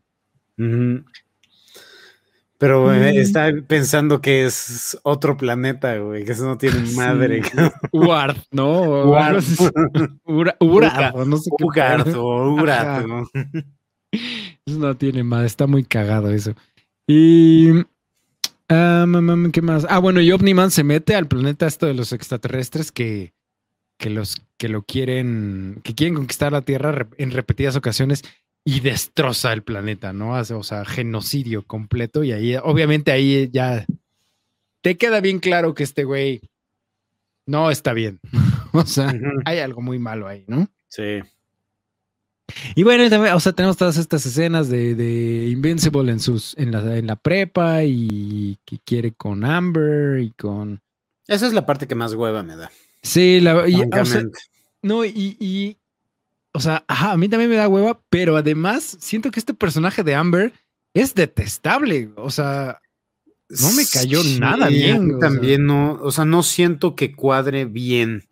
Pero 2.58 2.86
mm. 2.86 3.02
está 3.18 3.50
pensando 3.66 4.20
que 4.20 4.44
es 4.44 4.98
otro 5.02 5.36
planeta, 5.36 5.96
güey, 5.98 6.24
que 6.24 6.32
eso 6.32 6.44
no 6.44 6.56
tiene 6.56 6.78
madre. 6.96 7.42
Uart, 7.92 8.38
¿no? 8.50 9.04
Uart. 9.10 9.44
No 10.26 11.36
sé 11.36 11.50
qué. 11.58 11.64
Urat, 11.64 13.06
¿no? 13.06 13.28
Eso 14.66 14.78
no 14.78 14.96
tiene 14.96 15.24
madre, 15.24 15.46
está 15.46 15.66
muy 15.66 15.84
cagado 15.84 16.30
eso. 16.30 16.54
Y. 17.06 17.70
Um, 18.70 19.50
¿Qué 19.50 19.60
más? 19.60 19.86
Ah, 19.90 19.98
bueno, 19.98 20.20
y 20.20 20.32
Omniman 20.32 20.70
se 20.70 20.84
mete 20.84 21.14
al 21.14 21.28
planeta 21.28 21.66
esto 21.66 21.86
de 21.86 21.94
los 21.94 22.12
extraterrestres 22.12 22.90
que, 22.90 23.34
que 23.98 24.08
los 24.08 24.40
que 24.56 24.68
lo 24.68 24.82
quieren, 24.82 25.80
que 25.84 25.94
quieren 25.94 26.14
conquistar 26.14 26.52
la 26.52 26.62
Tierra 26.62 27.06
en 27.18 27.32
repetidas 27.32 27.76
ocasiones 27.76 28.22
y 28.64 28.80
destroza 28.80 29.52
el 29.52 29.62
planeta, 29.62 30.12
¿no? 30.12 30.32
O 30.32 30.62
sea, 30.62 30.84
genocidio 30.84 31.66
completo 31.66 32.24
y 32.24 32.32
ahí, 32.32 32.56
obviamente 32.56 33.12
ahí 33.12 33.50
ya 33.52 33.84
te 34.80 34.96
queda 34.96 35.20
bien 35.20 35.38
claro 35.38 35.74
que 35.74 35.82
este 35.82 36.04
güey 36.04 36.40
no 37.46 37.70
está 37.70 37.92
bien. 37.92 38.20
o 38.72 38.86
sea, 38.86 39.14
hay 39.44 39.58
algo 39.58 39.82
muy 39.82 39.98
malo 39.98 40.26
ahí, 40.26 40.44
¿no? 40.46 40.68
Sí. 40.88 41.20
Y 42.74 42.82
bueno, 42.82 43.08
también, 43.08 43.34
o 43.34 43.40
sea, 43.40 43.52
tenemos 43.52 43.76
todas 43.76 43.96
estas 43.96 44.24
escenas 44.26 44.68
de, 44.68 45.48
Invincible 45.50 46.12
en 46.12 46.20
sus, 46.20 46.56
en 46.58 46.72
la, 46.72 46.96
en 46.96 47.06
la 47.06 47.16
prepa 47.16 47.84
y 47.84 48.58
que 48.64 48.78
quiere 48.84 49.12
con 49.12 49.44
Amber 49.44 50.20
y 50.20 50.30
con. 50.32 50.82
Esa 51.26 51.46
es 51.46 51.54
la 51.54 51.64
parte 51.64 51.86
que 51.86 51.94
más 51.94 52.14
hueva 52.14 52.42
me 52.42 52.56
da. 52.56 52.70
Sí, 53.02 53.40
la 53.40 53.68
y, 53.68 53.82
no, 54.82 55.04
y, 55.04 55.78
o 56.56 56.60
sea, 56.60 56.84
a 56.86 57.16
mí 57.16 57.28
también 57.28 57.50
me 57.50 57.56
da 57.56 57.68
hueva, 57.68 58.00
pero 58.08 58.36
además 58.36 58.96
siento 59.00 59.32
que 59.32 59.40
este 59.40 59.54
personaje 59.54 60.04
de 60.04 60.14
Amber 60.14 60.52
es 60.94 61.12
detestable. 61.12 62.10
O 62.14 62.30
sea, 62.30 62.80
no 63.48 63.72
me 63.72 63.84
cayó 63.84 64.22
nada 64.38 64.68
bien. 64.68 65.18
También 65.18 65.66
no, 65.66 65.98
o 66.00 66.12
sea, 66.12 66.24
no 66.24 66.44
siento 66.44 66.94
que 66.94 67.12
cuadre 67.12 67.64
bien. 67.64 68.28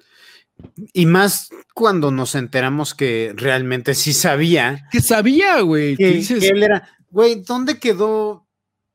Y 0.93 1.07
más 1.07 1.49
cuando 1.75 2.13
nos 2.13 2.37
enteramos 2.37 2.95
que 2.95 3.33
realmente 3.35 3.95
sí 3.95 4.13
sabía. 4.13 4.89
Que 4.93 5.01
sabía, 5.01 5.61
güey. 5.63 5.97
Que, 5.97 6.21
él 6.21 6.63
era, 6.63 6.89
güey, 7.11 7.43
¿dónde 7.43 7.81
quedó 7.81 8.47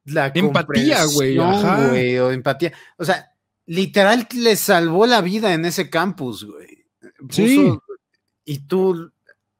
la 0.05 0.32
empatía, 0.34 1.03
güey? 1.03 1.36
güey, 1.36 2.17
o 2.17 2.32
empatía. 2.32 2.71
O 2.97 3.03
sea, 3.03 3.30
literal 3.65 4.25
le 4.34 4.55
salvó 4.55 5.05
la 5.05 5.19
vida 5.19 5.53
en 5.53 5.65
ese 5.65 5.89
campus, 5.89 6.45
güey. 6.45 6.86
sí. 7.30 7.78
Y 8.49 8.59
tú 8.59 9.11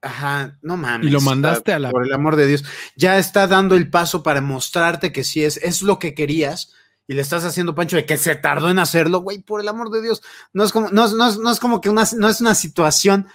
Ajá, 0.02 0.58
no 0.62 0.78
mames. 0.78 1.08
Y 1.08 1.12
lo 1.12 1.22
mandaste 1.22 1.74
a 1.74 1.80
la. 1.80 1.90
Por 1.90 2.06
el 2.06 2.14
amor 2.14 2.36
de 2.36 2.48
Dios. 2.48 2.64
Ya 2.96 3.18
está 3.18 3.48
dando 3.48 3.76
el 3.76 3.90
paso 3.90 4.24
para 4.24 4.42
mostrarte 4.42 5.12
que 5.12 5.24
sí 5.24 5.44
es, 5.44 5.58
es 5.58 5.82
lo 5.82 6.00
que 6.00 6.14
querías. 6.14 6.74
Y 7.08 7.14
le 7.14 7.22
estás 7.22 7.46
haciendo 7.46 7.74
pancho 7.74 7.96
de 7.96 8.06
que 8.06 8.18
se 8.18 8.36
tardó 8.36 8.70
en 8.70 8.80
hacerlo, 8.80 9.22
güey, 9.22 9.40
por 9.40 9.62
el 9.62 9.68
amor 9.70 9.90
de 9.90 10.02
Dios. 10.02 10.22
No 10.52 10.64
es 10.66 10.74
como, 10.74 10.90
no, 10.90 11.08
no, 11.08 11.52
es 11.52 11.60
como 11.60 11.80
que 11.80 11.90
una, 11.90 12.04
no 12.18 12.28
es 12.28 12.42
una 12.42 12.54
situación 12.54 13.28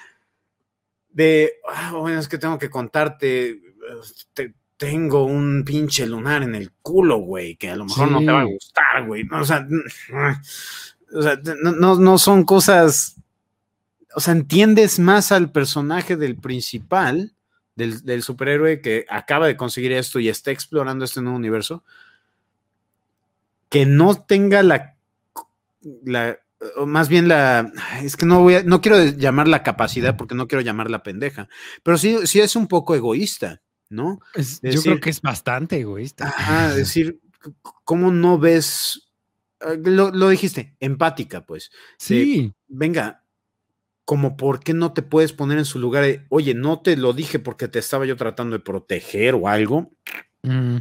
de, 1.09 1.55
ah, 1.75 1.93
bueno, 1.95 2.21
es 2.21 2.29
que 2.29 2.37
tengo 2.37 2.59
que 2.59 2.69
contarte, 2.69 3.63
tengo 4.77 5.25
un 5.25 5.65
pinche 5.65 6.07
lunar 6.07 6.43
en 6.43 6.55
el 6.55 6.71
culo, 6.83 7.19
güey, 7.19 7.57
que 7.57 7.71
a 7.71 7.77
lo 7.77 7.87
mejor 7.87 8.11
no 8.11 8.21
te 8.21 8.31
va 8.31 8.43
a 8.43 8.45
gustar, 8.45 9.07
güey. 9.07 9.27
o 9.33 9.45
sea, 9.45 9.67
o 11.15 11.23
sea 11.23 11.41
no, 11.63 11.97
no 11.97 12.19
son 12.19 12.45
cosas 12.45 13.22
o 14.15 14.21
sea, 14.21 14.35
entiendes 14.35 14.99
más 14.99 15.33
al 15.33 15.51
personaje 15.53 16.17
del 16.17 16.37
principal, 16.37 17.35
del, 17.75 18.23
superhéroe 18.23 18.81
que 18.81 19.07
acaba 19.09 19.47
de 19.47 19.57
conseguir 19.57 19.93
esto 19.93 20.21
y 20.21 20.29
está 20.29 20.51
explorando 20.51 21.05
este 21.05 21.23
nuevo 21.23 21.37
universo, 21.37 21.85
que 23.69 23.87
no 23.87 24.15
tenga 24.15 24.63
la, 24.63 24.97
la 26.05 26.39
más 26.87 27.09
bien 27.09 27.29
la, 27.29 27.73
es 28.03 28.17
que 28.17 28.27
no 28.27 28.41
voy 28.41 28.57
a, 28.57 28.63
no 28.63 28.81
quiero 28.81 29.03
llamar 29.05 29.49
la 29.49 29.63
capacidad 29.63 30.17
porque 30.17 30.35
no 30.35 30.47
quiero 30.47 30.63
llamar 30.63 30.91
la 30.91 31.03
pendeja, 31.03 31.49
pero 31.83 31.99
sí, 31.99 32.19
sí 32.27 32.41
es 32.41 32.55
un 32.55 32.69
poco 32.69 32.95
egoísta, 32.95 33.63
¿no? 33.89 34.21
yo 34.63 34.83
creo 34.83 35.01
que 35.01 35.11
es 35.11 35.21
bastante 35.21 35.81
egoísta. 35.81 36.29
Ajá, 36.29 36.75
decir, 36.75 37.21
¿cómo 37.85 38.13
no 38.13 38.39
ves? 38.39 39.09
Ah, 39.61 39.75
lo, 39.83 40.11
lo 40.11 40.29
dijiste, 40.29 40.77
empática, 40.81 41.45
pues. 41.45 41.71
Sí. 41.99 42.53
venga, 42.69 43.22
como 44.05 44.37
por 44.37 44.61
qué 44.61 44.75
no 44.75 44.93
te 44.93 45.03
puedes 45.03 45.33
poner 45.33 45.59
en 45.59 45.65
su 45.65 45.79
lugar 45.79 46.05
de, 46.05 46.25
oye, 46.29 46.55
no 46.55 46.81
te 46.81 46.97
lo 46.97 47.13
dije 47.13 47.39
porque 47.39 47.69
te 47.69 47.79
estaba 47.79 48.07
yo 48.07 48.17
tratando 48.17 48.57
de 48.57 48.65
proteger 48.65 49.35
o 49.35 49.49
algo. 49.49 49.91
Mm. 50.43 50.79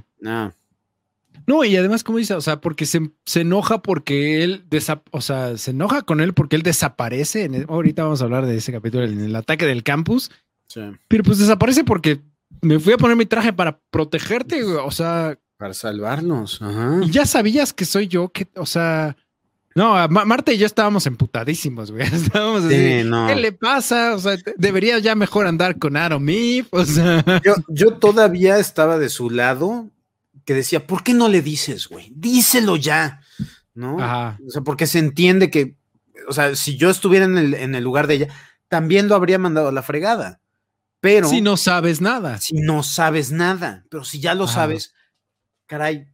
No, 1.47 1.63
y 1.63 1.75
además, 1.75 2.03
como 2.03 2.17
dice, 2.17 2.33
o 2.33 2.41
sea, 2.41 2.61
porque 2.61 2.85
se, 2.85 2.99
enoja 3.35 3.81
porque 3.81 4.43
él, 4.43 4.65
o 5.11 5.21
sea, 5.21 5.57
se 5.57 5.71
enoja 5.71 6.03
con 6.03 6.21
él 6.21 6.33
porque 6.33 6.55
él 6.55 6.63
desaparece. 6.63 7.45
En 7.45 7.65
ahorita 7.67 8.03
vamos 8.03 8.21
a 8.21 8.25
hablar 8.25 8.45
de 8.45 8.57
ese 8.57 8.71
capítulo, 8.71 9.05
en 9.05 9.21
el 9.21 9.35
ataque 9.35 9.65
del 9.65 9.83
campus. 9.83 10.31
Sí. 10.67 10.81
Pero 11.07 11.23
pues 11.23 11.39
desaparece 11.39 11.83
porque 11.83 12.21
me 12.61 12.79
fui 12.79 12.93
a 12.93 12.97
poner 12.97 13.17
mi 13.17 13.25
traje 13.25 13.53
para 13.53 13.79
protegerte, 13.91 14.63
o 14.63 14.91
sea. 14.91 15.37
Para 15.57 15.73
salvarnos. 15.73 16.61
Ajá. 16.61 16.99
Y 17.03 17.11
ya 17.11 17.25
sabías 17.25 17.73
que 17.73 17.85
soy 17.85 18.07
yo, 18.07 18.29
que, 18.29 18.47
o 18.55 18.65
sea, 18.65 19.15
no, 19.75 20.07
Marta 20.09 20.51
y 20.51 20.57
yo 20.57 20.65
estábamos 20.65 21.05
emputadísimos, 21.07 21.91
güey. 21.91 22.03
Estábamos 22.13 22.65
así, 22.65 22.75
¿qué 22.75 23.35
le 23.35 23.51
pasa? 23.53 24.15
O 24.15 24.19
sea, 24.19 24.37
debería 24.57 24.99
ya 24.99 25.15
mejor 25.15 25.47
andar 25.47 25.77
con 25.79 25.95
Aaron 25.95 26.27
O 26.71 26.85
sea. 26.85 27.23
Yo, 27.69 27.93
todavía 27.93 28.57
estaba 28.59 28.97
de 28.97 29.09
su 29.09 29.29
lado, 29.29 29.89
que 30.45 30.53
decía, 30.53 30.85
¿por 30.85 31.03
qué 31.03 31.13
no 31.13 31.29
le 31.29 31.41
dices, 31.41 31.87
güey? 31.87 32.11
Díselo 32.15 32.75
ya, 32.75 33.21
¿no? 33.73 33.95
O 33.95 34.49
sea, 34.49 34.61
porque 34.63 34.87
se 34.87 34.99
entiende 34.99 35.49
que, 35.49 35.75
o 36.27 36.33
sea, 36.33 36.55
si 36.55 36.77
yo 36.77 36.89
estuviera 36.89 37.25
en 37.25 37.37
el, 37.37 37.53
en 37.53 37.75
el 37.75 37.83
lugar 37.83 38.07
de 38.07 38.15
ella, 38.15 38.27
también 38.67 39.07
lo 39.07 39.15
habría 39.15 39.39
mandado 39.39 39.69
a 39.69 39.71
la 39.71 39.83
fregada. 39.83 40.41
Pero. 40.99 41.27
Si 41.27 41.41
no 41.41 41.57
sabes 41.57 41.99
nada. 41.99 42.37
Si 42.37 42.55
no 42.55 42.83
sabes 42.83 43.31
nada. 43.31 43.85
Pero 43.89 44.03
si 44.03 44.19
ya 44.19 44.35
lo 44.35 44.47
sabes, 44.47 44.93
caray, 45.65 46.10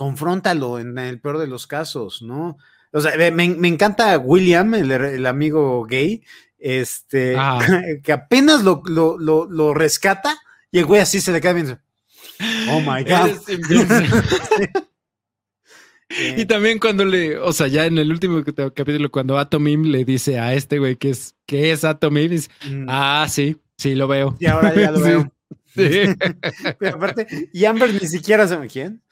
confróntalo 0.00 0.78
en 0.78 0.96
el 0.96 1.20
peor 1.20 1.36
de 1.36 1.46
los 1.46 1.66
casos, 1.66 2.22
¿no? 2.22 2.56
O 2.90 3.02
sea, 3.02 3.12
me, 3.30 3.44
encanta 3.68 4.16
William, 4.16 4.72
el, 4.72 5.26
amigo 5.26 5.84
gay, 5.84 6.24
este, 6.58 7.34
ah. 7.36 7.58
que 8.02 8.10
apenas 8.10 8.64
lo, 8.64 8.82
lo, 8.86 9.74
rescata 9.74 10.38
y 10.72 10.78
el 10.78 10.86
güey 10.86 11.02
así 11.02 11.20
se 11.20 11.32
le 11.32 11.42
queda 11.42 11.52
viendo. 11.52 11.78
Oh 12.70 12.80
my 12.80 13.04
God. 13.04 13.42
y 16.38 16.46
también 16.46 16.78
cuando 16.78 17.04
le, 17.04 17.36
o 17.36 17.52
sea, 17.52 17.66
ya 17.66 17.84
en 17.84 17.98
el 17.98 18.10
último 18.10 18.42
capítulo, 18.74 19.10
cuando 19.10 19.36
Atomim 19.36 19.82
le 19.82 20.06
dice 20.06 20.38
a 20.38 20.54
este 20.54 20.78
güey 20.78 20.96
que 20.96 21.10
es, 21.10 21.34
que 21.44 21.72
es 21.72 21.84
Atomim, 21.84 22.30
dice, 22.30 22.48
mm. 22.66 22.86
ah, 22.88 23.26
sí, 23.28 23.58
sí, 23.76 23.94
lo 23.94 24.08
veo. 24.08 24.34
Y 24.40 24.46
ahora 24.46 24.74
ya 24.74 24.92
lo 24.92 25.00
veo. 25.02 25.30
Pero 25.74 26.96
aparte, 26.96 27.50
y 27.52 27.66
Amber 27.66 27.92
ni 27.92 28.08
siquiera 28.08 28.48
sabe 28.48 28.66
quién. 28.68 29.02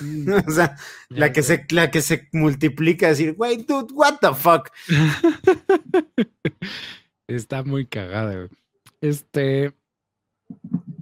Mm. 0.00 0.28
o 0.48 0.50
sea, 0.50 0.76
la 1.08 1.32
que, 1.32 1.42
se, 1.42 1.66
la 1.70 1.90
que 1.90 2.02
se 2.02 2.28
multiplica, 2.32 3.08
decir, 3.08 3.34
güey, 3.34 3.64
dude, 3.64 3.92
what 3.92 4.18
the 4.20 4.34
fuck. 4.34 4.70
Está 7.26 7.62
muy 7.62 7.86
cagada, 7.86 8.48
Este. 9.00 9.72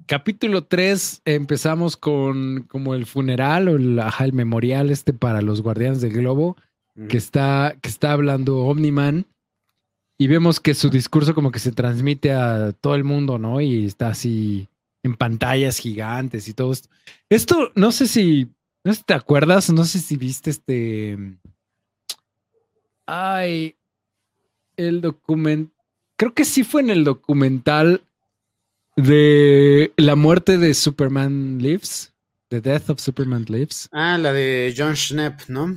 Capítulo 0.06 0.64
3, 0.64 1.22
empezamos 1.24 1.96
con 1.96 2.64
como 2.64 2.94
el 2.94 3.06
funeral 3.06 3.68
o 3.68 3.76
el, 3.76 3.98
el 4.20 4.32
memorial 4.32 4.90
este 4.90 5.12
para 5.12 5.40
los 5.40 5.62
guardianes 5.62 6.00
del 6.00 6.12
globo, 6.12 6.56
que, 7.08 7.16
está, 7.16 7.76
que 7.80 7.88
está 7.88 8.12
hablando 8.12 8.58
Omniman 8.58 9.26
y 10.18 10.26
vemos 10.26 10.60
que 10.60 10.74
su 10.74 10.90
discurso 10.90 11.34
como 11.34 11.50
que 11.50 11.60
se 11.60 11.72
transmite 11.72 12.32
a 12.32 12.72
todo 12.72 12.94
el 12.94 13.04
mundo, 13.04 13.38
¿no? 13.38 13.60
Y 13.60 13.86
está 13.86 14.08
así 14.08 14.68
en 15.02 15.16
pantallas 15.16 15.78
gigantes 15.78 16.48
y 16.48 16.54
todo 16.54 16.72
esto. 16.72 16.88
Esto, 17.28 17.72
no 17.74 17.92
sé 17.92 18.06
si, 18.06 18.48
no 18.84 18.92
sé 18.92 18.98
si 18.98 19.04
te 19.04 19.14
acuerdas, 19.14 19.70
no 19.70 19.84
sé 19.84 19.98
si 19.98 20.16
viste 20.16 20.50
este. 20.50 21.18
Ay, 23.06 23.76
el 24.76 25.00
documental. 25.00 25.72
Creo 26.16 26.34
que 26.34 26.44
sí 26.44 26.62
fue 26.62 26.82
en 26.82 26.90
el 26.90 27.04
documental 27.04 28.04
de 28.96 29.92
la 29.96 30.14
muerte 30.14 30.58
de 30.58 30.74
Superman 30.74 31.58
Lives. 31.58 32.12
The 32.48 32.60
Death 32.60 32.90
of 32.90 33.00
Superman 33.00 33.46
Lives. 33.48 33.88
Ah, 33.92 34.18
la 34.18 34.32
de 34.32 34.74
John 34.76 34.94
Schnepp, 34.94 35.48
¿no? 35.48 35.76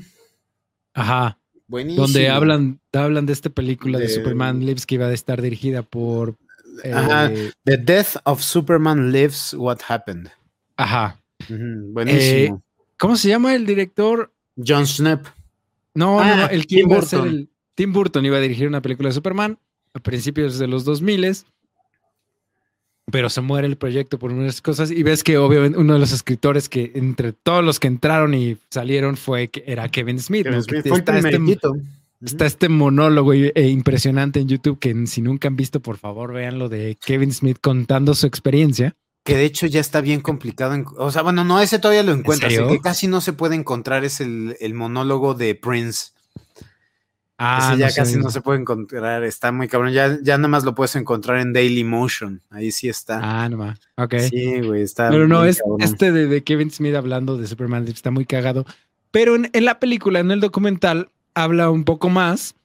Ajá. 0.93 1.39
Buenísimo. 1.67 2.05
Donde 2.05 2.29
hablan, 2.29 2.79
hablan 2.93 3.25
de 3.25 3.33
esta 3.33 3.49
película 3.49 3.97
de, 3.97 4.07
de 4.07 4.13
Superman 4.13 4.59
Lives 4.59 4.85
que 4.85 4.95
iba 4.95 5.07
a 5.07 5.13
estar 5.13 5.41
dirigida 5.41 5.81
por 5.81 6.37
Ajá. 6.93 7.31
Eh, 7.31 7.51
The 7.63 7.77
Death 7.77 8.17
of 8.25 8.41
Superman 8.41 9.11
Lives 9.11 9.53
What 9.57 9.79
Happened. 9.87 10.29
Ajá. 10.77 11.19
buenísimo. 11.49 12.63
¿Cómo 12.97 13.15
se 13.17 13.29
llama 13.29 13.55
el 13.55 13.65
director? 13.65 14.31
John 14.55 14.87
Snap. 14.87 15.25
No, 15.93 16.19
Ah, 16.19 16.35
no, 16.35 16.45
el 16.49 16.61
que 16.61 16.77
Tim 16.77 16.87
iba 16.89 16.97
a 16.97 16.99
Burton. 16.99 17.27
el. 17.27 17.49
Tim 17.75 17.91
Burton 17.93 18.25
iba 18.25 18.37
a 18.37 18.41
dirigir 18.41 18.67
una 18.67 18.81
película 18.81 19.09
de 19.09 19.13
Superman 19.13 19.59
a 19.93 19.99
principios 19.99 20.57
de 20.59 20.67
los 20.67 20.85
2000 20.85 21.45
pero 23.11 23.29
se 23.29 23.41
muere 23.41 23.67
el 23.67 23.77
proyecto 23.77 24.17
por 24.17 24.31
unas 24.31 24.61
cosas 24.61 24.89
y 24.91 25.03
ves 25.03 25.23
que 25.23 25.37
obviamente 25.37 25.77
uno 25.77 25.93
de 25.93 25.99
los 25.99 26.11
escritores 26.11 26.67
que 26.67 26.91
entre 26.95 27.33
todos 27.33 27.63
los 27.63 27.79
que 27.79 27.87
entraron 27.87 28.33
y 28.33 28.57
salieron 28.71 29.15
fue 29.15 29.49
que 29.49 29.63
era 29.67 29.89
Kevin 29.89 30.19
Smith. 30.19 30.43
Kevin 30.43 30.57
¿no? 30.57 30.63
Smith 30.63 30.87
fue 30.87 30.97
el 30.97 31.25
este. 31.25 31.67
Está 32.21 32.45
este 32.45 32.69
monólogo 32.69 33.33
e 33.33 33.67
impresionante 33.69 34.39
en 34.39 34.47
YouTube 34.47 34.79
que 34.79 35.07
si 35.07 35.21
nunca 35.21 35.47
han 35.47 35.55
visto, 35.55 35.79
por 35.81 35.97
favor, 35.97 36.33
vean 36.33 36.59
lo 36.59 36.69
de 36.69 36.97
Kevin 37.03 37.31
Smith 37.33 37.57
contando 37.61 38.13
su 38.15 38.27
experiencia. 38.27 38.95
Que 39.23 39.35
de 39.35 39.45
hecho 39.45 39.65
ya 39.65 39.79
está 39.79 40.01
bien 40.01 40.21
complicado. 40.21 40.75
en- 40.75 40.85
o 40.97 41.11
sea, 41.11 41.23
bueno, 41.23 41.43
no, 41.43 41.59
ese 41.59 41.79
todavía 41.79 42.03
lo 42.03 42.11
encuentras. 42.13 42.51
El 42.51 42.57
serio? 42.59 42.71
que 42.71 42.79
casi 42.79 43.07
no 43.07 43.21
se 43.21 43.33
puede 43.33 43.55
encontrar 43.55 44.05
es 44.05 44.21
el, 44.21 44.55
el 44.59 44.73
monólogo 44.75 45.33
de 45.33 45.55
Prince. 45.55 46.09
Ah, 47.37 47.71
ese 47.71 47.79
ya 47.79 47.85
no 47.87 47.91
sé. 47.91 47.99
casi 47.99 48.17
no 48.17 48.29
se 48.31 48.41
puede 48.41 48.61
encontrar. 48.61 49.23
Está 49.23 49.51
muy 49.51 49.67
cabrón. 49.67 49.91
Ya, 49.91 50.17
ya 50.21 50.37
nada 50.37 50.47
más 50.47 50.63
lo 50.63 50.73
puedes 50.73 50.95
encontrar 50.95 51.39
en 51.39 51.51
Daily 51.53 51.83
Motion. 51.83 52.41
Ahí 52.49 52.71
sí 52.71 52.87
está. 52.87 53.19
Ah, 53.21 53.49
no 53.49 53.57
más. 53.57 53.79
Ok. 53.97 54.13
Sí, 54.29 54.61
güey, 54.61 54.83
está. 54.83 55.09
Pero 55.09 55.27
no, 55.27 55.43
es 55.43 55.57
cabrón. 55.59 55.81
este 55.81 56.11
de, 56.11 56.27
de 56.27 56.43
Kevin 56.43 56.71
Smith 56.71 56.95
hablando 56.95 57.35
de 57.37 57.47
Superman 57.47 57.85
está 57.87 58.09
muy 58.11 58.25
cagado. 58.25 58.65
Pero 59.11 59.35
en, 59.35 59.49
en 59.51 59.65
la 59.65 59.79
película, 59.79 60.19
en 60.19 60.31
el 60.31 60.39
documental, 60.39 61.09
habla 61.35 61.69
un 61.69 61.83
poco 61.83 62.09
más 62.09 62.55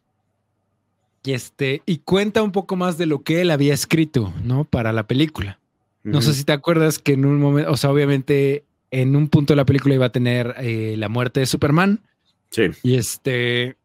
y 1.22 1.32
este 1.32 1.82
y 1.86 1.98
cuenta 1.98 2.42
un 2.42 2.52
poco 2.52 2.76
más 2.76 2.96
de 2.96 3.06
lo 3.06 3.22
que 3.22 3.40
él 3.42 3.50
había 3.50 3.74
escrito, 3.74 4.32
¿no? 4.42 4.64
Para 4.64 4.92
la 4.92 5.06
película. 5.06 5.58
No 6.02 6.22
sé 6.22 6.32
si 6.32 6.44
te 6.44 6.52
acuerdas 6.52 6.98
que 6.98 7.12
en 7.12 7.26
un 7.26 7.38
momento, 7.38 7.70
o 7.70 7.76
sea, 7.76 7.90
obviamente 7.90 8.64
en 8.90 9.14
un 9.16 9.28
punto 9.28 9.52
de 9.52 9.56
la 9.58 9.66
película 9.66 9.94
iba 9.94 10.06
a 10.06 10.12
tener 10.12 10.54
eh, 10.58 10.94
la 10.96 11.08
muerte 11.10 11.40
de 11.40 11.46
Superman 11.46 12.00
Sí. 12.50 12.62
y 12.82 12.94
este 12.94 13.76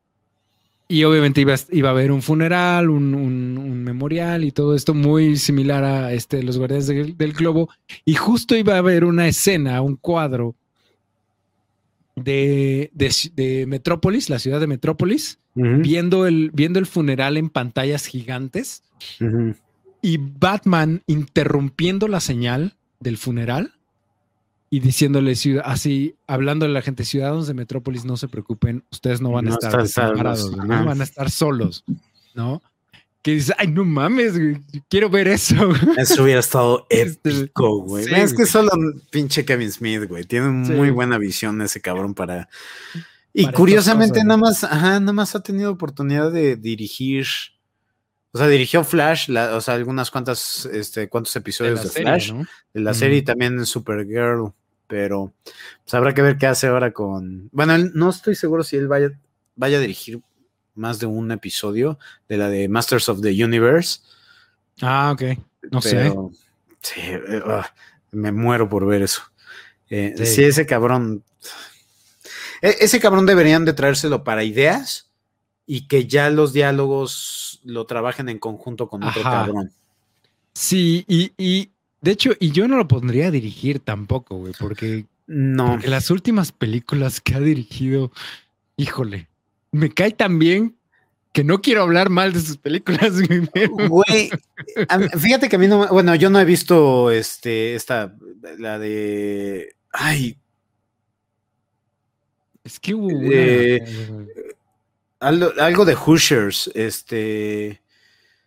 y 0.87 1.03
obviamente 1.03 1.41
iba, 1.41 1.53
a- 1.55 1.59
iba 1.71 1.89
a 1.89 1.91
haber 1.91 2.11
un 2.11 2.21
funeral, 2.21 2.89
un, 2.89 3.13
un- 3.15 3.57
un 3.57 3.83
memorial 3.83 4.43
y 4.45 4.51
todo 4.51 4.75
esto 4.75 4.93
muy 4.93 5.35
similar 5.35 5.83
a 5.83 6.13
este 6.13 6.41
Los 6.43 6.57
Guardianes 6.57 6.87
del, 6.87 7.17
del 7.17 7.33
Globo. 7.33 7.69
Y 8.05 8.13
justo 8.15 8.55
iba 8.55 8.75
a 8.75 8.77
haber 8.77 9.03
una 9.03 9.27
escena, 9.27 9.81
un 9.81 9.95
cuadro 9.97 10.55
de, 12.15 12.91
de, 12.93 13.65
Metrópolis, 13.67 14.29
la 14.29 14.39
ciudad 14.39 14.59
de 14.59 14.67
Metrópolis, 14.67 15.39
viendo 15.53 16.25
el, 16.27 16.51
viendo 16.51 16.79
el 16.79 16.85
funeral 16.85 17.37
en 17.37 17.49
pantallas 17.49 18.05
gigantes 18.05 18.83
ujú. 19.21 19.55
y 20.01 20.17
Batman 20.17 21.01
interrumpiendo 21.07 22.07
la 22.07 22.19
señal 22.19 22.75
del 22.99 23.17
funeral 23.17 23.73
y 24.69 24.79
diciéndole 24.79 25.33
así, 25.63 26.15
hablándole 26.27 26.71
a 26.71 26.73
la 26.73 26.81
gente, 26.81 27.05
ciudadanos 27.05 27.47
de 27.47 27.53
Metrópolis, 27.53 28.03
no 28.03 28.17
se 28.17 28.27
preocupen, 28.27 28.83
ustedes 28.91 29.21
no 29.21 29.31
van 29.31 29.47
a 29.47 29.49
No 29.51 29.55
estar 29.55 29.81
desamparados, 29.81 30.51
¿no? 30.55 30.85
van 30.85 30.99
a 30.99 31.03
estar 31.03 31.29
solos, 31.29 31.85
¿no? 32.33 32.61
Que 33.25 33.31
dice, 33.31 33.55
ay, 33.57 33.69
no 33.69 33.83
mames, 33.83 34.37
güey, 34.37 34.61
quiero 34.87 35.09
ver 35.09 35.27
eso. 35.27 35.55
Eso 35.97 36.21
hubiera 36.21 36.39
estado 36.41 36.85
Este, 36.91 37.31
épico, 37.31 37.79
güey. 37.81 38.03
sí, 38.05 38.13
es 38.13 38.35
que 38.35 38.45
solo 38.45 38.69
un 38.75 39.01
pinche 39.09 39.43
Kevin 39.43 39.71
Smith, 39.71 40.03
güey. 40.07 40.25
Tiene 40.25 40.63
Sí. 40.63 40.73
muy 40.73 40.91
buena 40.91 41.17
visión 41.17 41.59
ese 41.63 41.81
cabrón 41.81 42.13
para. 42.13 42.47
Y 43.33 43.45
Para 43.45 43.57
curiosamente, 43.57 44.19
cosas, 44.19 44.25
nada 44.27 44.37
más, 44.37 44.63
ajá, 44.63 44.99
nada 44.99 45.11
más 45.11 45.33
ha 45.33 45.41
tenido 45.41 45.71
oportunidad 45.71 46.31
de 46.31 46.55
dirigir. 46.55 47.25
O 48.31 48.37
sea, 48.37 48.47
dirigió 48.47 48.83
Flash, 48.83 49.27
la- 49.29 49.55
o 49.55 49.61
sea, 49.61 49.73
algunas 49.73 50.11
cuantas, 50.11 50.67
este, 50.71 51.09
cuantos 51.09 51.35
episodios 51.35 51.81
de, 51.81 51.89
serie, 51.89 52.03
Flash, 52.03 52.31
¿no? 52.31 52.45
de 52.75 52.79
la 52.81 52.93
serie 52.93 53.17
y 53.17 53.21
también 53.23 53.57
en 53.57 53.65
Supergirl, 53.65 54.53
pero 54.85 55.33
pues, 55.83 55.93
habrá 55.95 56.13
que 56.13 56.21
ver 56.21 56.37
qué 56.37 56.45
hace 56.45 56.67
ahora 56.67 56.93
con. 56.93 57.49
Bueno, 57.51 57.73
él- 57.73 57.91
no 57.95 58.11
estoy 58.11 58.35
seguro 58.35 58.63
si 58.63 58.75
él 58.77 58.87
vaya, 58.87 59.09
vaya 59.55 59.77
a 59.77 59.81
dirigir 59.81 60.21
más 60.75 60.99
de 60.99 61.05
un 61.05 61.31
episodio 61.31 61.97
de 62.29 62.37
la 62.37 62.49
de 62.49 62.67
Masters 62.69 63.09
of 63.09 63.21
the 63.21 63.43
Universe. 63.43 63.99
Ah, 64.81 65.11
ok. 65.13 65.23
No 65.71 65.81
sé. 65.81 65.95
Pero, 65.95 66.31
Sí, 66.81 66.99
eh, 67.01 67.41
ah, 67.47 67.67
me 68.11 68.31
muero 68.31 68.69
por 68.69 68.85
ver 68.85 69.01
eso. 69.01 69.23
Eh, 69.89 70.13
Sí. 70.17 70.25
sí. 70.27 70.43
ese 70.43 70.65
cabrón. 70.65 71.23
e- 72.61 72.75
Ese 72.81 72.99
cabrón 72.99 73.25
deberían 73.25 73.65
de 73.65 73.73
traérselo 73.73 74.23
para 74.23 74.43
ideas 74.43 75.09
y 75.65 75.87
que 75.87 76.05
ya 76.07 76.29
los 76.29 76.53
diálogos 76.53 77.59
lo 77.63 77.85
trabajen 77.85 78.29
en 78.29 78.37
conjunto 78.39 78.87
con 78.87 79.03
otro 79.03 79.21
Ajá. 79.21 79.45
cabrón. 79.45 79.71
Sí, 80.53 81.03
y, 81.07 81.31
y 81.37 81.71
de 82.01 82.11
hecho, 82.11 82.31
y 82.39 82.51
yo 82.51 82.67
no 82.67 82.77
lo 82.77 82.87
pondría 82.87 83.27
a 83.27 83.31
dirigir 83.31 83.79
tampoco, 83.79 84.37
güey, 84.37 84.53
porque 84.59 85.05
No. 85.27 85.71
Porque 85.71 85.87
las 85.87 86.11
últimas 86.11 86.51
películas 86.51 87.19
que 87.19 87.33
ha 87.33 87.39
dirigido, 87.39 88.11
híjole, 88.77 89.27
me 89.75 89.89
cae 89.91 90.11
tan 90.11 90.39
bien 90.39 90.77
que 91.33 91.43
no 91.43 91.61
quiero 91.61 91.81
hablar 91.81 92.09
mal 92.09 92.31
de 92.33 92.39
sus 92.39 92.57
películas. 92.57 93.11
güey, 93.89 94.29
fíjate 95.19 95.49
que 95.49 95.55
a 95.57 95.59
mí 95.59 95.67
no, 95.67 95.79
me- 95.81 95.87
bueno, 95.87 96.15
yo 96.15 96.29
no 96.29 96.39
he 96.39 96.45
visto 96.45 97.11
este, 97.11 97.75
esta, 97.75 98.15
la 98.57 98.79
de, 98.79 99.75
ay, 99.91 100.37
Es 102.63 102.79
que 102.79 102.93
hubo 102.93 103.07
una- 103.07 103.29
Eh, 103.31 103.83
algo, 105.19 105.51
algo 105.59 105.85
de 105.85 105.95
Hoosiers, 105.95 106.71
este, 106.73 107.81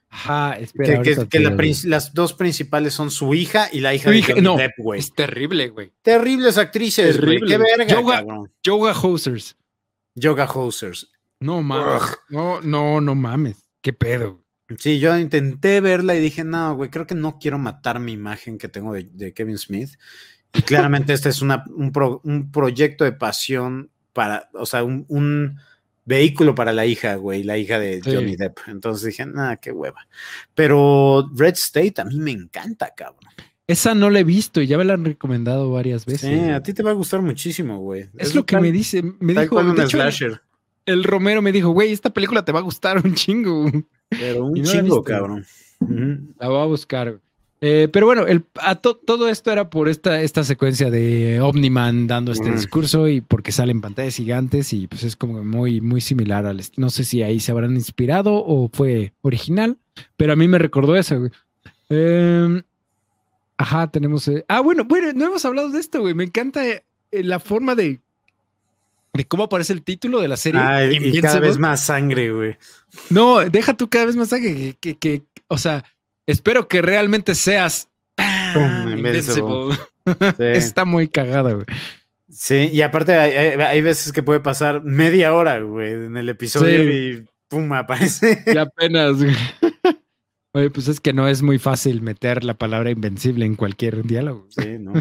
Ajá, 0.09 0.59
espera. 0.59 1.03
que, 1.03 1.41
la 1.41 1.55
las 1.85 2.14
dos 2.14 2.33
principales 2.33 2.95
son 2.95 3.11
su 3.11 3.35
hija 3.35 3.68
y 3.70 3.81
la 3.81 3.95
hija 3.95 4.11
de 4.11 4.18
hija- 4.18 4.29
Johnny 4.33 4.43
no, 4.43 4.57
Depp, 4.57 4.79
güey. 4.79 5.01
Es 5.01 5.12
terrible, 5.12 5.68
güey. 5.68 5.93
Terribles 6.03 6.57
actrices, 6.57 7.20
güey. 7.20 7.39
Terrible. 7.39 7.51
Qué 7.51 7.59
verga, 7.59 7.95
Yoga- 7.95 8.16
cabrón. 8.16 8.51
Yoga 10.14 10.51
Hosers. 10.51 11.11
No 11.41 11.62
mames. 11.62 12.03
No, 12.28 12.61
no, 12.61 13.01
no 13.01 13.14
mames. 13.14 13.57
Qué 13.80 13.93
pedo. 13.93 14.43
Sí, 14.78 14.99
yo 14.99 15.16
intenté 15.18 15.80
verla 15.80 16.14
y 16.14 16.20
dije, 16.20 16.45
no, 16.45 16.74
güey, 16.76 16.91
creo 16.91 17.07
que 17.07 17.14
no 17.14 17.39
quiero 17.39 17.59
matar 17.59 18.01
mi 18.01 18.12
imagen 18.12 18.59
que 18.59 18.68
tengo 18.68 18.93
de, 18.93 19.05
de 19.05 19.32
Kevin 19.32 19.57
Smith. 19.57 19.91
Y 20.53 20.62
claramente 20.62 21.12
este 21.12 21.28
es 21.30 21.41
una, 21.43 21.64
un, 21.74 21.93
pro- 21.93 22.20
un 22.24 22.51
proyecto 22.51 23.05
de 23.05 23.12
pasión 23.12 23.91
para, 24.12 24.51
o 24.55 24.66
sea, 24.66 24.82
un, 24.84 25.05
un 25.09 25.59
vehículo 26.05 26.55
para 26.55 26.72
la 26.72 26.84
hija, 26.86 27.14
güey, 27.16 27.43
la 27.45 27.57
hija 27.57 27.78
de 27.78 28.03
Sí. 28.03 28.14
Johnny 28.14 28.36
Depp. 28.36 28.59
Entonces 28.66 29.07
dije, 29.07 29.24
nada, 29.26 29.57
qué 29.57 29.72
hueva. 29.72 30.07
Pero 30.55 31.30
Red 31.34 31.55
State 31.55 31.95
a 32.01 32.05
mí 32.05 32.16
me 32.18 32.32
encanta, 32.32 32.93
cabrón. 32.97 33.30
Esa 33.66 33.95
no 33.95 34.09
la 34.11 34.20
he 34.20 34.24
visto 34.24 34.61
y 34.62 34.66
ya 34.66 34.78
me 34.78 34.84
la 34.84 34.95
han 34.95 35.05
recomendado 35.05 35.70
varias 35.70 36.05
veces. 36.07 36.30
Sí, 36.30 36.51
a 36.51 36.62
ti 36.62 36.72
te 36.72 36.82
va 36.82 36.91
a 36.91 36.95
gustar 36.95 37.20
muchísimo, 37.22 37.78
güey. 37.78 38.09
Es 38.16 38.34
lo 38.34 38.45
que 38.47 38.54
tal- 38.54 38.62
me 38.62 38.72
dice. 38.72 39.03
Me 39.21 39.34
dijo, 39.34 39.62
de 39.62 39.83
hecho, 39.84 39.99
slasher. 39.99 40.41
El 40.88 41.04
Romero 41.04 41.42
me 41.42 41.52
dijo, 41.52 41.70
güey, 41.70 41.92
esta 41.92 42.10
película 42.10 42.44
te 42.44 42.52
va 42.52 42.58
a 42.60 42.62
gustar 42.62 43.00
un 43.04 43.14
chingo. 43.14 43.70
Pero 44.08 44.44
un 44.46 44.54
no 44.60 44.64
chingo, 44.64 45.04
cabrón. 45.04 45.46
La 46.38 46.48
voy 46.48 46.60
a 46.60 46.64
buscar. 46.64 47.20
Eh, 47.60 47.88
pero 47.92 48.06
bueno, 48.06 48.24
el, 48.26 48.44
a 48.62 48.76
to- 48.76 48.96
todo 48.96 49.28
esto 49.28 49.50
era 49.50 49.68
por 49.68 49.88
esta, 49.88 50.22
esta 50.22 50.44
secuencia 50.44 50.90
de 50.92 51.40
Omniman 51.40 52.06
dando 52.06 52.30
este 52.30 52.52
discurso 52.52 53.08
y 53.08 53.20
porque 53.20 53.50
salen 53.50 53.80
pantallas 53.80 54.14
gigantes 54.14 54.72
y 54.72 54.86
pues 54.86 55.02
es 55.02 55.16
como 55.16 55.42
muy, 55.42 55.80
muy 55.80 56.00
similar 56.00 56.46
al... 56.46 56.62
No 56.76 56.88
sé 56.90 57.02
si 57.02 57.22
ahí 57.24 57.40
se 57.40 57.50
habrán 57.50 57.74
inspirado 57.74 58.34
o 58.34 58.70
fue 58.72 59.12
original, 59.22 59.76
pero 60.16 60.32
a 60.32 60.36
mí 60.36 60.46
me 60.46 60.58
recordó 60.58 60.94
eso. 60.94 61.18
güey. 61.18 61.30
Em, 61.88 62.62
ajá, 63.56 63.90
tenemos... 63.90 64.28
eh, 64.28 64.44
ah, 64.46 64.60
bueno, 64.60 64.84
bueno, 64.84 65.12
no 65.14 65.26
hemos 65.26 65.44
hablado 65.44 65.70
de 65.70 65.80
esto, 65.80 66.00
güey. 66.00 66.14
Me 66.14 66.24
encanta 66.24 66.64
eh, 66.64 66.84
la 67.10 67.40
forma 67.40 67.74
de... 67.74 68.00
De 69.18 69.26
cómo 69.26 69.42
aparece 69.42 69.72
el 69.72 69.82
título 69.82 70.20
de 70.20 70.28
la 70.28 70.36
serie. 70.36 70.61
Ay, 70.62 70.96
y 71.03 71.20
cada 71.20 71.40
vez 71.40 71.58
más 71.58 71.80
sangre, 71.80 72.30
güey. 72.30 72.57
No, 73.11 73.40
deja 73.40 73.76
tú 73.76 73.90
cada 73.90 74.07
vez 74.07 74.14
más 74.14 74.30
que, 74.30 74.76
que, 74.80 74.96
que- 74.96 74.96
que- 74.99 75.22
o 75.49 75.58
sea, 75.58 75.82
espero 76.24 76.68
que 76.68 76.82
realmente 76.82 77.34
seas 77.34 77.88
¡pam! 78.14 78.88
Invincible. 78.96 79.76
Sí. 80.07 80.45
Está 80.45 80.84
muy 80.84 81.08
cagada, 81.08 81.53
güey. 81.53 81.66
Sí, 82.30 82.70
y 82.72 82.80
aparte 82.82 83.12
hay 83.14 83.80
veces 83.82 84.12
que 84.12 84.22
puede 84.22 84.38
pasar 84.38 84.84
media 84.84 85.34
hora, 85.34 85.58
güey, 85.58 85.92
en 85.95 86.16
el 86.16 86.28
episodio 86.28 86.78
Sí. 86.84 86.88
y 87.24 87.26
pum, 87.49 87.72
aparece. 87.72 88.45
Y 88.46 88.57
apenas. 88.57 89.16
güey. 89.16 89.34
Oye, 90.54 90.70
pues 90.70 90.86
es 90.86 91.00
que 91.00 91.12
no 91.12 91.26
es 91.26 91.42
muy 91.42 91.58
fácil 91.58 92.03
meter 92.03 92.45
la 92.45 92.54
palabra 92.54 92.90
invencible 92.90 93.45
en 93.45 93.57
cualquier 93.57 94.04
diálogo. 94.04 94.46
Sí, 94.50 94.78
¿no? 94.78 94.92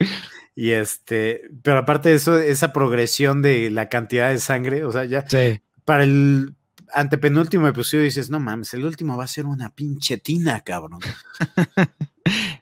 Y 0.56 0.70
este, 0.70 1.42
pero 1.62 1.78
aparte 1.78 2.08
de 2.08 2.14
eso, 2.16 2.38
esa 2.38 2.72
progresión 2.72 3.42
de 3.42 3.70
la 3.70 3.88
cantidad 3.90 4.30
de 4.30 4.38
sangre, 4.38 4.84
o 4.84 4.90
sea, 4.90 5.04
ya 5.04 5.24
Sí. 5.28 5.60
para 5.84 6.02
el 6.04 6.54
antepenúltimo 6.94 7.68
episodio 7.68 8.04
dices, 8.04 8.30
no 8.30 8.40
mames, 8.40 8.72
el 8.74 8.84
último 8.86 9.16
va 9.18 9.24
a 9.24 9.28
ser 9.28 9.44
una 9.46 9.68
pinche 9.70 10.16
tina, 10.18 10.60
cabrón. 10.62 11.00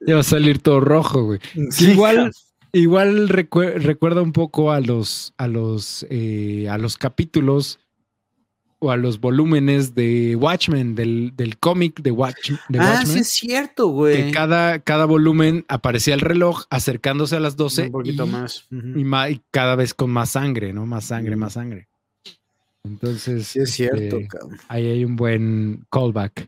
Ya 0.06 0.14
va 0.16 0.20
a 0.20 0.24
salir 0.24 0.58
todo 0.58 0.80
rojo, 0.80 1.24
güey. 1.24 1.40
Sí, 1.70 1.92
igual-. 1.92 2.32
Igual 2.72 3.28
recue- 3.28 3.76
recuerda 3.78 4.20
un 4.20 4.32
poco 4.32 4.72
a 4.72 4.80
los, 4.80 5.32
a 5.38 5.46
los, 5.46 6.04
eh, 6.10 6.68
a 6.68 6.76
los 6.76 6.98
capítulos 6.98 7.78
o 8.84 8.90
a 8.90 8.96
los 8.96 9.20
volúmenes 9.20 9.94
de 9.94 10.36
Watchmen, 10.36 10.94
del, 10.94 11.32
del 11.36 11.58
cómic 11.58 12.00
de, 12.02 12.10
Watch, 12.10 12.52
de 12.68 12.78
ah, 12.78 12.82
Watchmen. 12.98 13.06
sí 13.06 13.18
es 13.20 13.28
cierto, 13.28 13.88
güey. 13.88 14.26
Que 14.26 14.30
cada, 14.30 14.78
cada 14.80 15.04
volumen 15.06 15.64
aparecía 15.68 16.14
el 16.14 16.20
reloj 16.20 16.64
acercándose 16.70 17.36
a 17.36 17.40
las 17.40 17.56
12 17.56 17.84
Un 17.86 17.92
poquito 17.92 18.26
y, 18.26 18.28
más. 18.30 18.66
Y 18.70 19.04
ma- 19.04 19.30
y 19.30 19.40
cada 19.50 19.74
vez 19.76 19.94
con 19.94 20.10
más 20.10 20.30
sangre, 20.30 20.72
¿no? 20.72 20.86
Más 20.86 21.04
sangre, 21.06 21.36
más 21.36 21.54
sangre. 21.54 21.88
Entonces, 22.84 23.46
Sí 23.48 23.60
es 23.60 23.70
cierto, 23.70 23.96
este, 24.18 24.28
cabrón. 24.28 24.58
ahí 24.68 24.86
hay 24.86 25.04
un 25.04 25.16
buen 25.16 25.84
callback. 25.90 26.40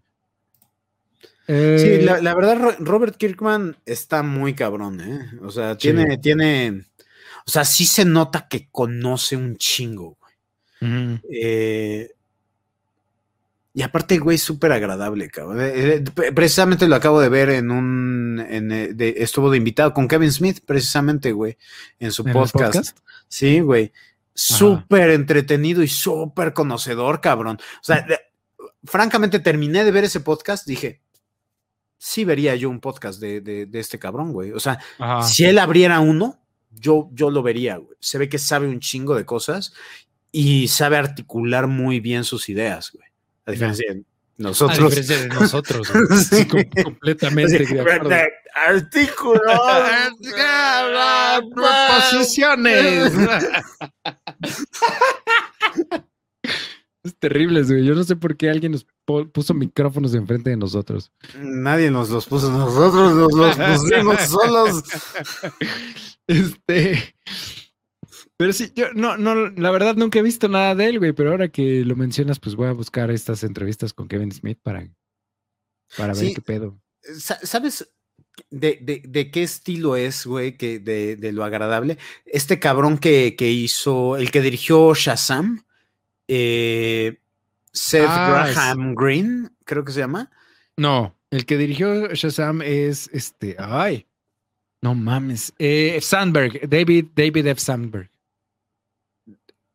Sí, 1.48 1.52
Eh, 1.52 2.00
la, 2.04 2.20
la 2.20 2.34
verdad, 2.34 2.58
Ro- 2.58 2.76
Robert 2.80 3.16
Kirkman 3.16 3.76
está 3.86 4.22
muy 4.22 4.54
cabrón, 4.54 5.00
¿eh? 5.00 5.30
O 5.42 5.50
sea, 5.50 5.72
Sí. 5.74 5.78
tiene, 5.78 6.18
tiene, 6.18 6.82
o 7.46 7.50
sea, 7.50 7.64
sí 7.64 7.86
se 7.86 8.04
nota 8.04 8.48
que 8.48 8.68
conoce 8.70 9.36
un 9.36 9.56
chingo, 9.56 10.16
güey. 10.20 11.20
Eh, 11.30 12.10
y 13.78 13.82
aparte, 13.82 14.16
güey, 14.18 14.38
súper 14.38 14.72
agradable, 14.72 15.28
cabrón. 15.28 15.60
Eh, 15.60 15.72
eh, 15.96 16.04
pre- 16.14 16.32
precisamente 16.32 16.88
lo 16.88 16.96
acabo 16.96 17.20
de 17.20 17.28
ver 17.28 17.50
en 17.50 17.70
un, 17.70 18.40
en, 18.48 18.72
eh, 18.72 18.94
de- 18.94 19.16
estuvo 19.18 19.50
de 19.50 19.58
invitado 19.58 19.92
con 19.92 20.08
Kevin 20.08 20.32
Smith, 20.32 20.60
precisamente, 20.64 21.32
güey, 21.32 21.58
en 21.98 22.10
su 22.10 22.26
¿En 22.26 22.32
podcast. 22.32 22.74
podcast? 22.74 22.98
Sí, 23.28 23.60
güey. 23.60 23.92
Súper 24.32 25.10
entretenido 25.10 25.82
y 25.82 25.88
súper 25.88 26.54
conocedor, 26.54 27.20
cabrón. 27.20 27.58
O 27.60 27.84
sea, 27.84 28.00
de- 28.00 28.18
francamente 28.84 29.40
terminé 29.40 29.84
de 29.84 29.90
ver 29.90 30.04
ese 30.04 30.20
podcast, 30.20 30.66
dije, 30.66 31.02
sí 31.98 32.24
vería 32.24 32.56
yo 32.56 32.70
un 32.70 32.80
podcast 32.80 33.20
de, 33.20 33.42
de- 33.42 33.66
de 33.66 33.78
este 33.78 33.98
cabrón, 33.98 34.32
güey. 34.32 34.52
O 34.52 34.60
sea, 34.60 34.78
Ajá. 34.98 35.22
si 35.22 35.44
él 35.44 35.58
abriera 35.58 36.00
uno, 36.00 36.40
yo, 36.70 37.10
yo 37.12 37.30
lo 37.30 37.42
vería, 37.42 37.76
güey. 37.76 37.96
Se 38.00 38.16
ve 38.16 38.30
que 38.30 38.38
sabe 38.38 38.68
un 38.68 38.80
chingo 38.80 39.14
de 39.14 39.26
cosas 39.26 39.74
y 40.32 40.68
sabe 40.68 40.96
articular 40.96 41.66
muy 41.66 42.00
bien 42.00 42.24
sus 42.24 42.48
ideas, 42.48 42.90
güey. 42.92 43.05
A 43.46 43.52
diferencia 43.52 43.94
de 43.94 44.00
A 44.00 44.04
nosotros. 44.38 44.78
diferencia 44.94 45.18
de 45.18 45.28
nosotros. 45.28 45.88
Sí. 46.28 46.36
Sí, 46.36 46.46
completamente 46.82 47.56
Así, 47.62 47.74
de 47.74 47.80
acuerdo. 47.80 48.10
Artículo. 48.54 49.40
Posiciones. 52.10 53.12
es 57.04 57.16
terrible, 57.18 57.62
güey. 57.62 57.84
Yo 57.84 57.94
no 57.94 58.04
sé 58.04 58.16
por 58.16 58.36
qué 58.36 58.50
alguien 58.50 58.72
nos 58.72 58.86
puso 59.32 59.54
micrófonos 59.54 60.14
enfrente 60.14 60.50
de 60.50 60.56
nosotros. 60.56 61.12
Nadie 61.38 61.90
nos 61.90 62.10
los 62.10 62.26
puso, 62.26 62.50
nosotros 62.50 63.14
nos 63.14 63.32
los 63.32 63.56
pusimos 63.56 64.20
solos. 64.22 64.82
Este. 66.26 67.14
Pero 68.38 68.52
sí, 68.52 68.70
yo 68.74 68.92
no, 68.94 69.16
no, 69.16 69.34
la 69.50 69.70
verdad 69.70 69.96
nunca 69.96 70.18
he 70.18 70.22
visto 70.22 70.48
nada 70.48 70.74
de 70.74 70.86
él, 70.86 70.98
güey. 70.98 71.12
Pero 71.12 71.30
ahora 71.30 71.48
que 71.48 71.84
lo 71.84 71.96
mencionas, 71.96 72.38
pues 72.38 72.54
voy 72.54 72.68
a 72.68 72.72
buscar 72.72 73.10
estas 73.10 73.42
entrevistas 73.44 73.92
con 73.94 74.08
Kevin 74.08 74.30
Smith 74.32 74.58
para, 74.62 74.86
para 75.96 76.08
ver 76.12 76.16
Sí. 76.26 76.34
qué 76.34 76.42
pedo. 76.42 76.78
Sa- 77.18 77.38
¿Sabes 77.42 77.88
de, 78.50 78.78
de- 78.82 79.02
de 79.06 79.30
qué 79.30 79.42
estilo 79.42 79.96
es, 79.96 80.26
güey? 80.26 80.58
Que 80.58 80.78
de, 80.78 81.16
de 81.16 81.32
lo 81.32 81.44
agradable. 81.44 81.96
Este 82.26 82.58
cabrón 82.58 82.98
que, 82.98 83.36
que 83.36 83.50
hizo, 83.50 84.18
el 84.18 84.30
que 84.30 84.42
dirigió 84.42 84.92
Shazam, 84.94 85.64
eh, 86.28 87.18
Seth 87.72 88.06
Ah, 88.06 88.44
es- 88.48 88.54
Graham 88.54 88.94
Green, 88.94 89.56
creo 89.64 89.84
que 89.84 89.92
se 89.92 90.00
llama. 90.00 90.30
No, 90.76 91.16
el 91.30 91.46
que 91.46 91.56
dirigió 91.56 92.08
Shazam 92.12 92.60
es 92.60 93.08
este. 93.14 93.56
Ay, 93.58 94.06
no 94.82 94.94
mames. 94.94 95.54
Eh, 95.58 95.98
Sandberg, 96.02 96.68
David, 96.68 97.06
David 97.14 97.46
F. 97.46 97.60
Sandberg. 97.62 98.10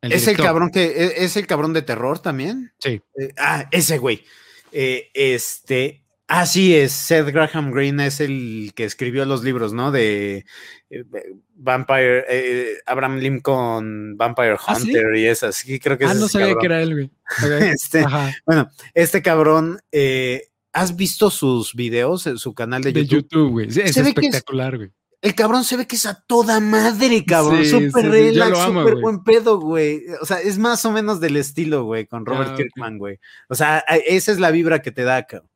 Es 0.02 0.26
el 0.26 0.36
cabrón 0.36 0.70
que 0.70 0.84
e- 0.84 1.24
es 1.24 1.36
el 1.36 1.46
cabrón 1.46 1.72
de 1.72 1.82
terror 1.82 2.18
también. 2.18 2.72
Sí. 2.78 3.00
Eh, 3.18 3.32
ah, 3.38 3.68
ese 3.70 3.98
güey. 3.98 4.24
Eh, 4.72 5.10
este. 5.14 6.00
Así 6.28 6.74
es, 6.74 6.92
Seth 6.92 7.26
Graham 7.28 7.72
Green 7.72 8.00
es 8.00 8.18
el 8.20 8.72
que 8.74 8.84
escribió 8.84 9.26
los 9.26 9.44
libros, 9.44 9.74
¿no? 9.74 9.90
De 9.90 10.46
eh, 10.88 11.04
Vampire, 11.54 12.24
eh, 12.28 12.78
Abraham 12.86 13.18
Lincoln, 13.18 14.16
Vampire 14.16 14.56
¿Ah, 14.66 14.76
sí? 14.76 14.88
Hunter 14.88 15.14
y 15.16 15.26
esas. 15.26 15.56
Sí, 15.56 15.78
creo 15.78 15.98
que 15.98 16.06
Ah, 16.06 16.12
es 16.12 16.18
no 16.20 16.28
sabía 16.28 16.46
cabrón. 16.48 16.60
que 16.60 16.66
era 16.66 16.82
él, 16.82 16.92
güey. 16.94 17.10
Ok. 17.44 17.62
Este, 17.74 18.04
bueno, 18.46 18.70
este 18.94 19.20
cabrón, 19.20 19.78
¿has 20.72 20.96
visto 20.96 21.30
sus 21.30 21.74
videos 21.74 22.26
en 22.26 22.38
su 22.38 22.54
canal 22.54 22.82
de 22.82 22.92
De 22.92 23.04
YouTube? 23.04 23.22
YouTube, 23.30 23.50
güey. 23.50 23.70
Sí, 23.70 23.80
es- 23.82 23.96
espectacular, 23.96 24.76
güey. 24.78 24.90
El 25.22 25.34
cabrón 25.36 25.62
se 25.64 25.76
ve 25.76 25.86
que 25.86 25.94
es 25.96 26.04
a 26.04 26.20
toda 26.26 26.58
madre, 26.60 27.24
cabrón. 27.24 27.64
Súper 27.64 28.02
sí, 28.02 28.08
relax, 28.10 28.58
súper 28.58 28.96
buen 28.96 29.22
pedo, 29.22 29.58
güey. 29.60 30.02
O 30.20 30.26
sea, 30.26 30.40
es 30.40 30.58
más 30.58 30.84
o 30.84 30.90
menos 30.90 31.20
del 31.20 31.36
estilo, 31.36 31.84
güey, 31.84 32.06
con 32.06 32.26
Robert 32.26 32.50
Ah. 32.52 32.56
Kirkman, 32.56 32.98
güey. 32.98 33.18
O 33.48 33.54
sea, 33.54 33.78
esa 33.78 34.32
es 34.32 34.38
la 34.40 34.50
vibra 34.50 34.82
que 34.82 34.90
te 34.92 35.04
da, 35.04 35.22
cabrón. 35.24 35.48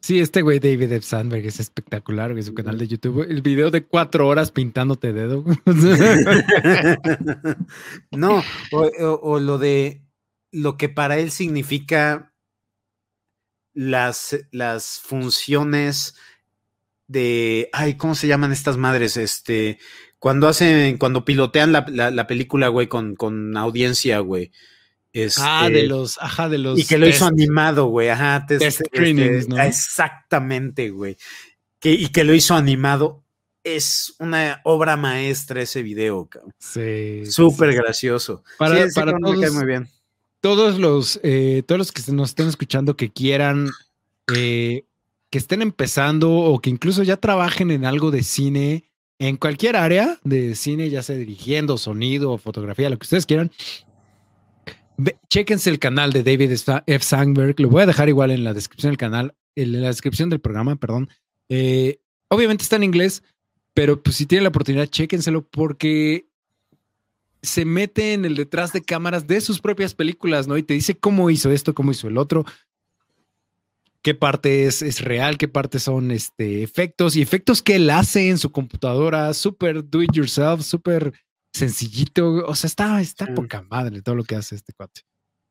Sí, 0.00 0.20
este 0.20 0.42
güey 0.42 0.60
David 0.60 0.92
F. 0.92 1.04
Sandberg 1.04 1.44
es 1.46 1.58
espectacular, 1.58 2.30
güey. 2.30 2.44
Su 2.44 2.54
canal 2.54 2.78
de 2.78 2.86
YouTube. 2.86 3.26
El 3.28 3.42
video 3.42 3.72
de 3.72 3.84
cuatro 3.84 4.28
horas 4.28 4.52
pintándote 4.52 5.12
dedo. 5.12 5.44
no, 8.12 8.42
o, 8.72 8.82
o- 9.00 9.20
o 9.22 9.40
lo 9.40 9.58
de 9.58 10.02
lo 10.52 10.76
que 10.76 10.88
para 10.88 11.18
él 11.18 11.30
significa 11.30 12.32
las, 13.74 14.36
las 14.50 15.00
funciones 15.00 16.14
de, 17.08 17.68
ay, 17.72 17.96
¿cómo 17.96 18.14
se 18.14 18.28
llaman 18.28 18.52
estas 18.52 18.76
madres? 18.76 19.16
Este, 19.16 19.78
cuando 20.20 20.46
hacen, 20.46 20.96
cuando 20.98 21.24
pilotean 21.24 21.72
la, 21.72 21.84
la- 21.88 22.10
la 22.12 22.26
película, 22.28 22.68
güey, 22.68 22.86
con, 22.86 23.16
con 23.16 23.56
audiencia, 23.56 24.20
güey. 24.20 24.52
ah, 25.38 25.68
de 25.68 25.74
Este, 25.80 25.86
los, 25.88 26.18
ajá, 26.18 26.48
de 26.48 26.58
los. 26.58 26.78
y 26.78 26.84
que 26.84 26.98
lo 26.98 27.08
hizo 27.08 27.26
animado, 27.26 27.86
güey. 27.86 28.10
Ajá, 28.10 28.46
test- 28.46 28.58
test 28.60 28.80
este, 28.82 28.84
screenings, 28.96 29.48
¿no? 29.48 29.58
Exactamente, 29.60 30.90
güey. 30.90 31.16
Que, 31.80 31.92
y 31.92 32.08
que 32.08 32.24
lo 32.24 32.34
hizo 32.34 32.54
animado. 32.54 33.24
Es 33.64 34.14
una 34.18 34.60
obra 34.64 34.96
maestra 34.96 35.60
ese 35.62 35.82
video, 35.82 36.26
cabrón. 36.26 36.54
Sí. 36.58 37.26
Súper 37.26 37.72
sí. 37.72 37.76
gracioso. 37.76 38.42
Para, 38.56 38.86
Sí, 38.88 38.94
para 38.94 39.12
cabrón 39.12 39.22
me 39.22 39.28
cae 39.40 39.46
todos, 39.48 39.54
muy 39.56 39.66
bien. 39.66 39.88
todos 40.40 40.78
los, 40.78 41.20
eh, 41.22 41.62
todos 41.66 41.78
los 41.78 41.92
que 41.92 42.12
nos 42.12 42.30
estén 42.30 42.48
escuchando 42.48 42.96
que 42.96 43.12
quieran, 43.12 43.68
eh, 44.34 44.84
que 45.30 45.38
estén 45.38 45.62
empezando 45.62 46.30
o 46.30 46.60
que 46.60 46.70
incluso 46.70 47.02
ya 47.02 47.16
trabajen 47.16 47.70
en 47.70 47.84
algo 47.84 48.10
de 48.10 48.22
cine, 48.22 48.84
en 49.18 49.36
cualquier 49.36 49.76
área 49.76 50.18
de 50.24 50.54
cine, 50.54 50.90
ya 50.90 51.02
sea 51.02 51.16
dirigiendo, 51.16 51.76
sonido, 51.76 52.38
fotografía, 52.38 52.88
lo 52.88 52.98
que 52.98 53.04
ustedes 53.04 53.26
quieran, 53.26 53.50
chéquense 55.28 55.70
el 55.70 55.78
canal 55.78 56.12
de 56.12 56.22
David 56.22 56.52
F. 56.86 57.04
Sandberg. 57.04 57.60
Lo 57.60 57.68
voy 57.68 57.82
a 57.82 57.86
dejar 57.86 58.08
igual 58.08 58.30
en 58.30 58.44
la 58.44 58.54
descripción 58.54 58.90
del 58.90 58.98
canal, 58.98 59.34
en 59.54 59.80
la 59.80 59.88
descripción 59.88 60.30
del 60.30 60.40
programa, 60.40 60.76
perdón. 60.76 61.08
Eh, 61.48 62.00
obviamente 62.28 62.62
está 62.62 62.76
en 62.76 62.84
inglés, 62.84 63.22
pero 63.74 64.02
pues 64.02 64.16
si 64.16 64.26
tienen 64.26 64.44
la 64.44 64.50
oportunidad, 64.50 64.86
chéquenselo 64.86 65.42
porque 65.42 66.26
se 67.42 67.64
mete 67.64 68.14
en 68.14 68.24
el 68.24 68.34
detrás 68.34 68.72
de 68.72 68.82
cámaras 68.82 69.26
de 69.26 69.40
sus 69.40 69.60
propias 69.60 69.94
películas, 69.94 70.48
¿no? 70.48 70.58
Y 70.58 70.62
te 70.62 70.74
dice 70.74 70.96
cómo 70.96 71.30
hizo 71.30 71.50
esto, 71.50 71.74
cómo 71.74 71.92
hizo 71.92 72.08
el 72.08 72.18
otro, 72.18 72.44
qué 74.08 74.14
parte 74.14 74.64
es, 74.64 74.80
es 74.80 75.02
real, 75.02 75.36
qué 75.36 75.48
parte 75.48 75.78
son 75.78 76.10
este, 76.12 76.62
efectos 76.62 77.14
y 77.14 77.20
efectos 77.20 77.62
que 77.62 77.74
él 77.76 77.90
hace 77.90 78.30
en 78.30 78.38
su 78.38 78.50
computadora, 78.50 79.34
súper 79.34 79.86
do 79.86 80.02
it 80.02 80.12
yourself, 80.14 80.62
súper 80.62 81.12
sencillito. 81.52 82.46
O 82.46 82.54
sea, 82.54 82.68
está, 82.68 83.00
está 83.02 83.26
Sí. 83.26 83.32
poca 83.32 83.60
madre 83.68 84.00
todo 84.00 84.14
lo 84.14 84.24
que 84.24 84.34
hace 84.36 84.54
este 84.54 84.72
cuate. 84.72 85.02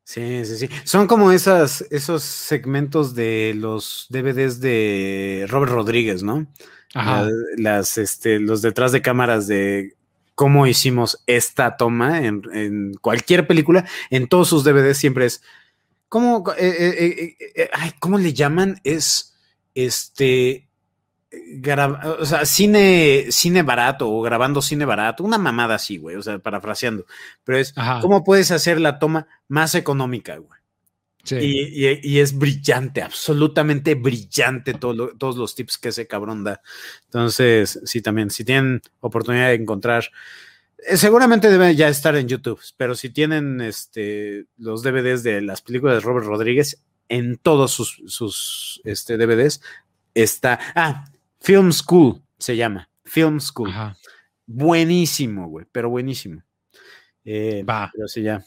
Sí, 0.04 0.44
sí, 0.44 0.56
sí. 0.56 0.68
Son 0.82 1.06
como 1.06 1.30
esas, 1.30 1.82
esos 1.92 2.24
segmentos 2.24 3.14
de 3.14 3.52
los 3.56 4.06
DVDs 4.08 4.58
de 4.60 5.46
Robert 5.48 5.70
Rodríguez, 5.70 6.24
¿no? 6.24 6.46
Ajá. 6.94 7.22
La- 7.22 7.30
las, 7.58 7.96
este, 7.96 8.40
los 8.40 8.60
detrás 8.60 8.90
de 8.90 9.02
cámaras 9.02 9.46
de 9.46 9.94
cómo 10.34 10.66
hicimos 10.66 11.22
esta 11.28 11.76
toma 11.76 12.24
en, 12.26 12.42
en 12.52 12.94
cualquier 13.00 13.46
película, 13.46 13.86
en 14.10 14.26
todos 14.26 14.48
sus 14.48 14.64
DVDs 14.64 14.98
siempre 14.98 15.26
es. 15.26 15.42
¿Cómo, 16.08 16.44
eh, 16.56 16.56
eh, 16.58 17.36
eh, 17.54 17.70
ay, 17.72 17.92
¿cómo 18.00 18.18
le 18.18 18.32
llaman? 18.32 18.80
Es 18.84 19.36
este. 19.74 20.68
o 22.20 22.24
sea, 22.24 22.46
cine, 22.46 23.26
cine 23.30 23.62
barato 23.62 24.08
o 24.10 24.22
grabando 24.22 24.62
cine 24.62 24.84
barato, 24.86 25.22
una 25.24 25.36
mamada 25.38 25.74
así, 25.74 25.98
güey, 25.98 26.16
o 26.16 26.22
sea, 26.22 26.38
parafraseando. 26.38 27.04
Pero 27.44 27.58
es, 27.58 27.74
Ajá. 27.76 28.00
¿cómo 28.00 28.24
puedes 28.24 28.50
hacer 28.50 28.80
la 28.80 28.98
toma 28.98 29.26
más 29.48 29.74
económica, 29.74 30.36
güey? 30.38 30.58
Sí. 31.24 31.36
Y, 31.36 31.86
y- 31.86 32.00
y 32.02 32.20
es 32.20 32.38
brillante, 32.38 33.02
absolutamente 33.02 33.94
brillante 33.94 34.72
todo 34.72 34.94
lo- 34.94 35.16
todos 35.18 35.36
los 35.36 35.54
tips 35.54 35.76
que 35.76 35.90
ese 35.90 36.06
cabrón 36.06 36.42
da. 36.44 36.62
Entonces, 37.04 37.80
sí, 37.84 38.00
también, 38.00 38.30
si 38.30 38.44
tienen 38.44 38.80
oportunidad 39.00 39.48
de 39.48 39.54
encontrar, 39.54 40.04
seguramente 40.94 41.50
debe 41.50 41.74
ya 41.74 41.88
estar 41.88 42.16
en 42.16 42.28
YouTube, 42.28 42.60
pero 42.76 42.94
si 42.94 43.10
tienen 43.10 43.60
este, 43.60 44.46
los 44.56 44.82
DVDs 44.82 45.22
de 45.22 45.40
las 45.40 45.62
películas 45.62 45.96
de 45.96 46.00
Robert 46.00 46.26
Rodríguez, 46.26 46.82
en 47.08 47.36
todos 47.36 47.72
sus, 47.72 48.02
sus 48.06 48.80
este, 48.84 49.16
DVDs 49.16 49.62
está, 50.14 50.58
ah, 50.74 51.06
Film 51.40 51.72
School 51.72 52.22
se 52.38 52.56
llama, 52.56 52.88
Film 53.04 53.40
School. 53.40 53.70
Ajá. 53.70 53.96
Buenísimo, 54.46 55.48
güey, 55.48 55.66
pero 55.70 55.90
buenísimo. 55.90 56.42
Eh, 57.24 57.62
Va. 57.68 57.90
pero 57.94 58.08
sí, 58.08 58.22
ya. 58.22 58.42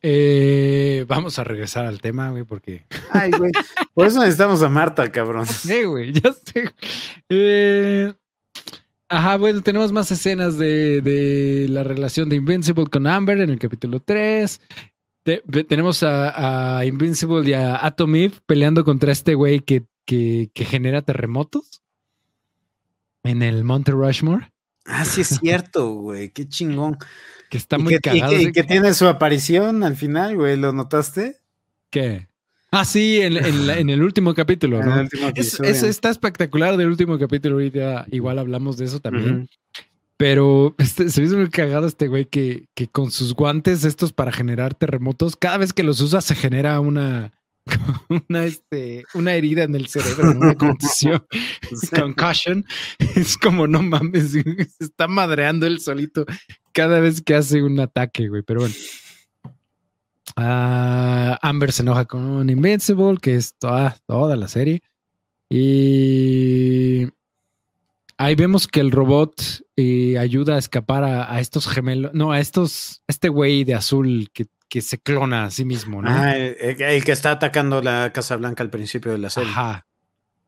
Eh, 0.00 1.04
vamos 1.08 1.38
a 1.38 1.44
regresar 1.44 1.84
al 1.84 2.00
tema, 2.00 2.30
güey, 2.30 2.44
porque. 2.44 2.86
Ay, 3.10 3.30
güey. 3.32 3.50
Por 3.92 4.06
eso 4.06 4.20
necesitamos 4.20 4.62
a 4.62 4.68
Marta, 4.68 5.10
cabrón. 5.10 5.46
Sí, 5.46 5.84
güey, 5.84 6.12
ya 6.12 6.32
sé. 6.32 6.70
Eh, 7.28 8.14
ajá, 9.08 9.36
bueno, 9.36 9.62
tenemos 9.62 9.92
más 9.92 10.10
escenas 10.10 10.58
de, 10.58 11.00
de, 11.00 11.66
la 11.68 11.82
relación 11.84 12.28
de 12.28 12.36
Invincible 12.36 12.86
con 12.86 13.06
Amber 13.06 13.40
en 13.40 13.50
el 13.50 13.58
capítulo 13.58 14.00
3. 14.00 14.60
tenemos 15.68 16.02
a, 16.02 16.78
a, 16.78 16.84
Invincible 16.84 17.48
y 17.48 17.52
a 17.52 17.84
Atom 17.84 18.14
Eve 18.14 18.34
peleando 18.46 18.84
contra 18.84 19.12
este 19.12 19.34
güey 19.34 19.60
que, 19.60 19.84
que, 20.04 20.50
que 20.54 20.64
genera 20.64 21.02
terremotos 21.02 21.82
en 23.22 23.42
el 23.42 23.64
Monte 23.64 23.92
Rushmore. 23.92 24.52
Ah, 24.86 25.04
sí 25.04 25.22
es 25.22 25.38
cierto, 25.40 25.90
güey, 25.94 26.30
qué 26.30 26.48
chingón. 26.48 26.96
Que 27.50 27.58
está 27.58 27.78
muy 27.78 27.98
cagado. 27.98 28.32
Y 28.32 28.52
que, 28.52 28.62
tiene 28.62 28.94
su 28.94 29.06
aparición 29.06 29.82
al 29.82 29.96
final, 29.96 30.36
güey, 30.36 30.56
¿lo 30.56 30.72
notaste? 30.72 31.38
¿Qué? 31.90 32.28
Ah, 32.70 32.84
sí, 32.84 33.20
en, 33.20 33.36
el 33.90 34.02
último 34.02 34.34
capítulo, 34.34 34.82
¿no? 34.84 35.08
eso 35.34 35.86
está 35.86 36.10
espectacular 36.10 36.76
del 36.76 36.88
último 36.88 37.18
capítulo, 37.18 37.56
ahorita 37.56 38.06
igual 38.10 38.38
hablamos 38.38 38.76
de 38.76 38.86
eso 38.86 39.00
también. 39.00 39.48
Pero 40.16 40.74
este, 40.78 41.10
se 41.10 41.22
hizo 41.22 41.36
muy 41.36 41.50
cagado 41.50 41.86
este 41.86 42.08
güey 42.08 42.26
que, 42.26 42.66
que 42.74 42.88
con 42.88 43.10
sus 43.10 43.34
guantes 43.34 43.84
estos 43.84 44.12
para 44.12 44.32
generar 44.32 44.74
terremotos, 44.74 45.36
cada 45.36 45.58
vez 45.58 45.72
que 45.72 45.82
los 45.82 46.00
usa 46.00 46.20
se 46.20 46.34
genera 46.34 46.80
una, 46.80 47.32
una, 48.28 48.44
este, 48.44 49.04
una 49.14 49.34
herida 49.34 49.64
en 49.64 49.74
el 49.74 49.88
cerebro, 49.88 50.32
una 50.32 50.54
contusión, 50.54 51.24
concussion. 51.94 52.64
Es 53.14 53.36
como, 53.36 53.66
no 53.66 53.82
mames, 53.82 54.32
se 54.32 54.44
está 54.80 55.08
madreando 55.08 55.66
él 55.66 55.80
solito 55.80 56.24
cada 56.72 57.00
vez 57.00 57.22
que 57.22 57.34
hace 57.34 57.62
un 57.62 57.80
ataque, 57.80 58.28
güey. 58.28 58.42
Pero 58.42 58.60
bueno. 58.60 58.74
Ah, 60.34 61.38
Amber 61.42 61.72
se 61.72 61.82
enoja 61.82 62.04
con 62.04 62.50
Invincible, 62.50 63.18
que 63.20 63.36
es 63.36 63.54
toda, 63.58 63.96
toda 64.06 64.36
la 64.36 64.48
serie. 64.48 64.82
Y 65.48 67.06
ahí 68.18 68.34
vemos 68.34 68.66
que 68.66 68.80
el 68.80 68.90
robot 68.90 69.34
eh, 69.76 70.18
ayuda 70.18 70.56
a 70.56 70.58
escapar 70.58 71.04
a, 71.04 71.32
a, 71.32 71.40
estos 71.40 71.68
gemelos, 71.68 72.12
no, 72.14 72.32
a 72.32 72.40
estos, 72.40 73.02
este 73.06 73.28
güey 73.28 73.64
de 73.64 73.74
azul 73.74 74.28
que 74.32 74.46
que 74.68 74.80
se 74.82 74.98
clona 74.98 75.44
a 75.44 75.50
sí 75.50 75.64
mismo, 75.64 76.02
¿no? 76.02 76.10
Ah, 76.10 76.36
el, 76.36 77.04
que 77.04 77.12
está 77.12 77.32
atacando 77.32 77.82
la 77.82 78.12
Casa 78.12 78.36
Blanca 78.36 78.62
al 78.62 78.70
principio 78.70 79.12
de 79.12 79.18
la 79.18 79.30
serie. 79.30 79.50
Ajá. 79.50 79.85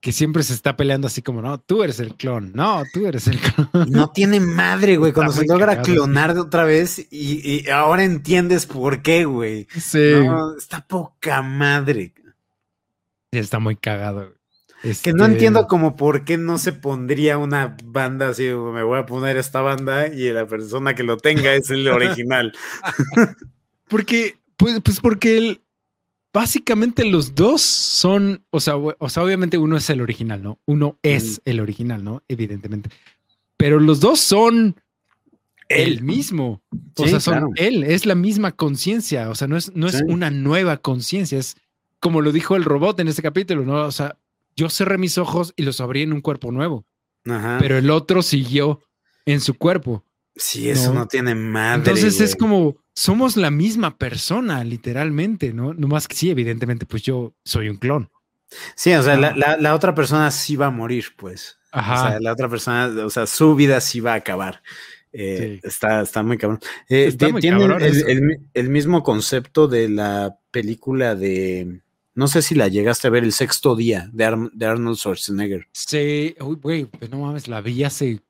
Que 0.01 0.13
siempre 0.13 0.45
se 0.45 0.55
está 0.55 0.77
peleando 0.77 1.09
así 1.09 1.23
como, 1.23 1.43
no, 1.43 1.59
tú 1.59 1.83
eres 1.83 1.99
el 1.99 2.15
clon, 2.15 2.53
no, 2.55 2.85
tú 2.93 3.07
eres 3.07 3.27
el 3.27 3.39
clon. 3.41 3.69
No 3.91 4.11
tiene 4.11 4.39
madre, 4.39 4.97
güey, 4.97 5.13
cuando 5.13 5.33
se 5.33 5.47
logra 5.47 5.83
clonar 5.83 6.35
de 6.35 6.41
otra 6.41 6.65
vez 6.65 7.07
y, 7.11 7.69
ahora 7.69 8.05
entiendes 8.05 8.67
por 8.67 9.03
qué, 9.03 9.25
güey. 9.25 9.67
Sí. 9.77 10.13
No, 10.25 10.57
está 10.57 10.87
poca 10.87 11.43
madre. 11.43 12.15
Está 13.33 13.59
muy 13.59 13.77
cagado. 13.77 14.39
Que 14.81 15.13
no 15.13 15.25
este 15.25 15.33
entiendo 15.33 15.67
como 15.67 15.97
por 15.97 16.25
qué 16.25 16.39
no 16.39 16.57
se 16.57 16.73
pondría 16.73 17.37
una 17.37 17.77
banda 17.85 18.29
así, 18.29 18.45
me 18.45 18.85
voy 18.85 19.01
a 19.01 19.07
poner 19.07 19.37
esta 19.37 19.61
banda 19.61 20.07
y 20.07 20.31
la 20.31 20.47
persona 20.47 20.95
que 20.95 21.03
lo 21.03 21.17
tenga 21.17 21.53
es 21.55 21.71
el 21.71 21.89
original. 21.89 22.53
Porque, 23.89 24.39
pues, 24.57 24.81
pues 24.81 25.01
porque 25.01 25.37
él, 25.37 25.63
básicamente 26.39 27.05
los 27.05 27.35
dos 27.35 27.63
son, 27.63 28.45
o 28.51 28.61
sea, 28.61 28.77
o 28.77 29.09
sea, 29.09 29.25
obviamente 29.25 29.59
uno 29.59 29.77
es 29.77 29.91
el 29.91 30.01
original, 30.01 30.41
¿no? 30.41 30.61
Uno 30.67 30.97
es 31.03 31.43
el 31.45 31.59
original, 31.59 32.05
¿no? 32.05 32.23
Evidentemente. 32.29 32.91
Pero 33.57 33.81
los 33.81 33.99
dos 33.99 34.21
son 34.21 34.81
el 35.69 36.01
mismo. 36.01 36.63
O 36.97 37.09
sea, 37.09 37.19
son 37.19 37.55
él, 37.57 37.83
es 37.83 38.07
la 38.07 38.15
misma 38.15 38.53
conciencia. 38.53 39.31
O 39.31 39.35
sea, 39.35 39.49
no 39.49 39.57
es, 39.57 39.75
no 39.75 39.89
es 39.89 40.01
una 40.07 40.31
nueva 40.31 40.77
conciencia, 40.77 41.41
es 41.41 41.57
como 41.99 42.21
lo 42.21 42.31
dijo 42.31 42.55
el 42.55 42.65
robot 42.65 43.01
en 43.01 43.09
este 43.09 43.23
capítulo, 43.23 43.65
¿no? 43.65 43.85
O 43.85 43.91
sea, 43.91 44.17
yo 44.55 44.71
cerré 44.71 44.97
mis 44.97 45.19
ojos 45.19 45.53
y 45.57 45.65
los 45.65 45.81
abrí 45.81 46.03
en 46.03 46.13
un 46.13 46.21
cuerpo 46.21 46.53
nuevo. 46.53 46.85
Pero 47.25 47.79
el 47.79 47.91
otro 47.91 48.23
siguió 48.23 48.81
en 49.27 49.41
su 49.41 49.55
cuerpo. 49.55 50.05
Sí, 50.37 50.71
eso 50.71 50.95
no, 50.95 51.09
tiene 51.09 51.35
madre. 51.35 51.79
Entonces 51.79 52.21
es 52.21 52.37
como, 52.37 52.77
somos 52.99 53.37
la 53.37 53.53
misma 53.53 53.97
persona, 53.97 54.65
literalmente, 54.65 55.53
¿no? 55.53 55.73
No 55.73 55.87
más 55.87 56.09
que 56.09 56.17
sí, 56.17 56.31
evidentemente, 56.31 56.85
pues 56.85 57.05
yo 57.05 57.33
soy 57.45 57.69
un 57.69 57.77
clon. 57.77 58.11
Sí, 58.75 58.93
o 58.93 59.03
sea, 59.05 59.17
la, 59.17 59.75
otra 59.77 59.95
persona 59.95 60.33
sí 60.33 60.57
va 60.57 60.67
a 60.67 60.71
morir, 60.71 61.05
pues. 61.17 61.61
Ajá. 61.71 61.95
O 61.95 62.09
sea, 62.09 62.21
la 62.21 62.33
otra 62.33 62.49
persona, 62.49 62.89
o 63.05 63.09
sea, 63.09 63.29
su 63.29 63.55
vida 63.55 63.81
sí 63.81 64.01
va 64.01 64.15
a 64.15 64.17
acabar. 64.17 64.63
Eh, 65.13 65.61
está, 65.63 66.03
está 66.03 66.25
muy 66.25 66.39
cabrón. 66.39 66.59
Eh, 66.89 67.15
tiene 67.17 67.65
el, 68.53 68.69
mismo 68.69 69.05
concepto 69.05 69.69
de 69.69 69.89
la 69.89 70.37
película 70.51 71.15
de. 71.15 71.81
No 72.15 72.27
sé 72.27 72.43
si 72.43 72.57
la 72.57 72.67
llegaste 72.67 73.07
a 73.07 73.11
ver, 73.11 73.23
El 73.23 73.33
Sexto 73.33 73.77
Día 73.77 74.11
de, 74.13 74.25
Arnold 74.25 74.97
Schwarzenegger. 74.97 75.69
Sí, 75.71 76.35
uy, 76.41 76.57
güey, 76.57 76.89
no 77.13 77.19
mames, 77.19 77.47
la 77.47 77.61
vi 77.61 77.85
hace 77.85 78.23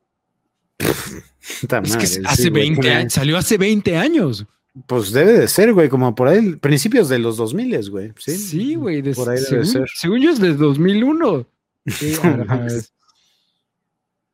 es 0.79 1.97
que 1.97 2.23
hace 2.27 2.51
20 2.51 2.91
años, 2.91 3.13
salió 3.15 3.39
hace 3.39 3.57
20 3.57 3.97
años. 3.97 4.47
Pues 4.87 5.13
debe 5.13 5.33
de 5.33 5.49
ser, 5.49 5.73
güey, 5.73 5.89
como 5.89 6.15
por 6.15 6.29
ahí, 6.29 6.57
principios 6.57 7.09
de 7.09 7.19
los 7.19 7.37
2000, 7.37 7.91
güey. 7.91 8.13
Sí, 8.19 8.37
sí 8.37 8.75
güey. 8.75 9.03
por 9.15 9.31
ahí 9.31 9.41
debe 9.51 9.65
ser. 9.65 9.89
Según 9.95 10.21
yo 10.21 10.31
es 10.31 10.41
de 10.41 10.55
2001. 10.55 11.47
Sí, 11.87 12.17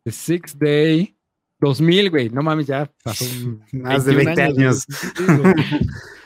The 0.04 0.12
Six 0.12 0.58
Day 0.58 1.16
2000, 1.60 2.10
güey. 2.10 2.28
No 2.30 2.42
mames, 2.42 2.66
ya 2.66 2.90
pasó 3.02 3.24
más 3.72 4.04
de 4.04 4.14
20 4.14 4.42
años. 4.42 4.86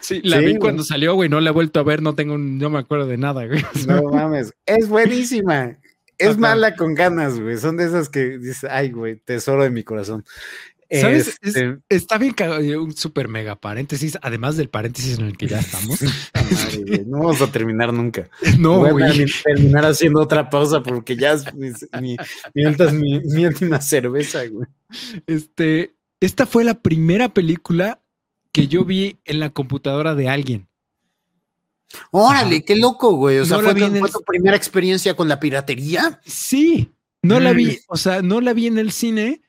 Sí, 0.01 0.23
la 0.23 0.39
vi 0.39 0.57
cuando 0.57 0.85
salió, 0.85 1.15
güey. 1.16 1.28
No 1.28 1.39
la 1.39 1.51
he 1.51 1.53
vuelto 1.53 1.81
a 1.81 1.82
ver, 1.82 2.01
no 2.01 2.15
tengo, 2.15 2.39
no 2.39 2.70
me 2.70 2.78
acuerdo 2.78 3.07
de 3.07 3.19
nada, 3.19 3.45
güey. 3.45 3.62
No 3.86 4.05
mames, 4.05 4.55
es 4.65 4.89
buenísima. 4.89 5.77
Es 6.16 6.39
mala 6.39 6.74
con 6.77 6.95
ganas, 6.95 7.39
güey. 7.39 7.59
Son 7.59 7.77
de 7.77 7.85
esas 7.85 8.09
que 8.09 8.39
dices, 8.39 8.65
ay, 8.70 8.90
güey, 8.90 9.16
tesoro 9.16 9.65
de 9.65 9.70
mi 9.70 9.85
corazón. 9.85 10.24
¿Sabes? 10.90 11.39
Este 11.43 11.78
está 11.89 12.16
bien 12.16 12.35
un 12.78 12.97
super 12.97 13.28
mega 13.28 13.56
paréntesis, 13.56 14.19
además 14.23 14.56
del 14.56 14.70
paréntesis 14.70 15.19
en 15.19 15.27
el 15.27 15.36
que 15.36 15.47
ya 15.47 15.59
estamos. 15.60 16.01
no 17.06 17.19
vamos 17.19 17.43
a 17.43 17.52
terminar 17.52 17.93
nunca. 17.93 18.28
No, 18.59 18.78
Voy 18.78 19.02
a 19.02 19.12
terminar 19.44 19.85
haciendo 19.85 20.20
otra 20.20 20.48
pausa 20.48 20.82
porque 20.82 21.16
ya 21.16 21.32
es 21.32 21.44
mi, 21.55 22.16
mi, 22.52 23.47
última 23.47 23.81
cerveza, 23.81 24.47
güey. 24.47 24.66
Este, 25.27 25.94
esta 26.20 26.47
fue 26.47 26.65
la 26.65 26.81
primera 26.81 27.35
película 27.35 28.01
que 28.52 28.66
yo 28.66 28.85
vi 28.85 29.20
en 29.24 29.40
la 29.40 29.51
computadora 29.51 30.15
de 30.15 30.28
alguien. 30.28 30.69
Órale, 32.10 32.65
qué 32.65 32.77
loco, 32.77 33.12
güey. 33.12 33.39
O 33.39 33.44
sea, 33.44 33.59
fue, 33.59 33.74
tu, 33.74 34.23
primera 34.27 34.56
experiencia 34.56 35.15
con 35.15 35.28
la 35.28 35.40
piratería. 35.40 36.20
Sí, 36.24 36.93
no 37.23 37.40
la 37.40 37.52
vi, 37.52 37.66
mm. 37.66 37.77
o 37.89 37.97
sea, 37.97 38.23
no 38.23 38.40
la 38.40 38.52
vi 38.52 38.66
en 38.66 38.78
el 38.78 38.93
cine. 38.93 39.43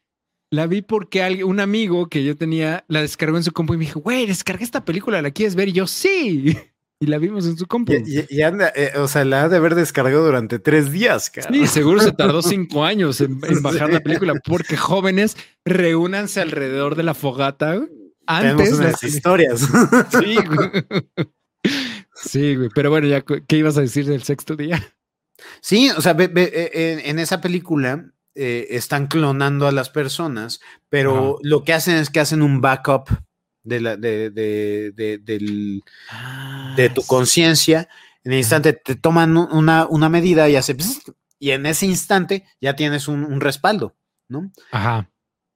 La 0.52 0.66
vi 0.66 0.82
porque 0.82 1.22
alguien, 1.22 1.48
un 1.48 1.60
amigo 1.60 2.08
que 2.10 2.24
yo 2.24 2.36
tenía 2.36 2.84
la 2.88 3.02
descargó 3.02 3.38
en 3.38 3.44
su 3.44 3.52
compu 3.52 3.76
y 3.76 3.78
me 3.78 3.86
dijo, 3.86 4.00
güey, 4.00 4.26
descargué 4.26 4.64
esta 4.64 4.84
película, 4.84 5.22
¿la 5.22 5.32
quieres 5.32 5.56
ver? 5.56 5.70
Y 5.70 5.74
yo, 5.74 5.88
sí. 5.88 6.58
Y 7.02 7.06
la 7.06 7.18
vimos 7.18 7.46
en 7.46 7.56
su 7.56 7.66
compu. 7.66 7.94
Y, 7.94 8.42
anda, 8.42 8.74
eh, 8.76 8.92
o 8.98 9.08
sea, 9.08 9.24
la 9.24 9.44
ha 9.44 9.48
de 9.48 9.56
haber 9.56 9.74
descargado 9.74 10.26
durante 10.26 10.60
tres 10.60 10.92
días, 10.92 11.30
cara. 11.30 11.48
Sí, 11.50 11.66
seguro 11.66 12.02
se 12.02 12.12
tardó 12.12 12.42
cinco 12.42 12.84
años 12.84 13.22
en, 13.22 13.40
bajar 13.62 13.94
la 13.94 14.02
película, 14.02 14.34
porque 14.44 14.76
jóvenes 14.76 15.38
reúnanse 15.64 16.42
alrededor 16.42 16.96
de 16.96 17.04
la 17.04 17.14
fogata 17.14 17.88
antes 18.26 18.78
de 18.78 18.84
las 18.84 19.02
historias. 19.02 19.62
Sí, 20.20 20.36
Sí, 22.22 22.56
güey, 22.56 22.70
pero 22.76 22.90
bueno, 22.90 23.08
ya, 23.08 23.22
¿qué 23.22 23.58
ibas 23.58 23.78
a 23.78 23.82
decir 23.82 24.06
del 24.06 24.24
sexto 24.24 24.56
día? 24.56 24.94
Sí, 25.62 25.90
o 25.92 26.02
sea, 26.02 26.16
eh, 26.20 27.02
en, 27.06 27.20
esa 27.20 27.40
película 27.40 28.12
eh, 28.36 28.68
están 28.72 29.08
clonando 29.08 29.68
a 29.68 29.72
las 29.72 29.90
personas, 29.90 30.60
pero 30.90 31.38
lo 31.42 31.64
que 31.64 31.74
hacen 31.74 31.96
es 31.96 32.10
que 32.10 32.20
hacen 32.20 32.42
un 32.42 32.62
backup 32.62 33.10
de, 33.64 33.82
la, 33.82 33.98
de, 33.98 34.30
de, 34.30 35.82
ah, 36.10 36.76
tu 36.94 37.04
conciencia. 37.04 37.90
En 38.24 38.34
el 38.34 38.40
instante 38.40 38.74
te 38.74 38.96
toman 38.96 39.38
una, 39.38 39.86
una 39.88 40.10
medida 40.10 40.50
y 40.50 40.56
hace 40.56 40.76
y 41.40 41.52
en 41.52 41.66
ese 41.66 41.86
instante 41.86 42.46
ya 42.60 42.76
tienes 42.76 43.08
un, 43.08 43.24
un 43.24 43.40
respaldo, 43.40 43.96
¿no? 44.28 44.52
Ajá. 44.72 45.10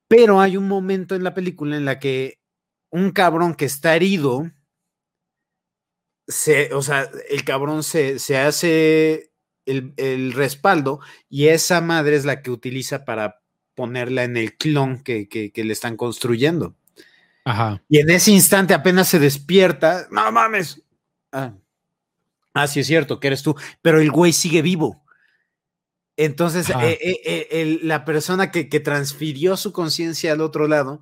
Pero 0.08 0.40
hay 0.40 0.58
un 0.58 0.68
momento 0.68 1.16
en 1.16 1.24
la 1.24 1.34
película 1.34 1.76
en 1.76 1.86
la 1.86 2.00
que 2.00 2.40
un 2.90 3.12
cabrón 3.12 3.56
que 3.56 3.66
está 3.66 3.95
herido 3.95 4.52
se, 6.28 6.74
o 6.74 6.82
sea, 6.82 7.10
el 7.30 7.44
cabrón 7.44 7.84
se, 7.84 8.16
hace 8.38 9.32
el, 9.65 10.34
respaldo 10.34 10.99
y 11.30 11.48
esa 11.48 11.81
madre 11.81 12.15
es 12.15 12.26
la 12.26 12.41
que 12.41 12.52
utiliza 12.52 13.06
para 13.06 13.41
ponerla 13.76 14.23
en 14.23 14.38
el 14.38 14.56
clon 14.56 15.03
que, 15.03 15.52
le 15.56 15.73
están 15.73 15.98
construyendo. 15.98 16.76
Ajá. 17.45 17.81
Y 17.90 17.99
en 17.99 18.10
ese 18.10 18.31
instante 18.31 18.73
apenas 18.73 19.10
se 19.10 19.19
despierta, 19.19 20.07
no 20.11 20.31
mames. 20.31 20.81
Ah, 21.31 21.53
ah 22.53 22.68
sí 22.68 22.80
es 22.80 22.88
cierto, 22.88 23.19
que 23.19 23.27
eres 23.27 23.44
tú, 23.44 23.56
pero 23.81 23.99
el 23.99 24.11
güey 24.11 24.34
sigue 24.34 24.61
vivo. 24.61 25.03
Entonces, 26.15 26.69
eh, 26.69 26.99
eh, 27.02 27.48
eh, 27.52 27.80
la 27.81 28.06
persona 28.06 28.52
que, 28.52 28.69
que, 28.69 28.80
transfirió 28.80 29.57
su 29.57 29.73
conciencia 29.73 30.31
al 30.31 30.41
otro 30.41 30.68
lado 30.68 31.02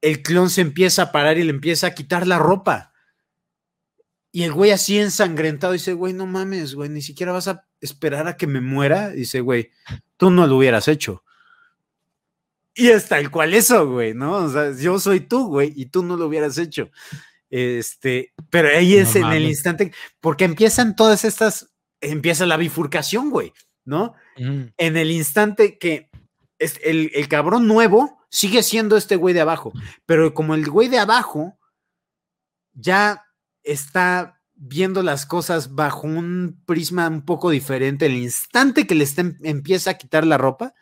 el 0.00 0.22
clon 0.22 0.50
se 0.50 0.60
empieza 0.60 1.02
a 1.02 1.12
parar 1.12 1.38
y 1.38 1.42
le 1.42 1.50
empieza 1.50 1.88
a 1.88 1.94
quitar 1.94 2.26
la 2.26 2.38
ropa. 2.38 2.92
Y 4.36 4.42
el 4.42 4.52
güey 4.52 4.70
así 4.70 4.98
ensangrentado 4.98 5.72
dice, 5.72 5.94
güey, 5.94 6.12
no 6.12 6.26
mames, 6.26 6.74
güey, 6.74 6.90
ni 6.90 7.00
siquiera 7.00 7.32
vas 7.32 7.48
a 7.48 7.66
esperar 7.80 8.28
a 8.28 8.36
que 8.36 8.46
me 8.46 8.60
muera. 8.60 9.08
Dice, 9.08 9.40
güey, 9.40 9.70
tú 10.18 10.28
no 10.28 10.46
lo 10.46 10.58
hubieras 10.58 10.88
hecho. 10.88 11.24
Y 12.74 12.88
es 12.88 13.08
tal 13.08 13.30
cual 13.30 13.54
eso, 13.54 13.90
güey, 13.90 14.12
¿no? 14.12 14.34
O 14.34 14.50
sea, 14.50 14.76
yo 14.78 15.00
soy 15.00 15.20
tú, 15.20 15.46
güey, 15.46 15.72
y 15.74 15.86
tú 15.86 16.02
no 16.02 16.18
lo 16.18 16.26
hubieras 16.26 16.58
hecho. 16.58 16.90
Este, 17.48 18.34
pero 18.50 18.68
ahí 18.68 18.96
es 18.96 19.16
en 19.16 19.24
el 19.24 19.46
instante, 19.46 19.94
porque 20.20 20.44
empiezan 20.44 20.96
todas 20.96 21.24
estas, 21.24 21.72
empieza 22.02 22.44
la 22.44 22.58
bifurcación, 22.58 23.30
güey, 23.30 23.54
¿no? 23.86 24.12
En 24.36 24.98
el 24.98 25.12
instante 25.12 25.78
que 25.78 26.10
es 26.58 26.78
el, 26.84 27.10
el 27.14 27.28
cabrón 27.28 27.66
nuevo 27.66 28.18
sigue 28.28 28.62
siendo 28.62 28.98
este 28.98 29.16
güey 29.16 29.32
de 29.32 29.40
abajo, 29.40 29.72
pero 30.04 30.34
como 30.34 30.54
el 30.54 30.68
güey 30.68 30.90
de 30.90 30.98
abajo 30.98 31.58
ya 32.74 33.25
está 33.66 34.40
viendo 34.54 35.02
las 35.02 35.26
cosas 35.26 35.74
bajo 35.74 36.06
un 36.06 36.62
prisma 36.64 37.08
un 37.08 37.22
poco 37.22 37.50
diferente, 37.50 38.06
el 38.06 38.16
instante 38.16 38.86
que 38.86 38.94
le 38.94 39.06
empieza 39.42 39.90
a 39.90 39.98
quitar 39.98 40.26
la 40.26 40.38
ropa, 40.38 40.72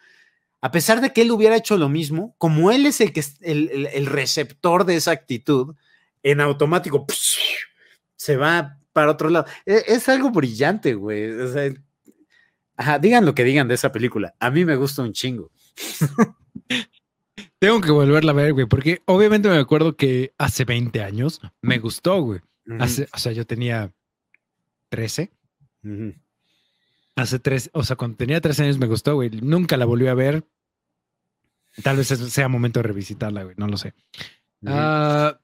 a 0.61 0.71
pesar 0.71 1.01
de 1.01 1.13
que 1.13 1.23
él 1.23 1.33
hubiera 1.33 1.57
hecho 1.57 1.77
lo 1.77 1.89
mismo, 1.89 2.37
como 2.39 2.71
él 2.71 2.87
es 2.87 3.01
el, 3.01 3.13
que, 3.13 3.25
el, 3.41 3.89
el, 3.93 4.07
receptor 4.07 4.85
de 4.85 4.97
esa 4.97 5.11
actitud, 5.11 5.75
en 6.23 6.41
automático 6.41 7.05
se 8.17 8.37
va 8.37 8.79
para 8.93 9.11
otro 9.11 9.29
lado. 9.29 9.47
Es, 9.67 9.85
es 9.89 10.09
algo 10.09 10.31
brillante, 10.31 10.95
güey. 10.95 11.31
Digan 13.01 13.27
lo 13.27 13.35
que 13.35 13.45
digan 13.45 13.69
de 13.69 13.75
esa 13.75 13.93
película. 13.93 14.35
A 14.41 14.51
mí 14.51 14.65
me 14.65 14.77
gusta 14.77 15.03
un 15.03 15.13
chingo. 15.13 15.51
Tengo 17.59 17.81
que 17.81 17.91
volverla 17.91 18.33
a 18.33 18.35
ver, 18.35 18.53
güey, 18.53 18.67
porque 18.67 19.03
obviamente 19.07 19.49
me 19.49 19.59
acuerdo 19.59 19.97
que 19.97 20.33
hace 20.39 20.65
20 20.65 21.03
años 21.03 21.41
me 21.61 21.79
gustó, 21.79 22.21
güey. 22.23 22.41
Hace, 22.79 23.09
o 23.13 23.19
sea, 23.19 23.33
yo 23.33 23.47
tenía 23.47 23.93
13. 24.91 25.33
Hace 27.17 27.39
tres, 27.39 27.71
o 27.73 27.85
sea, 27.85 27.97
cuando 27.97 28.17
tenía 28.17 28.41
13 28.41 28.65
años 28.65 28.79
me 28.79 28.87
gustó, 28.87 29.15
güey. 29.15 29.31
Nunca 29.31 29.77
la 29.77 29.85
volví 29.85 30.07
a 30.07 30.15
ver. 30.15 30.47
Tal 31.83 31.97
vez 31.97 32.09
sea 32.09 32.49
momento 32.49 32.81
de 32.81 32.85
revisitarla, 32.85 33.45
güey. 33.45 33.55
No 33.59 33.67
lo 33.67 33.77
sé. 33.77 33.95
Ah, 34.67 35.39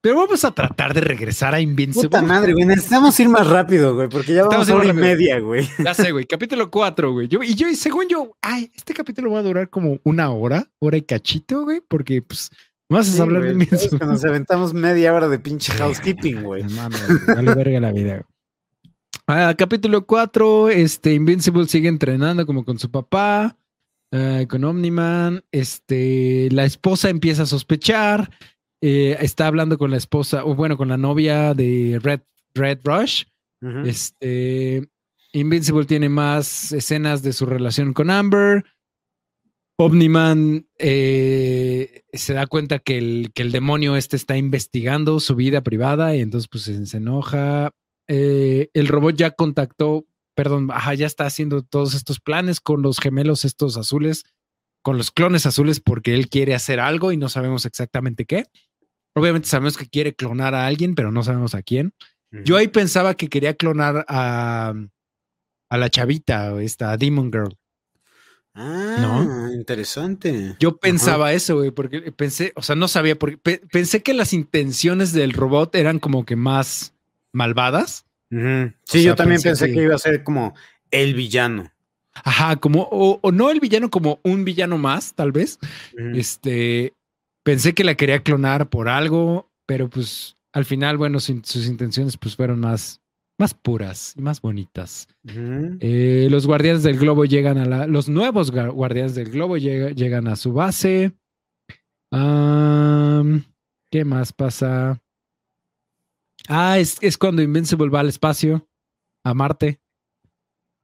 pero 0.00 0.16
vamos 0.16 0.44
a 0.44 0.52
tratar 0.52 0.94
de 0.94 1.00
regresar 1.00 1.54
a 1.54 1.60
Invincible. 1.60 2.08
Puta 2.08 2.22
madre, 2.22 2.52
güey. 2.52 2.64
Necesitamos 2.64 3.18
ir 3.18 3.28
más 3.28 3.46
rápido, 3.46 3.94
güey, 3.94 4.08
porque 4.08 4.32
ya 4.32 4.44
vamos 4.44 4.68
a 4.68 4.74
hora 4.74 4.88
y 4.88 4.92
media, 4.92 5.40
güey. 5.40 5.68
Ya 5.84 5.92
sé, 5.92 6.12
güey. 6.12 6.24
Capítulo 6.24 6.70
4, 6.70 7.12
güey. 7.12 7.28
y 7.30 7.54
yo, 7.54 7.66
según 7.74 8.08
yo, 8.08 8.36
ay, 8.40 8.70
este 8.74 8.94
capítulo 8.94 9.32
va 9.32 9.40
a 9.40 9.42
durar 9.42 9.68
como 9.70 9.98
una 10.04 10.30
hora, 10.30 10.70
hora 10.78 10.96
y 10.96 11.02
cachito, 11.02 11.64
güey, 11.64 11.80
porque 11.86 12.22
pues 12.22 12.50
vas 12.88 13.18
a 13.18 13.22
hablar 13.22 13.42
de 13.42 13.52
Invincible. 13.52 14.06
Nos 14.06 14.24
aventamos 14.24 14.74
media 14.74 15.14
hora 15.14 15.28
de 15.28 15.38
pinche 15.38 15.72
housekeeping, 15.72 16.42
güey. 16.42 16.64
Dale 17.26 17.54
verga 17.54 17.80
la 17.80 17.92
vida, 17.92 18.26
Ah, 19.30 19.54
capítulo 19.58 20.06
4, 20.06 20.70
este 20.70 21.12
Invincible 21.12 21.66
sigue 21.66 21.88
entrenando 21.88 22.46
como 22.46 22.64
con 22.64 22.78
su 22.78 22.90
papá. 22.90 23.58
Eh, 24.10 24.46
con 24.48 24.64
Omniman, 24.64 25.44
este, 25.52 26.48
la 26.50 26.64
esposa 26.64 27.10
empieza 27.10 27.42
a 27.42 27.46
sospechar, 27.46 28.30
eh, 28.80 29.18
está 29.20 29.46
hablando 29.46 29.76
con 29.76 29.90
la 29.90 29.98
esposa, 29.98 30.46
o 30.46 30.54
bueno, 30.54 30.78
con 30.78 30.88
la 30.88 30.96
novia 30.96 31.52
de 31.52 32.00
Red, 32.02 32.20
Red 32.54 32.78
Rush. 32.84 33.24
Este, 33.84 34.88
Invincible 35.32 35.84
tiene 35.84 36.08
más 36.08 36.72
escenas 36.72 37.22
de 37.22 37.34
su 37.34 37.44
relación 37.44 37.92
con 37.92 38.08
Amber. 38.08 38.64
Omniman 39.78 40.66
eh, 40.78 42.02
se 42.12 42.34
da 42.34 42.46
cuenta 42.46 42.80
que 42.80 42.98
el, 42.98 43.30
que 43.32 43.42
el, 43.42 43.52
demonio 43.52 43.96
este 43.96 44.16
está 44.16 44.36
investigando 44.36 45.20
su 45.20 45.36
vida 45.36 45.62
privada 45.62 46.16
y 46.16 46.20
entonces 46.20 46.48
pues 46.48 46.64
se, 46.64 46.96
enoja. 46.96 47.70
el 48.08 48.88
robot 48.88 49.14
ya 49.16 49.30
contactó 49.30 50.04
perdón, 50.38 50.70
ajá, 50.70 50.94
ya 50.94 51.06
está 51.08 51.26
haciendo 51.26 51.62
todos 51.64 51.94
estos 51.94 52.20
planes 52.20 52.60
con 52.60 52.80
los 52.80 53.00
gemelos 53.00 53.44
estos 53.44 53.76
azules, 53.76 54.24
con 54.84 54.96
los 54.96 55.10
clones 55.10 55.46
azules, 55.46 55.80
porque 55.80 56.14
él 56.14 56.28
quiere 56.28 56.54
hacer 56.54 56.78
algo 56.78 57.10
y 57.10 57.16
no 57.16 57.28
sabemos 57.28 57.66
exactamente 57.66 58.24
qué. 58.24 58.44
Obviamente 59.16 59.48
sabemos 59.48 59.76
que 59.76 59.88
quiere 59.88 60.14
clonar 60.14 60.54
a 60.54 60.68
alguien, 60.68 60.94
pero 60.94 61.10
no 61.10 61.24
sabemos 61.24 61.56
a 61.56 61.62
quién. 61.62 61.92
Yo 62.30 62.56
ahí 62.56 62.68
pensaba 62.68 63.14
que 63.14 63.26
quería 63.26 63.54
clonar 63.54 64.04
a, 64.06 64.74
a 65.70 65.76
la 65.76 65.90
chavita, 65.90 66.62
esta 66.62 66.96
Demon 66.96 67.32
Girl. 67.32 67.58
Ah, 68.60 69.50
interesante. 69.54 70.56
Yo 70.58 70.78
pensaba 70.78 71.32
eso, 71.32 71.58
güey, 71.58 71.70
porque 71.70 72.10
pensé, 72.10 72.52
o 72.56 72.62
sea, 72.62 72.74
no 72.74 72.88
sabía, 72.88 73.16
porque 73.16 73.38
pensé 73.70 74.02
que 74.02 74.14
las 74.14 74.32
intenciones 74.32 75.12
del 75.12 75.32
robot 75.32 75.76
eran 75.76 76.00
como 76.00 76.24
que 76.24 76.34
más 76.34 76.92
malvadas. 77.32 78.04
Sí, 78.30 79.04
yo 79.04 79.14
también 79.14 79.40
pensé 79.40 79.72
que... 79.72 79.82
iba 79.82 79.94
a 79.94 79.98
ser 79.98 80.24
como 80.24 80.54
el 80.90 81.14
villano. 81.14 81.70
Ajá, 82.12 82.56
como, 82.56 82.88
o, 82.90 83.30
no 83.30 83.50
el 83.50 83.60
villano, 83.60 83.90
como 83.90 84.18
un 84.24 84.44
villano 84.44 84.76
más, 84.76 85.14
tal 85.14 85.30
vez. 85.30 85.60
Este, 86.14 86.94
pensé 87.44 87.74
que 87.74 87.84
la 87.84 87.94
quería 87.94 88.24
clonar 88.24 88.68
por 88.68 88.88
algo, 88.88 89.52
pero 89.66 89.88
pues 89.88 90.36
al 90.52 90.64
final, 90.64 90.96
bueno, 90.96 91.20
sus 91.20 91.66
intenciones 91.66 92.16
pues 92.16 92.34
fueron 92.34 92.58
más, 92.58 93.00
más 93.38 93.54
puras 93.54 94.14
y 94.16 94.20
más 94.20 94.40
bonitas. 94.40 95.08
Eh, 95.24 96.28
los 96.30 96.46
guardianes 96.46 96.82
del 96.82 96.98
globo 96.98 97.24
llegan 97.24 97.56
a 97.58 97.64
la, 97.64 97.86
los 97.86 98.08
nuevos 98.08 98.50
guardianes 98.50 99.14
del 99.14 99.30
globo 99.30 99.56
llegan 99.56 100.26
a 100.26 100.36
su 100.36 100.52
base. 100.52 101.12
¿Qué 103.90 104.04
más 104.04 104.32
pasa? 104.32 105.00
Ah, 106.48 106.78
es, 106.78 106.98
es 107.00 107.16
cuando 107.16 107.42
Invincible 107.42 107.90
va 107.90 108.00
al 108.00 108.08
espacio, 108.08 108.68
a 109.24 109.34
Marte. 109.34 109.80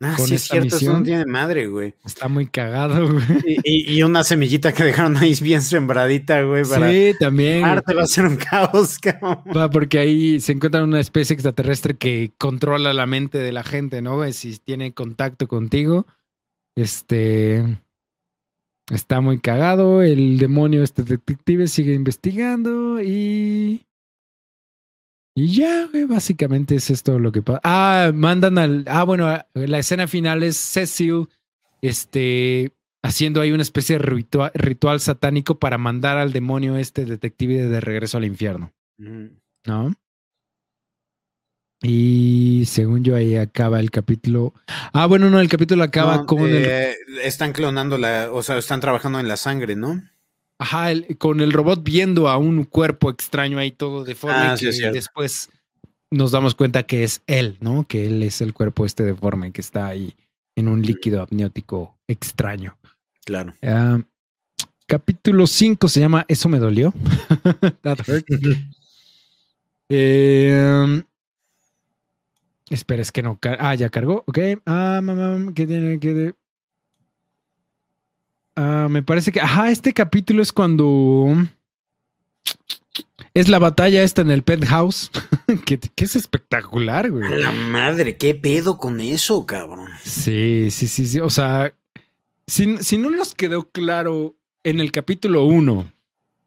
Ah, 0.00 0.16
sí, 0.18 0.34
es 0.34 0.42
cierto, 0.42 0.76
eso 0.76 0.92
no 0.92 1.02
tiene 1.02 1.24
madre, 1.24 1.66
güey. 1.68 1.94
Está 2.04 2.28
muy 2.28 2.46
cagado, 2.46 3.08
güey. 3.12 3.60
Y, 3.64 4.02
una 4.02 4.24
semillita 4.24 4.72
que 4.72 4.84
dejaron 4.84 5.16
ahí 5.16 5.34
bien 5.40 5.62
sembradita, 5.62 6.42
güey. 6.42 6.64
sí, 6.64 7.12
también. 7.18 7.62
Marte 7.62 7.94
va 7.94 8.02
a 8.02 8.06
ser 8.06 8.26
un 8.26 8.36
caos, 8.36 8.98
cabrón. 9.00 9.38
Va, 9.56 9.70
porque 9.70 9.98
ahí 9.98 10.40
se 10.40 10.52
encuentra 10.52 10.82
una 10.82 11.00
especie 11.00 11.34
extraterrestre 11.34 11.96
que 11.96 12.32
controla 12.38 12.92
la 12.92 13.06
mente 13.06 13.38
de 13.38 13.52
la 13.52 13.62
gente, 13.62 14.02
¿no? 14.02 14.30
Si 14.32 14.58
tiene 14.58 14.92
contacto 14.92 15.46
contigo, 15.46 16.06
este. 16.76 17.78
Está 18.90 19.20
muy 19.20 19.38
cagado. 19.38 20.02
El 20.02 20.38
demonio, 20.38 20.82
este 20.82 21.04
detective, 21.04 21.68
sigue 21.68 21.94
investigando 21.94 23.00
y. 23.00 23.86
Y 25.36 25.56
ya, 25.56 25.86
güey, 25.86 26.05
básicamente 26.05 26.77
es 26.77 26.90
esto 26.90 27.19
lo 27.19 27.32
que 27.32 27.43
pasa. 27.43 27.61
Ah, 27.65 28.12
mandan 28.15 28.56
al. 28.59 28.85
Ah, 28.86 29.02
bueno, 29.02 29.36
la 29.55 29.78
escena 29.78 30.06
final 30.06 30.44
es 30.44 30.56
Cecil, 30.56 31.28
este, 31.82 32.73
haciendo 33.02 33.40
ahí 33.40 33.51
una 33.51 33.62
especie 33.62 33.98
de 33.98 34.51
ritual, 34.55 35.01
satánico 35.01 35.59
para 35.59 35.77
mandar 35.77 36.19
al 36.19 36.32
demonio 36.32 36.77
este 36.77 37.05
detective 37.05 37.66
de 37.66 37.81
regreso 37.81 38.19
al 38.19 38.24
infierno. 38.24 38.73
¿No? 38.97 39.93
Y 41.82 42.65
según 42.66 43.02
yo 43.02 43.16
ahí 43.16 43.36
acaba 43.36 43.81
el 43.81 43.90
capítulo. 43.90 44.55
Ah, 44.93 45.06
bueno, 45.06 45.28
no, 45.28 45.40
el 45.40 45.48
capítulo 45.48 45.82
acaba 45.82 46.24
con 46.24 46.40
eh, 46.48 46.94
Están 47.23 47.52
clonando 47.52 47.98
la, 47.98 48.31
o 48.32 48.43
sea, 48.43 48.56
están 48.56 48.81
trabajando 48.81 49.20
en 49.20 49.28
la 49.28 49.36
sangre, 49.36 49.77
¿no? 49.77 50.02
Ajá, 50.59 50.90
con 51.18 51.40
el 51.40 51.52
robot 51.52 51.82
viendo 51.82 52.28
a 52.28 52.39
un 52.39 52.64
cuerpo 52.64 53.10
extraño 53.10 53.59
ahí 53.59 53.72
todo 53.72 54.05
deforme 54.05 54.36
ah, 54.36 54.56
y 54.60 54.93
después 54.93 55.51
nos 56.10 56.31
damos 56.31 56.55
cuenta 56.55 56.85
que 56.85 57.02
es 57.02 57.22
él, 57.26 57.56
¿no? 57.60 57.86
Que 57.89 58.06
él 58.06 58.22
es 58.22 58.40
el 58.40 58.55
cuerpo 58.55 58.86
este 58.86 59.02
deforme 59.02 59.52
que 59.52 59.60
está 59.60 59.86
ahí 59.86 60.14
en 60.55 60.68
un 60.68 60.82
líquido 60.82 61.22
amniótico 61.22 61.98
extraño. 62.06 62.78
Claro. 63.24 63.55
Capítulo 64.86 65.47
5 65.47 65.89
se 65.89 66.01
llama 66.01 66.24
Eso 66.28 66.48
me 66.48 66.59
dolió. 66.59 66.94
eh, 69.89 71.02
espera, 72.70 73.02
es 73.02 73.10
que 73.10 73.22
no. 73.22 73.39
Ah, 73.59 73.74
ya 73.74 73.89
cargó. 73.89 74.22
Ok. 74.26 74.39
Ah, 74.66 75.01
mamá, 75.02 75.52
¿qué 75.55 75.66
tiene 75.66 75.98
que.? 75.98 76.35
Ah, 78.56 78.89
me 78.90 79.02
parece 79.02 79.32
que, 79.32 79.40
ajá, 79.40 79.70
este 79.70 79.93
capítulo 79.93 80.43
es 80.43 80.52
cuando 80.52 81.35
es 83.35 83.48
la 83.48 83.59
batalla 83.59 84.02
esta 84.02 84.22
en 84.22 84.31
el 84.31 84.44
penthouse, 84.44 85.10
que, 85.66 85.78
que, 85.78 86.05
es 86.05 86.14
espectacular, 86.14 87.10
güey. 87.10 87.40
la 87.40 87.51
madre, 87.51 88.16
qué 88.16 88.35
pedo 88.35 88.78
con 88.78 89.01
eso, 89.01 89.44
cabrón. 89.44 89.89
Sí, 90.05 90.68
sí, 90.70 90.86
sí, 90.86 91.06
sí. 91.06 91.18
O 91.20 91.31
sea, 91.31 91.74
si, 92.47 92.78
si 92.78 92.97
no 92.97 93.10
nos 93.10 93.35
quedó 93.35 93.68
claro 93.70 94.36
en 94.62 94.81
el 94.81 94.93
capítulo 94.93 95.44
1 95.44 95.93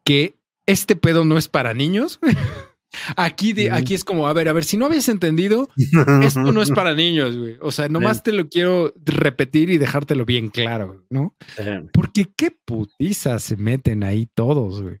que 0.04 0.34
este 0.64 0.96
pedo 0.96 1.26
no 1.26 1.36
es 1.36 1.48
para 1.48 1.74
niños, 1.74 2.18
Aquí, 3.16 3.52
de, 3.52 3.70
aquí 3.70 3.94
es 3.94 4.04
como, 4.04 4.28
a 4.28 4.32
ver, 4.32 4.48
a 4.48 4.52
ver, 4.52 4.64
si 4.64 4.76
no 4.76 4.86
habías 4.86 5.08
entendido, 5.08 5.68
esto 6.22 6.52
no 6.52 6.62
es 6.62 6.70
para 6.70 6.94
niños, 6.94 7.36
güey. 7.36 7.56
O 7.60 7.70
sea, 7.70 7.88
nomás 7.88 8.22
te 8.22 8.32
lo 8.32 8.48
quiero 8.48 8.94
repetir 9.04 9.70
y 9.70 9.78
dejártelo 9.78 10.24
bien 10.24 10.48
claro, 10.48 11.04
¿no? 11.10 11.34
Porque 11.92 12.28
qué 12.34 12.50
putiza 12.50 13.38
se 13.38 13.56
meten 13.56 14.04
ahí 14.04 14.28
todos, 14.34 14.82
güey. 14.82 14.98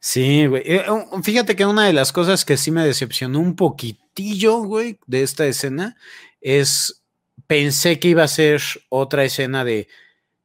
Sí, 0.00 0.46
güey. 0.46 0.62
Eh, 0.66 0.84
fíjate 1.22 1.56
que 1.56 1.64
una 1.64 1.86
de 1.86 1.94
las 1.94 2.12
cosas 2.12 2.44
que 2.44 2.58
sí 2.58 2.70
me 2.70 2.84
decepcionó 2.84 3.40
un 3.40 3.56
poquitillo, 3.56 4.58
güey, 4.58 4.98
de 5.06 5.22
esta 5.22 5.46
escena 5.46 5.96
es, 6.40 7.02
pensé 7.46 7.98
que 7.98 8.08
iba 8.08 8.22
a 8.22 8.28
ser 8.28 8.60
otra 8.90 9.24
escena 9.24 9.64
de, 9.64 9.88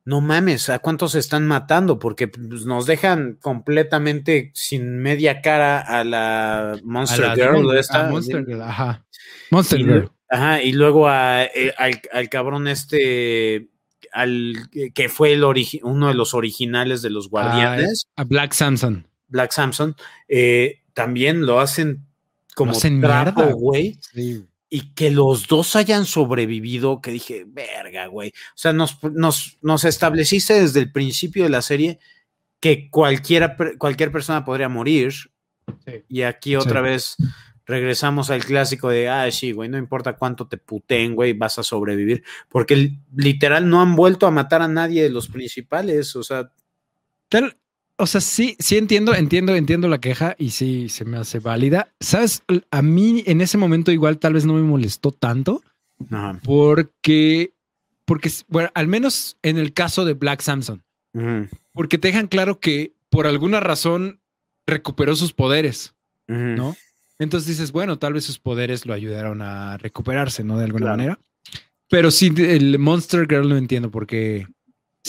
no 0.10 0.22
mames, 0.22 0.69
¿a 0.69 0.80
cuántos 0.80 1.11
se 1.11 1.19
están 1.19 1.45
matando? 1.45 1.99
Porque 1.99 2.27
pues, 2.27 2.65
nos 2.65 2.88
dejan 2.88 3.38
completamente 3.40 4.49
sin 4.56 4.98
media 4.98 5.40
cara 5.41 5.80
a 5.80 6.03
la 6.03 6.80
Monster 6.84 7.36
Girl. 7.36 7.77
Esta, 7.77 8.10
Monster 8.10 8.44
Girl, 8.44 8.64
ajá. 8.64 9.06
Monster 9.52 9.77
Girl. 9.77 10.11
Ajá, 10.27 10.64
y 10.64 10.72
luego 10.72 11.07
eh, 11.11 11.76
al, 11.77 12.30
cabrón 12.30 12.68
este, 12.68 13.69
al 14.11 14.56
que 14.95 15.10
fue 15.10 15.34
el 15.34 15.44
uno 15.84 16.07
de 16.07 16.15
los 16.15 16.34
originales 16.34 17.03
de 17.03 17.11
los 17.11 17.27
ah, 17.27 17.30
guardianes. 17.30 18.07
a 18.15 18.23
Black 18.23 18.53
Samson. 18.53 19.07
Black 19.27 19.52
Samson, 19.52 19.95
eh, 20.27 20.81
también 20.95 21.45
lo 21.45 21.60
hacen 21.60 22.07
como 22.56 22.73
trapo, 22.99 23.44
güey. 23.53 23.99
Y 24.70 24.94
que 24.94 25.10
los 25.10 25.48
dos 25.48 25.76
hayan 25.76 26.06
sobrevivido, 26.06 27.02
que 27.02 27.12
dije, 27.12 27.46
verga, 27.48 28.06
güey. 28.08 28.30
O 28.30 28.58
sea, 28.58 28.72
nos, 28.72 29.00
nos, 29.02 29.84
estableciste 29.84 30.62
desde 30.62 30.80
el 30.80 30.91
principio 30.91 31.44
de 31.44 31.50
la 31.50 31.62
serie 31.62 32.00
que 32.60 32.90
cualquiera, 32.90 33.56
cualquier 33.78 34.12
persona 34.12 34.46
podría 34.46 34.70
morir. 34.70 35.14
Y 36.08 36.22
aquí 36.22 36.56
otra 36.56 36.82
vez 36.82 37.16
regresamos 37.70 38.32
al 38.32 38.44
clásico 38.44 38.90
de, 38.90 39.10
ah, 39.10 39.30
sí, 39.32 39.52
güey, 39.52 39.70
no 39.70 39.78
importa 39.78 40.18
cuánto 40.18 40.48
te 40.48 40.58
puten, 40.58 41.14
güey, 41.14 41.34
vas 41.34 41.60
a 41.60 41.64
sobrevivir. 41.64 42.24
Porque 42.50 42.98
literal 43.16 43.70
no 43.70 43.82
han 43.82 43.96
vuelto 43.96 44.26
a 44.26 44.32
matar 44.32 44.64
a 44.64 44.68
nadie 44.68 45.04
de 45.04 45.10
los 45.10 45.28
principales. 45.28 46.16
O 46.16 46.24
sea, 46.24 46.52
o 48.00 48.08
sea, 48.08 48.22
sí, 48.22 48.56
sí 48.60 48.78
entiendo, 48.78 49.14
entiendo, 49.14 49.56
entiendo 49.56 49.88
la 49.90 50.00
queja 50.00 50.36
y 50.40 50.52
sí 50.52 50.88
se 50.90 51.04
me 51.06 51.18
hace 51.18 51.40
válida. 51.40 51.94
Sabes, 52.00 52.44
a 52.72 52.82
mí 52.82 53.24
en 53.28 53.42
ese 53.42 53.58
momento 53.58 53.92
igual 53.92 54.18
tal 54.18 54.34
vez 54.34 54.46
no 54.46 54.54
me 54.54 54.62
molestó 54.62 55.12
tanto 55.12 55.62
porque, 56.44 57.54
porque, 58.06 58.32
bueno, 58.48 58.70
al 58.74 58.88
menos 58.88 59.38
en 59.44 59.58
el 59.58 59.74
caso 59.74 60.06
de 60.06 60.14
Black 60.14 60.42
Samson, 60.42 60.82
porque 61.74 61.98
te 61.98 62.08
dejan 62.08 62.28
claro 62.28 62.60
que 62.60 62.94
por 63.10 63.28
alguna 63.28 63.60
razón 63.60 64.22
recuperó 64.66 65.16
sus 65.16 65.34
poderes, 65.34 65.94
¿no? 66.28 66.78
Entonces 67.20 67.50
dices, 67.50 67.74
bueno, 67.74 68.00
tal 68.00 68.14
vez 68.14 68.24
sus 68.24 68.40
poderes 68.40 68.86
lo 68.86 68.94
ayudaron 68.94 69.42
a 69.42 69.78
recuperarse, 69.78 70.46
¿no? 70.46 70.58
De 70.58 70.64
alguna 70.64 70.92
manera. 70.92 71.20
Pero 71.90 72.12
sí, 72.12 72.32
el 72.38 72.80
Monster 72.80 73.28
Girl 73.28 73.50
no 73.50 73.58
entiendo 73.58 73.92
por 73.92 74.08
qué 74.08 74.48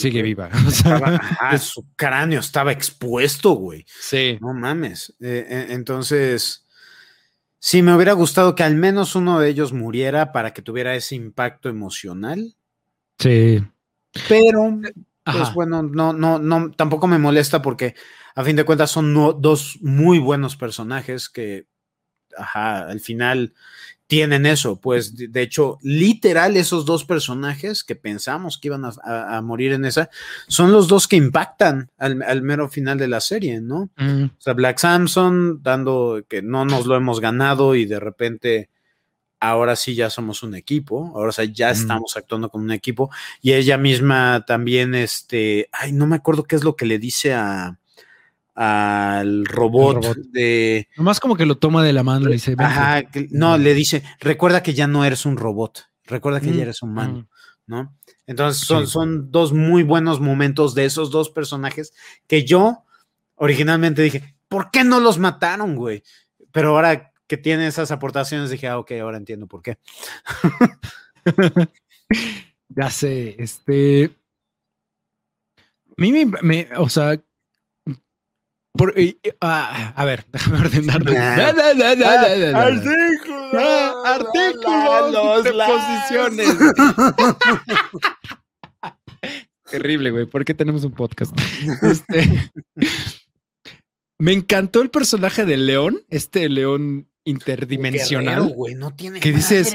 Sigue 0.01 0.21
viva. 0.21 0.49
su 1.59 1.87
cráneo 1.95 2.39
estaba 2.39 2.71
expuesto, 2.71 3.51
güey. 3.51 3.85
Sí. 3.87 4.37
No 4.41 4.53
mames. 4.53 5.13
Eh, 5.19 5.45
eh, 5.47 5.65
entonces, 5.69 6.65
sí, 7.59 7.81
me 7.81 7.95
hubiera 7.95 8.13
gustado 8.13 8.55
que 8.55 8.63
al 8.63 8.75
menos 8.75 9.15
uno 9.15 9.39
de 9.39 9.49
ellos 9.49 9.73
muriera 9.73 10.31
para 10.31 10.53
que 10.53 10.61
tuviera 10.61 10.95
ese 10.95 11.15
impacto 11.15 11.69
emocional. 11.69 12.55
Sí. 13.19 13.63
Pero, 14.27 14.79
pues 15.23 15.53
bueno, 15.53 15.83
no, 15.83 16.13
no, 16.13 16.39
no, 16.39 16.71
tampoco 16.71 17.07
me 17.07 17.17
molesta 17.17 17.61
porque 17.61 17.95
a 18.35 18.43
fin 18.43 18.55
de 18.55 18.65
cuentas 18.65 18.91
son 18.91 19.13
dos 19.41 19.77
muy 19.81 20.19
buenos 20.19 20.57
personajes 20.57 21.29
que, 21.29 21.67
ajá, 22.37 22.87
al 22.87 22.99
final 22.99 23.53
tienen 24.11 24.45
eso, 24.45 24.75
pues 24.75 25.15
de 25.15 25.41
hecho, 25.41 25.79
literal, 25.81 26.57
esos 26.57 26.83
dos 26.83 27.05
personajes 27.05 27.85
que 27.85 27.95
pensamos 27.95 28.57
que 28.57 28.67
iban 28.67 28.83
a, 28.83 29.41
morir 29.41 29.71
en 29.71 29.85
esa, 29.85 30.09
son 30.49 30.73
los 30.73 30.89
dos 30.89 31.07
que 31.07 31.15
impactan 31.15 31.89
al, 31.97 32.41
mero 32.41 32.67
final 32.67 32.97
de 32.97 33.07
la 33.07 33.21
serie, 33.21 33.61
¿no? 33.61 33.89
Mm. 33.95 34.23
O 34.25 34.41
sea, 34.41 34.51
Black 34.51 34.79
Samson 34.79 35.63
dando 35.63 36.25
que 36.27 36.41
no 36.41 36.65
nos 36.65 36.87
lo 36.87 36.97
hemos 36.97 37.21
ganado 37.21 37.73
y 37.73 37.85
de 37.85 38.01
repente 38.01 38.69
ahora 39.39 39.77
sí 39.77 39.95
ya 39.95 40.09
somos 40.09 40.43
un 40.43 40.55
equipo, 40.55 41.13
ahora 41.15 41.31
sí 41.31 41.49
ya 41.53 41.69
mm. 41.69 41.71
estamos 41.71 42.17
actuando 42.17 42.49
como 42.49 42.65
un 42.65 42.71
equipo 42.73 43.09
y 43.41 43.53
ella 43.53 43.77
misma 43.77 44.43
también, 44.45 44.93
este, 44.93 45.69
ay, 45.71 45.93
no 45.93 46.05
me 46.05 46.17
acuerdo 46.17 46.43
qué 46.43 46.57
es 46.57 46.65
lo 46.65 46.75
que 46.75 46.85
le 46.85 46.99
dice 46.99 47.33
a 47.33 47.79
al 48.55 49.45
robot, 49.45 50.15
de. 50.17 50.87
Nomás 50.97 51.19
como 51.19 51.35
que 51.35 51.45
lo 51.45 51.57
toma 51.57 51.83
de 51.83 51.93
la 51.93 52.03
mano 52.03 52.29
y 52.29 52.33
dice. 52.33 52.55
Ajá, 52.57 53.03
no, 53.29 53.57
le 53.57 53.73
dice, 53.73 54.03
recuerda 54.19 54.61
que 54.61 54.73
ya 54.73 54.87
no 54.87 55.05
eres 55.05 55.25
un 55.25 55.37
robot, 55.37 55.89
recuerda 56.05 56.41
que 56.41 56.47
ya 56.47 56.57
mm, 56.57 56.61
eres 56.61 56.81
humano, 56.81 57.19
mm. 57.19 57.27
¿no? 57.67 57.97
Entonces 58.27 58.65
son, 58.65 58.87
son 58.87 59.31
dos 59.31 59.53
muy 59.53 59.83
buenos 59.83 60.19
momentos 60.19 60.75
de 60.75 60.85
esos 60.85 61.11
dos 61.11 61.29
personajes 61.29 61.93
que 62.27 62.45
yo 62.45 62.85
originalmente 63.35 64.01
dije, 64.01 64.35
¿por 64.47 64.69
qué 64.71 64.83
no 64.83 64.99
los 64.99 65.17
mataron, 65.17 65.75
güey? 65.75 66.03
Pero 66.51 66.75
ahora 66.75 67.13
que 67.27 67.37
tiene 67.37 67.67
esas 67.67 67.91
aportaciones 67.91 68.49
dije, 68.49 68.67
ah, 68.67 68.77
ok, 68.77 68.91
ahora 69.01 69.17
entiendo 69.17 69.47
por 69.47 69.61
qué. 69.61 69.77
ya 72.69 72.89
sé, 72.89 73.35
este. 73.39 74.11
A 75.97 76.01
mí 76.01 76.25
me, 76.25 76.67
o 76.77 76.89
sea, 76.89 77.21
por, 78.73 78.93
ah, 79.41 79.93
a 79.95 80.05
ver, 80.05 80.25
déjame 80.31 80.59
ordenar. 80.59 81.03
Artículos, 84.05 85.47
posiciones. 85.67 86.57
Terrible, 89.69 90.11
güey. 90.11 90.25
¿Por 90.25 90.45
qué 90.45 90.53
tenemos 90.53 90.83
un 90.83 90.91
podcast? 90.91 91.35
Este, 91.81 92.51
me 94.19 94.33
encantó 94.33 94.81
el 94.81 94.89
personaje 94.89 95.45
de 95.45 95.57
León, 95.57 96.01
este 96.09 96.47
León 96.49 97.07
interdimensional. 97.23 98.49
güey, 98.49 98.75
no 98.75 98.95
tiene 98.95 99.19
que 99.19 99.31
dices, 99.31 99.73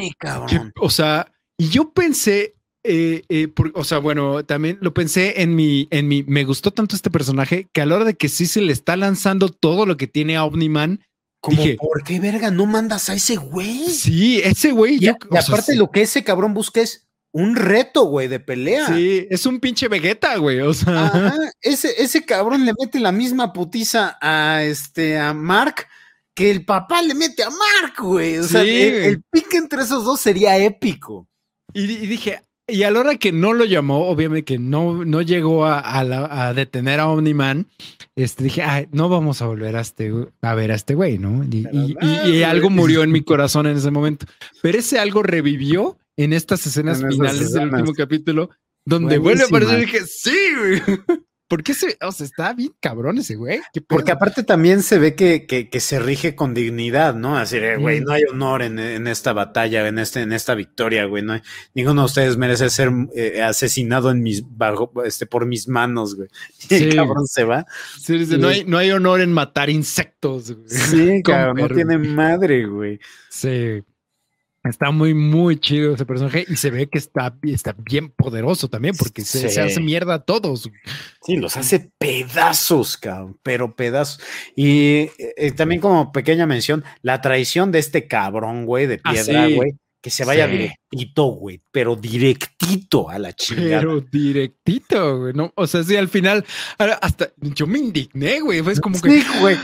o 0.80 0.90
sea, 0.90 1.32
y 1.56 1.68
yo 1.68 1.92
pensé, 1.92 2.55
eh, 2.86 3.24
eh, 3.28 3.48
o 3.74 3.84
sea, 3.84 3.98
bueno, 3.98 4.44
también 4.44 4.78
lo 4.80 4.94
pensé 4.94 5.42
en 5.42 5.54
mi, 5.54 5.88
en 5.90 6.08
mi, 6.08 6.22
me 6.22 6.44
gustó 6.44 6.70
tanto 6.70 6.96
este 6.96 7.10
personaje 7.10 7.68
que 7.72 7.80
a 7.80 7.86
la 7.86 7.96
hora 7.96 8.04
de 8.04 8.14
que 8.14 8.28
sí 8.28 8.46
se 8.46 8.60
le 8.60 8.72
está 8.72 8.96
lanzando 8.96 9.48
todo 9.48 9.86
lo 9.86 9.96
que 9.96 10.06
tiene 10.06 10.36
a 10.36 10.44
Omniman, 10.44 11.00
como, 11.40 11.62
¿por 11.76 12.02
qué 12.02 12.18
verga 12.18 12.50
no 12.50 12.66
mandas 12.66 13.08
a 13.08 13.14
ese 13.14 13.36
güey? 13.36 13.88
Sí, 13.88 14.40
ese 14.42 14.72
güey. 14.72 14.98
Y, 15.00 15.08
aparte 15.08 15.76
lo 15.76 15.90
que 15.90 16.02
ese 16.02 16.24
cabrón 16.24 16.54
busca 16.54 16.80
es 16.80 17.06
un 17.32 17.54
reto, 17.54 18.06
güey, 18.06 18.28
de 18.28 18.40
pelea. 18.40 18.88
Sí, 18.88 19.26
es 19.30 19.46
un 19.46 19.60
pinche 19.60 19.88
Vegeta, 19.88 20.36
güey. 20.38 20.60
O 20.60 20.74
sea, 20.74 21.12
ese, 21.60 22.02
ese 22.02 22.24
cabrón 22.24 22.64
le 22.64 22.72
mete 22.78 22.98
la 22.98 23.12
misma 23.12 23.52
putiza 23.52 24.16
a 24.20 24.64
este, 24.64 25.18
a 25.18 25.34
Mark 25.34 25.86
que 26.34 26.50
el 26.50 26.64
papá 26.64 27.00
le 27.00 27.14
mete 27.14 27.42
a 27.42 27.50
Mark, 27.50 27.94
güey. 27.98 28.38
O 28.38 28.44
sea, 28.44 28.62
el, 28.62 29.22
pique 29.30 29.56
entre 29.56 29.82
esos 29.82 30.04
dos 30.04 30.20
sería 30.20 30.58
épico. 30.58 31.28
y, 31.72 31.86
dije, 31.86 32.42
y 32.68 32.82
a 32.82 32.90
la 32.90 33.00
hora 33.00 33.16
que 33.16 33.32
no 33.32 33.52
lo 33.52 33.64
llamó, 33.64 34.08
obviamente 34.08 34.44
que 34.44 34.58
no, 34.58 35.04
no 35.04 35.22
llegó 35.22 35.66
a, 35.66 36.52
detener 36.54 37.00
a 37.00 37.08
Omniman, 37.08 37.66
este, 38.16 38.44
dije, 38.44 38.88
no 38.92 39.08
vamos 39.08 39.40
a 39.40 39.46
volver 39.46 39.76
a, 39.76 39.80
este, 39.80 40.12
a 40.42 40.54
ver 40.54 40.72
a 40.72 40.74
este 40.74 40.94
güey, 40.94 41.18
¿no? 41.18 41.44
Y, 41.44 42.42
algo 42.42 42.70
murió 42.70 43.02
en 43.02 43.12
mi 43.12 43.22
corazón 43.22 43.66
en 43.66 43.76
ese 43.76 43.90
momento. 43.90 44.26
Pero 44.62 44.78
ese 44.78 44.98
algo 44.98 45.22
revivió 45.22 45.96
en 46.16 46.32
estas 46.32 46.66
escenas 46.66 47.02
finales 47.08 47.52
del 47.52 47.68
último 47.72 47.92
capítulo, 47.94 48.50
donde 48.84 49.18
vuelve 49.18 49.44
a 49.44 49.46
aparecer 49.46 49.78
y 49.78 49.84
dije, 49.86 50.00
sí, 50.06 50.38
güey. 50.58 50.82
¿Por 51.48 51.62
qué 51.62 51.74
se, 51.74 51.96
o 52.02 52.10
sea, 52.10 52.26
está 52.26 52.52
bien 52.54 52.72
cabrón 52.80 53.18
ese 53.18 53.36
güey? 53.36 53.60
Porque 53.86 54.10
aparte 54.10 54.42
también 54.42 54.82
se 54.82 54.98
ve 54.98 55.14
que, 55.14 55.46
que, 55.46 55.80
se 55.80 56.00
rige 56.00 56.34
con 56.34 56.54
dignidad, 56.54 57.14
¿no? 57.14 57.36
Así, 57.36 57.58
güey, 57.78 58.00
no 58.00 58.12
hay 58.12 58.24
honor 58.24 58.62
en, 58.62 58.80
en, 58.80 59.06
esta 59.06 59.32
batalla, 59.32 59.86
en, 59.86 60.00
este, 60.00 60.22
en 60.22 60.32
esta 60.32 60.56
victoria, 60.56 61.04
güey. 61.04 61.22
No 61.22 61.40
ninguno 61.74 62.02
de 62.02 62.06
ustedes 62.06 62.36
merece 62.36 62.68
ser 62.68 62.90
eh, 63.14 63.42
asesinado 63.42 64.10
en 64.10 64.22
mis, 64.22 64.42
bajo, 64.56 64.92
este, 65.04 65.26
por 65.26 65.46
mis 65.46 65.68
manos, 65.68 66.16
güey. 66.16 66.28
Y 66.68 66.74
el 66.74 66.96
cabrón 66.96 67.26
se 67.26 67.44
va. 67.44 67.64
Sí, 68.00 68.26
no, 68.38 68.48
hay, 68.48 68.64
no 68.64 68.78
hay 68.78 68.90
honor 68.90 69.20
en 69.20 69.32
matar 69.32 69.70
insectos, 69.70 70.50
güey. 70.50 70.68
Sí, 70.68 71.22
cabrón, 71.24 71.56
no 71.58 71.68
tiene 71.68 71.96
madre, 71.98 72.66
güey. 72.66 72.98
Sí. 73.30 73.82
Está 74.68 74.90
muy, 74.90 75.14
muy 75.14 75.58
chido 75.58 75.94
ese 75.94 76.06
personaje 76.06 76.44
y 76.48 76.56
se 76.56 76.70
ve 76.70 76.88
que 76.88 76.98
está, 76.98 77.36
está 77.42 77.74
bien 77.78 78.10
poderoso 78.10 78.68
también 78.68 78.96
porque 78.96 79.22
se, 79.22 79.46
hace 79.60 79.80
mierda 79.80 80.14
a 80.14 80.18
todos. 80.20 80.70
Sí, 81.22 81.36
los 81.36 81.56
hace 81.56 81.90
pedazos, 81.98 82.96
cabrón, 82.96 83.38
pero 83.42 83.74
pedazos. 83.74 84.20
Y 84.54 85.10
eh, 85.18 85.52
también 85.56 85.80
como 85.80 86.12
pequeña 86.12 86.46
mención, 86.46 86.84
la 87.02 87.20
traición 87.20 87.72
de 87.72 87.78
este 87.78 88.06
cabrón, 88.06 88.66
güey, 88.66 88.86
de 88.86 89.00
ah, 89.04 89.12
piedra, 89.12 89.48
güey, 89.48 89.76
que 90.00 90.10
se 90.10 90.24
vaya 90.24 90.46
directito, 90.46 91.24
güey, 91.24 91.60
pero 91.72 91.96
directito 91.96 93.08
a 93.10 93.18
la 93.18 93.32
chingada. 93.32 93.80
Pero 93.80 94.00
directito, 94.00 95.18
güey, 95.18 95.32
¿no? 95.32 95.52
O 95.56 95.66
sea, 95.66 95.82
sí, 95.82 95.96
al 95.96 96.08
final, 96.08 96.44
hasta 96.78 97.32
yo 97.40 97.66
me 97.66 97.78
indigné, 97.78 98.40
güey, 98.40 98.62
fue 98.62 98.76
como 98.76 99.00
que... 99.00 99.22
güey. 99.40 99.56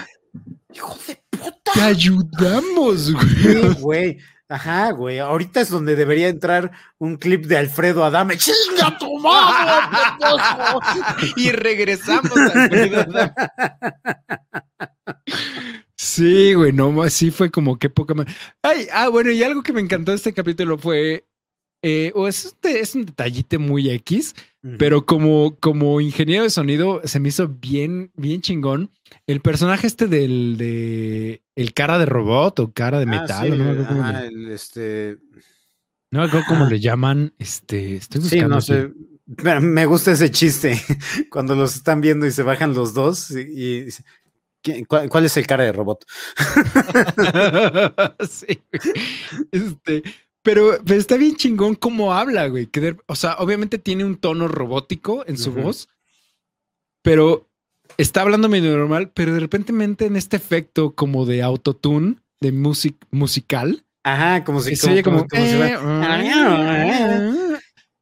Hijo 0.75 0.99
de 1.07 1.23
puta. 1.31 1.73
Te 1.75 1.81
ayudamos, 1.81 3.13
güey. 3.13 3.75
güey. 3.81 4.19
Ajá, 4.53 4.91
güey. 4.93 5.19
Ahorita 5.19 5.63
es 5.63 5.71
donde 5.71 5.97
debería 5.97 6.29
entrar 6.29 6.73
un 6.99 7.17
clip 7.17 7.47
de 7.47 7.57
Alfredo 7.57 8.05
Adame. 8.05 8.37
¡Chinga 8.37 8.99
tu 8.99 9.19
madre! 9.19 9.89
y 11.37 11.53
regresamos 11.53 12.37
a 12.37 12.63
Alfredo 12.63 13.33
Sí, 15.97 16.53
güey, 16.53 16.73
no, 16.73 17.09
sí 17.09 17.31
fue 17.31 17.51
como 17.51 17.79
que 17.79 17.89
poca 17.89 18.13
más. 18.13 18.27
Ay, 18.63 18.89
ah, 18.93 19.09
bueno, 19.09 19.31
y 19.31 19.43
algo 19.43 19.63
que 19.63 19.73
me 19.73 19.81
encantó 19.81 20.11
de 20.11 20.17
este 20.17 20.35
capítulo 20.35 20.77
fue, 20.77 21.27
eh, 21.81 22.13
o 22.15 22.29
es, 22.29 22.55
es 22.63 22.95
un 22.95 23.07
detallite 23.07 23.57
muy 23.57 23.89
X, 23.89 24.35
pero 24.79 25.07
como, 25.07 25.57
como 25.61 26.03
ingeniero 26.03 26.43
de 26.43 26.51
sonido 26.51 27.01
se 27.05 27.21
me 27.21 27.31
hizo 27.31 27.49
bien, 27.49 28.13
bien 28.17 28.43
chingón. 28.43 28.91
El 29.27 29.41
personaje 29.41 29.87
este 29.87 30.09
del 30.09 30.57
de 30.59 31.42
el 31.55 31.75
cara 31.75 31.99
de 31.99 32.07
robot 32.07 32.61
o 32.61 32.73
cara 32.73 32.99
de 32.99 33.05
Ah, 33.05 33.21
metal, 33.23 33.45
sí, 33.45 33.51
no 33.51 33.57
me 33.57 33.63
acuerdo 33.71 33.87
cómo 33.89 34.13
le- 34.13 34.27
el, 34.27 34.51
este, 34.51 35.19
no 36.11 36.29
cómo 36.49 36.67
le 36.67 36.81
llaman. 36.81 37.35
Este, 37.39 37.97
estoy 37.97 38.21
sí, 38.23 38.37
buscando. 38.37 38.49
no 38.57 38.61
sé. 38.61 38.91
Pero 39.37 39.61
me 39.61 39.87
gusta 39.87 40.13
ese 40.13 40.31
chiste 40.31 40.79
cuando 41.31 41.55
los 41.55 41.75
están 41.77 42.01
viendo 42.01 42.27
y 42.27 42.31
se 42.33 42.43
bajan 42.43 42.75
los 42.75 42.93
dos 42.93 43.31
y, 43.31 43.39
y 43.41 43.81
dice, 43.85 44.05
"¿Quién- 44.63 44.85
cuál, 44.85 45.09
cuál 45.09 45.25
es 45.25 45.37
el 45.37 45.47
cara 45.47 45.65
de 45.65 45.73
robot? 45.73 46.05
sí. 48.29 48.61
Este, 49.51 50.03
pero, 50.43 50.79
pero 50.85 50.99
está 51.01 51.17
bien 51.17 51.37
chingón 51.37 51.77
cómo 51.77 52.13
habla, 52.13 52.49
güey. 52.49 52.67
que 52.67 52.81
de- 52.81 52.97
o 53.07 53.15
sea, 53.15 53.37
obviamente 53.39 53.79
tiene 53.79 54.05
un 54.05 54.17
tono 54.17 54.49
robótico 54.49 55.25
en 55.27 55.39
su 55.39 55.51
Ujú. 55.51 55.63
voz, 55.63 55.89
pero 57.03 57.49
está 57.99 58.23
hablando 58.23 58.49
medio 58.49 58.77
normal, 58.77 59.11
pero 59.15 59.33
de 59.35 59.41
repente 59.41 59.73
en 59.73 60.17
este 60.17 60.37
efecto 60.37 60.95
como 60.95 61.27
de 61.27 61.43
autotune, 61.43 62.17
de 62.41 62.53
music, 62.53 62.97
musical, 63.11 63.85
Ajá, 64.05 64.43
como 64.45 64.61
si, 64.61 64.75
oye 64.89 65.03
como. 65.03 65.27
como 65.29 65.47
si 65.47 65.57
fuera- 65.57 66.23
eh, 66.23 67.59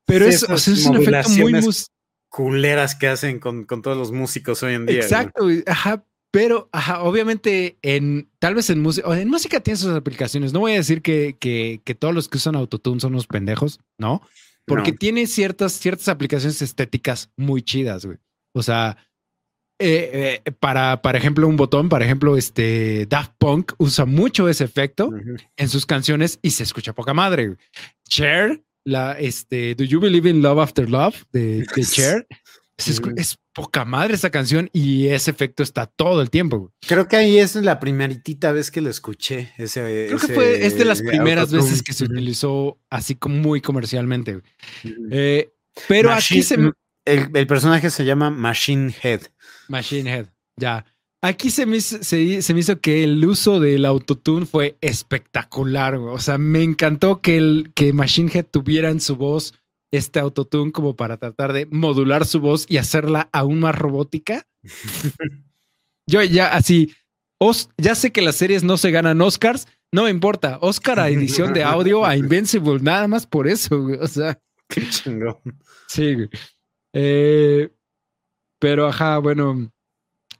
pero 0.06 0.24
Sí, 0.26 0.30
es, 0.32 0.42
o 0.42 0.46
esas 0.46 0.62
sea, 0.62 0.74
es 0.74 0.86
un 0.86 0.96
efecto 1.02 1.28
muy 1.30 1.52
mus- 1.54 1.90
culeras 2.30 2.94
que 2.94 3.08
hacen 3.08 3.38
con, 3.38 3.64
con 3.64 3.82
todos 3.82 3.96
los 3.96 4.12
músicos 4.12 4.62
hoy 4.62 4.74
en 4.74 4.86
día. 4.86 5.00
Exacto, 5.00 5.44
güey, 5.44 5.62
ajá. 5.66 6.04
Pero, 6.32 6.68
ajá, 6.70 7.02
obviamente, 7.02 7.76
en 7.82 8.30
tal 8.38 8.54
vez 8.54 8.70
en 8.70 8.80
música, 8.80 9.20
en 9.20 9.28
música 9.28 9.58
tiene 9.60 9.76
sus 9.76 9.92
aplicaciones. 9.92 10.52
No 10.52 10.60
voy 10.60 10.72
a 10.72 10.76
decir 10.76 11.02
que, 11.02 11.36
que, 11.40 11.80
que 11.84 11.96
todos 11.96 12.14
los 12.14 12.28
que 12.28 12.36
usan 12.36 12.54
autotune 12.54 13.00
son 13.00 13.14
unos 13.14 13.26
pendejos, 13.26 13.80
¿no? 13.98 14.22
Porque 14.64 14.92
No. 14.92 14.98
tiene 14.98 15.26
ciertas, 15.26 15.72
ciertas 15.72 16.08
aplicaciones 16.08 16.62
estéticas 16.62 17.30
muy 17.36 17.62
chidas, 17.62 18.04
güey. 18.06 18.18
O 18.52 18.62
sea, 18.62 18.96
eh, 19.80 20.42
eh, 20.44 20.52
para, 20.52 21.00
por 21.00 21.16
ejemplo, 21.16 21.48
un 21.48 21.56
botón, 21.56 21.88
por 21.88 22.02
ejemplo, 22.02 22.36
este 22.36 23.06
Daft 23.06 23.32
Punk 23.38 23.72
usa 23.78 24.04
mucho 24.04 24.48
ese 24.48 24.64
efecto 24.64 25.10
en 25.56 25.68
sus 25.68 25.86
canciones 25.86 26.38
y 26.42 26.50
se 26.50 26.64
escucha 26.64 26.92
poca 26.92 27.14
madre. 27.14 27.56
Cher, 28.06 28.62
la, 28.84 29.18
este, 29.18 29.74
Do 29.74 29.84
You 29.84 29.98
Believe 29.98 30.28
in 30.28 30.42
Love 30.42 30.58
After 30.58 30.88
Love 30.88 31.24
de, 31.32 31.66
de 31.74 31.84
Cher, 31.84 32.26
es 33.16 33.38
poca 33.54 33.84
madre 33.84 34.14
esa 34.14 34.30
canción 34.30 34.68
y 34.72 35.08
ese 35.08 35.30
efecto 35.30 35.62
está 35.62 35.86
todo 35.86 36.20
el 36.20 36.28
tiempo. 36.28 36.58
güey. 36.58 36.70
Creo 36.86 37.08
que 37.08 37.16
ahí 37.16 37.38
es 37.38 37.54
la 37.54 37.80
primeritita 37.80 38.52
vez 38.52 38.70
que 38.70 38.80
lo 38.80 38.90
escuché. 38.90 39.52
Ese, 39.56 40.06
Creo 40.08 40.18
que 40.18 40.34
fue, 40.34 40.66
es 40.66 40.76
de 40.76 40.84
las 40.84 41.00
primeras 41.00 41.52
veces 41.52 41.82
que 41.82 41.92
se 41.92 42.04
utilizó 42.04 42.78
así 42.90 43.14
como 43.14 43.36
muy 43.36 43.60
comercialmente. 43.60 44.40
Eh, 45.10 45.50
pero 45.88 46.12
aquí 46.12 46.42
se... 46.42 46.54
el, 47.06 47.30
el 47.32 47.46
personaje 47.46 47.90
se 47.90 48.04
llama 48.04 48.30
Machine 48.30 48.94
Head. 49.02 49.22
Machine 49.70 50.10
Head, 50.10 50.26
ya. 50.56 50.84
Aquí 51.22 51.50
se 51.50 51.66
me, 51.66 51.76
hizo, 51.76 52.02
se, 52.02 52.40
se 52.40 52.54
me 52.54 52.60
hizo 52.60 52.80
que 52.80 53.04
el 53.04 53.22
uso 53.24 53.60
del 53.60 53.84
autotune 53.84 54.46
fue 54.46 54.76
espectacular. 54.80 55.98
güey. 55.98 56.14
O 56.14 56.18
sea, 56.18 56.38
me 56.38 56.62
encantó 56.62 57.20
que, 57.20 57.36
el, 57.36 57.72
que 57.74 57.92
Machine 57.92 58.30
Head 58.32 58.46
tuviera 58.50 58.88
en 58.90 59.00
su 59.00 59.16
voz 59.16 59.54
este 59.92 60.18
autotune 60.18 60.72
como 60.72 60.96
para 60.96 61.18
tratar 61.18 61.52
de 61.52 61.66
modular 61.66 62.24
su 62.24 62.40
voz 62.40 62.64
y 62.68 62.78
hacerla 62.78 63.28
aún 63.32 63.60
más 63.60 63.76
robótica. 63.76 64.46
Yo 66.08 66.22
ya 66.22 66.54
así, 66.54 66.94
os, 67.38 67.68
ya 67.76 67.94
sé 67.94 68.12
que 68.12 68.22
las 68.22 68.36
series 68.36 68.64
no 68.64 68.76
se 68.76 68.90
ganan 68.90 69.20
Oscars, 69.20 69.68
no 69.92 70.04
me 70.04 70.10
importa. 70.10 70.58
Oscar 70.62 71.00
a 71.00 71.08
edición 71.10 71.52
de 71.52 71.64
audio, 71.64 72.04
a 72.04 72.16
Invincible, 72.16 72.80
nada 72.80 73.06
más 73.08 73.26
por 73.26 73.46
eso. 73.46 73.80
güey. 73.82 73.98
O 74.00 74.06
sea, 74.06 74.38
Qué 74.68 74.88
chingón. 74.88 75.36
Sí, 75.88 76.14
güey. 76.14 76.28
Eh, 76.94 77.68
pero 78.60 78.86
ajá, 78.86 79.18
bueno. 79.18 79.72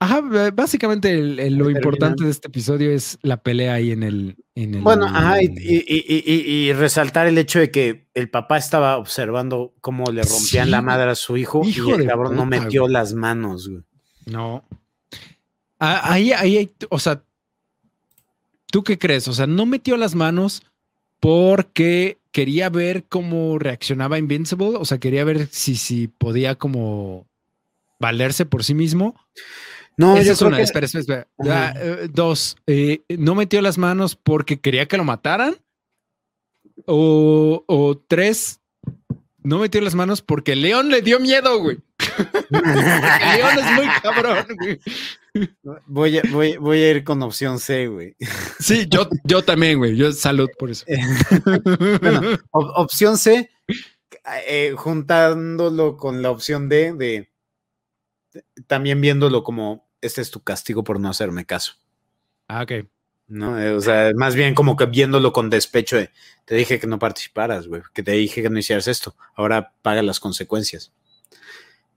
Ajá, 0.03 0.23
básicamente 0.55 1.13
el- 1.13 1.39
el- 1.41 1.57
lo 1.57 1.69
importante 1.69 2.25
de 2.25 2.31
este 2.31 2.49
episodio 2.49 2.91
es 2.91 3.19
la 3.21 3.37
pelea 3.43 3.75
ahí 3.75 3.91
en 3.91 4.03
el. 4.03 4.37
En 4.55 4.77
el 4.77 4.81
Bueno, 4.81 5.05
ajá, 5.07 5.43
y, 5.43 5.47
y- 5.47 5.85
y- 5.87 6.25
y- 6.25 6.69
y 6.69 6.73
resaltar 6.73 7.27
el 7.27 7.37
hecho 7.37 7.59
de 7.59 7.71
que 7.71 8.07
el 8.15 8.31
papá 8.31 8.57
estaba 8.57 8.97
observando 8.97 9.75
cómo 9.83 10.05
le 10.11 10.23
rompían 10.23 10.67
Sí, 10.67 10.71
la 10.71 10.81
madre 10.81 11.11
a 11.11 11.15
su 11.17 11.37
hijo, 11.37 11.63
hijo 11.67 11.91
y 11.91 11.93
el 12.03 12.07
cabrón 12.07 12.35
no 12.35 12.47
metió 12.47 12.83
güey. 12.83 12.93
las 12.95 13.13
manos, 13.13 13.69
güey. 13.69 13.83
No. 14.25 14.65
Ah, 15.79 16.01
Ahí, 16.13 16.33
ahí, 16.33 16.57
hay- 16.57 16.73
o 16.89 16.99
sea, 16.99 17.23
¿tú 18.71 18.83
qué 18.85 18.99
crees? 18.99 19.29
O 19.29 19.33
sea, 19.35 19.47
no 19.47 19.67
metió 19.67 19.97
las 19.99 20.15
manos 20.15 20.63
porque 21.21 22.19
quería 22.33 22.71
ver 22.71 23.05
cómo 23.09 23.59
reaccionaba 23.59 24.19
Invincible, 24.19 24.77
o 24.79 24.85
sea, 24.87 24.99
quería 24.99 25.25
ver 25.25 25.47
si, 25.51 25.77
si 25.77 26.09
podía 26.09 26.55
como 26.55 27.27
valerse 28.01 28.47
por 28.47 28.65
sí 28.65 28.75
mismo. 28.75 29.15
No, 29.97 30.15
Esa 30.17 30.25
yo 30.25 30.33
es 30.33 30.39
creo 30.39 30.49
una. 30.49 30.57
que- 30.57 30.63
Espera, 30.65 30.87
espera, 30.87 31.01
espera. 31.03 31.29
Ah, 31.47 31.75
eh, 31.77 32.09
dos. 32.11 32.57
eh, 32.67 33.03
no 33.09 33.35
metió 33.35 33.61
las 33.61 33.77
manos 33.79 34.17
porque 34.17 34.59
quería 34.59 34.87
que 34.89 34.97
lo 34.97 35.05
mataran. 35.05 35.57
O, 36.87 37.63
o 37.67 37.99
tres. 38.09 38.61
No 39.43 39.59
metió 39.59 39.81
las 39.81 39.95
manos 39.95 40.21
porque 40.23 40.55
León 40.57 40.91
le 40.91 41.01
dio 41.03 41.19
miedo, 41.21 41.61
güey. 41.61 41.79
León 42.51 43.59
es 43.59 43.73
muy 43.75 43.87
cabrón, 44.03 44.47
güey. 44.59 44.81
voy, 45.87 46.19
a, 46.19 46.23
voy, 46.31 46.57
voy 46.59 46.79
a 46.83 46.91
ir 46.91 47.05
con 47.05 47.23
opción 47.23 47.59
C, 47.59 47.87
güey. 47.87 48.17
Sí, 48.59 48.87
yo, 48.91 49.09
yo 49.25 49.43
también, 49.43 49.79
güey. 49.79 49.97
Yo 49.97 50.13
salud 50.13 50.49
por 50.59 50.71
eso. 50.71 50.85
Bueno, 52.01 52.39
Op- 52.51 52.73
opción 52.77 53.17
C, 53.17 53.51
eh, 54.47 54.75
juntándolo 54.77 55.97
con 55.97 56.21
la 56.23 56.31
opción 56.31 56.69
D, 56.69 56.93
de 56.95 57.30
también 58.67 59.01
viéndolo 59.01 59.43
como 59.43 59.89
este 60.01 60.21
es 60.23 60.31
tu 60.31 60.41
castigo 60.43 60.83
por 60.85 60.99
no 61.01 61.09
hacerme 61.11 61.45
caso. 61.47 61.75
ah, 62.49 62.63
ok. 62.63 62.87
¿no? 63.29 63.61
Eh, 63.61 63.71
O 63.71 63.81
sea, 63.81 64.11
más 64.17 64.35
bien 64.35 64.55
como 64.55 64.77
que 64.77 64.87
viéndolo 64.87 65.33
con 65.33 65.51
despecho 65.51 65.97
de, 65.97 66.11
te 66.45 66.57
dije 66.57 66.81
que 66.81 66.87
no 66.89 66.99
participaras, 66.99 67.69
güey, 67.69 67.83
que 67.95 68.03
te 68.03 68.13
dije 68.13 68.43
que 68.43 68.51
no 68.51 68.59
hicieras 68.59 68.89
esto, 68.89 69.15
ahora 69.37 69.73
paga 69.83 70.03
las 70.03 70.19
consecuencias. 70.19 70.93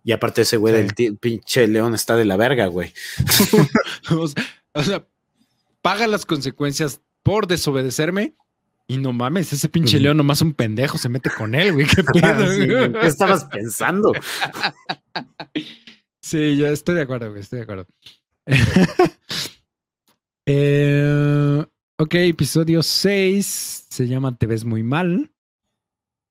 Y 0.04 0.12
aparte 0.12 0.42
ese 0.44 0.58
güey 0.58 0.88
Sí. 0.96 1.06
del 1.08 1.18
pinche 1.18 1.66
león 1.68 1.96
está 1.96 2.16
de 2.18 2.26
la 2.26 2.38
verga, 2.38 2.68
güey. 2.68 2.94
o, 4.12 4.28
sea, 4.28 4.44
o 4.74 4.84
sea, 4.84 5.08
paga 5.82 6.06
las 6.08 6.26
consecuencias 6.26 7.02
por 7.24 7.48
desobedecerme. 7.48 8.36
Y 8.86 8.98
no 8.98 9.14
mames, 9.14 9.54
ese 9.54 9.70
pinche 9.70 9.98
león 10.00 10.18
nomás 10.18 10.42
un 10.42 10.54
pendejo 10.54 10.98
se 10.98 11.08
mete 11.08 11.30
con 11.30 11.56
él, 11.56 11.72
güey. 11.74 11.88
¿Qué 11.88 12.04
pedo? 12.22 12.52
Sí, 12.54 12.68
güey, 12.68 12.92
¿Qué 12.92 13.08
estabas 13.08 13.46
pensando? 13.52 14.12
Sí, 16.24 16.56
yo 16.56 16.68
estoy 16.68 16.96
de 16.96 17.02
acuerdo, 17.02 17.30
güey, 17.30 17.42
estoy 17.42 17.58
de 17.58 17.64
acuerdo. 17.64 17.88
Eh, 20.46 21.66
ok, 21.98 22.16
episodio 22.16 22.84
6 22.84 23.86
se 23.90 24.08
llama 24.10 24.38
Te 24.38 24.46
ves 24.46 24.66
muy 24.66 24.84
mal. 24.84 25.32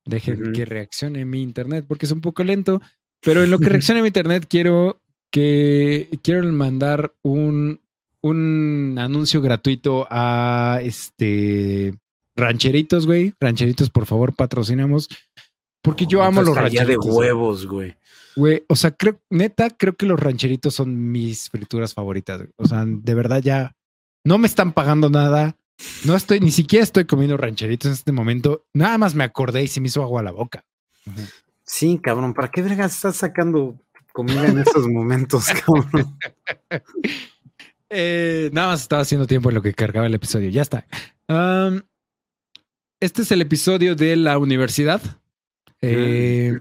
Dejen 0.05 0.53
que 0.53 0.67
reaccione 0.67 1.25
mi 1.25 1.41
internet 1.41 1.87
porque 1.89 2.05
es 2.05 2.13
un 2.13 2.21
poco 2.21 2.45
lento, 2.45 2.83
pero 3.23 3.43
en 3.43 3.51
lo 3.51 3.59
que 3.59 3.69
reaccione 3.71 4.03
mi 4.03 4.09
internet 4.09 4.45
quiero 4.47 5.01
que 5.31 6.11
quiero 6.23 6.43
mandar 6.53 7.15
un, 7.23 7.81
un 8.21 8.97
anuncio 8.99 9.41
gratuito 9.41 10.07
a 10.11 10.81
este 10.83 11.95
rancheritos, 12.37 13.07
güey. 13.07 13.33
Rancheritos, 13.41 13.89
por 13.89 14.05
favor, 14.05 14.35
patrocinamos. 14.35 15.09
Porque 15.81 16.05
yo 16.05 16.23
amo 16.23 16.43
los 16.43 16.55
de 16.55 16.61
rancheritos. 16.61 17.07
güey. 17.07 17.29
huevos, 17.29 17.67
güey. 17.67 17.97
Güey, 18.37 18.65
o 18.69 18.77
sea, 18.77 18.93
creo, 18.93 19.21
neta, 19.31 19.71
creo 19.71 19.95
que 19.95 20.07
los 20.07 20.19
rancheritos 20.19 20.75
son 20.75 21.11
mis 21.13 21.51
frituras 21.51 21.95
favoritas. 21.95 22.39
güey. 22.39 22.51
O 22.57 22.67
sea, 22.67 22.85
de 22.87 23.15
verdad 23.15 23.43
ya 23.43 23.75
no 24.25 24.39
me 24.39 24.47
están 24.47 24.73
pagando 24.73 25.11
nada. 25.11 25.57
No 26.05 26.15
estoy, 26.15 26.41
ni 26.41 26.51
siquiera 26.53 26.83
estoy 26.85 27.05
comiendo 27.07 27.37
rancheritos 27.37 27.87
en 27.89 27.93
este 27.95 28.13
momento. 28.13 28.65
Nada 28.73 28.99
más 28.99 29.15
me 29.15 29.25
acordé 29.25 29.65
y 29.65 29.69
se 29.69 29.81
me 29.81 29.89
hizo 29.89 30.03
agua 30.03 30.21
a 30.21 30.25
la 30.25 30.31
boca. 30.31 30.65
Sí, 31.65 31.99
cabrón, 32.03 32.33
¿para 32.35 32.49
qué 32.49 32.63
verga 32.63 32.85
estás 32.87 33.17
sacando 33.17 33.79
comida 34.13 34.47
en 34.47 34.59
estos 34.59 34.87
momentos, 34.89 35.47
cabrón? 35.67 36.17
Eh, 37.91 38.49
nada 38.53 38.69
más 38.69 38.83
estaba 38.83 39.03
haciendo 39.03 39.27
tiempo 39.27 39.49
en 39.51 39.57
lo 39.57 39.63
que 39.63 39.75
cargaba 39.75 40.07
el 40.07 40.15
episodio. 40.15 40.49
Ya 40.51 40.63
está. 40.63 40.87
Este 43.01 43.23
es 43.23 43.33
el 43.33 43.43
episodio 43.43 43.97
de 43.97 44.17
la 44.17 44.39
universidad. 44.39 45.01
eh, 45.81 46.59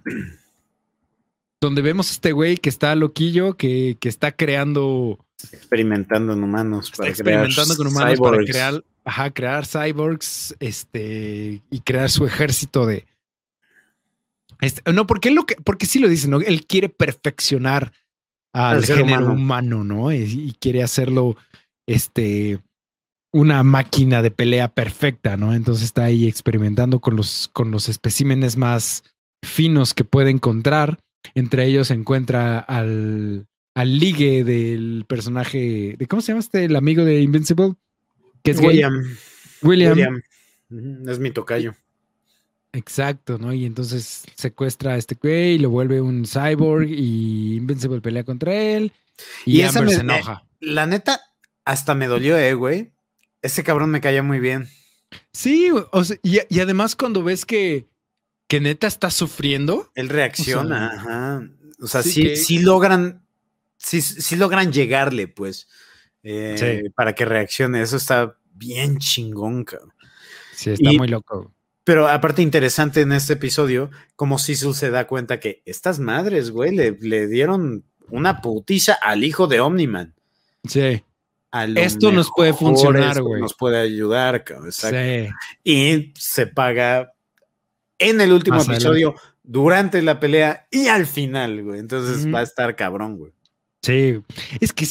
donde 1.61 1.81
vemos 1.81 2.09
a 2.09 2.13
este 2.13 2.31
güey 2.31 2.57
que 2.57 2.69
está 2.69 2.95
loquillo, 2.95 3.55
que, 3.55 3.95
que 3.99 4.09
está 4.09 4.31
creando 4.31 5.19
Experimentando 5.51 6.33
en 6.33 6.43
humanos. 6.43 6.87
está 6.87 6.97
para 6.97 7.13
crear 7.13 7.45
experimentando 7.45 7.75
con 7.77 7.87
humanos 7.87 8.19
para 8.19 8.31
cyborgs. 8.37 8.51
crear, 8.51 8.83
ajá, 9.05 9.31
crear 9.31 9.65
cyborgs, 9.65 10.55
este, 10.59 11.61
y 11.69 11.79
crear 11.81 12.09
su 12.09 12.25
ejército 12.25 12.85
de. 12.85 13.05
Este, 14.59 14.91
no, 14.91 15.07
porque 15.07 15.31
lo 15.31 15.45
que, 15.45 15.55
porque 15.55 15.85
sí 15.85 15.99
lo 15.99 16.07
dice, 16.07 16.27
¿no? 16.27 16.39
Él 16.41 16.65
quiere 16.67 16.89
perfeccionar 16.89 17.91
al 18.53 18.85
género 18.85 19.05
humano. 19.05 19.33
humano, 19.33 19.83
¿no? 19.83 20.13
Y, 20.13 20.17
y 20.17 20.55
quiere 20.59 20.83
hacerlo, 20.83 21.35
este, 21.87 22.59
una 23.31 23.63
máquina 23.63 24.21
de 24.21 24.29
pelea 24.29 24.67
perfecta, 24.67 25.37
¿no? 25.37 25.53
Entonces 25.53 25.85
está 25.85 26.03
ahí 26.03 26.27
experimentando 26.27 26.99
con 26.99 27.15
los, 27.15 27.49
con 27.53 27.71
los 27.71 27.89
especímenes 27.89 28.57
más 28.57 29.03
finos 29.43 29.93
que 29.93 30.03
puede 30.03 30.29
encontrar. 30.29 30.99
Entre 31.35 31.65
ellos 31.65 31.87
se 31.87 31.93
encuentra 31.93 32.59
al, 32.59 33.47
al 33.73 33.99
ligue 33.99 34.43
del 34.43 35.05
personaje 35.07 35.95
de 35.97 36.07
¿cómo 36.07 36.21
se 36.21 36.31
llama 36.31 36.39
este? 36.39 36.65
El 36.65 36.75
amigo 36.75 37.05
de 37.05 37.21
Invincible, 37.21 37.75
que 38.43 38.51
es 38.51 38.59
William. 38.59 39.03
William. 39.61 40.21
Es 41.07 41.19
mi 41.19 41.31
tocayo. 41.31 41.75
Exacto, 42.73 43.37
¿no? 43.37 43.53
Y 43.53 43.65
entonces 43.65 44.23
secuestra 44.35 44.93
a 44.93 44.97
este 44.97 45.15
güey 45.15 45.55
y 45.55 45.59
lo 45.59 45.69
vuelve 45.69 45.99
un 45.99 46.25
cyborg 46.25 46.87
y 46.87 47.55
Invincible 47.57 47.99
pelea 47.99 48.23
contra 48.23 48.53
él 48.53 48.93
y, 49.45 49.61
Amber 49.61 49.89
se 49.89 50.01
enoja. 50.01 50.43
la 50.59 50.85
neta, 50.85 51.21
hasta 51.65 51.95
me 51.95 52.07
dolió, 52.07 52.37
eh, 52.37 52.53
güey. 52.53 52.91
Ese 53.41 53.63
cabrón 53.63 53.89
me 53.89 54.01
caía 54.01 54.23
muy 54.23 54.39
bien. 54.39 54.69
Sí, 55.33 55.69
y, 56.23 56.59
además 56.59 56.95
cuando 56.95 57.23
ves 57.23 57.45
que, 57.45 57.87
que 58.51 58.59
neta 58.59 58.85
está 58.85 59.09
sufriendo. 59.09 59.89
Él 59.95 60.09
reacciona, 60.09 60.87
o 60.87 60.89
sea, 60.89 60.99
ajá. 60.99 61.49
O 61.79 61.87
sea, 61.87 62.03
sí, 62.03 62.35
sí, 62.35 62.59
logran, 62.59 63.25
sí, 63.77 64.01
sí, 64.01 64.35
logran 64.35 64.73
llegarle, 64.73 65.29
pues, 65.29 65.69
eh, 66.21 66.83
para 66.93 67.15
que 67.15 67.23
reaccione. 67.23 67.81
Eso 67.81 67.95
está 67.95 68.35
bien 68.53 68.97
chingón, 68.97 69.63
cabrón. 69.63 69.93
Sí, 70.53 70.71
está 70.71 70.91
muy 70.91 71.07
loco. 71.07 71.53
Pero 71.85 72.09
aparte 72.09 72.41
interesante 72.41 72.99
en 72.99 73.13
este 73.13 73.33
episodio, 73.33 73.89
como 74.17 74.37
Cecil 74.37 74.73
se 74.73 74.91
da 74.91 75.07
cuenta 75.07 75.39
que 75.39 75.63
estas 75.65 75.99
madres, 75.99 76.51
güey, 76.51 76.75
le, 76.75 77.27
dieron 77.27 77.85
una 78.09 78.41
putiza 78.41 78.97
al 79.01 79.23
hijo 79.23 79.47
de 79.47 79.61
Omniman. 79.61 80.13
Sí. 80.67 81.01
Esto 81.77 82.11
nos 82.11 82.29
puede 82.35 82.51
funcionar, 82.51 83.21
güey. 83.21 83.39
Nos 83.39 83.53
puede 83.53 83.79
ayudar, 83.79 84.43
cabrón. 84.43 84.73
Sí. 84.73 85.29
Y 85.63 86.13
se 86.17 86.47
paga 86.47 87.13
en 88.01 88.19
el 88.19 88.33
último 88.33 88.61
episodio, 88.61 89.15
durante 89.43 90.01
la 90.01 90.19
pelea 90.19 90.67
y 90.71 90.87
al 90.87 91.05
final, 91.05 91.63
güey. 91.63 91.79
Entonces 91.79 92.31
va 92.33 92.39
a 92.39 92.43
estar 92.43 92.75
cabrón, 92.75 93.17
güey. 93.17 93.31
Sí. 93.81 94.21
Es 94.59 94.73
que 94.73 94.85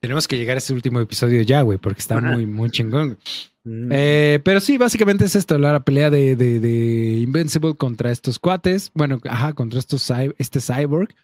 tenemos 0.00 0.26
que 0.26 0.38
llegar 0.38 0.56
a 0.56 0.58
ese 0.58 0.72
último 0.72 1.00
episodio 1.00 1.42
ya, 1.42 1.62
güey, 1.62 1.78
porque 1.78 2.00
está 2.00 2.20
muy, 2.20 2.46
muy 2.46 2.70
chingón. 2.70 3.18
Mm. 3.64 3.88
Eh, 3.92 4.40
pero 4.44 4.60
sí, 4.60 4.78
básicamente 4.78 5.24
es 5.24 5.36
esto, 5.36 5.58
la 5.58 5.80
pelea 5.80 6.10
de, 6.10 6.36
de, 6.36 7.18
Invincible 7.18 7.74
contra 7.74 8.10
estos 8.10 8.38
cuates. 8.38 8.90
Bueno, 8.94 9.20
ajá, 9.28 9.52
contra 9.52 9.78
estos 9.78 10.10
este 10.38 10.60
cyborg. 10.60 11.14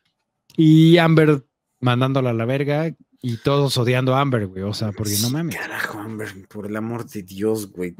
Y 0.57 0.99
Amber 0.99 1.45
mandándola 1.81 2.31
a 2.31 2.35
la 2.35 2.45
verga 2.45 2.95
y 3.23 3.37
todos 3.39 3.77
odiando 3.79 4.15
a 4.15 4.21
Amber, 4.21 4.47
güey. 4.47 4.63
O 4.63 4.75
sea, 4.75 4.93
porque 4.93 5.17
no 5.23 5.31
mames. 5.31 5.57
Carajo, 5.57 5.99
Amber, 5.99 6.47
por 6.49 6.67
el 6.67 6.77
amor 6.77 7.09
de 7.09 7.23
Dios, 7.23 7.73
güey. 7.73 7.95